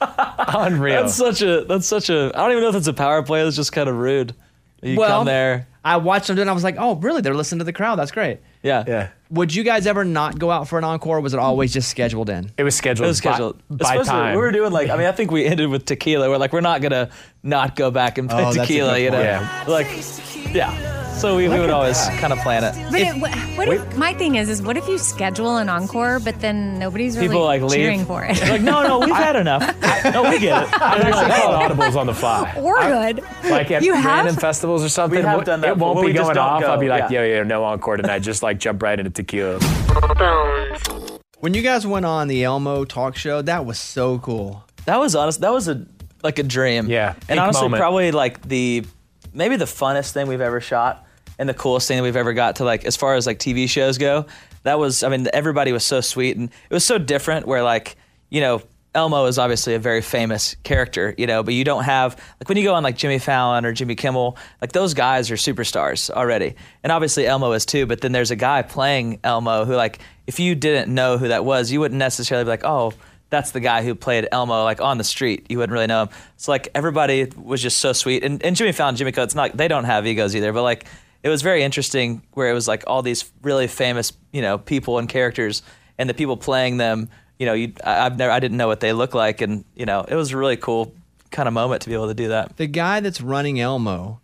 Unreal. 0.00 1.02
That's 1.02 1.14
such 1.14 1.42
a. 1.42 1.64
That's 1.64 1.86
such 1.86 2.08
a. 2.10 2.30
I 2.34 2.42
don't 2.42 2.52
even 2.52 2.62
know 2.62 2.70
if 2.70 2.76
it's 2.76 2.86
a 2.86 2.92
power 2.94 3.22
play. 3.22 3.42
That's 3.44 3.56
just 3.56 3.72
kind 3.72 3.88
of 3.88 3.96
rude. 3.96 4.34
You 4.82 4.96
Well, 4.98 5.18
come 5.20 5.26
there. 5.26 5.66
I 5.84 5.96
watched 5.96 6.26
them 6.26 6.36
do 6.36 6.40
it. 6.40 6.42
and 6.42 6.50
I 6.50 6.52
was 6.52 6.62
like, 6.64 6.76
"Oh, 6.78 6.96
really? 6.96 7.22
They're 7.22 7.34
listening 7.34 7.60
to 7.60 7.64
the 7.64 7.72
crowd. 7.72 7.96
That's 7.98 8.10
great." 8.10 8.40
Yeah. 8.62 8.84
yeah. 8.86 9.08
Would 9.30 9.54
you 9.54 9.62
guys 9.62 9.86
ever 9.86 10.04
not 10.04 10.38
go 10.38 10.50
out 10.50 10.68
for 10.68 10.76
an 10.78 10.84
encore? 10.84 11.18
Or 11.18 11.20
was 11.20 11.32
it 11.32 11.40
always 11.40 11.72
just 11.72 11.88
scheduled 11.88 12.28
in? 12.28 12.50
It 12.58 12.64
was 12.64 12.74
scheduled. 12.74 13.08
It 13.08 13.14
scheduled, 13.14 13.56
was 13.56 13.62
scheduled. 13.62 13.78
by, 13.78 13.84
by 13.84 13.94
Especially, 14.02 14.10
time. 14.20 14.34
We 14.34 14.40
were 14.42 14.52
doing 14.52 14.72
like. 14.72 14.90
I 14.90 14.96
mean, 14.96 15.06
I 15.06 15.12
think 15.12 15.30
we 15.30 15.46
ended 15.46 15.70
with 15.70 15.86
tequila. 15.86 16.28
We're 16.28 16.36
like, 16.36 16.52
we're 16.52 16.60
not 16.60 16.82
gonna 16.82 17.08
not 17.42 17.76
go 17.76 17.90
back 17.90 18.18
and 18.18 18.28
play 18.28 18.44
Oh, 18.44 18.52
tequila. 18.52 18.98
You 18.98 19.10
know. 19.10 19.16
point. 19.16 19.26
Yeah. 19.26 19.64
Like, 19.66 20.54
yeah. 20.54 20.99
So 21.20 21.36
we, 21.36 21.48
we 21.48 21.60
would 21.60 21.68
always 21.68 21.98
kind 22.18 22.32
of 22.32 22.38
plan 22.38 22.64
it. 22.64 22.74
But 22.90 23.00
it, 23.00 23.14
what, 23.20 23.34
what 23.58 23.68
if, 23.68 23.96
my 23.98 24.14
thing 24.14 24.36
is, 24.36 24.48
is 24.48 24.62
what 24.62 24.78
if 24.78 24.88
you 24.88 24.96
schedule 24.96 25.58
an 25.58 25.68
encore, 25.68 26.18
but 26.18 26.40
then 26.40 26.78
nobody's 26.78 27.16
really 27.16 27.28
People 27.28 27.44
like 27.44 27.60
leave. 27.60 27.72
cheering 27.72 28.04
for 28.06 28.24
it? 28.24 28.40
Like, 28.40 28.62
no, 28.62 28.82
no, 28.82 29.00
we've 29.00 29.14
had 29.14 29.36
enough. 29.36 29.60
no, 30.14 30.22
we 30.30 30.38
get 30.38 30.62
it. 30.62 30.68
I 30.82 30.96
actually 30.96 31.42
called 31.42 31.70
audibles 31.78 31.96
on 31.96 32.06
the 32.06 32.14
fly. 32.14 32.54
or 32.56 32.80
good. 32.80 33.22
Like 33.44 33.70
at 33.70 33.82
You 33.82 33.92
have? 33.92 34.24
random 34.24 34.36
festivals 34.36 34.82
or 34.82 34.88
something, 34.88 35.18
We 35.18 35.24
have 35.26 35.40
it 35.42 35.44
done 35.44 35.60
that 35.60 35.68
it 35.70 35.76
won't 35.76 35.96
before. 35.96 36.02
be 36.04 36.12
We 36.12 36.18
going 36.18 36.38
off. 36.38 36.62
go. 36.62 36.68
I'll 36.72 36.78
be 36.80 36.88
like, 36.88 37.10
Yeah. 37.10 37.22
yo, 37.22 37.36
yo, 37.36 37.42
no 37.44 37.64
encore 37.64 37.98
tonight. 37.98 38.20
Just 38.20 38.42
like 38.42 38.58
jump 38.58 38.82
right 38.82 38.98
into 38.98 39.10
tequila. 39.10 39.58
When 41.40 41.54
you 41.54 41.62
guys 41.62 41.86
went 41.86 42.04
on 42.04 42.28
the 42.28 42.44
Elmo 42.44 42.84
talk 42.84 43.16
show, 43.16 43.40
that 43.42 43.64
was 43.64 43.78
so 43.78 44.18
cool. 44.18 44.62
That 44.84 44.98
was 45.00 45.14
honest. 45.14 45.40
That 45.40 45.52
was 45.52 45.68
a 45.68 45.86
like 46.22 46.38
a 46.38 46.42
dream. 46.42 46.88
Yeah, 46.88 47.14
and 47.30 47.40
honestly, 47.40 47.62
moment. 47.62 47.80
probably 47.80 48.10
like 48.12 48.42
the 48.46 48.84
maybe 49.32 49.56
the 49.56 49.64
funnest 49.64 50.12
thing 50.12 50.26
we've 50.28 50.42
ever 50.42 50.60
shot 50.60 51.06
and 51.40 51.48
the 51.48 51.54
coolest 51.54 51.88
thing 51.88 51.96
that 51.96 52.02
we've 52.02 52.16
ever 52.16 52.34
got 52.34 52.56
to 52.56 52.64
like 52.64 52.84
as 52.84 52.96
far 52.96 53.14
as 53.14 53.26
like 53.26 53.38
TV 53.38 53.68
shows 53.68 53.98
go. 53.98 54.26
That 54.62 54.78
was 54.78 55.02
I 55.02 55.08
mean 55.08 55.26
everybody 55.32 55.72
was 55.72 55.84
so 55.84 56.00
sweet 56.00 56.36
and 56.36 56.50
it 56.50 56.74
was 56.74 56.84
so 56.84 56.98
different 56.98 57.46
where 57.46 57.62
like 57.62 57.96
you 58.28 58.40
know 58.40 58.62
Elmo 58.94 59.26
is 59.26 59.38
obviously 59.38 59.74
a 59.74 59.78
very 59.78 60.02
famous 60.02 60.56
character, 60.64 61.14
you 61.16 61.26
know, 61.26 61.44
but 61.44 61.54
you 61.54 61.64
don't 61.64 61.84
have 61.84 62.16
like 62.40 62.48
when 62.48 62.58
you 62.58 62.64
go 62.64 62.74
on 62.74 62.82
like 62.82 62.96
Jimmy 62.96 63.18
Fallon 63.18 63.64
or 63.64 63.72
Jimmy 63.72 63.94
Kimmel, 63.94 64.36
like 64.60 64.72
those 64.72 64.94
guys 64.94 65.30
are 65.30 65.36
superstars 65.36 66.10
already. 66.10 66.56
And 66.82 66.92
obviously 66.92 67.26
Elmo 67.26 67.52
is 67.52 67.64
too, 67.64 67.86
but 67.86 68.00
then 68.00 68.12
there's 68.12 68.30
a 68.30 68.36
guy 68.36 68.62
playing 68.62 69.20
Elmo 69.24 69.64
who 69.64 69.74
like 69.74 70.00
if 70.26 70.38
you 70.38 70.54
didn't 70.54 70.94
know 70.94 71.18
who 71.18 71.28
that 71.28 71.44
was, 71.44 71.72
you 71.72 71.80
wouldn't 71.80 71.98
necessarily 71.98 72.44
be 72.44 72.50
like, 72.50 72.64
"Oh, 72.64 72.92
that's 73.30 73.52
the 73.52 73.60
guy 73.60 73.82
who 73.82 73.94
played 73.94 74.28
Elmo 74.30 74.64
like 74.64 74.80
on 74.80 74.98
the 74.98 75.04
street. 75.04 75.46
You 75.48 75.58
wouldn't 75.58 75.72
really 75.72 75.86
know 75.86 76.02
him. 76.02 76.08
So 76.36 76.52
like 76.52 76.68
everybody 76.74 77.26
was 77.36 77.62
just 77.62 77.78
so 77.78 77.92
sweet. 77.92 78.24
And, 78.24 78.42
and 78.44 78.56
Jimmy 78.56 78.72
Fallon, 78.72 78.96
Jimmy 78.96 79.12
Coates, 79.12 79.34
not 79.34 79.56
they 79.56 79.68
don't 79.68 79.84
have 79.84 80.06
egos 80.06 80.36
either, 80.36 80.52
but 80.52 80.62
like 80.62 80.84
it 81.22 81.28
was 81.28 81.42
very 81.42 81.62
interesting 81.62 82.22
where 82.32 82.50
it 82.50 82.54
was 82.54 82.66
like 82.68 82.84
all 82.86 83.02
these 83.02 83.30
really 83.42 83.66
famous, 83.66 84.12
you 84.32 84.42
know, 84.42 84.58
people 84.58 84.98
and 84.98 85.08
characters 85.08 85.62
and 85.98 86.08
the 86.08 86.14
people 86.14 86.36
playing 86.36 86.76
them, 86.78 87.08
you 87.38 87.46
know, 87.46 87.52
you 87.54 87.72
I, 87.84 88.06
I've 88.06 88.16
never 88.18 88.30
I 88.32 88.40
didn't 88.40 88.56
know 88.56 88.68
what 88.68 88.80
they 88.80 88.92
looked 88.92 89.14
like 89.14 89.40
and, 89.40 89.64
you 89.74 89.86
know, 89.86 90.04
it 90.08 90.14
was 90.14 90.32
a 90.32 90.36
really 90.36 90.56
cool 90.56 90.94
kind 91.30 91.46
of 91.46 91.52
moment 91.54 91.82
to 91.82 91.88
be 91.88 91.94
able 91.94 92.08
to 92.08 92.14
do 92.14 92.28
that. 92.28 92.56
The 92.56 92.66
guy 92.66 93.00
that's 93.00 93.20
running 93.20 93.60
Elmo, 93.60 94.20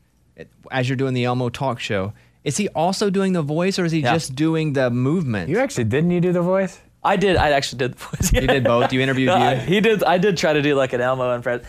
as 0.70 0.88
you're 0.88 0.96
doing 0.96 1.14
the 1.14 1.24
Elmo 1.24 1.48
talk 1.48 1.78
show, 1.80 2.12
is 2.44 2.56
he 2.56 2.68
also 2.70 3.10
doing 3.10 3.32
the 3.32 3.42
voice 3.42 3.78
or 3.78 3.84
is 3.84 3.92
he 3.92 4.00
Yeah. 4.00 4.14
just 4.14 4.34
doing 4.34 4.72
the 4.72 4.90
movement? 4.90 5.48
You 5.50 5.58
actually 5.58 5.84
didn't 5.84 6.10
you 6.12 6.20
do 6.20 6.32
the 6.32 6.42
voice? 6.42 6.80
I 7.04 7.16
did. 7.16 7.36
I 7.36 7.50
actually 7.50 7.78
did 7.78 7.92
the 7.94 7.98
voice. 7.98 8.32
You 8.32 8.46
did 8.48 8.64
both. 8.64 8.92
You 8.92 9.00
interviewed 9.06 9.28
No, 9.28 9.36
you. 9.36 9.42
I- 9.44 9.54
he 9.56 9.80
did. 9.80 10.02
I 10.02 10.18
did 10.18 10.36
try 10.36 10.52
to 10.52 10.62
do 10.62 10.74
like 10.74 10.92
an 10.92 11.00
Elmo 11.00 11.34
impression. 11.34 11.64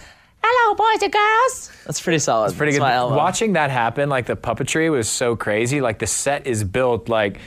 Hello, 0.50 0.76
boys 0.76 1.02
and 1.04 1.12
girls. 1.12 1.72
That's 1.86 2.02
pretty 2.02 2.20
solid. 2.20 2.48
It's 2.48 2.56
pretty 2.58 2.72
That's 2.74 2.80
good. 2.80 2.86
my 2.86 2.94
Elmo. 2.94 3.16
Watching 3.18 3.54
that 3.54 3.70
happen, 3.70 4.10
like 4.10 4.26
the 4.28 4.36
puppetry 4.36 4.90
was 4.92 5.10
so 5.10 5.36
crazy. 5.36 5.82
Like 5.82 6.00
the 6.00 6.08
set 6.08 6.48
is 6.48 6.64
built 6.64 7.10
like, 7.10 7.40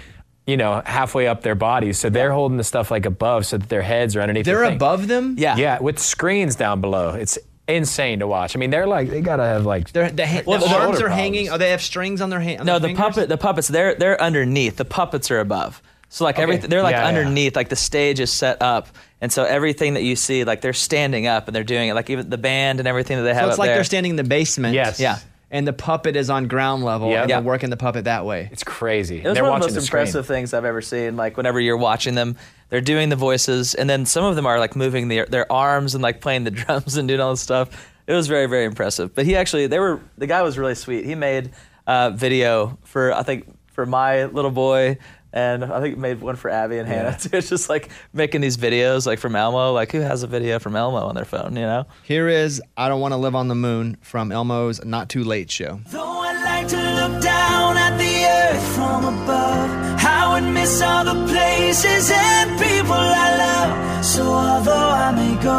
you 0.46 0.56
know, 0.56 0.82
halfway 0.84 1.26
up 1.26 1.42
their 1.42 1.54
bodies. 1.54 1.98
So 1.98 2.10
they're 2.10 2.32
holding 2.32 2.58
the 2.58 2.64
stuff 2.64 2.90
like 2.90 3.06
above 3.06 3.46
so 3.46 3.56
that 3.58 3.68
their 3.68 3.82
heads 3.82 4.16
are 4.16 4.20
underneath. 4.20 4.44
They're 4.46 4.58
the 4.60 4.66
thing. 4.66 4.76
above 4.76 5.08
them? 5.08 5.36
Yeah. 5.38 5.56
Yeah, 5.56 5.78
with 5.80 5.98
screens 5.98 6.56
down 6.56 6.80
below. 6.80 7.10
It's 7.14 7.38
insane 7.68 8.18
to 8.18 8.26
watch. 8.26 8.56
I 8.56 8.58
mean, 8.58 8.70
they're 8.70 8.86
like 8.86 9.08
they 9.10 9.20
gotta 9.20 9.44
have 9.44 9.64
like 9.64 9.92
They're, 9.92 10.10
the 10.10 10.26
ha- 10.26 10.42
Well, 10.46 10.58
the 10.58 10.66
the 10.66 10.74
arms 10.74 10.96
are 11.00 11.06
problems. 11.06 11.14
hanging. 11.20 11.48
Oh, 11.50 11.56
they 11.58 11.70
have 11.70 11.80
strings 11.82 12.20
on 12.20 12.28
their 12.30 12.40
hands. 12.40 12.64
No, 12.64 12.78
the 12.78 12.94
puppet, 12.94 13.28
the 13.28 13.38
puppets, 13.38 13.68
they're 13.68 13.94
they're 13.94 14.20
underneath. 14.20 14.76
The 14.76 14.84
puppets 14.84 15.30
are 15.30 15.38
above. 15.40 15.80
So 16.12 16.24
like 16.24 16.38
everything, 16.38 16.68
they're 16.70 16.82
like 16.82 16.92
Yeah, 16.92 17.02
yeah. 17.02 17.08
underneath. 17.08 17.54
Like 17.56 17.68
the 17.70 17.76
stage 17.76 18.20
is 18.20 18.30
set 18.32 18.60
up, 18.60 18.88
and 19.20 19.32
so 19.32 19.44
everything 19.44 19.94
that 19.94 20.02
you 20.02 20.16
see, 20.16 20.44
like 20.44 20.60
they're 20.60 20.72
standing 20.72 21.26
up 21.26 21.46
and 21.48 21.54
they're 21.54 21.64
doing 21.64 21.88
it. 21.88 21.94
Like 21.94 22.10
even 22.10 22.28
the 22.28 22.36
band 22.38 22.80
and 22.80 22.88
everything 22.88 23.16
that 23.16 23.22
they 23.22 23.32
have 23.32 23.44
So 23.44 23.48
it's 23.48 23.54
up 23.54 23.58
like 23.60 23.68
there. 23.68 23.76
they're 23.76 23.84
standing 23.84 24.10
in 24.10 24.16
the 24.16 24.24
basement. 24.24 24.74
Yes. 24.74 24.98
Yeah. 25.00 25.18
And 25.52 25.66
the 25.66 25.72
puppet 25.72 26.14
is 26.16 26.28
on 26.30 26.46
ground 26.48 26.84
level. 26.84 27.10
Yeah. 27.10 27.22
And 27.22 27.30
they're 27.30 27.38
Yeah. 27.38 27.44
working 27.44 27.70
the 27.70 27.76
puppet 27.76 28.04
that 28.04 28.24
way. 28.26 28.48
it's 28.52 28.62
crazy. 28.64 29.18
It 29.18 29.24
was 29.24 29.34
they're 29.34 29.42
one 29.44 29.54
of 29.54 29.60
the 29.62 29.66
most 29.68 29.74
the 29.74 29.80
screen. 29.82 30.00
impressive 30.02 30.26
things 30.26 30.52
I've 30.52 30.64
ever 30.64 30.82
seen. 30.82 31.16
Like 31.16 31.36
whenever 31.36 31.58
you're 31.60 31.76
watching 31.76 32.14
them, 32.16 32.36
they're 32.70 32.80
doing 32.80 33.08
the 33.08 33.16
voices, 33.16 33.74
and 33.74 33.88
then 33.88 34.04
some 34.06 34.24
of 34.24 34.36
them 34.36 34.46
are 34.46 34.58
like 34.58 34.74
moving 34.76 35.08
their 35.08 35.26
their 35.26 35.50
arms 35.52 35.94
and 35.94 36.02
like 36.02 36.20
playing 36.20 36.44
the 36.44 36.50
drums 36.60 36.96
and 36.96 37.06
doing 37.08 37.20
all 37.20 37.30
this 37.30 37.40
stuff. 37.40 37.68
It 38.08 38.14
was 38.14 38.26
very 38.26 38.46
very 38.46 38.64
impressive. 38.64 39.14
But 39.14 39.26
he 39.26 39.36
actually, 39.36 39.68
they 39.68 39.78
were 39.78 40.00
the 40.18 40.26
guy 40.26 40.42
was 40.42 40.58
really 40.58 40.74
sweet. 40.74 41.04
He 41.04 41.14
made 41.14 41.50
a 41.86 42.10
video 42.10 42.78
for 42.84 43.12
I 43.12 43.22
think 43.22 43.46
for 43.68 43.86
my 43.86 44.24
little 44.24 44.50
boy. 44.50 44.98
And 45.32 45.64
I 45.64 45.80
think 45.80 45.94
it 45.94 45.98
made 45.98 46.20
one 46.20 46.36
for 46.36 46.50
Abby 46.50 46.78
and 46.78 46.88
Hannah 46.88 47.16
too. 47.18 47.30
It's 47.40 47.48
just 47.48 47.68
like 47.68 47.90
making 48.12 48.40
these 48.40 48.56
videos 48.56 49.06
like 49.06 49.18
from 49.18 49.36
Elmo. 49.36 49.72
Like 49.72 49.92
who 49.92 50.00
has 50.00 50.22
a 50.22 50.26
video 50.26 50.58
from 50.58 50.76
Elmo 50.76 50.98
on 50.98 51.14
their 51.14 51.24
phone, 51.24 51.54
you 51.56 51.62
know? 51.62 51.86
Here 52.02 52.28
is 52.28 52.60
I 52.76 52.88
Don't 52.88 53.00
Want 53.00 53.12
to 53.12 53.16
Live 53.16 53.34
on 53.34 53.48
the 53.48 53.54
Moon 53.54 53.96
from 54.02 54.32
Elmo's 54.32 54.84
Not 54.84 55.08
Too 55.08 55.24
Late 55.24 55.50
show. 55.50 55.80
Though 55.88 56.20
I'd 56.20 56.42
like 56.44 56.68
to 56.68 56.76
look 56.76 57.22
down 57.22 57.76
at 57.76 57.96
the 57.96 58.24
earth 58.26 58.74
from 58.74 59.04
above, 59.04 59.70
I 60.04 60.40
would 60.40 60.52
miss 60.52 60.82
all 60.82 61.04
the 61.04 61.26
places 61.32 62.10
and 62.12 62.50
people 62.58 62.92
I 62.94 63.36
love. 63.36 64.04
So 64.04 64.22
although 64.24 64.72
I 64.90 65.12
may 65.12 65.42
go, 65.42 65.58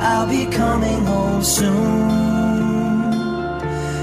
I'll 0.00 0.28
be 0.28 0.46
coming 0.46 1.04
home 1.04 1.42
soon. 1.42 2.10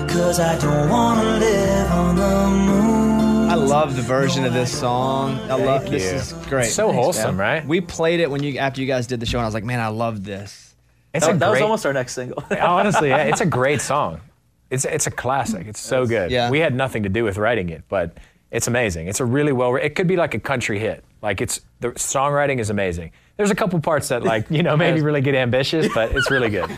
Cause 0.08 0.40
I 0.40 0.58
don't 0.60 0.90
wanna 0.90 1.38
live 1.40 1.92
on 1.92 2.16
the 2.16 2.48
moon. 2.66 3.11
I 3.72 3.74
love 3.74 3.96
the 3.96 4.02
version 4.02 4.44
of 4.44 4.52
this 4.54 4.78
song. 4.78 5.40
I 5.50 5.54
love 5.56 5.84
Thank 5.84 5.94
this 5.94 6.12
is 6.12 6.34
great. 6.48 6.66
It's 6.66 6.74
so 6.74 6.92
wholesome, 6.92 7.40
right? 7.40 7.66
We 7.66 7.80
played 7.80 8.20
it 8.20 8.30
when 8.30 8.44
you 8.44 8.58
after 8.58 8.82
you 8.82 8.88
guys 8.88 9.08
did 9.08 9.22
the 9.22 9.26
show, 9.26 9.38
and 9.38 9.46
I 9.46 9.48
was 9.48 9.54
like, 9.54 9.64
man, 9.64 9.80
I 9.80 9.88
love 9.88 10.26
this. 10.26 10.76
It's 11.14 11.26
that 11.26 11.36
a 11.36 11.38
that 11.38 11.50
was 11.50 11.62
almost 11.62 11.86
our 11.86 11.94
next 11.94 12.14
single. 12.14 12.44
Honestly, 12.60 13.08
yeah, 13.10 13.24
it's 13.24 13.40
a 13.40 13.46
great 13.60 13.80
song. 13.80 14.20
It's 14.70 14.84
it's 14.84 15.08
a 15.08 15.12
classic. 15.12 15.68
It's 15.68 15.80
so 15.80 16.06
good. 16.06 16.32
yeah. 16.32 16.50
We 16.50 16.60
had 16.60 16.76
nothing 16.76 17.04
to 17.04 17.10
do 17.10 17.24
with 17.24 17.38
writing 17.38 17.70
it, 17.70 17.84
but 17.88 18.18
it's 18.52 18.68
amazing. 18.68 19.08
It's 19.08 19.22
a 19.22 19.26
really 19.26 19.54
well. 19.54 19.74
It 19.78 19.96
could 19.96 20.08
be 20.08 20.18
like 20.18 20.34
a 20.34 20.40
country 20.40 20.78
hit. 20.78 21.06
Like 21.22 21.40
it's 21.40 21.62
the 21.80 21.92
songwriting 21.92 22.60
is 22.60 22.70
amazing. 22.70 23.12
There's 23.38 23.52
a 23.52 23.56
couple 23.56 23.80
parts 23.80 24.10
that 24.10 24.24
like 24.24 24.52
you 24.52 24.64
know 24.64 24.76
maybe 24.76 25.00
really 25.10 25.22
get 25.22 25.36
ambitious, 25.36 25.88
but 25.94 26.12
it's 26.14 26.30
really 26.30 26.50
good. 26.50 26.70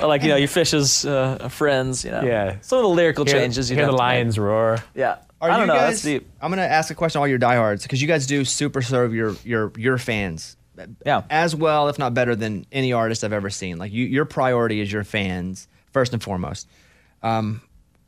Or 0.00 0.06
like 0.06 0.22
you 0.22 0.28
know 0.28 0.36
your 0.36 0.46
fish's 0.48 1.04
uh, 1.04 1.48
friends. 1.48 2.04
You 2.04 2.12
know. 2.12 2.22
Yeah. 2.22 2.56
Some 2.60 2.78
of 2.78 2.82
the 2.84 2.88
lyrical 2.88 3.24
Hear- 3.24 3.34
changes. 3.34 3.68
you'd 3.68 3.76
hear 3.78 3.86
the 3.86 3.90
to 3.92 3.96
make. 3.96 4.00
lions 4.00 4.38
roar. 4.38 4.78
Yeah. 4.94 5.16
Are 5.40 5.50
I 5.50 5.56
don't 5.58 5.62
you 5.62 5.66
know. 5.66 5.74
guys? 5.74 5.90
That's 5.90 6.02
deep. 6.02 6.28
I'm 6.40 6.50
gonna 6.50 6.62
ask 6.62 6.90
a 6.90 6.94
question 6.94 7.18
to 7.18 7.20
all 7.20 7.28
your 7.28 7.38
diehards 7.38 7.82
because 7.82 8.00
you 8.00 8.08
guys 8.08 8.26
do 8.26 8.44
super 8.44 8.82
serve 8.82 9.14
your 9.14 9.34
your 9.44 9.72
your 9.76 9.98
fans. 9.98 10.56
Yeah. 11.04 11.22
As 11.30 11.54
well, 11.54 11.88
if 11.88 11.98
not 11.98 12.14
better 12.14 12.36
than 12.36 12.66
any 12.70 12.92
artist 12.92 13.24
I've 13.24 13.32
ever 13.32 13.50
seen. 13.50 13.78
Like 13.78 13.92
you, 13.92 14.04
your 14.04 14.24
priority 14.26 14.80
is 14.80 14.92
your 14.92 15.04
fans 15.04 15.68
first 15.90 16.12
and 16.12 16.22
foremost. 16.22 16.68
Um, 17.22 17.62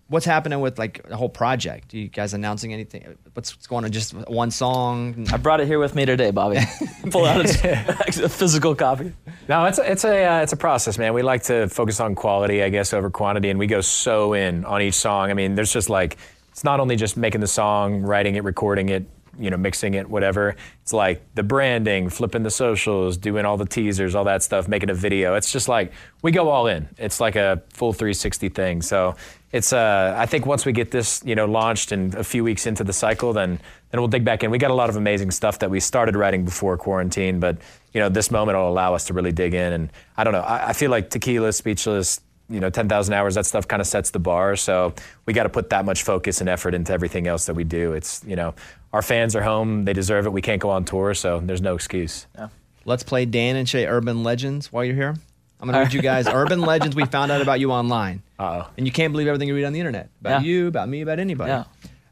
what's 0.08 0.26
happening 0.26 0.60
with 0.60 0.78
like 0.78 1.06
the 1.08 1.16
whole 1.16 1.28
project? 1.28 1.94
Are 1.94 1.98
you 1.98 2.08
guys 2.08 2.34
announcing 2.34 2.72
anything? 2.72 3.16
What's, 3.32 3.54
what's 3.54 3.66
going 3.66 3.84
on? 3.84 3.92
Just 3.92 4.12
one 4.12 4.50
song? 4.50 5.26
I 5.32 5.36
brought 5.36 5.60
it 5.60 5.66
here 5.66 5.78
with 5.78 5.94
me 5.94 6.04
today, 6.04 6.30
Bobby. 6.30 6.58
Pull 7.10 7.24
out 7.24 7.44
a, 7.44 8.04
a 8.24 8.28
physical 8.28 8.74
copy. 8.74 9.12
No, 9.48 9.64
it's 9.64 9.78
a, 9.78 9.90
it's 9.90 10.04
a 10.04 10.24
uh, 10.24 10.42
it's 10.42 10.52
a 10.52 10.56
process, 10.56 10.98
man. 10.98 11.14
We 11.14 11.22
like 11.22 11.44
to 11.44 11.68
focus 11.68 12.00
on 12.00 12.14
quality, 12.14 12.62
I 12.62 12.68
guess, 12.68 12.92
over 12.92 13.10
quantity, 13.10 13.48
and 13.50 13.58
we 13.58 13.66
go 13.66 13.80
so 13.80 14.34
in 14.34 14.64
on 14.64 14.82
each 14.82 14.94
song. 14.94 15.30
I 15.30 15.34
mean, 15.34 15.54
there's 15.54 15.72
just 15.72 15.88
like 15.88 16.18
it's 16.58 16.64
not 16.64 16.80
only 16.80 16.96
just 16.96 17.16
making 17.16 17.40
the 17.40 17.46
song, 17.46 18.02
writing 18.02 18.34
it, 18.34 18.42
recording 18.42 18.88
it, 18.88 19.06
you 19.38 19.48
know, 19.48 19.56
mixing 19.56 19.94
it, 19.94 20.10
whatever. 20.10 20.56
It's 20.82 20.92
like 20.92 21.22
the 21.36 21.44
branding, 21.44 22.08
flipping 22.08 22.42
the 22.42 22.50
socials, 22.50 23.16
doing 23.16 23.44
all 23.44 23.56
the 23.56 23.64
teasers, 23.64 24.16
all 24.16 24.24
that 24.24 24.42
stuff, 24.42 24.66
making 24.66 24.90
a 24.90 24.94
video. 24.94 25.36
It's 25.36 25.52
just 25.52 25.68
like 25.68 25.92
we 26.20 26.32
go 26.32 26.48
all 26.48 26.66
in. 26.66 26.88
It's 26.98 27.20
like 27.20 27.36
a 27.36 27.62
full 27.72 27.92
360 27.92 28.48
thing. 28.48 28.82
So 28.82 29.14
it's 29.52 29.72
uh, 29.72 30.16
I 30.18 30.26
think 30.26 30.46
once 30.46 30.66
we 30.66 30.72
get 30.72 30.90
this, 30.90 31.22
you 31.24 31.36
know, 31.36 31.46
launched 31.46 31.92
and 31.92 32.12
a 32.16 32.24
few 32.24 32.42
weeks 32.42 32.66
into 32.66 32.82
the 32.82 32.92
cycle, 32.92 33.32
then 33.32 33.60
then 33.92 34.00
we'll 34.00 34.08
dig 34.08 34.24
back 34.24 34.42
in. 34.42 34.50
We 34.50 34.58
got 34.58 34.72
a 34.72 34.74
lot 34.74 34.90
of 34.90 34.96
amazing 34.96 35.30
stuff 35.30 35.60
that 35.60 35.70
we 35.70 35.78
started 35.78 36.16
writing 36.16 36.44
before 36.44 36.76
quarantine, 36.76 37.38
but 37.38 37.58
you 37.92 38.00
know, 38.00 38.08
this 38.08 38.32
moment 38.32 38.58
will 38.58 38.68
allow 38.68 38.94
us 38.94 39.04
to 39.04 39.14
really 39.14 39.30
dig 39.30 39.54
in. 39.54 39.72
And 39.72 39.90
I 40.16 40.24
don't 40.24 40.32
know, 40.32 40.40
I, 40.40 40.70
I 40.70 40.72
feel 40.72 40.90
like 40.90 41.08
Tequila, 41.08 41.52
Speechless, 41.52 42.20
you 42.48 42.60
know, 42.60 42.70
10,000 42.70 43.12
hours, 43.14 43.34
that 43.34 43.46
stuff 43.46 43.68
kind 43.68 43.80
of 43.80 43.86
sets 43.86 44.10
the 44.10 44.18
bar. 44.18 44.56
So 44.56 44.94
we 45.26 45.32
got 45.32 45.42
to 45.44 45.48
put 45.48 45.70
that 45.70 45.84
much 45.84 46.02
focus 46.02 46.40
and 46.40 46.48
effort 46.48 46.74
into 46.74 46.92
everything 46.92 47.26
else 47.26 47.46
that 47.46 47.54
we 47.54 47.64
do. 47.64 47.92
It's, 47.92 48.22
you 48.26 48.36
know, 48.36 48.54
our 48.92 49.02
fans 49.02 49.36
are 49.36 49.42
home, 49.42 49.84
they 49.84 49.92
deserve 49.92 50.24
it. 50.26 50.32
We 50.32 50.40
can't 50.42 50.60
go 50.60 50.70
on 50.70 50.84
tour, 50.84 51.12
so 51.14 51.40
there's 51.40 51.60
no 51.62 51.74
excuse. 51.74 52.26
Yeah. 52.34 52.48
Let's 52.84 53.02
play 53.02 53.26
Dan 53.26 53.56
and 53.56 53.68
Shay 53.68 53.86
Urban 53.86 54.22
Legends 54.22 54.72
while 54.72 54.84
you're 54.84 54.94
here. 54.94 55.14
I'm 55.60 55.66
gonna 55.68 55.80
read 55.80 55.92
you 55.92 56.00
guys 56.00 56.26
urban 56.32 56.60
legends 56.60 56.94
we 56.94 57.04
found 57.04 57.32
out 57.32 57.40
about 57.42 57.58
you 57.58 57.72
online. 57.72 58.22
Uh-oh. 58.38 58.68
And 58.76 58.86
you 58.86 58.92
can't 58.92 59.12
believe 59.12 59.26
everything 59.26 59.48
you 59.48 59.54
read 59.56 59.64
on 59.64 59.72
the 59.72 59.80
internet 59.80 60.08
about 60.20 60.42
Yeah. 60.42 60.48
you, 60.48 60.68
about 60.68 60.88
me, 60.88 61.00
about 61.02 61.18
anybody. 61.18 61.50
Yeah. 61.50 61.64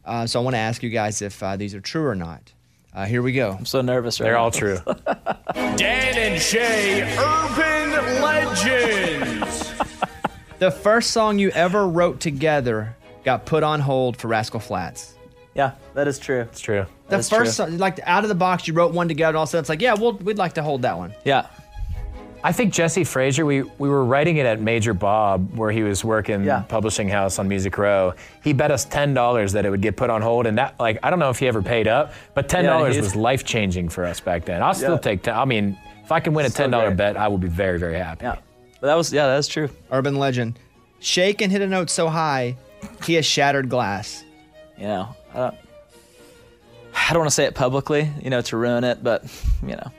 Uh, 0.05 0.27
so 0.27 0.41
I 0.41 0.43
want 0.43 0.55
to 0.55 0.59
ask 0.59 0.83
you 0.83 0.91
guys 0.91 1.23
if 1.23 1.41
uh, 1.43 1.57
these 1.57 1.73
are 1.75 1.81
true 1.81 2.05
or 2.07 2.15
not. 2.17 2.53
Uh, 2.93 3.05
here 3.07 3.23
we 3.23 3.33
go. 3.33 3.53
I'm 3.53 3.65
so 3.67 3.83
nervous 3.83 4.19
right 4.21 4.25
They're 4.27 4.35
now. 4.35 4.43
all 4.43 4.51
true. 4.51 4.81
Dan 5.55 6.17
and 6.19 6.43
Shay 6.43 7.03
Urban 7.17 8.21
Legends. 8.23 9.66
The 10.59 10.71
first 10.71 11.11
song 11.11 11.39
you 11.39 11.51
ever 11.51 11.87
wrote 11.87 12.21
together 12.21 12.97
got 13.25 13.45
put 13.45 13.63
on 13.63 13.81
hold 13.81 14.17
for 14.17 14.29
Rascal 14.29 14.61
Flatts. 14.61 15.15
Yeah, 15.55 15.73
that 15.95 16.07
is 16.09 16.19
true. 16.19 16.41
It's 16.43 16.61
true. 16.61 16.87
The 17.09 17.17
That's 17.17 17.29
first 17.29 17.57
true. 17.57 17.67
song, 17.67 17.79
like 17.79 17.99
out 18.05 18.25
of 18.25 18.29
the 18.29 18.35
box, 18.35 18.67
you 18.69 18.75
wrote 18.75 18.93
one 18.93 19.09
together, 19.09 19.31
and 19.31 19.37
all 19.37 19.43
of 19.45 19.49
a 19.49 19.51
sudden 19.51 19.61
it's 19.63 19.69
like, 19.69 19.81
yeah, 19.81 19.95
we'll, 19.95 20.13
we'd 20.13 20.39
like 20.39 20.55
to 20.55 20.63
hold 20.63 20.83
that 20.83 20.97
one. 20.99 21.15
Yeah. 21.25 21.47
I 22.45 22.53
think 22.53 22.73
Jesse 22.73 23.05
Frasure, 23.05 23.45
we, 23.45 23.63
we 23.63 23.89
were 23.89 24.05
writing 24.05 24.37
it 24.37 24.47
at 24.47 24.61
Major 24.61 24.95
Bob, 24.95 25.57
where 25.57 25.71
he 25.73 25.83
was 25.83 26.05
working 26.05 26.45
Yeah. 26.45 26.61
publishing 26.69 27.09
house 27.09 27.39
on 27.39 27.49
Music 27.49 27.77
Row. 27.77 28.15
He 28.45 28.53
bet 28.53 28.71
us 28.71 28.85
ten 28.85 29.15
dollars 29.15 29.53
that 29.53 29.67
it 29.67 29.71
would 29.71 29.81
get 29.81 29.97
put 29.97 30.11
on 30.11 30.23
hold, 30.23 30.47
and 30.47 30.57
that 30.59 30.79
like 30.79 30.99
I 31.03 31.11
don't 31.11 31.19
know 31.19 31.31
if 31.31 31.39
he 31.39 31.49
ever 31.49 31.63
paid 31.63 31.89
up, 31.89 32.13
but 32.35 32.49
ten 32.49 32.65
dollars 32.65 32.95
he's- 32.95 33.05
was 33.05 33.17
life 33.17 33.45
changing 33.45 33.89
for 33.89 34.05
us 34.05 34.21
back 34.21 34.45
then. 34.45 34.63
I'll 34.63 34.75
still 34.75 34.93
Yeah. 34.93 34.99
take 34.99 35.23
ten. 35.23 35.35
I 35.35 35.45
mean, 35.45 35.77
if 36.05 36.13
I 36.13 36.21
can 36.21 36.35
win 36.35 36.47
a 36.47 36.51
ten 36.51 36.71
dollar 36.71 36.89
great. 36.89 36.97
bet, 36.99 37.17
I 37.17 37.27
will 37.29 37.39
be 37.39 37.49
very 37.49 37.79
very 37.79 37.99
happy. 37.99 38.25
Yeah. 38.27 38.37
But 38.87 38.93
that 38.93 38.99
was 38.99 39.13
yeah, 39.13 39.27
that's 39.27 39.49
true. 39.49 39.69
Urban 39.91 40.15
legend. 40.15 40.61
Shay 41.01 41.33
can 41.33 41.51
hit 41.51 41.61
a 41.61 41.67
note 41.67 41.91
so 41.91 42.07
high, 42.07 42.57
he 43.05 43.15
has 43.15 43.27
shattered 43.27 43.69
glass. 43.69 44.23
You 44.79 44.87
know, 44.87 45.17
I 45.35 45.39
don't 45.39 45.57
I 46.95 47.13
don't 47.13 47.19
want 47.19 47.31
to 47.31 47.35
say 47.35 47.47
it 47.47 47.57
publicly, 47.57 48.09
you 48.23 48.31
know, 48.31 48.43
to 48.43 48.57
ruin 48.57 48.85
it, 48.85 49.03
but 49.03 49.25
you 49.63 49.75
know. 49.75 49.91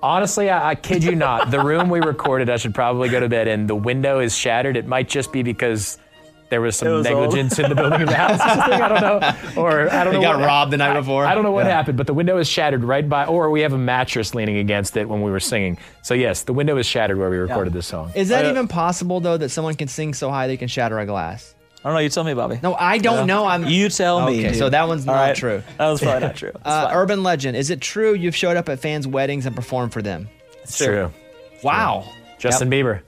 Honestly, 0.00 0.48
I, 0.48 0.70
I 0.70 0.74
kid 0.76 1.02
you 1.02 1.16
not. 1.16 1.50
The 1.50 1.58
room 1.58 1.90
we 1.90 1.98
recorded, 1.98 2.48
I 2.48 2.56
should 2.56 2.72
probably 2.72 3.08
go 3.08 3.18
to 3.18 3.28
bed 3.28 3.48
in. 3.48 3.66
The 3.66 3.74
window 3.74 4.20
is 4.20 4.36
shattered. 4.36 4.76
It 4.76 4.86
might 4.86 5.08
just 5.08 5.32
be 5.32 5.42
because 5.42 5.98
there 6.48 6.60
was 6.60 6.76
some 6.76 6.88
It 6.88 6.90
was 6.92 7.06
old. 7.06 7.16
negligence 7.22 7.58
in 7.58 7.68
the 7.68 7.74
building 7.74 8.02
of 8.02 8.08
the 8.08 8.14
house. 8.14 8.40
or 8.40 8.48
something, 8.60 8.80
I 8.80 8.88
don't 8.88 9.00
know. 9.00 9.34
Or 9.62 9.90
I 9.92 10.04
don't 10.04 10.12
They 10.12 10.18
know. 10.20 10.24
got 10.24 10.38
what- 10.38 10.46
robbed 10.46 10.72
the 10.72 10.76
night 10.76 10.94
before? 10.94 11.24
I, 11.26 11.34
don't 11.34 11.42
know 11.44 11.50
what 11.52 11.66
Yeah. 11.66 11.72
happened, 11.72 11.96
but 11.96 12.06
the 12.06 12.14
window 12.14 12.38
is 12.38 12.48
shattered 12.48 12.84
right 12.84 13.08
by, 13.08 13.24
or 13.26 13.50
we 13.50 13.62
have 13.62 13.72
a 13.72 13.78
mattress 13.78 14.34
leaning 14.34 14.58
against 14.58 14.96
it 14.96 15.08
when 15.08 15.22
we 15.22 15.30
were 15.30 15.40
singing. 15.40 15.78
So 16.02 16.14
yes, 16.14 16.42
the 16.42 16.52
window 16.52 16.76
is 16.76 16.86
shattered 16.86 17.18
where 17.18 17.30
we 17.30 17.36
recorded 17.38 17.72
this 17.72 17.86
song. 17.86 18.12
Is 18.14 18.28
that 18.28 18.44
even 18.44 18.68
possible 18.68 19.20
though 19.20 19.36
that 19.36 19.48
someone 19.48 19.74
can 19.74 19.88
sing 19.88 20.14
so 20.14 20.30
high 20.30 20.46
they 20.46 20.56
can 20.56 20.68
shatter 20.68 20.98
a 20.98 21.06
glass? 21.06 21.54
I 21.84 21.88
don't 21.90 21.94
know. 21.94 22.00
You 22.00 22.08
tell 22.08 22.24
me, 22.24 22.34
Bobby. 22.34 22.58
No, 22.64 22.74
I 22.74 22.98
don't 22.98 23.18
Yeah. 23.18 23.24
know. 23.26 23.46
I'm. 23.46 23.64
You 23.66 23.88
tell 23.88 24.26
me. 24.26 24.38
Okay, 24.40 24.48
dude. 24.48 24.56
so 24.56 24.68
that 24.70 24.88
one's 24.88 25.06
All 25.06 25.14
not 25.14 25.20
right. 25.20 25.36
true. 25.36 25.62
That 25.78 25.86
was 25.88 26.00
probably 26.00 26.20
not 26.26 26.34
true. 26.42 26.50
Uh, 26.64 26.90
urban 26.92 27.22
legend. 27.22 27.56
Is 27.56 27.70
it 27.70 27.80
true 27.80 28.12
you've 28.14 28.34
showed 28.34 28.56
up 28.56 28.68
at 28.68 28.80
fans' 28.80 29.06
weddings 29.06 29.46
and 29.46 29.54
performed 29.54 29.92
for 29.92 30.02
them? 30.02 30.28
It's 30.64 30.78
true. 30.78 31.12
Wow. 31.62 32.04
Justin 32.38 32.70
Bieber. 32.70 33.00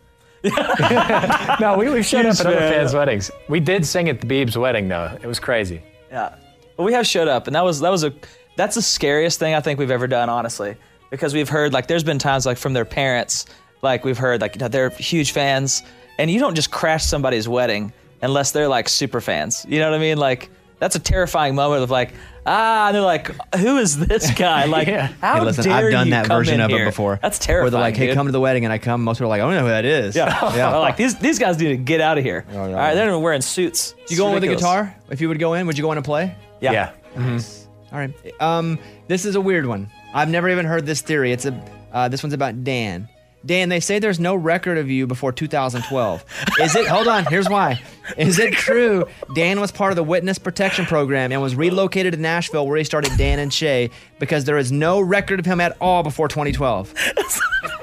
no, 1.61 1.77
we, 1.79 1.89
we've 1.91 2.07
showed 2.07 2.27
up 2.27 2.39
at 2.39 2.47
other 2.47 2.57
fans' 2.59 2.95
weddings. 2.95 3.31
We 3.49 3.61
did 3.61 3.85
sing 3.85 4.09
at 4.09 4.21
the 4.21 4.27
Biebs' 4.27 4.57
wedding, 4.57 4.89
though. 4.89 5.17
It 5.21 5.27
was 5.27 5.41
crazy. 5.41 5.83
Yeah. 6.11 6.37
But 6.77 6.85
we 6.85 6.93
have 6.93 7.07
showed 7.07 7.29
up, 7.29 7.49
and 7.49 7.57
that 7.57 7.65
was 7.65 7.81
that 7.81 7.91
was 7.91 8.05
a 8.05 8.15
that's 8.57 8.77
the 8.77 8.83
scariest 8.83 9.39
thing 9.39 9.55
I 9.55 9.61
think 9.61 9.79
we've 9.81 9.91
ever 9.91 10.07
done, 10.07 10.29
honestly, 10.29 10.77
because 11.11 11.35
we've 11.35 11.49
heard 11.49 11.73
like 11.73 11.89
there's 11.89 12.05
been 12.05 12.19
times 12.19 12.47
like 12.47 12.57
from 12.57 12.73
their 12.73 12.85
parents, 12.85 13.47
like 13.83 14.05
we've 14.05 14.19
heard 14.19 14.41
like 14.41 14.55
you 14.55 14.61
know, 14.61 14.69
they're 14.69 14.91
huge 14.91 15.33
fans, 15.33 15.83
and 16.19 16.31
you 16.31 16.39
don't 16.39 16.55
just 16.55 16.71
crash 16.71 17.05
somebody's 17.05 17.49
wedding 17.49 17.93
unless 18.23 18.53
they're 18.53 18.69
like 18.69 18.89
super 18.89 19.21
fans. 19.21 19.67
You 19.69 19.81
know 19.81 19.91
what 19.91 19.97
I 19.97 20.01
mean? 20.01 20.19
Like 20.19 20.51
that's 20.79 20.95
a 20.95 21.01
terrifying 21.01 21.57
moment 21.57 21.83
of 21.83 21.91
like 21.91 22.13
ah, 22.49 22.87
and 22.89 22.95
they're 22.97 23.03
like, 23.03 23.31
who 23.57 23.77
is 23.79 23.99
this 23.99 24.31
guy? 24.37 24.65
Like, 24.65 24.89
Yeah. 24.89 25.09
how 25.21 25.35
Hey, 25.39 25.45
listen, 25.45 25.65
dare 25.65 25.75
I've 25.75 25.93
done 25.93 26.07
you 26.07 26.11
that 26.13 26.27
come 26.27 26.39
version 26.39 26.55
in 26.55 26.61
of 26.63 26.71
here? 26.71 26.83
it 26.85 26.87
before. 26.87 27.19
That's 27.23 27.39
terrifying. 27.39 27.65
Where 27.65 27.71
they're 27.71 27.81
like, 27.81 27.97
"Hey, 27.97 28.07
dude. 28.07 28.15
come 28.17 28.27
to 28.27 28.33
the 28.33 28.41
wedding," 28.41 28.65
and 28.65 28.73
I 28.73 28.79
come. 28.79 29.05
Most 29.05 29.19
people 29.19 29.27
are 29.27 29.29
like, 29.37 29.41
"I 29.41 29.45
don't 29.45 29.55
know 29.55 29.63
who 29.63 29.69
that 29.69 29.85
is." 29.85 30.17
Yeah. 30.17 30.55
yeah. 30.57 30.77
like 30.79 30.97
these 30.97 31.17
these 31.19 31.39
guys 31.39 31.59
need 31.59 31.69
to 31.69 31.77
get 31.77 32.01
out 32.01 32.19
of 32.19 32.25
here. 32.25 32.45
All 32.55 32.73
right, 32.73 32.95
they're 32.95 33.09
even 33.09 33.23
wearing 33.23 33.41
suits. 33.43 33.95
You 34.09 34.17
go 34.17 34.29
in 34.29 34.35
with 34.35 34.45
a 34.45 34.49
guitar? 34.49 34.97
If 35.11 35.21
you 35.21 35.29
would 35.29 35.39
go 35.39 35.55
in, 35.55 35.67
would 35.67 35.77
you 35.79 35.83
go 35.85 35.93
in 35.93 35.99
and 35.99 36.05
play? 36.05 36.35
Yeah. 36.61 36.73
Yeah. 36.73 36.91
Mm-hmm. 37.15 37.95
All 37.95 37.99
right. 38.01 38.15
Um, 38.41 38.79
this 39.07 39.25
is 39.25 39.35
a 39.37 39.41
weird 39.41 39.67
one. 39.67 39.91
I've 40.15 40.29
never 40.29 40.49
even 40.49 40.67
heard 40.67 40.87
this 40.87 41.01
theory. 41.03 41.33
It's 41.33 41.45
a 41.47 41.63
uh, 41.93 42.09
this 42.09 42.23
one's 42.23 42.35
about 42.35 42.65
Dan. 42.65 43.09
Dan, 43.49 43.71
they 43.71 43.81
say 43.81 43.99
there's 43.99 44.21
no 44.21 44.35
record 44.35 44.77
of 44.77 44.91
you 44.91 45.07
before 45.07 45.33
2012. 45.33 46.25
Is 46.61 46.77
it? 46.77 46.87
Hold 46.87 47.09
on. 47.09 47.25
Here's 47.25 47.49
why. 47.49 47.81
Is 48.19 48.39
it 48.39 48.53
true? 48.53 49.07
Dan 49.35 49.59
was 49.59 49.73
part 49.73 49.91
of 49.91 49.97
the 49.97 50.05
witness 50.05 50.39
protection 50.39 50.85
program 50.85 51.33
and 51.33 51.41
was 51.41 51.57
relocated 51.57 52.13
to 52.13 52.21
Nashville, 52.21 52.67
where 52.67 52.77
he 52.77 52.85
started 52.85 53.11
Dan 53.17 53.39
and 53.39 53.53
Shay, 53.53 53.91
because 54.19 54.45
there 54.45 54.59
is 54.59 54.71
no 54.71 55.01
record 55.01 55.41
of 55.41 55.47
him 55.47 55.61
at 55.61 55.77
all 55.81 56.03
before 56.03 56.29
2012. 56.29 56.95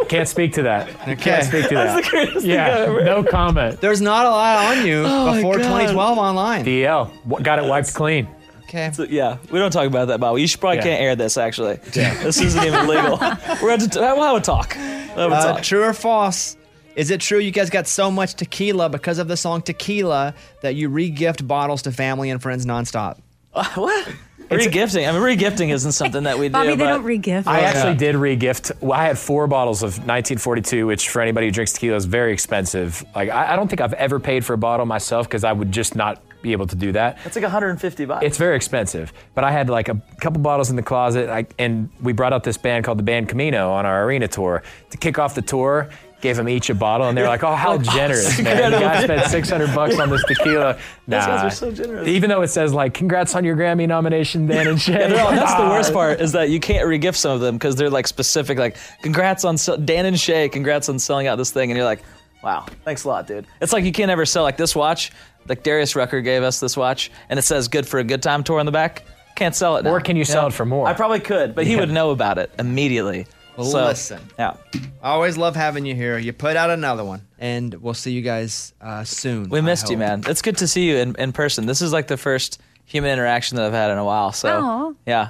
Can't 0.08 0.28
speak 0.28 0.54
to 0.54 0.62
that. 0.62 0.88
Okay. 1.02 1.16
Can't 1.16 1.46
speak 1.46 1.68
to 1.70 1.74
That's 1.76 1.96
that. 1.96 2.04
the 2.04 2.10
greatest 2.10 2.46
yeah, 2.46 2.68
I've 2.68 2.90
ever 2.90 3.04
no 3.04 3.24
comment. 3.24 3.82
There's 3.82 4.02
not 4.02 4.28
a 4.28 4.30
lot 4.30 4.78
on 4.78 4.86
you 4.86 5.04
Oh 5.04 5.34
before 5.34 5.56
2012 5.56 6.18
online. 6.20 6.64
DL 6.64 7.42
got 7.44 7.58
it 7.58 7.66
wiped 7.66 7.92
clean. 7.96 8.28
Okay. 8.76 8.92
So, 8.94 9.04
yeah, 9.04 9.38
we 9.52 9.60
don't 9.60 9.72
talk 9.72 9.88
about 9.88 10.10
that, 10.10 10.20
Bob. 10.20 10.38
You 10.38 10.48
should 10.48 10.60
probably 10.60 10.78
Yeah. 10.78 10.84
can't 10.84 11.02
air 11.02 11.16
this. 11.16 11.38
Actually, 11.38 11.76
this 11.94 12.42
isn't 12.42 12.64
even 12.64 12.88
legal. 12.88 13.18
We're 13.62 13.78
going 13.78 13.80
to 13.80 13.90
we'll 14.00 14.24
have 14.24 14.36
a 14.38 14.42
talk. 14.42 14.76
We'll 14.76 15.30
have 15.30 15.32
a 15.32 15.36
Uh, 15.36 15.54
talk. 15.54 15.64
true 15.64 15.84
or 15.84 15.94
false? 15.94 16.58
Is 16.96 17.10
it 17.12 17.22
true 17.22 17.40
you 17.40 17.52
guys 17.52 17.70
got 17.70 17.88
so 17.88 18.10
much 18.12 18.36
tequila 18.36 18.90
because 18.90 19.18
of 19.20 19.28
the 19.28 19.36
song 19.38 19.62
Tequila 19.62 20.34
that 20.62 20.76
you 20.76 20.88
re-gift 20.90 21.46
bottles 21.48 21.82
to 21.84 21.92
family 21.92 22.30
and 22.30 22.42
friends 22.42 22.66
nonstop? 22.66 23.18
what? 23.76 24.14
Regifting. 24.50 25.08
I 25.10 25.12
mean, 25.12 25.22
regifting 25.38 25.72
isn't 25.74 25.94
something 25.94 26.24
that 26.24 26.38
we 26.38 26.48
do. 26.50 26.54
Bobby, 26.54 26.68
they 26.70 26.76
but- 26.76 26.86
don't 26.90 27.04
regift. 27.04 27.48
I 27.48 27.62
actually 27.62 27.96
did 27.96 28.16
re-gift. 28.16 28.72
Well, 28.80 28.98
I 29.00 29.06
had 29.06 29.18
four 29.18 29.48
bottles 29.48 29.82
of 29.84 29.98
1942, 30.06 30.86
which 30.88 31.10
for 31.10 31.22
anybody 31.22 31.48
who 31.48 31.52
drinks 31.52 31.74
tequila 31.74 31.96
is 31.98 32.06
very 32.06 32.32
expensive. 32.32 33.04
Like 33.16 33.30
I, 33.30 33.54
I 33.54 33.56
don't 33.56 33.68
think 33.68 33.82
I've 33.82 33.94
ever 33.94 34.20
paid 34.20 34.46
for 34.46 34.54
a 34.54 34.58
bottle 34.58 34.86
myself 34.86 35.28
because 35.28 35.44
I 35.44 35.52
would 35.52 35.72
just 35.72 35.96
not 35.96 36.22
be 36.46 36.52
able 36.52 36.68
to 36.68 36.76
do 36.76 36.92
that. 36.92 37.18
That's 37.24 37.36
like 37.36 37.44
150 37.44 38.06
bucks. 38.06 38.24
It's 38.24 38.38
very 38.38 38.56
expensive, 38.56 39.12
but 39.34 39.44
I 39.44 39.52
had 39.52 39.68
like 39.68 39.90
a 39.90 40.00
couple 40.22 40.42
bottles 40.42 40.70
in 40.70 40.76
the 40.76 40.84
closet, 40.84 41.28
I, 41.28 41.48
and 41.58 41.90
we 42.02 42.14
brought 42.14 42.34
out 42.34 42.44
this 42.44 42.58
band 42.58 42.86
called 42.86 43.00
the 43.00 43.04
band 43.04 43.30
Camino 43.30 43.72
on 43.72 43.86
our 43.86 44.06
arena 44.06 44.28
tour 44.28 44.62
to 44.92 44.98
kick 44.98 45.18
off 45.18 45.36
the 45.36 45.42
tour. 45.42 45.90
Gave 46.22 46.38
them 46.38 46.50
each 46.50 46.70
a 46.72 46.74
bottle, 46.74 47.08
and 47.08 47.16
they're 47.16 47.28
like, 47.28 47.44
"Oh, 47.44 47.54
how 47.56 47.78
generous, 47.98 48.42
man! 48.42 48.72
You 48.72 48.80
guys 48.80 49.04
spent 49.04 49.30
600 49.30 49.76
bucks 49.76 50.00
on 50.00 50.10
this 50.10 50.24
tequila." 50.24 50.74
Those 51.08 51.26
guys 51.26 51.44
are 51.44 51.56
so 51.56 51.72
generous. 51.72 52.08
Even 52.08 52.30
though 52.30 52.42
it 52.42 52.48
says 52.48 52.74
like, 52.74 52.94
"Congrats 52.96 53.36
on 53.36 53.44
your 53.44 53.56
Grammy 53.56 53.86
nomination, 53.88 54.48
Dan 54.48 54.68
and 54.68 54.82
Shay." 54.82 55.12
Yeah, 55.12 55.24
all, 55.24 55.32
that's 55.32 55.54
the 55.54 55.70
worst 55.70 55.94
part 56.00 56.22
is 56.22 56.32
that 56.32 56.50
you 56.50 56.60
can't 56.60 56.88
regift 56.88 57.18
some 57.18 57.32
of 57.32 57.42
them 57.42 57.56
because 57.56 57.76
they're 57.76 57.92
like 57.92 58.08
specific, 58.08 58.58
like 58.58 58.78
congrats 59.04 59.44
on 59.46 59.58
Dan 59.86 60.06
and 60.06 60.20
Shay, 60.20 60.50
congrats 60.50 60.90
on 60.90 60.98
selling 60.98 61.28
out 61.28 61.36
this 61.36 61.52
thing, 61.52 61.70
and 61.70 61.78
you're 61.78 61.86
like, 61.86 62.02
wow, 62.46 62.66
thanks 62.86 63.04
a 63.04 63.08
lot, 63.10 63.28
dude. 63.28 63.46
It's 63.60 63.74
like 63.74 63.84
you 63.84 63.92
can't 63.92 64.12
ever 64.12 64.26
sell 64.26 64.44
like 64.44 64.56
this 64.58 64.76
watch. 64.76 65.12
Like 65.48 65.64
Darius 65.64 65.96
Rucker 65.96 66.22
gave 66.22 66.42
us 66.44 66.60
this 66.60 66.78
watch, 66.78 67.12
and 67.30 67.38
it 67.38 67.42
says 67.42 67.68
"Good 67.68 67.86
for 67.88 68.00
a 68.00 68.04
Good 68.04 68.24
Time" 68.24 68.44
tour 68.44 68.60
on 68.60 68.66
the 68.66 68.72
back. 68.72 69.04
Can't 69.36 69.54
sell 69.56 69.76
it 69.78 69.84
now. 69.84 69.92
Or 69.92 70.00
can 70.00 70.16
you 70.16 70.24
sell 70.24 70.48
it 70.48 70.54
for 70.54 70.66
more? 70.66 70.88
I 70.88 70.94
probably 70.94 71.20
could, 71.20 71.56
but 71.56 71.68
he 71.68 71.76
would 71.76 71.92
know 71.92 72.12
about 72.12 72.38
it 72.38 72.52
immediately. 72.58 73.28
Well, 73.58 73.66
So, 73.68 73.86
listen. 73.86 74.22
Yeah. 74.40 74.56
I 75.02 75.10
always 75.12 75.38
love 75.38 75.56
having 75.56 75.86
you 75.86 75.94
here. 75.96 76.18
You 76.18 76.32
put 76.34 76.56
out 76.56 76.70
another 76.70 77.04
one, 77.04 77.22
and 77.40 77.74
we'll 77.76 77.94
see 77.94 78.12
you 78.12 78.22
guys 78.22 78.74
uh, 78.82 79.04
soon. 79.04 79.50
We 79.50 79.60
I 79.60 79.62
missed 79.62 79.90
you, 79.90 79.98
hope. 79.98 80.08
man. 80.08 80.24
It's 80.28 80.42
good 80.42 80.58
to 80.58 80.68
see 80.68 80.88
you 80.90 80.98
in, 80.98 81.16
in 81.20 81.32
person. 81.34 81.66
This 81.66 81.82
is 81.82 81.92
like 81.94 82.08
the 82.08 82.18
first 82.18 82.62
human 82.86 83.12
interaction 83.12 83.58
that 83.58 83.66
I've 83.66 83.74
had 83.74 83.92
in 83.92 83.98
a 83.98 84.04
while. 84.06 84.32
So, 84.32 84.50
Aw. 84.50 84.94
yeah. 85.06 85.30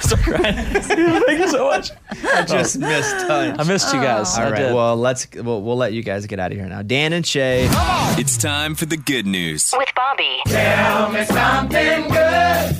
Start 0.00 0.22
crying. 0.22 0.54
Thank 0.54 1.38
you 1.40 1.48
so 1.48 1.64
much. 1.64 1.90
I 2.10 2.44
just 2.44 2.76
oh. 2.76 2.80
missed 2.80 3.26
touch. 3.26 3.58
I 3.58 3.62
missed 3.64 3.94
you 3.94 4.00
guys. 4.00 4.36
All 4.36 4.44
I 4.44 4.50
right. 4.50 4.58
did. 4.58 4.74
Well, 4.74 4.96
let's 4.96 5.26
we'll, 5.34 5.62
we'll 5.62 5.76
let 5.76 5.92
you 5.92 6.02
guys 6.02 6.26
get 6.26 6.38
out 6.38 6.52
of 6.52 6.58
here 6.58 6.68
now. 6.68 6.82
Dan 6.82 7.12
and 7.12 7.26
Shay. 7.26 7.68
It's 8.18 8.36
time 8.36 8.74
for 8.74 8.86
the 8.86 8.96
good 8.96 9.26
news. 9.26 9.72
With 9.76 9.88
Bobby. 9.94 10.40
Tell 10.46 11.10
me 11.12 11.24
something 11.24 12.08
good. 12.08 12.76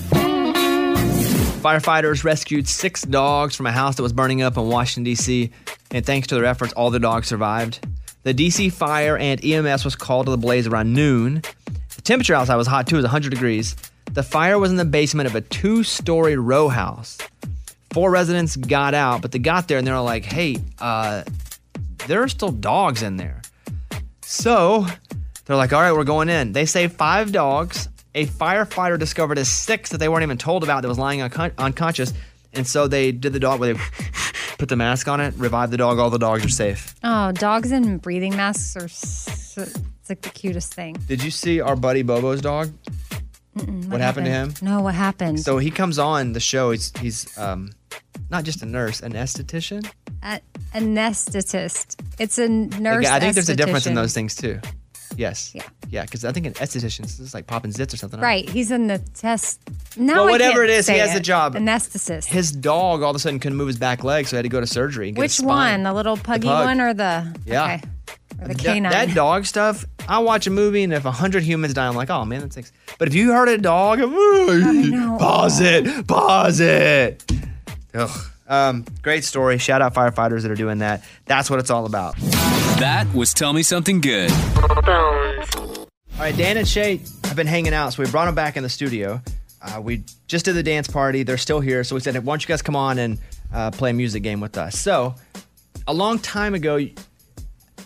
Firefighters 1.67 2.23
rescued 2.23 2.69
six 2.69 3.03
dogs 3.03 3.57
from 3.57 3.67
a 3.67 3.73
house 3.73 3.97
that 3.97 4.03
was 4.03 4.13
burning 4.13 4.41
up 4.41 4.57
in 4.57 4.69
Washington, 4.69 5.03
D.C., 5.03 5.51
and 5.91 6.07
thanks 6.07 6.29
to 6.29 6.37
their 6.37 6.45
efforts, 6.45 6.73
all 6.75 6.91
the 6.91 7.01
dogs 7.01 7.27
survived. 7.27 7.85
The 8.23 8.33
D.C. 8.33 8.69
fire 8.69 9.19
and 9.19 9.45
EMS 9.45 9.85
was 9.85 9.97
called 9.97 10.27
to 10.27 10.31
the 10.31 10.39
blaze 10.39 10.69
around 10.69 10.93
noon. 10.93 11.43
The 11.97 12.03
temperature 12.03 12.35
outside 12.35 12.55
was 12.55 12.69
hot 12.69 12.87
too, 12.87 12.95
it 12.95 12.99
was 12.99 13.05
100 13.05 13.31
degrees. 13.31 13.75
The 14.13 14.23
fire 14.23 14.59
was 14.59 14.71
in 14.71 14.77
the 14.77 14.85
basement 14.85 15.27
of 15.29 15.35
a 15.35 15.41
two 15.41 15.83
story 15.83 16.37
row 16.37 16.69
house. 16.69 17.19
Four 17.93 18.11
residents 18.11 18.57
got 18.57 18.95
out, 18.95 19.23
but 19.23 19.33
they 19.33 19.39
got 19.39 19.69
there 19.69 19.79
and 19.79 19.87
they 19.87 19.93
were 19.93 20.01
like, 20.01 20.25
hey, 20.25 20.57
uh, 20.79 21.23
there 22.07 22.23
are 22.23 22.29
still 22.29 22.51
dogs 22.51 23.03
in 23.03 23.17
there. 23.17 23.43
So 24.23 24.87
they're 25.45 25.57
like, 25.57 25.73
all 25.73 25.81
right, 25.81 25.93
we're 25.93 26.05
going 26.05 26.29
in. 26.29 26.53
They 26.53 26.67
saved 26.67 26.95
five 26.95 27.33
dogs. 27.33 27.89
A 28.15 28.27
firefighter 28.27 28.99
discovered 28.99 29.39
a 29.39 29.45
sixth 29.45 29.93
that 29.93 29.99
they 29.99 30.09
weren't 30.09 30.23
even 30.23 30.39
told 30.39 30.63
about 30.63 30.83
that 30.83 30.89
was 30.89 30.99
lying 30.99 31.21
uncon- 31.21 31.53
unconscious. 31.59 32.13
And 32.53 32.67
so 32.67 32.89
they 32.89 33.13
did 33.13 33.33
the 33.33 33.41
dog 33.41 33.61
where 33.61 33.75
they 33.75 33.81
put 34.59 34.69
the 34.69 34.77
mask 34.77 35.09
on 35.09 35.21
it, 35.21 35.35
revived 35.37 35.73
the 35.73 35.77
dog. 35.77 35.99
All 35.99 36.11
the 36.11 36.19
dogs 36.19 36.45
are 36.45 36.49
safe. 36.49 36.95
Oh, 37.05 37.33
dogs 37.33 37.71
in 37.73 37.99
breathing 37.99 38.35
masks 38.37 38.77
are 38.77 38.85
s 38.85 39.59
it's 39.59 40.09
like 40.09 40.23
the 40.23 40.31
cutest 40.31 40.73
thing. 40.73 40.97
Did 41.09 41.23
you 41.23 41.31
see 41.31 41.61
our 41.61 41.77
buddy 41.77 42.03
Bobo's 42.03 42.41
dog? 42.41 42.71
Mm-mm, 43.57 43.89
What 43.91 44.01
happened 44.01 44.27
to 44.27 44.31
him? 44.33 44.55
No, 44.63 44.81
what 44.83 44.95
happened? 44.95 45.41
So 45.41 45.59
he 45.59 45.71
comes 45.71 45.99
on 45.99 46.33
the 46.33 46.41
show. 46.41 46.71
He's 46.73 46.93
he's 46.99 47.39
um, 47.39 47.71
not 48.31 48.45
just 48.45 48.63
a 48.63 48.67
nurse, 48.67 49.01
an 49.01 49.13
esthetician. 49.15 49.91
a, 50.23 50.41
anesthetist. 50.75 52.01
It's 52.19 52.39
a 52.39 52.49
nurse. 52.49 53.07
I 53.07 53.21
think 53.21 53.35
there's 53.35 53.49
a 53.49 53.57
difference 53.57 53.87
in 53.87 53.95
those 53.95 54.13
things 54.15 54.35
too. 54.35 54.61
Yes. 55.17 55.53
Yeah. 55.55 55.63
Yeah, 55.89 56.03
because 56.03 56.25
I 56.25 56.33
think 56.33 56.47
an 56.47 56.55
esthetician 56.55 57.05
is 57.05 57.33
like 57.33 57.47
popping 57.47 57.71
zits 57.71 57.95
or 57.95 57.97
something. 57.97 58.21
Right. 58.21 58.49
He's 58.49 58.71
in 58.71 58.89
the 58.89 58.99
test. 59.15 59.61
No, 59.97 60.25
Well, 60.25 60.33
whatever 60.33 60.65
it 60.65 60.71
is, 60.71 60.89
he 60.89 60.99
has 60.99 61.15
a 61.15 61.21
job. 61.21 61.55
Anesthetist. 61.55 62.25
His 62.27 62.51
dog 62.53 63.03
all 63.03 63.11
of 63.11 63.17
a 63.17 63.19
sudden 63.19 63.39
couldn't 63.39 63.57
move 63.57 63.69
his 63.69 63.79
back 63.79 64.03
leg, 64.05 64.27
so 64.27 64.33
he 64.33 64.39
had 64.39 64.43
to 64.43 64.49
go 64.49 64.61
to 64.61 64.67
surgery. 64.67 65.09
And 65.09 65.17
get 65.17 65.23
Which 65.23 65.41
one? 65.41 65.85
The 65.85 65.95
little 65.95 66.17
puggy 66.17 66.49
pug. 66.49 66.67
one 66.67 66.81
or 66.81 66.93
the? 66.93 67.35
Yeah. 67.47 67.65
Okay. 67.65 67.83
Or 68.41 68.49
the 68.49 68.55
That- 68.55 68.59
canine. 68.63 68.93
That, 68.93 69.15
dog 69.15 69.47
stuff. 69.47 69.85
I 70.09 70.19
watch 70.21 70.47
a 70.47 70.51
movie 70.51 70.83
and 70.85 70.93
if 70.93 71.05
a 71.05 71.11
hundred 71.11 71.43
humans 71.43 71.75
die, 71.75 71.87
I'm 71.89 71.97
like, 71.97 72.11
oh 72.11 72.25
man, 72.25 72.41
that 72.41 72.53
sucks. 72.53 72.73
But 72.99 73.09
if 73.09 73.15
you 73.15 73.33
heard 73.33 73.49
a 73.49 73.59
dog, 73.59 73.99
pause 75.19 75.61
it, 75.61 76.07
pause 76.07 76.61
it. 76.61 77.25
Ugh. 77.95 78.11
Um, 78.49 78.85
great 79.03 79.25
story. 79.25 79.59
Shout 79.59 79.83
out 79.83 79.95
firefighters 79.95 80.43
that 80.43 80.51
are 80.53 80.55
doing 80.57 80.79
that. 80.79 81.03
That's 81.25 81.51
what 81.51 81.59
it's 81.59 81.71
all 81.71 81.87
about. 81.87 82.17
That 82.79 83.07
was 83.13 83.35
Tell 83.35 83.53
Me 83.53 83.63
Something 83.65 84.01
Good. 84.01 84.31
All 84.31 86.23
right, 86.23 86.37
Dan 86.37 86.57
and 86.57 86.67
Shay 86.69 87.01
have 87.25 87.37
been 87.37 87.47
hanging 87.47 87.75
out, 87.75 87.93
so 87.93 88.03
we 88.03 88.11
brought 88.11 88.27
them 88.27 88.35
back 88.35 88.57
in 88.57 88.63
the 88.63 88.69
studio. 88.69 89.21
Uh, 89.61 89.81
we 89.81 90.03
just 90.29 90.45
did 90.45 90.55
the 90.55 90.63
dance 90.63 90.87
party. 90.89 91.23
They're 91.25 91.37
still 91.39 91.61
here, 91.61 91.83
so 91.85 91.95
we 91.97 92.01
said, 92.01 92.15
why 92.25 92.33
don't 92.33 92.43
you 92.43 92.47
guys 92.49 92.63
come 92.63 92.77
on 92.77 92.99
and 92.99 93.19
uh, 93.53 93.71
play 93.73 93.91
a 93.91 93.93
music 93.93 94.23
game 94.23 94.41
with 94.41 94.57
us? 94.57 94.79
So, 94.79 95.15
a 95.89 95.93
long 95.95 96.19
time 96.19 96.55
ago, 96.55 96.79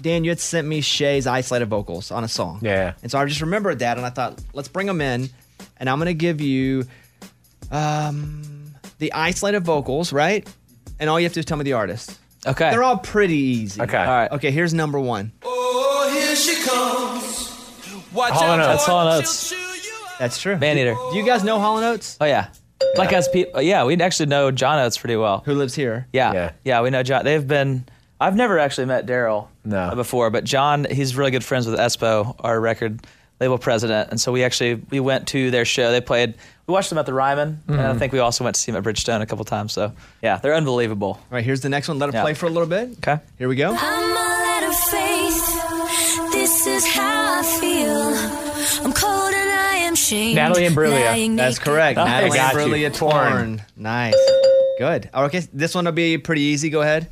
Dan, 0.01 0.25
you 0.25 0.31
had 0.31 0.41
sent 0.41 0.67
me 0.67 0.81
Shay's 0.81 1.27
isolated 1.27 1.67
vocals 1.67 2.11
on 2.11 2.25
a 2.25 2.29
song. 2.29 2.61
Yeah. 2.63 2.95
And 3.03 3.11
so 3.11 3.19
I 3.19 3.25
just 3.27 3.41
remembered 3.41 3.81
that, 3.81 3.97
and 3.97 4.07
I 4.07 4.11
thought, 4.11 4.41
let's 4.53 4.69
bring 4.69 4.87
them 4.87 5.01
in, 5.01 5.29
and 5.77 5.89
I'm 5.91 5.99
going 5.99 6.07
to 6.07 6.15
give 6.15 6.41
you 6.41 6.85
um, 7.71 8.75
the 8.99 9.13
isolated 9.13 9.61
vocals, 9.65 10.13
right? 10.13 10.49
And 10.99 11.11
all 11.11 11.19
you 11.21 11.25
have 11.25 11.33
to 11.33 11.37
do 11.37 11.41
is 11.41 11.47
tell 11.47 11.59
me 11.59 11.65
the 11.65 11.75
artist. 11.75 12.19
Okay. 12.47 12.71
They're 12.71 12.83
all 12.83 12.99
pretty 12.99 13.37
easy. 13.37 13.81
Okay. 13.83 13.99
All 13.99 14.07
right. 14.07 14.31
Okay, 14.33 14.51
here's 14.51 14.73
number 14.73 14.99
one. 14.99 15.33
Oh, 15.43 16.11
here 16.13 16.35
she 16.35 16.55
comes, 16.67 17.49
Hall 18.13 18.53
and 18.53 18.63
Oates. 18.63 18.69
That's 18.69 18.87
Hall 18.87 19.01
and 19.01 19.21
Oates. 19.21 19.55
That's 20.19 20.41
true. 20.41 20.57
Man 20.59 20.79
Eater. 20.79 20.95
Do 21.13 21.17
you 21.17 21.25
guys 21.25 21.45
know 21.45 21.59
Hall 21.59 21.77
and 21.77 21.87
Oates? 21.87 22.17
Oh 22.21 22.25
yeah. 22.25 22.49
Like 22.97 23.13
as 23.13 23.29
people, 23.29 23.61
yeah, 23.61 23.85
we 23.85 23.95
actually 23.97 24.27
know 24.27 24.51
John 24.51 24.79
Oates 24.79 24.97
pretty 24.99 25.17
well. 25.17 25.43
Who 25.45 25.55
lives 25.55 25.75
here? 25.75 26.07
Yeah. 26.13 26.33
Yeah, 26.33 26.53
yeah, 26.65 26.83
we 26.83 26.91
know 26.91 27.03
John. 27.03 27.25
They've 27.25 27.47
been. 27.47 27.87
I've 28.21 28.37
never 28.37 28.59
actually 28.59 28.87
met 28.87 29.07
Daryl 29.07 29.49
no. 29.65 29.95
before, 29.95 30.31
but 30.31 30.45
John, 30.45 30.87
he's 30.91 31.17
really 31.17 31.31
good 31.31 31.45
friends 31.45 31.67
with 31.67 31.79
Espo, 31.79 32.35
our 32.41 32.61
record 32.61 33.01
label 33.41 33.57
president, 33.59 34.11
and 34.11 34.21
so 34.21 34.33
we 34.33 34.45
actually 34.45 34.75
we 34.91 35.01
went 35.01 35.29
to 35.29 35.51
their 35.51 35.65
show. 35.65 35.91
They 35.93 36.01
played. 36.01 36.35
We 36.67 36.73
watched 36.73 36.91
them 36.91 36.99
at 36.99 37.07
the 37.07 37.15
Ryman, 37.15 37.63
and 37.69 37.81
I 37.81 37.93
Mhm. 37.95 37.99
think 37.99 38.13
we 38.13 38.19
also 38.19 38.45
went 38.45 38.55
to 38.55 38.61
see 38.61 38.71
them 38.71 38.79
at 38.85 38.85
Bridgestone 38.89 39.23
a 39.23 39.27
couple 39.27 39.45
times. 39.45 39.73
So 39.73 39.93
yeah, 40.23 40.37
they're 40.37 40.55
unbelievable. 40.55 41.09
All 41.19 41.27
right, 41.31 41.43
here's 41.45 41.63
the 41.63 41.69
next 41.71 41.89
one. 41.89 41.99
Let 41.99 42.11
it 42.11 42.15
Yeah. 42.15 42.23
play 42.23 42.35
for 42.35 42.47
a 42.47 42.51
little 42.51 42.69
bit. 42.69 42.91
Okay. 42.99 43.19
Here 43.39 43.49
we 43.49 43.57
go. 43.57 43.71
I'm 43.71 44.17
all 44.17 44.19
out 44.19 44.63
of 44.63 44.75
faith. 44.77 46.33
This 46.33 46.67
is 46.67 46.87
how 46.87 47.41
I 47.41 47.43
feel. 47.43 48.85
I'm 48.85 48.93
cold 48.93 49.33
and 49.35 49.51
I 49.51 49.77
am 49.87 49.95
shamed. 49.95 50.37
Natalie 50.37 50.69
Lying 50.69 51.37
That's 51.37 51.59
correct. 51.59 51.99
I 51.99 52.05
Natalie 52.05 52.39
and 52.39 52.53
you. 52.53 52.89
Imbruglia 52.91 52.95
torn. 52.95 53.63
Nice. 53.77 54.15
Good. 54.79 55.11
Okay, 55.15 55.43
this 55.53 55.75
one 55.75 55.87
will 55.87 55.93
be 55.93 56.19
pretty 56.19 56.43
easy. 56.43 56.71
Go 56.71 56.83
ahead. 56.83 57.09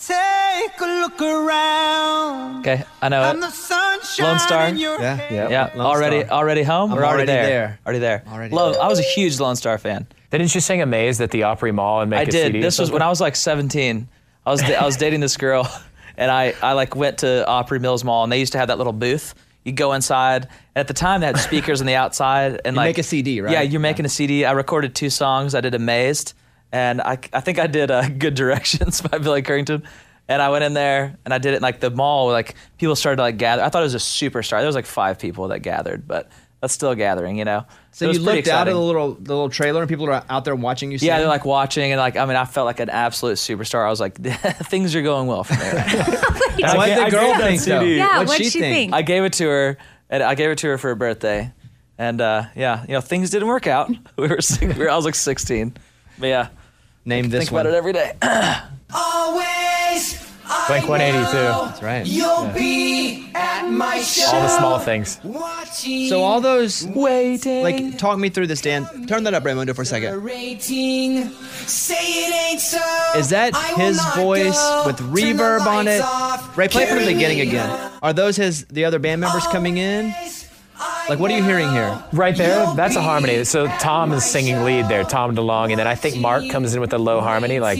Take 0.00 0.80
a 0.80 0.84
look 0.84 1.20
around. 1.20 2.60
Okay, 2.60 2.84
I 3.02 3.08
know 3.08 3.22
I'm 3.22 3.38
it. 3.38 3.40
the 3.40 3.50
sunshine 3.50 4.36
Lonestar. 4.38 4.68
in 4.68 4.76
your 4.78 5.00
Yeah. 5.00 5.16
hair. 5.16 5.50
Yeah, 5.50 5.70
Lone 5.74 5.86
already 5.86 6.20
Star. 6.24 6.38
already 6.38 6.62
home 6.62 6.92
I'm 6.92 6.98
or 6.98 7.04
already, 7.04 7.30
already 7.30 7.32
there? 7.32 7.46
there. 7.46 7.78
Already 7.84 7.98
there. 7.98 8.22
Already 8.32 8.54
Love. 8.54 8.76
I 8.80 8.86
was 8.88 9.00
a 9.00 9.02
huge 9.02 9.36
Lonestar 9.38 9.78
fan. 9.80 10.06
Didn't 10.30 10.54
you 10.54 10.60
sing 10.60 10.80
"Amazed" 10.82 11.20
at 11.20 11.30
the 11.32 11.42
Opry 11.44 11.72
Mall 11.72 12.00
and 12.00 12.10
make 12.10 12.20
I 12.20 12.22
a 12.22 12.26
did. 12.26 12.46
CD? 12.46 12.58
or 12.58 12.62
This 12.62 12.78
was 12.78 12.90
when? 12.92 13.02
I 13.02 13.08
was 13.08 13.20
like 13.20 13.34
17. 13.34 14.08
I 14.46 14.50
was 14.50 14.62
I 14.62 14.84
was 14.84 14.96
dating 14.96 15.20
this 15.20 15.36
girl, 15.36 15.68
and 16.16 16.30
I 16.30 16.54
I 16.62 16.72
like 16.74 16.94
went 16.94 17.18
to 17.18 17.46
Opry 17.48 17.80
Mills 17.80 18.04
Mall, 18.04 18.22
and 18.22 18.32
they 18.32 18.38
used 18.38 18.52
to 18.52 18.58
have 18.58 18.68
that 18.68 18.78
little 18.78 18.92
booth. 18.92 19.34
You 19.64 19.72
go 19.72 19.92
inside. 19.94 20.46
At 20.76 20.86
the 20.86 20.94
time, 20.94 21.20
they 21.20 21.26
had 21.26 21.38
speakers 21.38 21.80
on 21.80 21.86
the 21.88 21.96
outside, 21.96 22.60
and 22.64 22.74
You 22.76 22.80
like 22.80 22.88
make 22.90 22.98
a 22.98 23.02
CD, 23.02 23.40
right? 23.40 23.52
Yeah, 23.52 23.62
you're 23.62 23.80
making 23.80 24.04
a 24.06 24.08
CD. 24.08 24.44
I 24.44 24.52
recorded 24.52 24.94
two 24.94 25.10
songs. 25.10 25.54
I 25.56 25.60
did 25.60 25.74
"Amazed," 25.74 26.34
and 26.72 27.00
I 27.00 27.18
I 27.32 27.40
think 27.40 27.58
I 27.58 27.66
did 27.66 27.90
uh, 27.90 28.08
"Good 28.18 28.34
Directions" 28.34 29.00
by 29.10 29.18
Billy 29.18 29.42
Currington. 29.42 29.84
And 30.30 30.42
I 30.42 30.50
went 30.50 30.62
in 30.62 30.74
there 30.74 31.16
and 31.24 31.32
I 31.32 31.38
did 31.38 31.54
it 31.54 31.56
in 31.56 31.62
like 31.62 31.80
the 31.80 31.88
mall. 31.88 32.28
Like 32.28 32.54
people 32.76 32.94
started 32.94 33.16
to 33.16 33.22
like 33.22 33.38
gather. 33.38 33.62
I 33.62 33.70
thought 33.70 33.80
it 33.80 33.84
was 33.84 33.94
a 33.94 33.98
superstar. 33.98 34.58
There 34.58 34.66
was 34.66 34.74
like 34.74 34.84
five 34.84 35.18
people 35.18 35.48
that 35.48 35.60
gathered, 35.60 36.06
but 36.06 36.30
that's 36.60 36.74
still 36.74 36.94
gathering, 36.94 37.38
you 37.38 37.46
know. 37.46 37.64
So 37.92 38.04
It 38.04 38.08
was 38.08 38.18
you 38.18 38.24
pretty 38.24 38.38
looked 38.40 38.48
out 38.48 38.68
of 38.68 38.74
the 38.74 38.80
little 38.80 39.14
the 39.14 39.32
little 39.32 39.48
trailer, 39.48 39.80
and 39.80 39.88
people 39.88 40.06
are 40.10 40.22
out 40.28 40.44
there 40.44 40.54
watching 40.54 40.90
you. 40.90 40.98
See 40.98 41.06
yeah, 41.06 41.18
they're 41.18 41.28
like 41.28 41.44
watching, 41.44 41.92
and 41.92 41.98
like 41.98 42.16
I 42.16 42.26
mean, 42.26 42.36
I 42.36 42.44
felt 42.44 42.66
like 42.66 42.80
an 42.80 42.90
absolute 42.90 43.36
superstar. 43.36 43.86
I 43.86 43.90
was 43.90 44.00
like, 44.00 44.16
things 44.66 44.94
are 44.94 45.02
going 45.02 45.28
well 45.28 45.44
for 45.44 45.54
me. 45.54 45.60
Right 45.60 46.58
now. 46.58 46.76
What 46.76 46.86
did 46.86 47.06
the 47.06 47.10
girl 47.10 47.34
think, 47.36 47.62
though? 47.62 47.80
Yeah, 47.80 48.18
What'd 48.18 48.28
what'd 48.28 48.44
she 48.44 48.50
she 48.50 48.60
think? 48.60 48.74
think? 48.74 48.94
I 48.94 49.02
gave 49.02 49.24
it 49.24 49.32
to 49.34 49.46
her, 49.46 49.78
and 50.10 50.22
I 50.22 50.34
gave 50.34 50.50
it 50.50 50.58
to 50.58 50.66
her 50.68 50.78
for 50.78 50.88
her 50.88 50.94
birthday, 50.94 51.52
and 51.96 52.20
uh, 52.20 52.44
yeah, 52.56 52.82
you 52.82 52.92
know, 52.92 53.00
things 53.00 53.30
didn't 53.30 53.48
work 53.48 53.66
out. 53.66 53.90
We 54.16 54.28
were, 54.28 54.40
six, 54.40 54.76
we 54.76 54.84
were 54.84 54.90
I 54.90 54.96
was 54.96 55.04
like 55.04 55.14
16, 55.14 55.74
but 56.18 56.26
yeah, 56.26 56.48
name 57.08 57.30
this 57.30 57.48
think 57.48 57.50
about 57.50 57.66
it 57.66 57.74
every 57.74 57.92
day. 57.92 58.12
Always. 58.94 60.28
Blink 60.66 60.88
182. 60.88 61.32
That's 61.32 61.82
right. 61.82 62.06
You'll 62.06 62.48
be 62.48 63.30
at 63.34 63.68
my 63.68 64.00
show. 64.00 64.34
All 64.34 64.42
the 64.42 64.48
small 64.48 64.78
things. 64.78 65.20
Watching. 65.22 66.08
So 66.08 66.22
all 66.22 66.40
those 66.40 66.86
waiting. 66.86 67.62
Like, 67.62 67.98
talk 67.98 68.18
me 68.18 68.30
through 68.30 68.46
this, 68.46 68.62
Dan. 68.62 69.06
Turn 69.06 69.24
that 69.24 69.34
up, 69.34 69.42
Raymundo, 69.42 69.74
for 69.74 69.82
a 69.82 69.86
second. 69.86 70.22
Rating. 70.22 71.28
Say 71.66 71.96
it 71.96 72.52
ain't 72.52 72.60
so. 72.60 72.78
Is 73.16 73.30
that 73.30 73.54
his 73.76 74.02
voice 74.14 74.58
go. 74.58 74.84
with 74.86 74.98
reverb 74.98 75.66
on 75.66 75.86
it? 75.86 76.00
lights 76.00 76.04
off. 76.04 76.56
Ray, 76.56 76.68
play 76.68 76.84
it 76.84 76.88
from 76.88 76.98
the 77.00 77.12
beginning 77.12 77.40
again. 77.40 77.92
Are 78.02 78.12
those 78.12 78.36
his 78.36 78.64
the 78.66 78.84
other 78.86 78.98
band 78.98 79.20
members 79.20 79.46
coming 79.48 79.76
in? 79.76 80.14
Like, 81.08 81.18
what 81.18 81.30
are 81.30 81.36
you 81.36 81.42
hearing 81.42 81.70
here? 81.72 82.02
Right 82.12 82.36
there, 82.36 82.72
that's 82.74 82.94
a 82.96 83.02
harmony. 83.02 83.44
So 83.44 83.66
Tom 83.66 84.12
is 84.12 84.24
singing 84.24 84.62
lead 84.62 84.88
there, 84.88 85.04
Tom 85.04 85.34
DeLonge, 85.34 85.70
and 85.70 85.78
then 85.78 85.86
I 85.86 85.94
think 85.94 86.16
Mark 86.18 86.48
comes 86.50 86.74
in 86.74 86.80
with 86.80 86.92
a 86.92 86.98
low 86.98 87.20
harmony, 87.20 87.60
like 87.60 87.78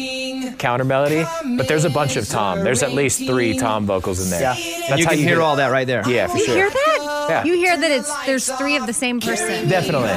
counter 0.59 0.85
melody. 0.85 1.25
But 1.57 1.69
there's 1.69 1.85
a 1.85 1.91
bunch 1.91 2.17
of 2.17 2.29
Tom. 2.29 2.65
There's 2.65 2.83
at 2.83 2.93
least 2.93 3.25
three 3.27 3.57
Tom 3.59 3.87
vocals 3.87 4.21
in 4.25 4.31
there. 4.31 4.41
Yeah. 4.41 4.55
That's 4.89 5.01
you 5.01 5.05
how 5.07 5.11
can 5.13 5.19
hear 5.21 5.37
get- 5.37 5.39
all 5.39 5.57
that 5.57 5.69
right 5.71 5.87
there. 5.87 6.03
Yeah, 6.09 6.27
for 6.27 6.39
You 6.39 6.45
sure. 6.47 6.55
You 6.55 6.61
hear 6.63 6.71
that? 6.71 7.27
Yeah. 7.29 7.45
You 7.45 7.55
hear 7.55 7.77
that 7.77 7.91
it's 7.91 8.25
there's 8.27 8.49
three 8.53 8.77
of 8.77 8.87
the 8.87 8.93
same 8.95 9.21
person. 9.21 9.69
Definitely. 9.69 10.09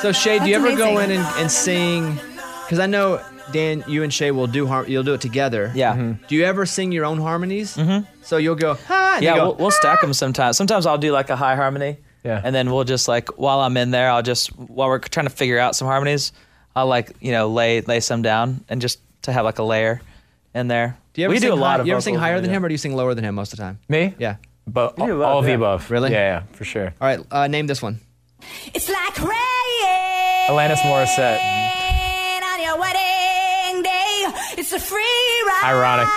So 0.00 0.12
Shay, 0.12 0.38
do 0.38 0.46
you 0.46 0.58
That's 0.60 0.66
ever 0.72 0.76
go 0.76 0.98
in 0.98 1.10
and, 1.10 1.24
and 1.38 1.50
sing? 1.50 2.14
Because 2.64 2.78
I 2.78 2.86
know 2.86 3.20
Dan, 3.52 3.84
you 3.86 4.02
and 4.02 4.12
Shay 4.12 4.30
will 4.30 4.46
do 4.46 4.66
har- 4.66 4.86
you'll 4.86 5.02
do 5.02 5.14
it 5.14 5.20
together. 5.20 5.70
Yeah. 5.74 5.94
Mm-hmm. 5.94 6.24
Do 6.26 6.34
you 6.34 6.44
ever 6.44 6.66
sing 6.66 6.92
your 6.92 7.04
own 7.04 7.18
harmonies? 7.20 7.76
Mm-hmm. 7.76 8.04
So 8.22 8.36
you'll 8.38 8.54
go 8.54 8.74
ha. 8.74 9.12
And 9.16 9.24
yeah, 9.24 9.34
you 9.34 9.40
go, 9.40 9.46
we'll, 9.48 9.54
we'll 9.56 9.70
stack 9.70 10.00
them 10.00 10.12
sometimes. 10.14 10.56
Sometimes 10.56 10.86
I'll 10.86 10.98
do 10.98 11.12
like 11.12 11.30
a 11.30 11.36
high 11.36 11.56
harmony. 11.56 11.98
Yeah. 12.24 12.40
And 12.42 12.54
then 12.54 12.70
we'll 12.70 12.84
just 12.84 13.06
like 13.06 13.38
while 13.38 13.60
I'm 13.60 13.76
in 13.76 13.90
there, 13.90 14.10
I'll 14.10 14.22
just 14.22 14.48
while 14.58 14.88
we're 14.88 14.98
trying 14.98 15.26
to 15.26 15.32
figure 15.32 15.58
out 15.58 15.76
some 15.76 15.86
harmonies, 15.88 16.32
I'll 16.74 16.86
like 16.86 17.12
you 17.20 17.32
know 17.32 17.48
lay 17.48 17.80
lay 17.82 18.00
some 18.00 18.22
down 18.22 18.64
and 18.68 18.80
just 18.80 18.98
to 19.22 19.32
have 19.32 19.44
like 19.44 19.58
a 19.58 19.62
layer 19.62 20.00
in 20.54 20.68
there. 20.68 20.96
Do 21.12 21.20
you 21.20 21.26
ever 21.26 21.32
we 21.34 21.38
sing 21.38 21.50
do 21.50 21.54
a 21.54 21.56
lot 21.56 21.74
high- 21.76 21.80
of. 21.80 21.86
You 21.86 21.92
ever 21.92 22.00
sing 22.00 22.14
vocals 22.14 22.22
higher 22.24 22.36
in 22.36 22.42
than 22.42 22.50
there. 22.50 22.56
him, 22.58 22.64
or 22.64 22.68
do 22.68 22.74
you 22.74 22.78
sing 22.78 22.96
lower 22.96 23.14
than 23.14 23.24
him 23.24 23.34
most 23.34 23.52
of 23.52 23.58
the 23.58 23.62
time? 23.64 23.78
Me? 23.88 24.14
Yeah. 24.18 24.36
But 24.66 24.98
You 24.98 25.06
do 25.06 25.22
all 25.22 25.34
both, 25.34 25.38
of 25.40 25.44
the 25.44 25.50
yeah. 25.50 25.56
above. 25.56 25.90
Really? 25.90 26.10
Yeah, 26.12 26.40
yeah, 26.40 26.42
for 26.56 26.64
sure. 26.64 26.94
All 26.98 27.06
right. 27.06 27.20
Uh, 27.30 27.46
name 27.48 27.66
this 27.66 27.82
one. 27.82 28.00
It's 28.72 28.88
like 28.88 29.18
rain 29.20 30.48
Alanis 30.48 30.80
Morissette. 30.80 31.83
A 34.74 34.80
free 34.80 35.42
ride. 35.46 35.62
Ironic. 35.64 36.08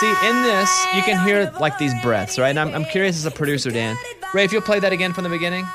See, 0.00 0.28
in 0.28 0.42
this, 0.42 0.86
you 0.94 1.02
can 1.02 1.24
hear 1.24 1.50
like 1.58 1.78
these 1.78 1.94
breaths, 2.02 2.38
right? 2.38 2.50
And 2.50 2.58
I'm, 2.58 2.74
I'm 2.74 2.84
curious 2.84 3.16
as 3.16 3.24
a 3.24 3.30
producer, 3.30 3.70
Dan. 3.70 3.96
Ray, 4.34 4.44
if 4.44 4.52
you'll 4.52 4.62
play 4.62 4.78
that 4.80 4.92
again 4.92 5.12
from 5.12 5.24
the 5.24 5.30
beginning. 5.30 5.66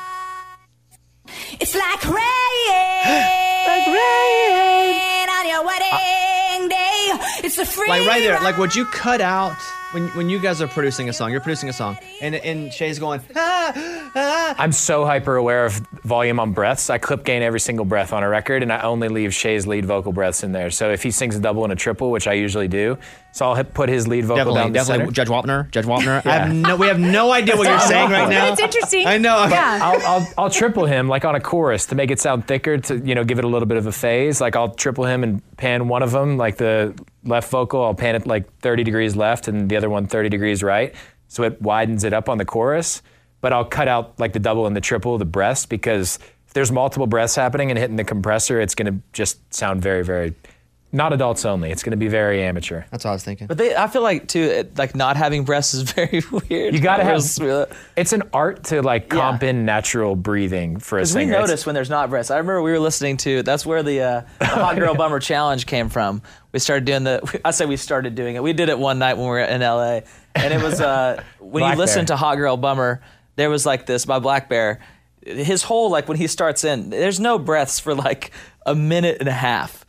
It's 1.59 1.74
like 1.74 2.03
rain. 2.05 2.16
like 3.68 3.88
rain 3.88 5.30
on 5.30 5.47
your 5.47 5.66
wedding 5.66 6.70
day. 6.70 7.12
It's 7.43 7.57
a 7.57 7.66
free 7.66 7.88
Like 7.88 8.05
right 8.05 8.22
there, 8.22 8.39
like 8.41 8.57
would 8.57 8.76
you 8.76 8.86
cut 8.86 9.22
out 9.22 9.57
when 9.91 10.07
when 10.09 10.29
you 10.29 10.39
guys 10.39 10.61
are 10.61 10.67
producing 10.67 11.09
a 11.09 11.13
song? 11.13 11.31
You're 11.31 11.41
producing 11.41 11.69
a 11.69 11.73
song, 11.73 11.97
and 12.21 12.35
and 12.35 12.71
Shay's 12.71 12.99
going, 12.99 13.21
ah, 13.35 13.73
ah. 14.15 14.55
I'm 14.57 14.71
so 14.71 15.05
hyper 15.05 15.35
aware 15.35 15.65
of 15.65 15.73
volume 16.03 16.39
on 16.39 16.53
breaths. 16.53 16.89
I 16.89 16.97
clip 16.97 17.23
gain 17.23 17.41
every 17.41 17.59
single 17.59 17.85
breath 17.85 18.13
on 18.13 18.23
a 18.23 18.29
record, 18.29 18.63
and 18.63 18.71
I 18.71 18.81
only 18.81 19.07
leave 19.07 19.33
Shay's 19.33 19.67
lead 19.67 19.85
vocal 19.85 20.11
breaths 20.11 20.43
in 20.43 20.51
there. 20.51 20.71
So 20.71 20.91
if 20.91 21.03
he 21.03 21.11
sings 21.11 21.35
a 21.35 21.39
double 21.39 21.63
and 21.63 21.73
a 21.73 21.75
triple, 21.75 22.11
which 22.11 22.27
I 22.27 22.33
usually 22.33 22.67
do, 22.67 22.97
so 23.34 23.49
I'll 23.49 23.63
put 23.63 23.88
his 23.89 24.07
lead 24.07 24.25
vocal 24.25 24.53
Definitely, 24.53 24.59
down 24.61 24.71
the 24.73 24.79
definitely, 24.79 25.05
center. 25.05 25.11
Judge 25.13 25.27
Wapner, 25.29 25.71
Judge 25.71 25.86
Wapner. 25.86 26.21
I 26.25 26.29
Yeah. 26.29 26.45
have 26.47 26.53
no, 26.55 26.75
we 26.75 26.88
have 26.88 26.99
no 26.99 27.32
idea 27.32 27.55
what 27.55 27.67
you're 27.67 27.79
saying 27.79 28.09
right 28.11 28.29
now. 28.29 28.49
But 28.49 28.53
it's 28.53 28.61
interesting. 28.61 29.07
I 29.07 29.17
know. 29.17 29.45
Yeah. 29.45 29.79
I'll, 29.82 30.05
I'll, 30.05 30.27
I'll 30.38 30.49
triple 30.49 30.86
him 30.86 31.07
like 31.07 31.23
on 31.23 31.36
a 31.36 31.39
chorus 31.39 31.86
to 31.88 31.95
make 31.95 32.11
it 32.11 32.19
sound 32.19 32.45
thicker 32.47 32.77
to 32.77 32.97
you 32.99 33.15
know 33.15 33.23
give 33.23 33.39
it 33.39 33.45
a 33.45 33.47
little 33.47 33.67
bit 33.67 33.77
of 33.77 33.88
a 33.88 33.91
phase. 33.91 34.41
Like 34.41 34.55
I'll 34.55 34.73
triple 34.73 35.05
him 35.05 35.23
and 35.23 35.41
pan 35.57 35.88
one 35.88 36.03
of 36.03 36.11
them 36.11 36.38
like 36.38 36.57
the 36.57 36.93
left 37.23 37.49
vocal. 37.49 37.84
I'll 37.84 37.93
pan 37.95 38.15
it 38.15 38.27
like 38.27 38.51
30 38.59 38.84
degrees 38.84 39.15
left 39.15 39.47
and 39.47 39.69
the 39.69 39.77
other 39.77 39.89
one 39.89 40.07
30 40.07 40.27
degrees 40.29 40.61
right, 40.61 40.93
so 41.29 41.43
it 41.43 41.61
widens 41.61 42.03
it 42.03 42.11
up 42.13 42.27
on 42.29 42.38
the 42.38 42.45
chorus. 42.45 43.01
But 43.39 43.53
I'll 43.53 43.65
cut 43.65 43.88
out 43.88 44.19
like 44.19 44.34
the 44.34 44.39
double 44.39 44.67
and 44.67 44.75
the 44.75 44.82
triple, 44.82 45.17
the 45.17 45.25
breaths 45.25 45.65
because 45.65 46.19
if 46.47 46.53
there's 46.53 46.71
multiple 46.71 47.07
breaths 47.07 47.36
happening 47.36 47.71
and 47.71 47.79
hitting 47.79 47.95
the 47.95 48.03
compressor, 48.03 48.59
it's 48.59 48.75
gonna 48.75 48.99
just 49.13 49.53
sound 49.53 49.82
very 49.82 50.03
very 50.03 50.34
not 50.91 51.13
adults 51.13 51.45
only. 51.45 51.72
It's 51.72 51.84
gonna 51.84 51.95
be 51.97 52.07
very 52.07 52.43
amateur. 52.43 52.84
That's 52.91 53.05
what 53.05 53.11
I 53.11 53.13
was 53.13 53.23
thinking. 53.23 53.47
But 53.47 53.57
they, 53.57 53.76
I 53.76 53.88
feel 53.88 54.01
like 54.01 54.27
too, 54.27 54.41
it, 54.41 54.77
like 54.77 54.95
not 54.95 55.18
having 55.18 55.43
breasts 55.45 55.73
is 55.73 55.81
very 55.91 56.22
weird. 56.31 56.73
You 56.73 56.80
gotta 56.81 57.03
have. 57.03 57.23
really- 57.39 57.65
It's 57.95 58.13
an 58.13 58.23
art 58.34 58.65
to 58.65 58.81
like 58.81 59.09
comp 59.09 59.43
in 59.43 59.65
natural 59.65 60.15
breathing 60.15 60.80
for 60.80 60.97
a 60.97 61.01
Because 61.01 61.15
we 61.15 61.22
singer. 61.22 61.34
It's- 61.34 61.47
notice 61.49 61.65
when 61.65 61.76
there's 61.76 61.89
not 61.89 62.09
breasts. 62.09 62.31
I 62.31 62.38
remember 62.38 62.61
we 62.61 62.72
were 62.72 62.80
listening 62.80 63.18
to. 63.18 63.43
That's 63.43 63.65
where 63.65 63.84
the, 63.84 64.01
uh, 64.01 64.22
the 64.39 64.45
Hot 64.47 64.76
Girl 64.77 64.93
Bummer 64.95 65.19
Challenge 65.19 65.65
came 65.65 65.89
from. 65.89 66.22
We 66.51 66.59
started 66.59 66.85
doing 66.85 67.03
the. 67.03 67.41
I 67.45 67.51
say 67.51 67.65
we 67.65 67.77
started 67.77 68.15
doing 68.15 68.35
it. 68.35 68.43
We 68.43 68.53
did 68.53 68.69
it 68.69 68.77
one 68.77 68.99
night 68.99 69.13
when 69.13 69.23
we 69.23 69.30
were 69.30 69.39
in 69.39 69.61
LA, 69.61 70.01
and 70.35 70.53
it 70.53 70.61
was 70.61 70.81
uh, 70.81 71.23
when 71.39 71.61
Black 71.61 71.73
you 71.76 71.80
listen 71.80 71.99
Bear. 72.01 72.05
to 72.07 72.15
Hot 72.18 72.35
Girl 72.35 72.57
Bummer. 72.57 73.01
There 73.38 73.49
was 73.49 73.65
like 73.65 73.85
this 73.85 74.05
by 74.05 74.19
Blackbear. 74.19 74.80
His 75.26 75.63
whole 75.63 75.89
like 75.91 76.07
when 76.07 76.18
he 76.18 76.27
starts 76.27 76.63
in, 76.63 76.89
there's 76.89 77.19
no 77.19 77.38
breaths 77.39 77.80
for 77.80 77.93
like 77.95 78.31
a 78.65 78.73
minute 78.76 79.18
and 79.19 79.30
a 79.30 79.34
half, 79.34 79.81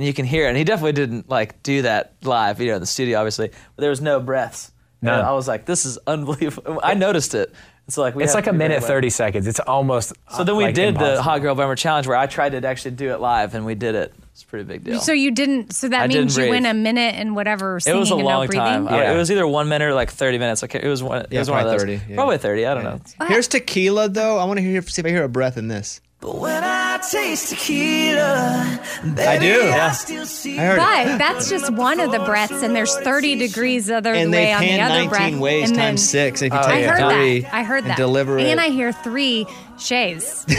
and 0.00 0.06
you 0.06 0.14
can 0.14 0.24
hear 0.24 0.46
it. 0.46 0.48
And 0.48 0.56
he 0.56 0.64
definitely 0.64 0.92
didn't 0.92 1.28
like 1.28 1.62
do 1.62 1.82
that 1.82 2.14
live, 2.22 2.58
you 2.58 2.68
know, 2.68 2.76
in 2.76 2.80
the 2.80 2.86
studio, 2.86 3.18
obviously. 3.18 3.48
But 3.48 3.80
there 3.82 3.90
was 3.90 4.00
no 4.00 4.18
breaths. 4.18 4.72
None. 5.02 5.18
And 5.18 5.26
I 5.26 5.32
was 5.32 5.46
like, 5.46 5.66
this 5.66 5.84
is 5.84 5.98
unbelievable. 6.06 6.80
I 6.82 6.94
noticed 6.94 7.34
it. 7.34 7.52
It's 7.86 7.98
like 7.98 8.14
we 8.14 8.22
It's 8.24 8.34
like 8.34 8.46
a 8.46 8.52
minute 8.52 8.82
it 8.82 8.86
30 8.86 9.10
seconds. 9.10 9.46
It's 9.46 9.60
almost 9.60 10.12
So 10.34 10.42
then 10.44 10.56
we 10.56 10.64
like, 10.64 10.74
did 10.74 10.94
the. 10.96 11.20
Hot 11.20 11.42
Girl 11.42 11.54
Bummer 11.54 11.76
Challenge 11.76 12.06
where 12.06 12.16
I 12.16 12.26
tried 12.26 12.50
to 12.52 12.66
actually 12.66 12.92
do 12.92 13.12
it 13.12 13.20
live 13.20 13.54
and 13.54 13.66
we 13.66 13.74
did 13.74 13.94
it. 13.94 14.14
It's 14.32 14.42
a 14.42 14.46
pretty 14.46 14.64
big 14.64 14.84
deal. 14.84 15.00
So 15.00 15.12
you 15.12 15.32
didn't. 15.32 15.74
So 15.74 15.88
that 15.88 16.02
I 16.04 16.06
means 16.06 16.34
didn't 16.34 16.46
you 16.46 16.50
went 16.52 16.64
breathe. 16.64 16.70
a 16.70 16.74
minute 16.74 17.14
and 17.16 17.34
whatever 17.36 17.72
it 17.72 17.74
was 17.94 18.10
a 18.10 18.14
and 18.14 18.24
long 18.24 18.42
no 18.42 18.46
breathing. 18.46 18.58
time. 18.64 18.88
I- 18.88 19.12
it 19.12 19.16
was 19.18 19.30
either 19.30 19.46
one 19.46 19.68
minute 19.68 19.86
or 19.86 19.92
like 19.94 20.10
30 20.10 20.38
minutes. 20.38 20.62
Like 20.62 20.74
it 20.76 20.86
was 20.86 21.02
one. 21.02 21.22
It 21.22 21.28
Yeah, 21.32 21.40
was 21.40 21.50
one 21.50 21.60
of 21.66 21.70
those. 21.70 21.80
30, 21.82 22.00
yeah. 22.08 22.14
Probably 22.14 22.38
30. 22.38 22.66
I 22.66 22.74
don't 22.74 22.84
know. 22.84 23.26
Here's 23.28 23.48
tequila, 23.48 24.08
though. 24.08 24.38
I 24.38 24.44
want 24.44 24.58
to 24.58 24.62
hear 24.62 24.80
see 24.82 25.02
if 25.02 25.06
I 25.06 25.10
hear 25.10 25.24
a 25.24 25.28
breath 25.28 25.56
in 25.58 25.68
this. 25.68 26.00
But 26.20 26.36
when 26.38 26.62
I 26.62 26.98
taste 27.10 27.48
tequila, 27.48 28.78
baby, 29.02 29.22
I 29.22 29.38
do. 29.38 29.46
I 29.62 29.66
Yeah. 29.68 29.90
still 29.92 30.26
see 30.26 30.58
I 30.58 30.64
heard 30.66 30.74
it. 30.74 31.12
But 31.12 31.18
that's 31.18 31.48
just 31.48 31.70
one 31.72 31.98
of 31.98 32.12
the 32.12 32.18
breaths, 32.18 32.62
and 32.62 32.76
there's 32.76 32.94
30 32.98 33.36
degrees 33.36 33.90
other 33.90 34.12
And 34.12 34.30
way 34.30 34.52
on 34.52 34.60
the 34.60 34.80
other 34.82 34.94
19 34.94 35.08
breath. 35.08 35.34
ways 35.40 35.68
and 35.70 35.78
then- 35.78 35.86
times 35.86 36.06
six 36.10 36.42
if 36.42 36.52
you 36.52 36.58
I 36.58 36.62
take 36.62 36.84
heard 36.86 37.10
three 37.14 37.40
that. 37.40 37.54
I 37.54 37.62
heard 37.62 37.84
and 37.84 37.92
that. 37.92 37.96
deliver 37.96 38.38
it. 38.38 38.46
And 38.48 38.60
I 38.60 38.68
hear 38.68 38.92
three 38.92 39.46
shays. 39.78 40.44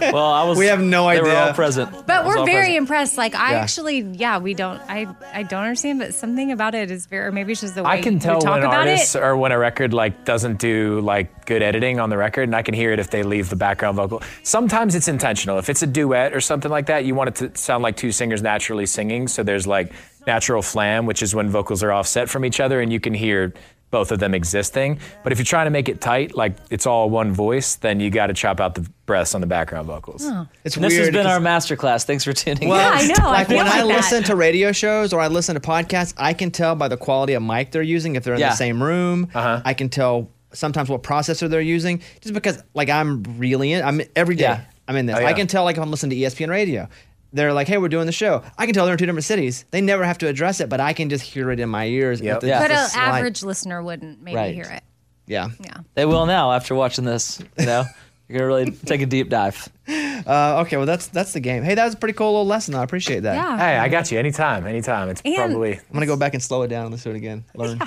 Well, 0.00 0.16
I 0.32 0.42
was. 0.44 0.58
We 0.58 0.66
have 0.66 0.80
no 0.80 1.08
idea. 1.08 1.22
They 1.24 1.30
were 1.30 1.36
all 1.36 1.52
present. 1.52 2.06
But 2.06 2.24
we're 2.24 2.44
very 2.44 2.46
present. 2.62 2.76
impressed. 2.78 3.18
Like 3.18 3.34
I 3.36 3.52
Yeah. 3.52 3.58
actually, 3.60 4.00
yeah, 4.00 4.38
we 4.38 4.54
don't. 4.54 4.80
I 4.88 5.06
I 5.32 5.42
don't 5.44 5.62
understand, 5.62 5.98
but 6.00 6.14
something 6.14 6.50
about 6.50 6.74
it 6.74 6.90
is 6.90 7.06
very. 7.06 7.26
Or 7.26 7.32
maybe 7.32 7.52
it's 7.52 7.60
just 7.60 7.74
the 7.76 7.82
way 7.84 7.90
I 7.90 8.00
can 8.00 8.18
tell 8.18 8.36
we 8.36 8.40
talk 8.40 8.50
when 8.54 8.60
an 8.60 8.66
about 8.66 8.86
artist 8.88 9.14
it. 9.14 9.22
or 9.22 9.36
when 9.36 9.52
a 9.52 9.58
record 9.58 9.92
like 9.94 10.24
doesn't 10.24 10.58
do 10.58 11.00
like 11.00 11.46
good 11.46 11.62
editing 11.62 12.00
on 12.00 12.10
the 12.10 12.16
record, 12.16 12.42
and 12.44 12.56
I 12.56 12.62
can 12.62 12.74
hear 12.74 12.92
it 12.92 12.98
if 12.98 13.10
they 13.10 13.22
leave 13.22 13.50
the 13.50 13.56
background 13.56 13.96
vocal. 13.96 14.20
Sometimes 14.68 14.94
it's 14.94 15.08
intentional. 15.08 15.58
If 15.58 15.70
it's 15.70 15.82
a 15.82 15.86
duet 15.86 16.34
or 16.34 16.42
something 16.42 16.70
like 16.70 16.84
that, 16.86 17.06
you 17.06 17.14
want 17.14 17.28
it 17.28 17.34
to 17.36 17.58
sound 17.58 17.82
like 17.82 17.96
two 17.96 18.12
singers 18.12 18.42
naturally 18.42 18.84
singing. 18.84 19.26
So 19.26 19.42
there's 19.42 19.66
like 19.66 19.92
natural 20.26 20.60
flam, 20.60 21.06
which 21.06 21.22
is 21.22 21.34
when 21.34 21.48
vocals 21.48 21.82
are 21.82 21.90
offset 21.90 22.28
from 22.28 22.44
each 22.44 22.60
other, 22.60 22.82
and 22.82 22.92
you 22.92 23.00
can 23.00 23.14
hear 23.14 23.54
both 23.90 24.12
of 24.12 24.18
them 24.18 24.34
existing. 24.34 25.00
But 25.24 25.32
if 25.32 25.38
you're 25.38 25.46
trying 25.46 25.64
to 25.64 25.70
make 25.70 25.88
it 25.88 26.02
tight, 26.02 26.34
like 26.36 26.54
it's 26.68 26.84
all 26.86 27.08
one 27.08 27.32
voice, 27.32 27.76
then 27.76 27.98
you 27.98 28.10
got 28.10 28.26
to 28.26 28.34
chop 28.34 28.60
out 28.60 28.74
the 28.74 28.86
breaths 29.06 29.34
on 29.34 29.40
the 29.40 29.46
background 29.46 29.86
vocals. 29.86 30.22
It's 30.64 30.76
And 30.76 30.84
this 30.84 30.98
has 30.98 31.08
been 31.10 31.26
our 31.26 31.40
masterclass. 31.40 32.04
Thanks 32.04 32.22
for 32.24 32.34
tuning 32.34 32.68
Well, 32.68 33.00
in. 33.02 33.08
Yeah, 33.08 33.14
I 33.16 33.22
know. 33.22 33.30
Like 33.30 33.48
when 33.48 33.66
I 33.66 33.82
listen 33.84 34.22
to 34.24 34.36
radio 34.36 34.70
shows 34.72 35.14
or 35.14 35.20
I 35.22 35.28
listen 35.28 35.54
to 35.54 35.62
podcasts, 35.62 36.12
I 36.18 36.34
can 36.34 36.50
tell 36.50 36.74
by 36.74 36.88
the 36.88 36.98
quality 36.98 37.32
of 37.32 37.42
mic 37.42 37.70
they're 37.70 37.80
using 37.80 38.16
if 38.16 38.24
they're 38.24 38.34
in 38.34 38.40
Yeah. 38.40 38.50
the 38.50 38.56
same 38.56 38.82
room. 38.82 39.30
Uh-huh. 39.34 39.62
I 39.64 39.72
can 39.72 39.88
tell 39.88 40.28
sometimes 40.52 40.88
what 40.88 41.02
processor 41.02 41.48
they're 41.48 41.60
using 41.60 42.02
just 42.20 42.34
because 42.34 42.62
like 42.74 42.88
I'm 42.90 43.22
really 43.38 43.72
in. 43.72 43.84
I'm 43.84 44.00
every 44.16 44.34
day. 44.36 44.44
Yeah. 44.44 44.64
I'm 44.86 44.96
in 44.96 45.06
this. 45.06 45.16
Oh, 45.18 45.24
I 45.24 45.32
can 45.34 45.46
tell 45.46 45.64
like 45.64 45.76
if 45.76 45.82
I'm 45.82 45.90
listening 45.90 46.18
to 46.18 46.24
ESPN 46.26 46.48
radio. 46.48 46.88
They're 47.30 47.52
like, 47.52 47.68
hey, 47.68 47.76
we're 47.76 47.90
doing 47.90 48.06
the 48.06 48.12
show. 48.12 48.42
I 48.56 48.64
can 48.64 48.74
tell 48.74 48.86
they're 48.86 48.94
in 48.94 48.98
two 48.98 49.04
different 49.04 49.26
cities. 49.26 49.66
They 49.70 49.82
never 49.82 50.02
have 50.02 50.16
to 50.18 50.28
address 50.28 50.60
it, 50.60 50.70
but 50.70 50.80
I 50.80 50.94
can 50.94 51.10
just 51.10 51.22
hear 51.24 51.50
it 51.50 51.60
in 51.60 51.68
my 51.68 51.84
ears. 51.86 52.22
Yep. 52.22 52.36
It's 52.38 52.46
Yeah. 52.46 52.60
but 52.62 52.70
an 52.70 52.88
average 52.94 53.42
listener 53.42 53.82
wouldn't 53.82 54.22
maybe 54.22 54.36
Right. 54.36 54.54
hear 54.54 54.64
it. 54.64 54.82
Yeah. 55.26 55.50
Yeah. 55.60 55.76
They 55.94 56.06
will 56.06 56.24
now 56.24 56.52
after 56.52 56.74
watching 56.74 57.04
this. 57.04 57.38
You 57.58 57.66
know, 57.66 57.84
you're 58.28 58.38
gonna 58.38 58.46
really 58.48 58.70
take 58.72 59.00
a 59.00 59.06
deep 59.06 59.28
dive. 59.30 59.68
Uh, 59.88 60.62
okay, 60.66 60.76
well 60.76 60.84
that's 60.84 61.06
that's 61.08 61.32
the 61.32 61.40
game. 61.40 61.62
Hey, 61.62 61.74
that 61.74 61.84
was 61.84 61.94
a 61.94 61.96
pretty 61.96 62.12
cool 62.12 62.32
little 62.32 62.46
lesson. 62.46 62.74
I 62.74 62.82
appreciate 62.82 63.20
that. 63.20 63.34
Yeah. 63.36 63.56
Hey, 63.56 63.76
I 63.78 63.88
got 63.88 64.10
you 64.12 64.18
anytime, 64.18 64.66
anytime. 64.66 65.08
It's 65.08 65.22
And- 65.24 65.34
probably. 65.36 65.74
I'm 65.74 65.92
gonna 65.94 66.06
go 66.06 66.16
back 66.16 66.34
and 66.34 66.42
slow 66.42 66.62
it 66.62 66.68
down 66.68 66.84
and 66.86 66.92
listen 66.92 67.12
to 67.12 67.16
it 67.16 67.18
again. 67.18 67.44
Learn. 67.54 67.80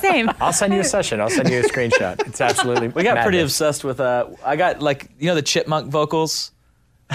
Same. 0.00 0.30
I'll 0.40 0.52
send 0.52 0.72
you 0.72 0.80
a 0.80 0.84
session. 0.84 1.20
I'll 1.20 1.28
send 1.30 1.50
you 1.50 1.58
a 1.60 1.62
screenshot. 1.62 2.26
It's 2.26 2.40
absolutely. 2.40 2.88
We 2.88 3.02
got 3.02 3.22
pretty 3.22 3.40
obsessed 3.40 3.84
with. 3.84 4.00
Uh, 4.00 4.28
I 4.44 4.56
got 4.56 4.80
like 4.80 5.10
you 5.18 5.26
know 5.26 5.34
the 5.34 5.42
chipmunk 5.42 5.90
vocals. 5.90 6.52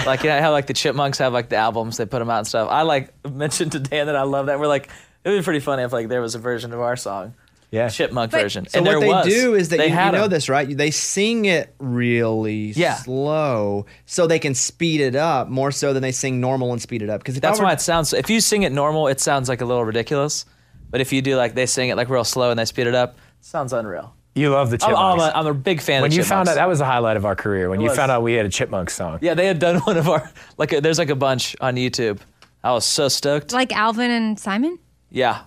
Like 0.06 0.22
you 0.22 0.30
know 0.30 0.40
how 0.40 0.52
like 0.52 0.66
the 0.68 0.74
chipmunks 0.74 1.18
have 1.18 1.32
like 1.32 1.48
the 1.48 1.56
albums 1.56 1.96
they 1.96 2.06
put 2.06 2.20
them 2.20 2.30
out 2.30 2.38
and 2.38 2.46
stuff. 2.46 2.68
I 2.70 2.82
like 2.82 3.12
mentioned 3.30 3.72
to 3.72 3.78
Dan 3.80 4.06
that 4.06 4.16
I 4.16 4.22
love 4.22 4.46
that. 4.46 4.58
We're 4.60 4.66
like 4.68 4.88
it 5.24 5.28
would 5.30 5.38
be 5.38 5.42
pretty 5.42 5.60
funny 5.60 5.82
if 5.82 5.92
like 5.92 6.08
there 6.08 6.20
was 6.20 6.34
a 6.34 6.38
version 6.38 6.72
of 6.72 6.80
our 6.80 6.96
song. 6.96 7.34
Yeah. 7.72 7.88
Chipmunk 7.88 8.30
But- 8.30 8.42
version. 8.42 8.68
So 8.68 8.78
and 8.78 8.86
what 8.86 8.92
there 8.92 9.00
they 9.00 9.08
was. 9.08 9.26
do 9.26 9.54
is 9.54 9.70
that 9.70 9.78
they 9.78 9.86
you, 9.86 9.90
you 9.90 9.96
had 9.96 10.12
know 10.12 10.24
'em. 10.24 10.30
this, 10.30 10.48
right? 10.48 10.68
They 10.76 10.90
sing 10.92 11.46
it 11.46 11.74
really 11.80 12.72
Yeah. 12.76 12.94
slow, 12.96 13.86
so 14.06 14.26
they 14.28 14.38
can 14.38 14.54
speed 14.54 15.00
it 15.00 15.16
up 15.16 15.48
more 15.48 15.72
so 15.72 15.92
than 15.92 16.02
they 16.02 16.12
sing 16.12 16.40
normal 16.40 16.70
and 16.72 16.80
speed 16.80 17.02
it 17.02 17.10
up. 17.10 17.20
Because 17.20 17.40
That's 17.40 17.58
why 17.60 17.72
it 17.72 17.80
sounds. 17.80 18.12
If 18.12 18.30
you 18.30 18.40
sing 18.40 18.62
it 18.62 18.72
normal, 18.72 19.08
it 19.08 19.20
sounds 19.20 19.48
like 19.48 19.60
a 19.60 19.64
little 19.64 19.84
ridiculous. 19.84 20.44
But 20.90 21.00
if 21.00 21.12
you 21.12 21.22
do 21.22 21.36
like 21.36 21.54
they 21.54 21.66
sing 21.66 21.88
it 21.88 21.96
like 21.96 22.08
real 22.10 22.24
slow 22.24 22.50
and 22.50 22.58
they 22.58 22.66
speed 22.66 22.86
it 22.86 22.94
up, 22.94 23.16
it 23.40 23.44
sounds 23.46 23.72
unreal. 23.72 24.14
You 24.34 24.50
love 24.50 24.70
the 24.70 24.76
I'm, 24.82 24.90
chipmunks. 24.90 25.22
I'm, 25.24 25.30
a, 25.30 25.38
I'm 25.40 25.46
a 25.46 25.54
big 25.54 25.80
fan 25.80 26.02
when 26.02 26.10
of 26.10 26.14
you 26.16 26.22
chipmunks. 26.22 26.28
found 26.28 26.48
out 26.50 26.54
that 26.56 26.68
was 26.68 26.78
the 26.78 26.84
highlight 26.86 27.16
of 27.16 27.24
our 27.26 27.34
career. 27.36 27.68
When 27.70 27.80
It 27.80 27.84
you 27.84 27.88
was. 27.90 27.96
found 27.98 28.10
out 28.10 28.22
we 28.22 28.34
had 28.34 28.44
a 28.46 28.50
chipmunk 28.50 28.88
song. 28.90 29.18
Yeah, 29.22 29.34
they 29.34 29.46
had 29.46 29.58
done 29.58 29.76
one 29.84 29.96
of 29.96 30.08
our 30.08 30.30
like 30.58 30.72
a, 30.74 30.80
there's 30.82 30.98
like 30.98 31.10
a 31.10 31.14
bunch 31.16 31.56
on 31.60 31.76
YouTube. 31.76 32.18
I 32.64 32.72
was 32.72 32.84
so 32.84 33.08
stoked. 33.08 33.52
Like 33.52 33.72
Alvin 33.74 34.10
and 34.10 34.38
Simon. 34.38 34.78
Yeah. 35.10 35.40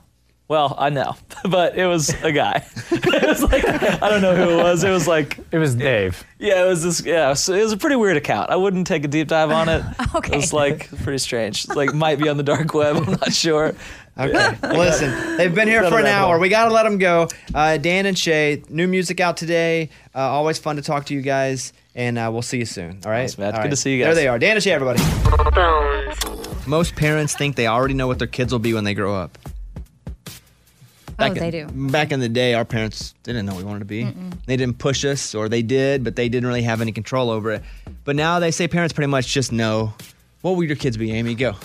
Well, 0.47 0.75
I 0.77 0.91
know, 0.91 1.15
but 1.49 1.75
it 1.75 1.87
was 1.87 2.09
a 2.21 2.31
guy. 2.31 2.63
it 2.91 3.27
was 3.27 3.41
like 3.41 3.65
I 3.67 4.09
don't 4.09 4.21
know 4.21 4.35
who 4.35 4.59
it 4.59 4.63
was. 4.63 4.83
It 4.83 4.91
was 4.91 5.07
like 5.07 5.39
it 5.51 5.57
was 5.57 5.73
Dave. 5.73 6.23
Yeah, 6.37 6.63
it 6.63 6.67
was 6.67 6.83
this. 6.83 7.03
Yeah, 7.03 7.33
so 7.33 7.53
it 7.53 7.63
was 7.63 7.71
a 7.71 7.77
pretty 7.77 7.95
weird 7.95 8.15
account. 8.15 8.51
I 8.51 8.55
wouldn't 8.55 8.85
take 8.85 9.03
a 9.03 9.07
deep 9.07 9.27
dive 9.27 9.49
on 9.51 9.69
it. 9.69 9.83
Okay. 10.15 10.33
It 10.33 10.37
was 10.37 10.53
like 10.53 10.87
pretty 11.03 11.17
strange. 11.17 11.65
It's 11.65 11.75
like 11.75 11.93
might 11.93 12.19
be 12.19 12.29
on 12.29 12.37
the 12.37 12.43
dark 12.43 12.73
web. 12.73 12.95
I'm 12.95 13.05
not 13.11 13.33
sure. 13.33 13.73
Okay, 14.17 14.57
listen, 14.61 15.35
they've 15.35 15.53
been 15.53 15.67
here 15.67 15.83
for 15.89 15.99
an 15.99 16.05
hour. 16.05 16.31
well. 16.35 16.39
We 16.39 16.47
gotta 16.47 16.73
let 16.73 16.83
them 16.83 16.97
go. 16.99 17.27
Uh, 17.53 17.75
Dan 17.75 18.05
and 18.05 18.17
Shay, 18.17 18.63
new 18.69 18.87
music 18.87 19.19
out 19.19 19.35
today. 19.35 19.89
Uh, 20.13 20.19
always 20.19 20.57
fun 20.57 20.77
to 20.77 20.81
talk 20.81 21.05
to 21.07 21.13
you 21.13 21.21
guys, 21.21 21.73
and 21.95 22.17
uh, 22.17 22.29
we'll 22.31 22.41
see 22.43 22.59
you 22.59 22.65
soon. 22.65 22.99
All 23.03 23.11
right, 23.11 23.21
Thanks, 23.21 23.37
man. 23.37 23.47
All 23.47 23.51
Good 23.53 23.57
right. 23.63 23.69
to 23.71 23.75
see 23.75 23.93
you 23.97 23.99
guys. 24.05 24.15
There 24.15 24.23
they 24.23 24.27
are, 24.29 24.39
Dan 24.39 24.55
and 24.55 24.63
Shay, 24.63 24.71
everybody. 24.71 25.03
Most 26.65 26.95
parents 26.95 27.35
think 27.35 27.57
they 27.57 27.67
already 27.67 27.93
know 27.93 28.07
what 28.07 28.19
their 28.19 28.27
kids 28.27 28.53
will 28.53 28.59
be 28.59 28.73
when 28.73 28.85
they 28.85 28.93
grow 28.93 29.15
up. 29.15 29.37
Oh, 31.19 31.25
in- 31.27 31.33
they 31.35 31.51
do. 31.51 31.67
Back 31.67 32.11
in 32.11 32.19
the 32.19 32.27
day, 32.29 32.53
our 32.55 32.65
parents 32.65 33.13
didn't 33.23 33.45
know 33.45 33.55
we 33.55 33.63
wanted 33.63 33.79
to 33.79 33.85
be. 33.85 34.03
They 34.47 34.57
didn't 34.57 34.77
push 34.79 35.05
us, 35.05 35.33
or 35.33 35.47
they 35.49 35.61
did, 35.61 36.03
but 36.03 36.15
they 36.15 36.27
didn't 36.29 36.47
really 36.47 36.63
have 36.63 36.81
any 36.81 36.91
control 36.91 37.29
over 37.29 37.51
it. 37.51 37.63
But 38.03 38.15
now 38.15 38.39
they 38.39 38.51
say 38.51 38.67
parents 38.67 38.93
pretty 38.93 39.07
much 39.09 39.27
just 39.27 39.51
know. 39.51 39.93
What 40.41 40.51
will 40.57 40.63
your 40.65 40.75
kids 40.75 40.97
be, 40.97 41.11
Amy? 41.11 41.35
Go. 41.35 41.55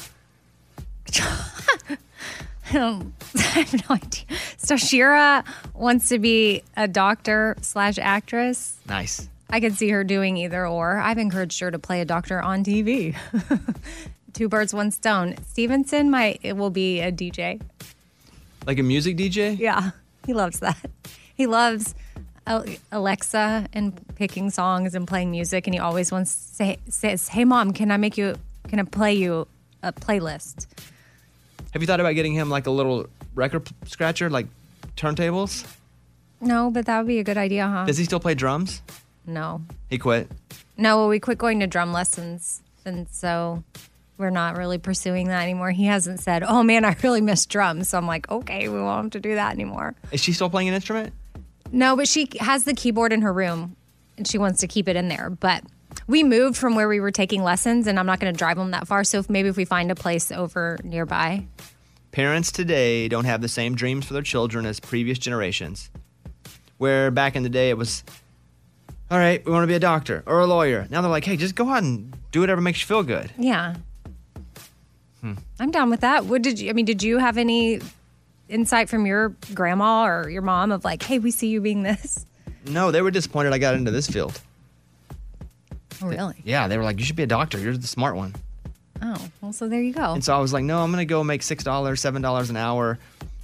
I 1.18 2.72
don't- 2.72 3.12
I 3.36 3.40
have 3.40 3.72
no 3.88 3.96
idea. 3.96 4.24
So 4.58 4.76
Shira 4.76 5.44
wants 5.74 6.08
to 6.10 6.18
be 6.18 6.62
a 6.76 6.86
doctor 6.86 7.56
slash 7.62 7.98
actress. 7.98 8.78
Nice. 8.86 9.28
I 9.48 9.58
could 9.58 9.74
see 9.74 9.88
her 9.88 10.04
doing 10.04 10.36
either 10.36 10.64
or. 10.66 10.98
I've 10.98 11.18
encouraged 11.18 11.58
her 11.60 11.70
to 11.72 11.78
play 11.78 12.00
a 12.00 12.04
doctor 12.04 12.40
on 12.40 12.62
TV. 12.64 13.16
Two 14.32 14.48
birds, 14.48 14.72
one 14.72 14.92
stone. 14.92 15.34
Stevenson 15.48 16.08
might 16.10 16.38
it 16.44 16.56
will 16.56 16.70
be 16.70 17.00
a 17.00 17.10
DJ. 17.10 17.60
Like 18.66 18.78
a 18.78 18.82
music 18.82 19.16
DJ? 19.16 19.58
Yeah, 19.58 19.90
he 20.26 20.34
loves 20.34 20.60
that. 20.60 20.78
He 21.34 21.46
loves 21.46 21.94
Alexa 22.92 23.66
and 23.72 24.00
picking 24.16 24.50
songs 24.50 24.94
and 24.94 25.06
playing 25.06 25.30
music, 25.30 25.66
and 25.66 25.74
he 25.74 25.80
always 25.80 26.10
wants 26.12 26.34
to 26.34 26.54
say 26.54 26.78
says, 26.88 27.28
"Hey 27.28 27.44
mom, 27.44 27.72
can 27.72 27.90
I 27.90 27.96
make 27.96 28.18
you? 28.18 28.36
Can 28.68 28.78
I 28.80 28.82
play 28.84 29.14
you 29.14 29.46
a 29.82 29.92
playlist?" 29.92 30.66
Have 31.72 31.82
you 31.82 31.86
thought 31.86 32.00
about 32.00 32.14
getting 32.14 32.32
him 32.34 32.50
like 32.50 32.66
a 32.66 32.70
little 32.70 33.06
record 33.34 33.68
scratcher, 33.86 34.28
like 34.28 34.46
turntables? 34.96 35.66
No, 36.40 36.70
but 36.70 36.86
that 36.86 36.98
would 36.98 37.06
be 37.06 37.18
a 37.20 37.24
good 37.24 37.38
idea, 37.38 37.68
huh? 37.68 37.84
Does 37.84 37.98
he 37.98 38.04
still 38.04 38.18
play 38.20 38.34
drums? 38.34 38.82
No, 39.26 39.60
He 39.88 39.98
quit. 39.98 40.28
no. 40.76 40.96
well, 40.96 41.08
We 41.08 41.20
quit 41.20 41.38
going 41.38 41.60
to 41.60 41.66
drum 41.66 41.92
lessons, 41.92 42.62
and 42.84 43.06
so 43.10 43.62
we're 44.20 44.30
not 44.30 44.56
really 44.56 44.78
pursuing 44.78 45.28
that 45.28 45.42
anymore. 45.42 45.70
He 45.70 45.86
hasn't 45.86 46.20
said, 46.20 46.44
"Oh 46.46 46.62
man, 46.62 46.84
I 46.84 46.94
really 47.02 47.20
miss 47.20 47.46
drums." 47.46 47.88
So 47.88 47.98
I'm 47.98 48.06
like, 48.06 48.30
okay, 48.30 48.68
we 48.68 48.78
won't 48.78 49.04
have 49.04 49.10
to 49.12 49.20
do 49.20 49.34
that 49.34 49.52
anymore. 49.54 49.96
Is 50.12 50.20
she 50.20 50.32
still 50.32 50.50
playing 50.50 50.68
an 50.68 50.74
instrument? 50.74 51.12
No, 51.72 51.96
but 51.96 52.06
she 52.06 52.28
has 52.40 52.64
the 52.64 52.74
keyboard 52.74 53.12
in 53.12 53.22
her 53.22 53.32
room 53.32 53.76
and 54.16 54.26
she 54.26 54.38
wants 54.38 54.60
to 54.60 54.68
keep 54.68 54.88
it 54.88 54.96
in 54.96 55.08
there. 55.08 55.30
But 55.30 55.64
we 56.06 56.22
moved 56.22 56.56
from 56.56 56.74
where 56.74 56.88
we 56.88 57.00
were 57.00 57.10
taking 57.10 57.42
lessons 57.42 57.86
and 57.86 57.98
I'm 57.98 58.06
not 58.06 58.20
going 58.20 58.32
to 58.32 58.36
drive 58.38 58.56
them 58.56 58.72
that 58.72 58.86
far. 58.86 59.04
So 59.04 59.18
if, 59.18 59.30
maybe 59.30 59.48
if 59.48 59.56
we 59.56 59.64
find 59.64 59.90
a 59.90 59.94
place 59.94 60.30
over 60.30 60.78
nearby. 60.84 61.46
Parents 62.12 62.50
today 62.50 63.08
don't 63.08 63.24
have 63.24 63.40
the 63.40 63.48
same 63.48 63.74
dreams 63.74 64.04
for 64.04 64.14
their 64.14 64.22
children 64.22 64.66
as 64.66 64.80
previous 64.80 65.18
generations. 65.18 65.90
Where 66.78 67.10
back 67.10 67.36
in 67.36 67.44
the 67.44 67.48
day 67.48 67.70
it 67.70 67.78
was, 67.78 68.02
all 69.10 69.18
right, 69.18 69.44
we 69.44 69.52
want 69.52 69.62
to 69.62 69.68
be 69.68 69.74
a 69.74 69.80
doctor 69.80 70.24
or 70.26 70.40
a 70.40 70.46
lawyer. 70.46 70.86
Now 70.90 71.02
they're 71.02 71.10
like, 71.10 71.24
hey, 71.24 71.36
just 71.36 71.54
go 71.54 71.68
out 71.68 71.82
and 71.82 72.16
do 72.32 72.40
whatever 72.40 72.60
makes 72.60 72.80
you 72.80 72.86
feel 72.86 73.02
good. 73.02 73.30
Yeah. 73.38 73.76
Hmm. 75.20 75.34
I'm 75.58 75.70
down 75.70 75.90
with 75.90 76.00
that. 76.00 76.24
What 76.26 76.42
did 76.42 76.58
you, 76.60 76.70
I 76.70 76.72
mean, 76.72 76.86
did 76.86 77.02
you 77.02 77.18
have 77.18 77.36
any 77.38 77.80
insight 78.48 78.88
from 78.88 79.06
your 79.06 79.30
grandma 79.54 80.04
or 80.06 80.28
your 80.30 80.42
mom 80.42 80.72
of 80.72 80.84
like, 80.84 81.02
hey, 81.02 81.18
we 81.18 81.30
see 81.30 81.48
you 81.48 81.60
being 81.60 81.82
this? 81.82 82.24
No, 82.66 82.90
they 82.90 83.02
were 83.02 83.10
disappointed 83.10 83.52
I 83.52 83.58
got 83.58 83.74
into 83.74 83.90
this 83.90 84.06
field. 84.08 84.40
Oh, 86.02 86.06
really? 86.06 86.36
Yeah, 86.44 86.68
they 86.68 86.78
were 86.78 86.84
like, 86.84 86.98
you 86.98 87.04
should 87.04 87.16
be 87.16 87.22
a 87.22 87.26
doctor. 87.26 87.58
You're 87.58 87.76
the 87.76 87.86
smart 87.86 88.16
one. 88.16 88.34
Oh, 89.02 89.28
well, 89.40 89.52
so 89.52 89.68
there 89.68 89.80
you 89.82 89.92
go. 89.92 90.12
And 90.12 90.24
so 90.24 90.34
I 90.34 90.38
was 90.40 90.52
like, 90.52 90.64
no, 90.64 90.82
I'm 90.82 90.90
gonna 90.90 91.04
go 91.04 91.22
make 91.24 91.42
six 91.42 91.64
dollars, 91.64 92.00
seven 92.00 92.20
dollars 92.22 92.50
an 92.50 92.56
hour, 92.56 92.98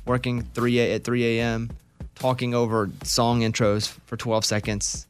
working 0.05 0.43
three 0.43 0.79
a- 0.81 0.95
at 0.95 1.05
3 1.05 1.39
a.m., 1.39 1.71
talking 2.15 2.55
over 2.55 2.91
song 3.05 3.41
intros 3.41 3.89
for 4.07 4.17
12 4.17 4.45
seconds, 4.45 5.07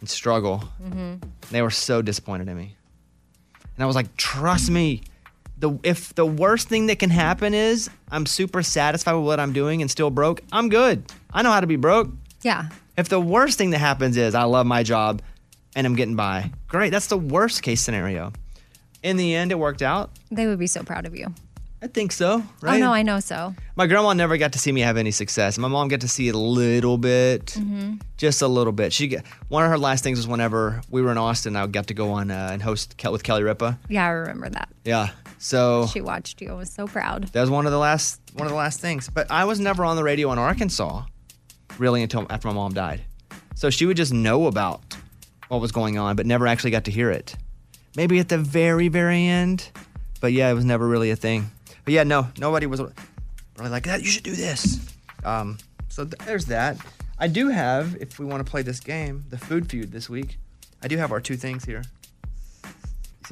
and 0.00 0.08
struggle. 0.08 0.64
Mhm. 0.82 1.22
They 1.50 1.60
were 1.62 1.70
so 1.70 2.00
disappointed 2.02 2.48
in 2.48 2.56
me, 2.56 2.74
and 3.76 3.82
I 3.84 3.86
was 3.86 3.96
like, 3.96 4.14
trust 4.16 4.70
me. 4.70 5.02
The, 5.62 5.78
if 5.84 6.12
the 6.16 6.26
worst 6.26 6.68
thing 6.68 6.86
that 6.88 6.98
can 6.98 7.08
happen 7.08 7.54
is 7.54 7.88
I'm 8.10 8.26
super 8.26 8.64
satisfied 8.64 9.12
with 9.12 9.24
what 9.24 9.38
I'm 9.38 9.52
doing 9.52 9.80
and 9.80 9.88
still 9.88 10.10
broke, 10.10 10.40
I'm 10.50 10.68
good. 10.68 11.04
I 11.32 11.42
know 11.42 11.52
how 11.52 11.60
to 11.60 11.68
be 11.68 11.76
broke. 11.76 12.10
Yeah. 12.42 12.68
If 12.98 13.08
the 13.08 13.20
worst 13.20 13.58
thing 13.58 13.70
that 13.70 13.78
happens 13.78 14.16
is 14.16 14.34
I 14.34 14.42
love 14.42 14.66
my 14.66 14.82
job 14.82 15.22
and 15.76 15.86
I'm 15.86 15.94
getting 15.94 16.16
by, 16.16 16.50
great. 16.66 16.90
That's 16.90 17.06
the 17.06 17.16
worst 17.16 17.62
case 17.62 17.80
scenario. 17.80 18.32
In 19.04 19.16
the 19.16 19.36
end, 19.36 19.52
it 19.52 19.54
worked 19.58 19.82
out. 19.82 20.10
They 20.32 20.48
would 20.48 20.58
be 20.58 20.66
so 20.66 20.82
proud 20.82 21.06
of 21.06 21.14
you. 21.14 21.32
I 21.80 21.86
think 21.86 22.10
so, 22.10 22.42
right? 22.60 22.76
Oh 22.76 22.84
no, 22.86 22.92
I 22.92 23.02
know 23.02 23.18
so. 23.20 23.54
My 23.74 23.86
grandma 23.88 24.12
never 24.14 24.36
got 24.36 24.52
to 24.52 24.58
see 24.58 24.70
me 24.70 24.80
have 24.82 24.96
any 24.96 25.10
success. 25.10 25.58
My 25.58 25.66
mom 25.68 25.88
got 25.88 26.00
to 26.02 26.08
see 26.08 26.26
it 26.28 26.34
a 26.34 26.38
little 26.38 26.98
bit, 26.98 27.52
hmm 27.52 27.94
just 28.16 28.40
a 28.40 28.46
little 28.46 28.72
bit. 28.72 28.92
She 28.92 29.08
get, 29.08 29.26
one 29.48 29.64
of 29.64 29.70
her 29.70 29.78
last 29.78 30.04
things 30.04 30.16
was 30.16 30.28
whenever 30.28 30.80
we 30.90 31.02
were 31.02 31.10
in 31.10 31.18
Austin, 31.18 31.56
I 31.56 31.66
got 31.66 31.88
to 31.88 31.94
go 31.94 32.12
on 32.12 32.30
uh, 32.30 32.50
and 32.52 32.62
host 32.62 32.96
Kel- 32.96 33.10
with 33.10 33.24
Kelly 33.24 33.42
Ripa. 33.42 33.80
Yeah, 33.88 34.06
I 34.06 34.10
remember 34.10 34.48
that. 34.50 34.68
Yeah, 34.84 35.08
so 35.42 35.88
She 35.92 36.00
watched 36.00 36.40
you. 36.40 36.50
I 36.50 36.54
was 36.54 36.70
so 36.70 36.86
proud. 36.86 37.24
that 37.24 37.40
was 37.40 37.50
one 37.50 37.66
of 37.66 37.72
the 37.72 37.78
last 37.78 38.20
one 38.34 38.46
of 38.46 38.52
the 38.52 38.56
last 38.56 38.78
things. 38.80 39.10
But 39.12 39.30
I 39.30 39.44
was 39.44 39.58
never 39.58 39.84
on 39.84 39.96
the 39.96 40.04
radio 40.04 40.30
in 40.32 40.38
Arkansas, 40.38 41.02
really, 41.78 42.02
until 42.02 42.26
after 42.30 42.46
my 42.48 42.54
mom 42.54 42.72
died. 42.72 43.02
So 43.56 43.68
she 43.68 43.84
would 43.84 43.96
just 43.96 44.12
know 44.12 44.46
about 44.46 44.80
what 45.48 45.60
was 45.60 45.72
going 45.72 45.98
on, 45.98 46.16
but 46.16 46.26
never 46.26 46.46
actually 46.46 46.70
got 46.70 46.84
to 46.84 46.90
hear 46.90 47.10
it. 47.10 47.34
Maybe 47.96 48.18
at 48.20 48.28
the 48.28 48.38
very, 48.38 48.88
very 48.88 49.26
end, 49.26 49.68
but 50.20 50.32
yeah, 50.32 50.48
it 50.50 50.54
was 50.54 50.64
never 50.64 50.86
really 50.88 51.10
a 51.10 51.16
thing. 51.16 51.50
But 51.84 51.92
yeah, 51.92 52.04
no, 52.04 52.28
nobody 52.38 52.66
was 52.66 52.80
really 52.80 53.70
like 53.70 53.84
that. 53.84 54.00
You 54.00 54.06
should 54.06 54.22
do 54.22 54.34
this. 54.34 54.78
Um, 55.24 55.58
so 55.88 56.04
th- 56.04 56.14
there's 56.24 56.46
that. 56.46 56.78
I 57.18 57.28
do 57.28 57.48
have, 57.48 57.96
if 58.00 58.18
we 58.18 58.24
want 58.24 58.44
to 58.44 58.50
play 58.50 58.62
this 58.62 58.80
game, 58.80 59.24
the 59.28 59.38
food 59.38 59.68
feud 59.68 59.92
this 59.92 60.08
week. 60.08 60.38
I 60.82 60.88
do 60.88 60.96
have 60.96 61.12
our 61.12 61.20
two 61.20 61.36
things 61.36 61.64
here. 61.64 61.82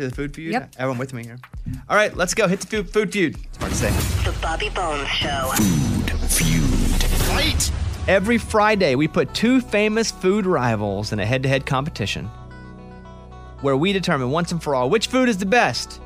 See 0.00 0.06
the 0.06 0.14
food 0.14 0.34
feud? 0.34 0.52
Yep. 0.52 0.76
Everyone 0.78 0.98
with 0.98 1.12
me 1.12 1.24
here. 1.24 1.38
All 1.86 1.94
right, 1.94 2.16
let's 2.16 2.32
go. 2.32 2.48
Hit 2.48 2.60
the 2.60 2.66
food, 2.66 2.88
food 2.88 3.12
feud. 3.12 3.36
It's 3.36 3.58
hard 3.58 3.70
to 3.70 3.76
say. 3.76 3.90
The 4.24 4.34
Bobby 4.40 4.70
Bones 4.70 5.06
Show. 5.08 5.50
Food 5.56 6.18
feud. 6.20 7.02
Fight! 7.24 7.70
Every 8.08 8.38
Friday, 8.38 8.94
we 8.94 9.06
put 9.06 9.34
two 9.34 9.60
famous 9.60 10.10
food 10.10 10.46
rivals 10.46 11.12
in 11.12 11.20
a 11.20 11.26
head 11.26 11.42
to 11.42 11.50
head 11.50 11.66
competition 11.66 12.30
where 13.60 13.76
we 13.76 13.92
determine 13.92 14.30
once 14.30 14.52
and 14.52 14.62
for 14.62 14.74
all 14.74 14.88
which 14.88 15.08
food 15.08 15.28
is 15.28 15.36
the 15.36 15.44
best 15.44 16.00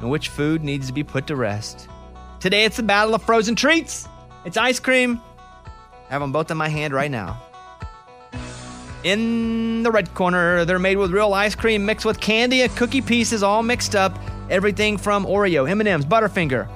and 0.00 0.10
which 0.10 0.28
food 0.30 0.64
needs 0.64 0.88
to 0.88 0.92
be 0.92 1.04
put 1.04 1.28
to 1.28 1.36
rest. 1.36 1.88
Today, 2.40 2.64
it's 2.64 2.78
the 2.78 2.82
battle 2.82 3.14
of 3.14 3.22
frozen 3.22 3.54
treats. 3.54 4.08
It's 4.44 4.56
ice 4.56 4.80
cream. 4.80 5.20
I 6.08 6.14
have 6.14 6.20
them 6.20 6.32
both 6.32 6.50
in 6.50 6.56
my 6.56 6.68
hand 6.68 6.92
right 6.92 7.12
now. 7.12 7.40
In 9.06 9.84
the 9.84 9.92
red 9.92 10.12
corner, 10.14 10.64
they're 10.64 10.80
made 10.80 10.96
with 10.96 11.12
real 11.12 11.32
ice 11.32 11.54
cream 11.54 11.86
mixed 11.86 12.04
with 12.04 12.18
candy 12.18 12.62
and 12.62 12.74
cookie 12.74 13.00
pieces 13.00 13.40
all 13.40 13.62
mixed 13.62 13.94
up. 13.94 14.18
Everything 14.50 14.98
from 14.98 15.24
Oreo, 15.24 15.70
M&M's, 15.70 16.04
Butterfinger, 16.04 16.66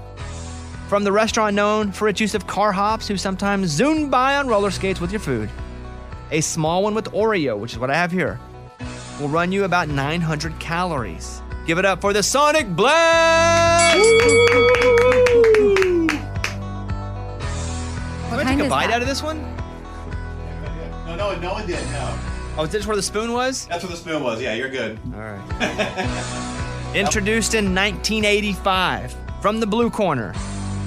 from 0.88 1.02
the 1.02 1.10
restaurant 1.10 1.56
known 1.56 1.90
for 1.90 2.08
its 2.08 2.20
use 2.20 2.36
of 2.36 2.46
car 2.46 2.70
hops 2.70 3.08
who 3.08 3.16
sometimes 3.16 3.66
zoom 3.66 4.10
by 4.10 4.36
on 4.36 4.46
roller 4.46 4.70
skates 4.70 5.00
with 5.00 5.10
your 5.10 5.18
food. 5.18 5.50
A 6.30 6.40
small 6.40 6.84
one 6.84 6.94
with 6.94 7.06
Oreo, 7.06 7.58
which 7.58 7.72
is 7.72 7.80
what 7.80 7.90
I 7.90 7.96
have 7.96 8.12
here, 8.12 8.38
will 9.18 9.28
run 9.28 9.50
you 9.50 9.64
about 9.64 9.88
900 9.88 10.56
calories. 10.60 11.42
Give 11.66 11.78
it 11.78 11.84
up 11.84 12.00
for 12.00 12.12
the 12.12 12.22
Sonic 12.22 12.68
Blast! 12.76 13.98
Can 18.28 18.38
I 18.38 18.44
take 18.46 18.64
a 18.64 18.68
bite 18.68 18.86
that? 18.86 18.94
out 18.94 19.02
of 19.02 19.08
this 19.08 19.20
one? 19.20 19.59
No, 21.20 21.34
no, 21.34 21.38
no 21.38 21.52
one 21.52 21.66
did. 21.66 21.84
No. 21.92 22.18
Oh, 22.56 22.64
is 22.64 22.70
this 22.70 22.86
where 22.86 22.96
the 22.96 23.02
spoon 23.02 23.34
was? 23.34 23.66
That's 23.66 23.84
where 23.84 23.90
the 23.90 23.96
spoon 23.98 24.22
was. 24.22 24.40
Yeah, 24.40 24.54
you're 24.54 24.70
good. 24.70 24.98
All 25.12 25.20
right. 25.20 26.94
Introduced 26.94 27.52
in 27.52 27.74
1985 27.74 29.14
from 29.42 29.60
the 29.60 29.66
blue 29.66 29.90
corner, 29.90 30.32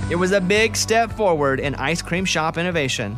it 0.10 0.15
was 0.15 0.31
a 0.31 0.41
big 0.41 0.76
step 0.76 1.11
forward 1.11 1.60
in 1.60 1.76
ice 1.76 2.01
cream 2.01 2.26
shop 2.26 2.57
innovation. 2.57 3.15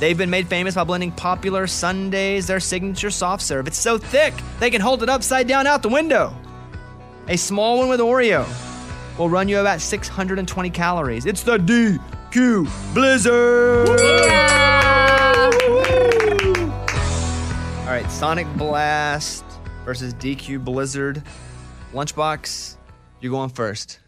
They've 0.00 0.18
been 0.18 0.28
made 0.28 0.48
famous 0.48 0.74
by 0.74 0.84
blending 0.84 1.12
popular 1.12 1.66
sundaes, 1.66 2.46
their 2.46 2.60
signature 2.60 3.10
soft 3.10 3.42
serve. 3.42 3.66
It's 3.66 3.78
so 3.78 3.96
thick, 3.96 4.34
they 4.60 4.68
can 4.68 4.82
hold 4.82 5.02
it 5.02 5.08
upside 5.08 5.48
down 5.48 5.66
out 5.66 5.80
the 5.82 5.88
window. 5.88 6.36
A 7.28 7.38
small 7.38 7.78
one 7.78 7.88
with 7.88 8.00
Oreo 8.00 8.46
will 9.18 9.30
run 9.30 9.48
you 9.48 9.60
about 9.60 9.80
620 9.80 10.68
calories. 10.68 11.24
It's 11.24 11.42
the 11.42 11.56
DQ 11.56 12.68
Blizzard! 12.92 13.88
All 13.88 14.67
right, 18.02 18.12
Sonic 18.12 18.46
Blast 18.56 19.44
versus 19.84 20.14
DQ 20.14 20.64
Blizzard. 20.64 21.22
Lunchbox, 21.92 22.76
you 23.20 23.30
go 23.30 23.38
on 23.38 23.48
first. 23.48 23.98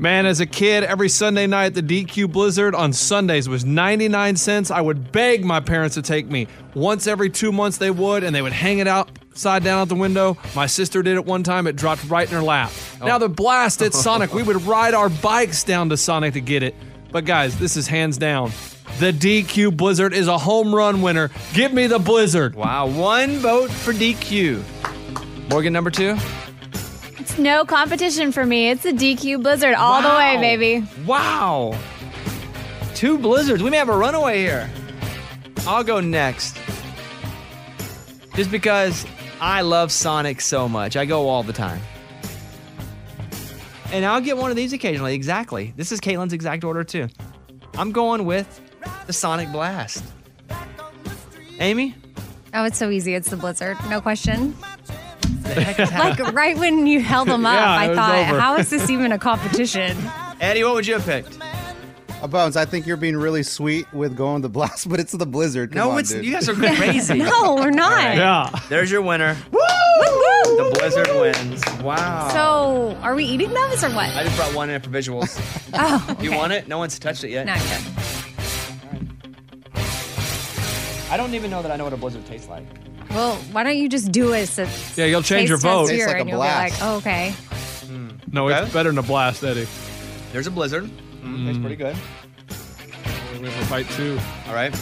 Man, 0.00 0.26
as 0.26 0.40
a 0.40 0.46
kid, 0.46 0.82
every 0.82 1.08
Sunday 1.08 1.46
night, 1.46 1.74
the 1.74 1.82
DQ 1.82 2.32
Blizzard 2.32 2.74
on 2.74 2.92
Sundays 2.92 3.48
was 3.48 3.64
99 3.64 4.36
cents. 4.36 4.70
I 4.70 4.80
would 4.80 5.12
beg 5.12 5.44
my 5.44 5.60
parents 5.60 5.94
to 5.94 6.02
take 6.02 6.26
me. 6.26 6.48
Once 6.74 7.06
every 7.06 7.28
two 7.30 7.52
months, 7.52 7.76
they 7.78 7.90
would, 7.90 8.24
and 8.24 8.34
they 8.34 8.42
would 8.42 8.52
hang 8.52 8.78
it 8.78 8.88
out 8.88 9.10
upside 9.30 9.62
down 9.62 9.82
out 9.82 9.88
the 9.88 9.94
window. 9.94 10.36
My 10.56 10.66
sister 10.66 11.02
did 11.02 11.14
it 11.14 11.24
one 11.24 11.44
time, 11.44 11.68
it 11.68 11.76
dropped 11.76 12.08
right 12.10 12.26
in 12.26 12.34
her 12.34 12.42
lap. 12.42 12.72
Oh. 13.00 13.06
Now, 13.06 13.18
the 13.18 13.28
blast 13.28 13.82
at 13.82 13.94
Sonic, 13.94 14.34
we 14.34 14.42
would 14.42 14.62
ride 14.62 14.94
our 14.94 15.10
bikes 15.10 15.62
down 15.62 15.90
to 15.90 15.96
Sonic 15.96 16.32
to 16.32 16.40
get 16.40 16.64
it. 16.64 16.74
But, 17.12 17.24
guys, 17.24 17.56
this 17.56 17.76
is 17.76 17.86
hands 17.86 18.18
down. 18.18 18.50
The 18.98 19.12
DQ 19.12 19.76
Blizzard 19.76 20.12
is 20.12 20.26
a 20.26 20.36
home 20.36 20.74
run 20.74 21.02
winner. 21.02 21.30
Give 21.54 21.72
me 21.72 21.86
the 21.86 22.00
Blizzard. 22.00 22.56
Wow, 22.56 22.88
one 22.88 23.36
vote 23.36 23.70
for 23.70 23.92
DQ. 23.92 24.60
Morgan, 25.48 25.72
number 25.72 25.88
two. 25.88 26.16
It's 27.16 27.38
no 27.38 27.64
competition 27.64 28.32
for 28.32 28.44
me. 28.44 28.70
It's 28.70 28.84
a 28.84 28.92
DQ 28.92 29.40
Blizzard 29.40 29.74
all 29.74 30.02
the 30.02 30.08
way, 30.08 30.36
baby. 30.38 30.84
Wow. 31.06 31.78
Two 32.96 33.18
blizzards. 33.18 33.62
We 33.62 33.70
may 33.70 33.76
have 33.76 33.88
a 33.88 33.96
runaway 33.96 34.38
here. 34.38 34.68
I'll 35.58 35.84
go 35.84 36.00
next. 36.00 36.58
Just 38.34 38.50
because 38.50 39.06
I 39.40 39.60
love 39.60 39.92
Sonic 39.92 40.40
so 40.40 40.68
much. 40.68 40.96
I 40.96 41.04
go 41.04 41.28
all 41.28 41.44
the 41.44 41.52
time. 41.52 41.80
And 43.92 44.04
I'll 44.04 44.20
get 44.20 44.36
one 44.36 44.50
of 44.50 44.56
these 44.56 44.72
occasionally. 44.72 45.14
Exactly. 45.14 45.72
This 45.76 45.92
is 45.92 46.00
Caitlin's 46.00 46.32
exact 46.32 46.64
order, 46.64 46.82
too. 46.82 47.06
I'm 47.74 47.92
going 47.92 48.24
with 48.24 48.60
the 49.06 49.12
Sonic 49.12 49.50
Blast. 49.52 50.04
Amy? 51.60 51.94
Oh, 52.54 52.64
it's 52.64 52.78
so 52.78 52.90
easy. 52.90 53.14
It's 53.14 53.30
the 53.30 53.36
Blizzard. 53.36 53.76
No 53.90 54.00
question. 54.00 54.56
The 55.42 55.62
heck 55.64 55.80
is 55.80 55.90
like 55.92 56.32
right 56.34 56.56
when 56.56 56.86
you 56.86 57.00
held 57.00 57.28
them 57.28 57.46
up, 57.46 57.54
Yeah, 57.54 57.76
I 57.92 57.94
thought, 57.94 58.28
over. 58.30 58.40
how 58.40 58.56
is 58.56 58.70
this 58.70 58.90
even 58.90 59.12
a 59.12 59.18
competition? 59.18 59.96
Eddie, 60.40 60.62
what 60.64 60.74
would 60.74 60.86
you 60.86 60.94
have 60.94 61.04
picked? 61.04 61.38
Uh, 62.22 62.26
Bones, 62.26 62.56
I 62.56 62.64
think 62.64 62.86
you're 62.86 62.96
being 62.96 63.16
really 63.16 63.42
sweet 63.42 63.90
with 63.92 64.16
going 64.16 64.42
the 64.42 64.48
blast, 64.48 64.88
but 64.88 64.98
it's 65.00 65.12
the 65.12 65.24
blizzard. 65.26 65.70
Come 65.72 65.78
No, 65.78 65.90
on, 65.92 66.00
it's 66.00 66.10
dude. 66.10 66.24
you 66.24 66.32
guys 66.32 66.48
are 66.48 66.54
crazy. 66.76 67.18
No, 67.18 67.54
we're 67.56 67.70
not. 67.70 67.92
All 67.92 67.96
right. 67.98 68.16
Yeah. 68.16 68.50
There's 68.68 68.90
your 68.90 69.02
winner. 69.02 69.36
The 69.50 70.74
Blizzard 70.78 71.08
wins. 71.08 71.62
Wow. 71.82 72.28
So, 72.32 72.96
are 73.02 73.14
we 73.14 73.24
eating 73.24 73.52
those 73.52 73.84
or 73.84 73.90
what? 73.90 74.08
I 74.14 74.24
just 74.24 74.36
brought 74.36 74.54
one 74.54 74.70
in 74.70 74.80
for 74.80 74.90
visuals. 74.90 75.38
Oh, 75.74 76.16
You 76.20 76.32
want 76.32 76.52
it? 76.52 76.66
No 76.66 76.78
one's 76.78 76.98
touched 76.98 77.24
it 77.24 77.30
yet. 77.30 77.44
No, 77.46 77.52
I'm 77.52 77.60
good. 77.60 77.92
I 81.10 81.16
don't 81.16 81.34
even 81.34 81.50
know 81.50 81.62
that 81.62 81.70
I 81.70 81.76
know 81.76 81.84
what 81.84 81.92
a 81.92 81.96
blizzard 81.96 82.26
tastes 82.26 82.48
like. 82.48 82.64
Well, 83.10 83.36
why 83.52 83.62
don't 83.64 83.76
you 83.78 83.88
just 83.88 84.12
do 84.12 84.32
it? 84.34 84.46
So 84.48 84.66
Yeah, 84.96 85.06
you'll 85.06 85.22
change 85.22 85.48
your 85.48 85.58
vote. 85.58 85.86
here 85.88 86.06
Tastes 86.06 86.08
like 86.08 86.16
a 86.16 86.20
and 86.20 86.28
you'll 86.28 86.38
blast. 86.38 86.78
be 86.78 86.84
like, 86.84 86.90
oh, 86.92 86.96
okay. 86.98 87.30
Hmm. 87.86 88.08
No, 88.30 88.48
it's 88.48 88.72
better 88.72 88.90
than 88.90 88.98
a 88.98 89.02
blast, 89.02 89.42
Eddie. 89.42 89.66
There's 90.32 90.46
a 90.46 90.50
blizzard. 90.50 90.84
Mm, 91.22 91.46
Tastes 91.46 91.60
pretty 91.60 91.76
good. 91.76 91.96
Mm. 91.96 93.40
We 93.40 93.48
have 93.48 93.62
a 93.62 93.66
fight 93.66 93.88
too. 93.90 94.18
All 94.48 94.54
right. 94.54 94.74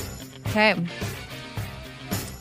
Okay. 0.49 0.75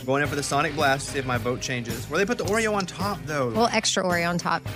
Going 0.05 0.21
in 0.23 0.29
for 0.29 0.35
the 0.35 0.43
Sonic 0.43 0.73
Blast. 0.75 1.07
To 1.07 1.11
see 1.13 1.19
if 1.19 1.25
my 1.25 1.37
vote 1.37 1.61
changes. 1.61 2.09
Where 2.09 2.17
they 2.17 2.25
put 2.25 2.37
the 2.37 2.45
Oreo 2.45 2.73
on 2.73 2.85
top 2.85 3.19
though. 3.25 3.49
Well, 3.51 3.69
extra 3.71 4.03
Oreo 4.03 4.29
on 4.29 4.37
top. 4.37 4.61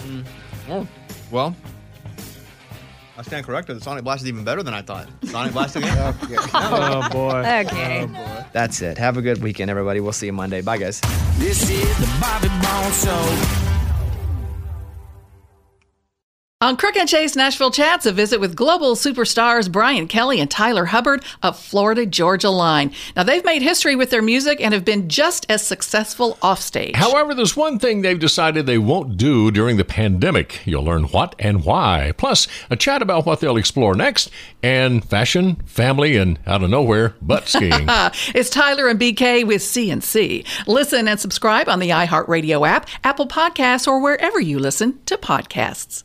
Hmm. 0.00 0.22
Oh, 0.70 0.86
well. 1.30 1.54
I 3.18 3.22
stand 3.22 3.44
corrected. 3.44 3.76
The 3.76 3.80
Sonic 3.80 4.04
Blast 4.04 4.22
is 4.22 4.28
even 4.28 4.44
better 4.44 4.62
than 4.62 4.74
I 4.74 4.80
thought. 4.80 5.08
Sonic 5.24 5.52
Blast 5.52 5.74
again. 5.74 5.96
Oh, 6.54 7.02
okay. 7.02 7.06
Oh, 7.06 7.08
boy. 7.10 7.64
Okay. 7.66 8.08
That's 8.52 8.80
it. 8.80 8.96
Have 8.96 9.16
a 9.16 9.22
good 9.22 9.42
weekend, 9.42 9.70
everybody. 9.70 9.98
We'll 9.98 10.12
see 10.12 10.26
you 10.26 10.32
Monday. 10.32 10.60
Bye, 10.60 10.78
guys. 10.78 11.00
This 11.36 11.68
is 11.68 11.98
the 11.98 12.06
Bobby 12.20 12.48
Bones 12.48 13.02
Show. 13.02 13.67
On 16.60 16.76
Crook 16.76 16.96
and 16.96 17.08
Chase 17.08 17.36
Nashville 17.36 17.70
Chats, 17.70 18.04
a 18.04 18.10
visit 18.10 18.40
with 18.40 18.56
global 18.56 18.96
superstars 18.96 19.70
Brian 19.70 20.08
Kelley 20.08 20.40
and 20.40 20.50
Tyler 20.50 20.86
Hubbard 20.86 21.24
of 21.40 21.56
Florida 21.56 22.04
Georgia 22.04 22.50
Line. 22.50 22.92
Now, 23.14 23.22
they've 23.22 23.44
made 23.44 23.62
history 23.62 23.94
with 23.94 24.10
their 24.10 24.22
music 24.22 24.60
and 24.60 24.74
have 24.74 24.84
been 24.84 25.08
just 25.08 25.46
as 25.48 25.64
successful 25.64 26.36
offstage. 26.42 26.96
However, 26.96 27.32
there's 27.32 27.56
one 27.56 27.78
thing 27.78 28.02
they've 28.02 28.18
decided 28.18 28.66
they 28.66 28.76
won't 28.76 29.16
do 29.16 29.52
during 29.52 29.76
the 29.76 29.84
pandemic. 29.84 30.66
You'll 30.66 30.82
learn 30.82 31.04
what 31.04 31.36
and 31.38 31.64
why. 31.64 32.12
Plus, 32.16 32.48
a 32.70 32.74
chat 32.74 33.02
about 33.02 33.24
what 33.24 33.38
they'll 33.38 33.56
explore 33.56 33.94
next, 33.94 34.28
and 34.60 35.04
fashion, 35.04 35.62
family, 35.64 36.16
and 36.16 36.40
out 36.44 36.64
of 36.64 36.70
nowhere, 36.70 37.14
butt 37.22 37.46
skiing. 37.48 37.86
it's 38.34 38.50
Tyler 38.50 38.88
and 38.88 38.98
BK 38.98 39.46
with 39.46 39.62
CNC. 39.62 40.44
Listen 40.66 41.06
and 41.06 41.20
subscribe 41.20 41.68
on 41.68 41.78
the 41.78 41.90
iHeartRadio 41.90 42.66
app, 42.66 42.88
Apple 43.04 43.28
Podcasts, 43.28 43.86
or 43.86 44.00
wherever 44.00 44.40
you 44.40 44.58
listen 44.58 44.98
to 45.06 45.16
podcasts. 45.16 46.02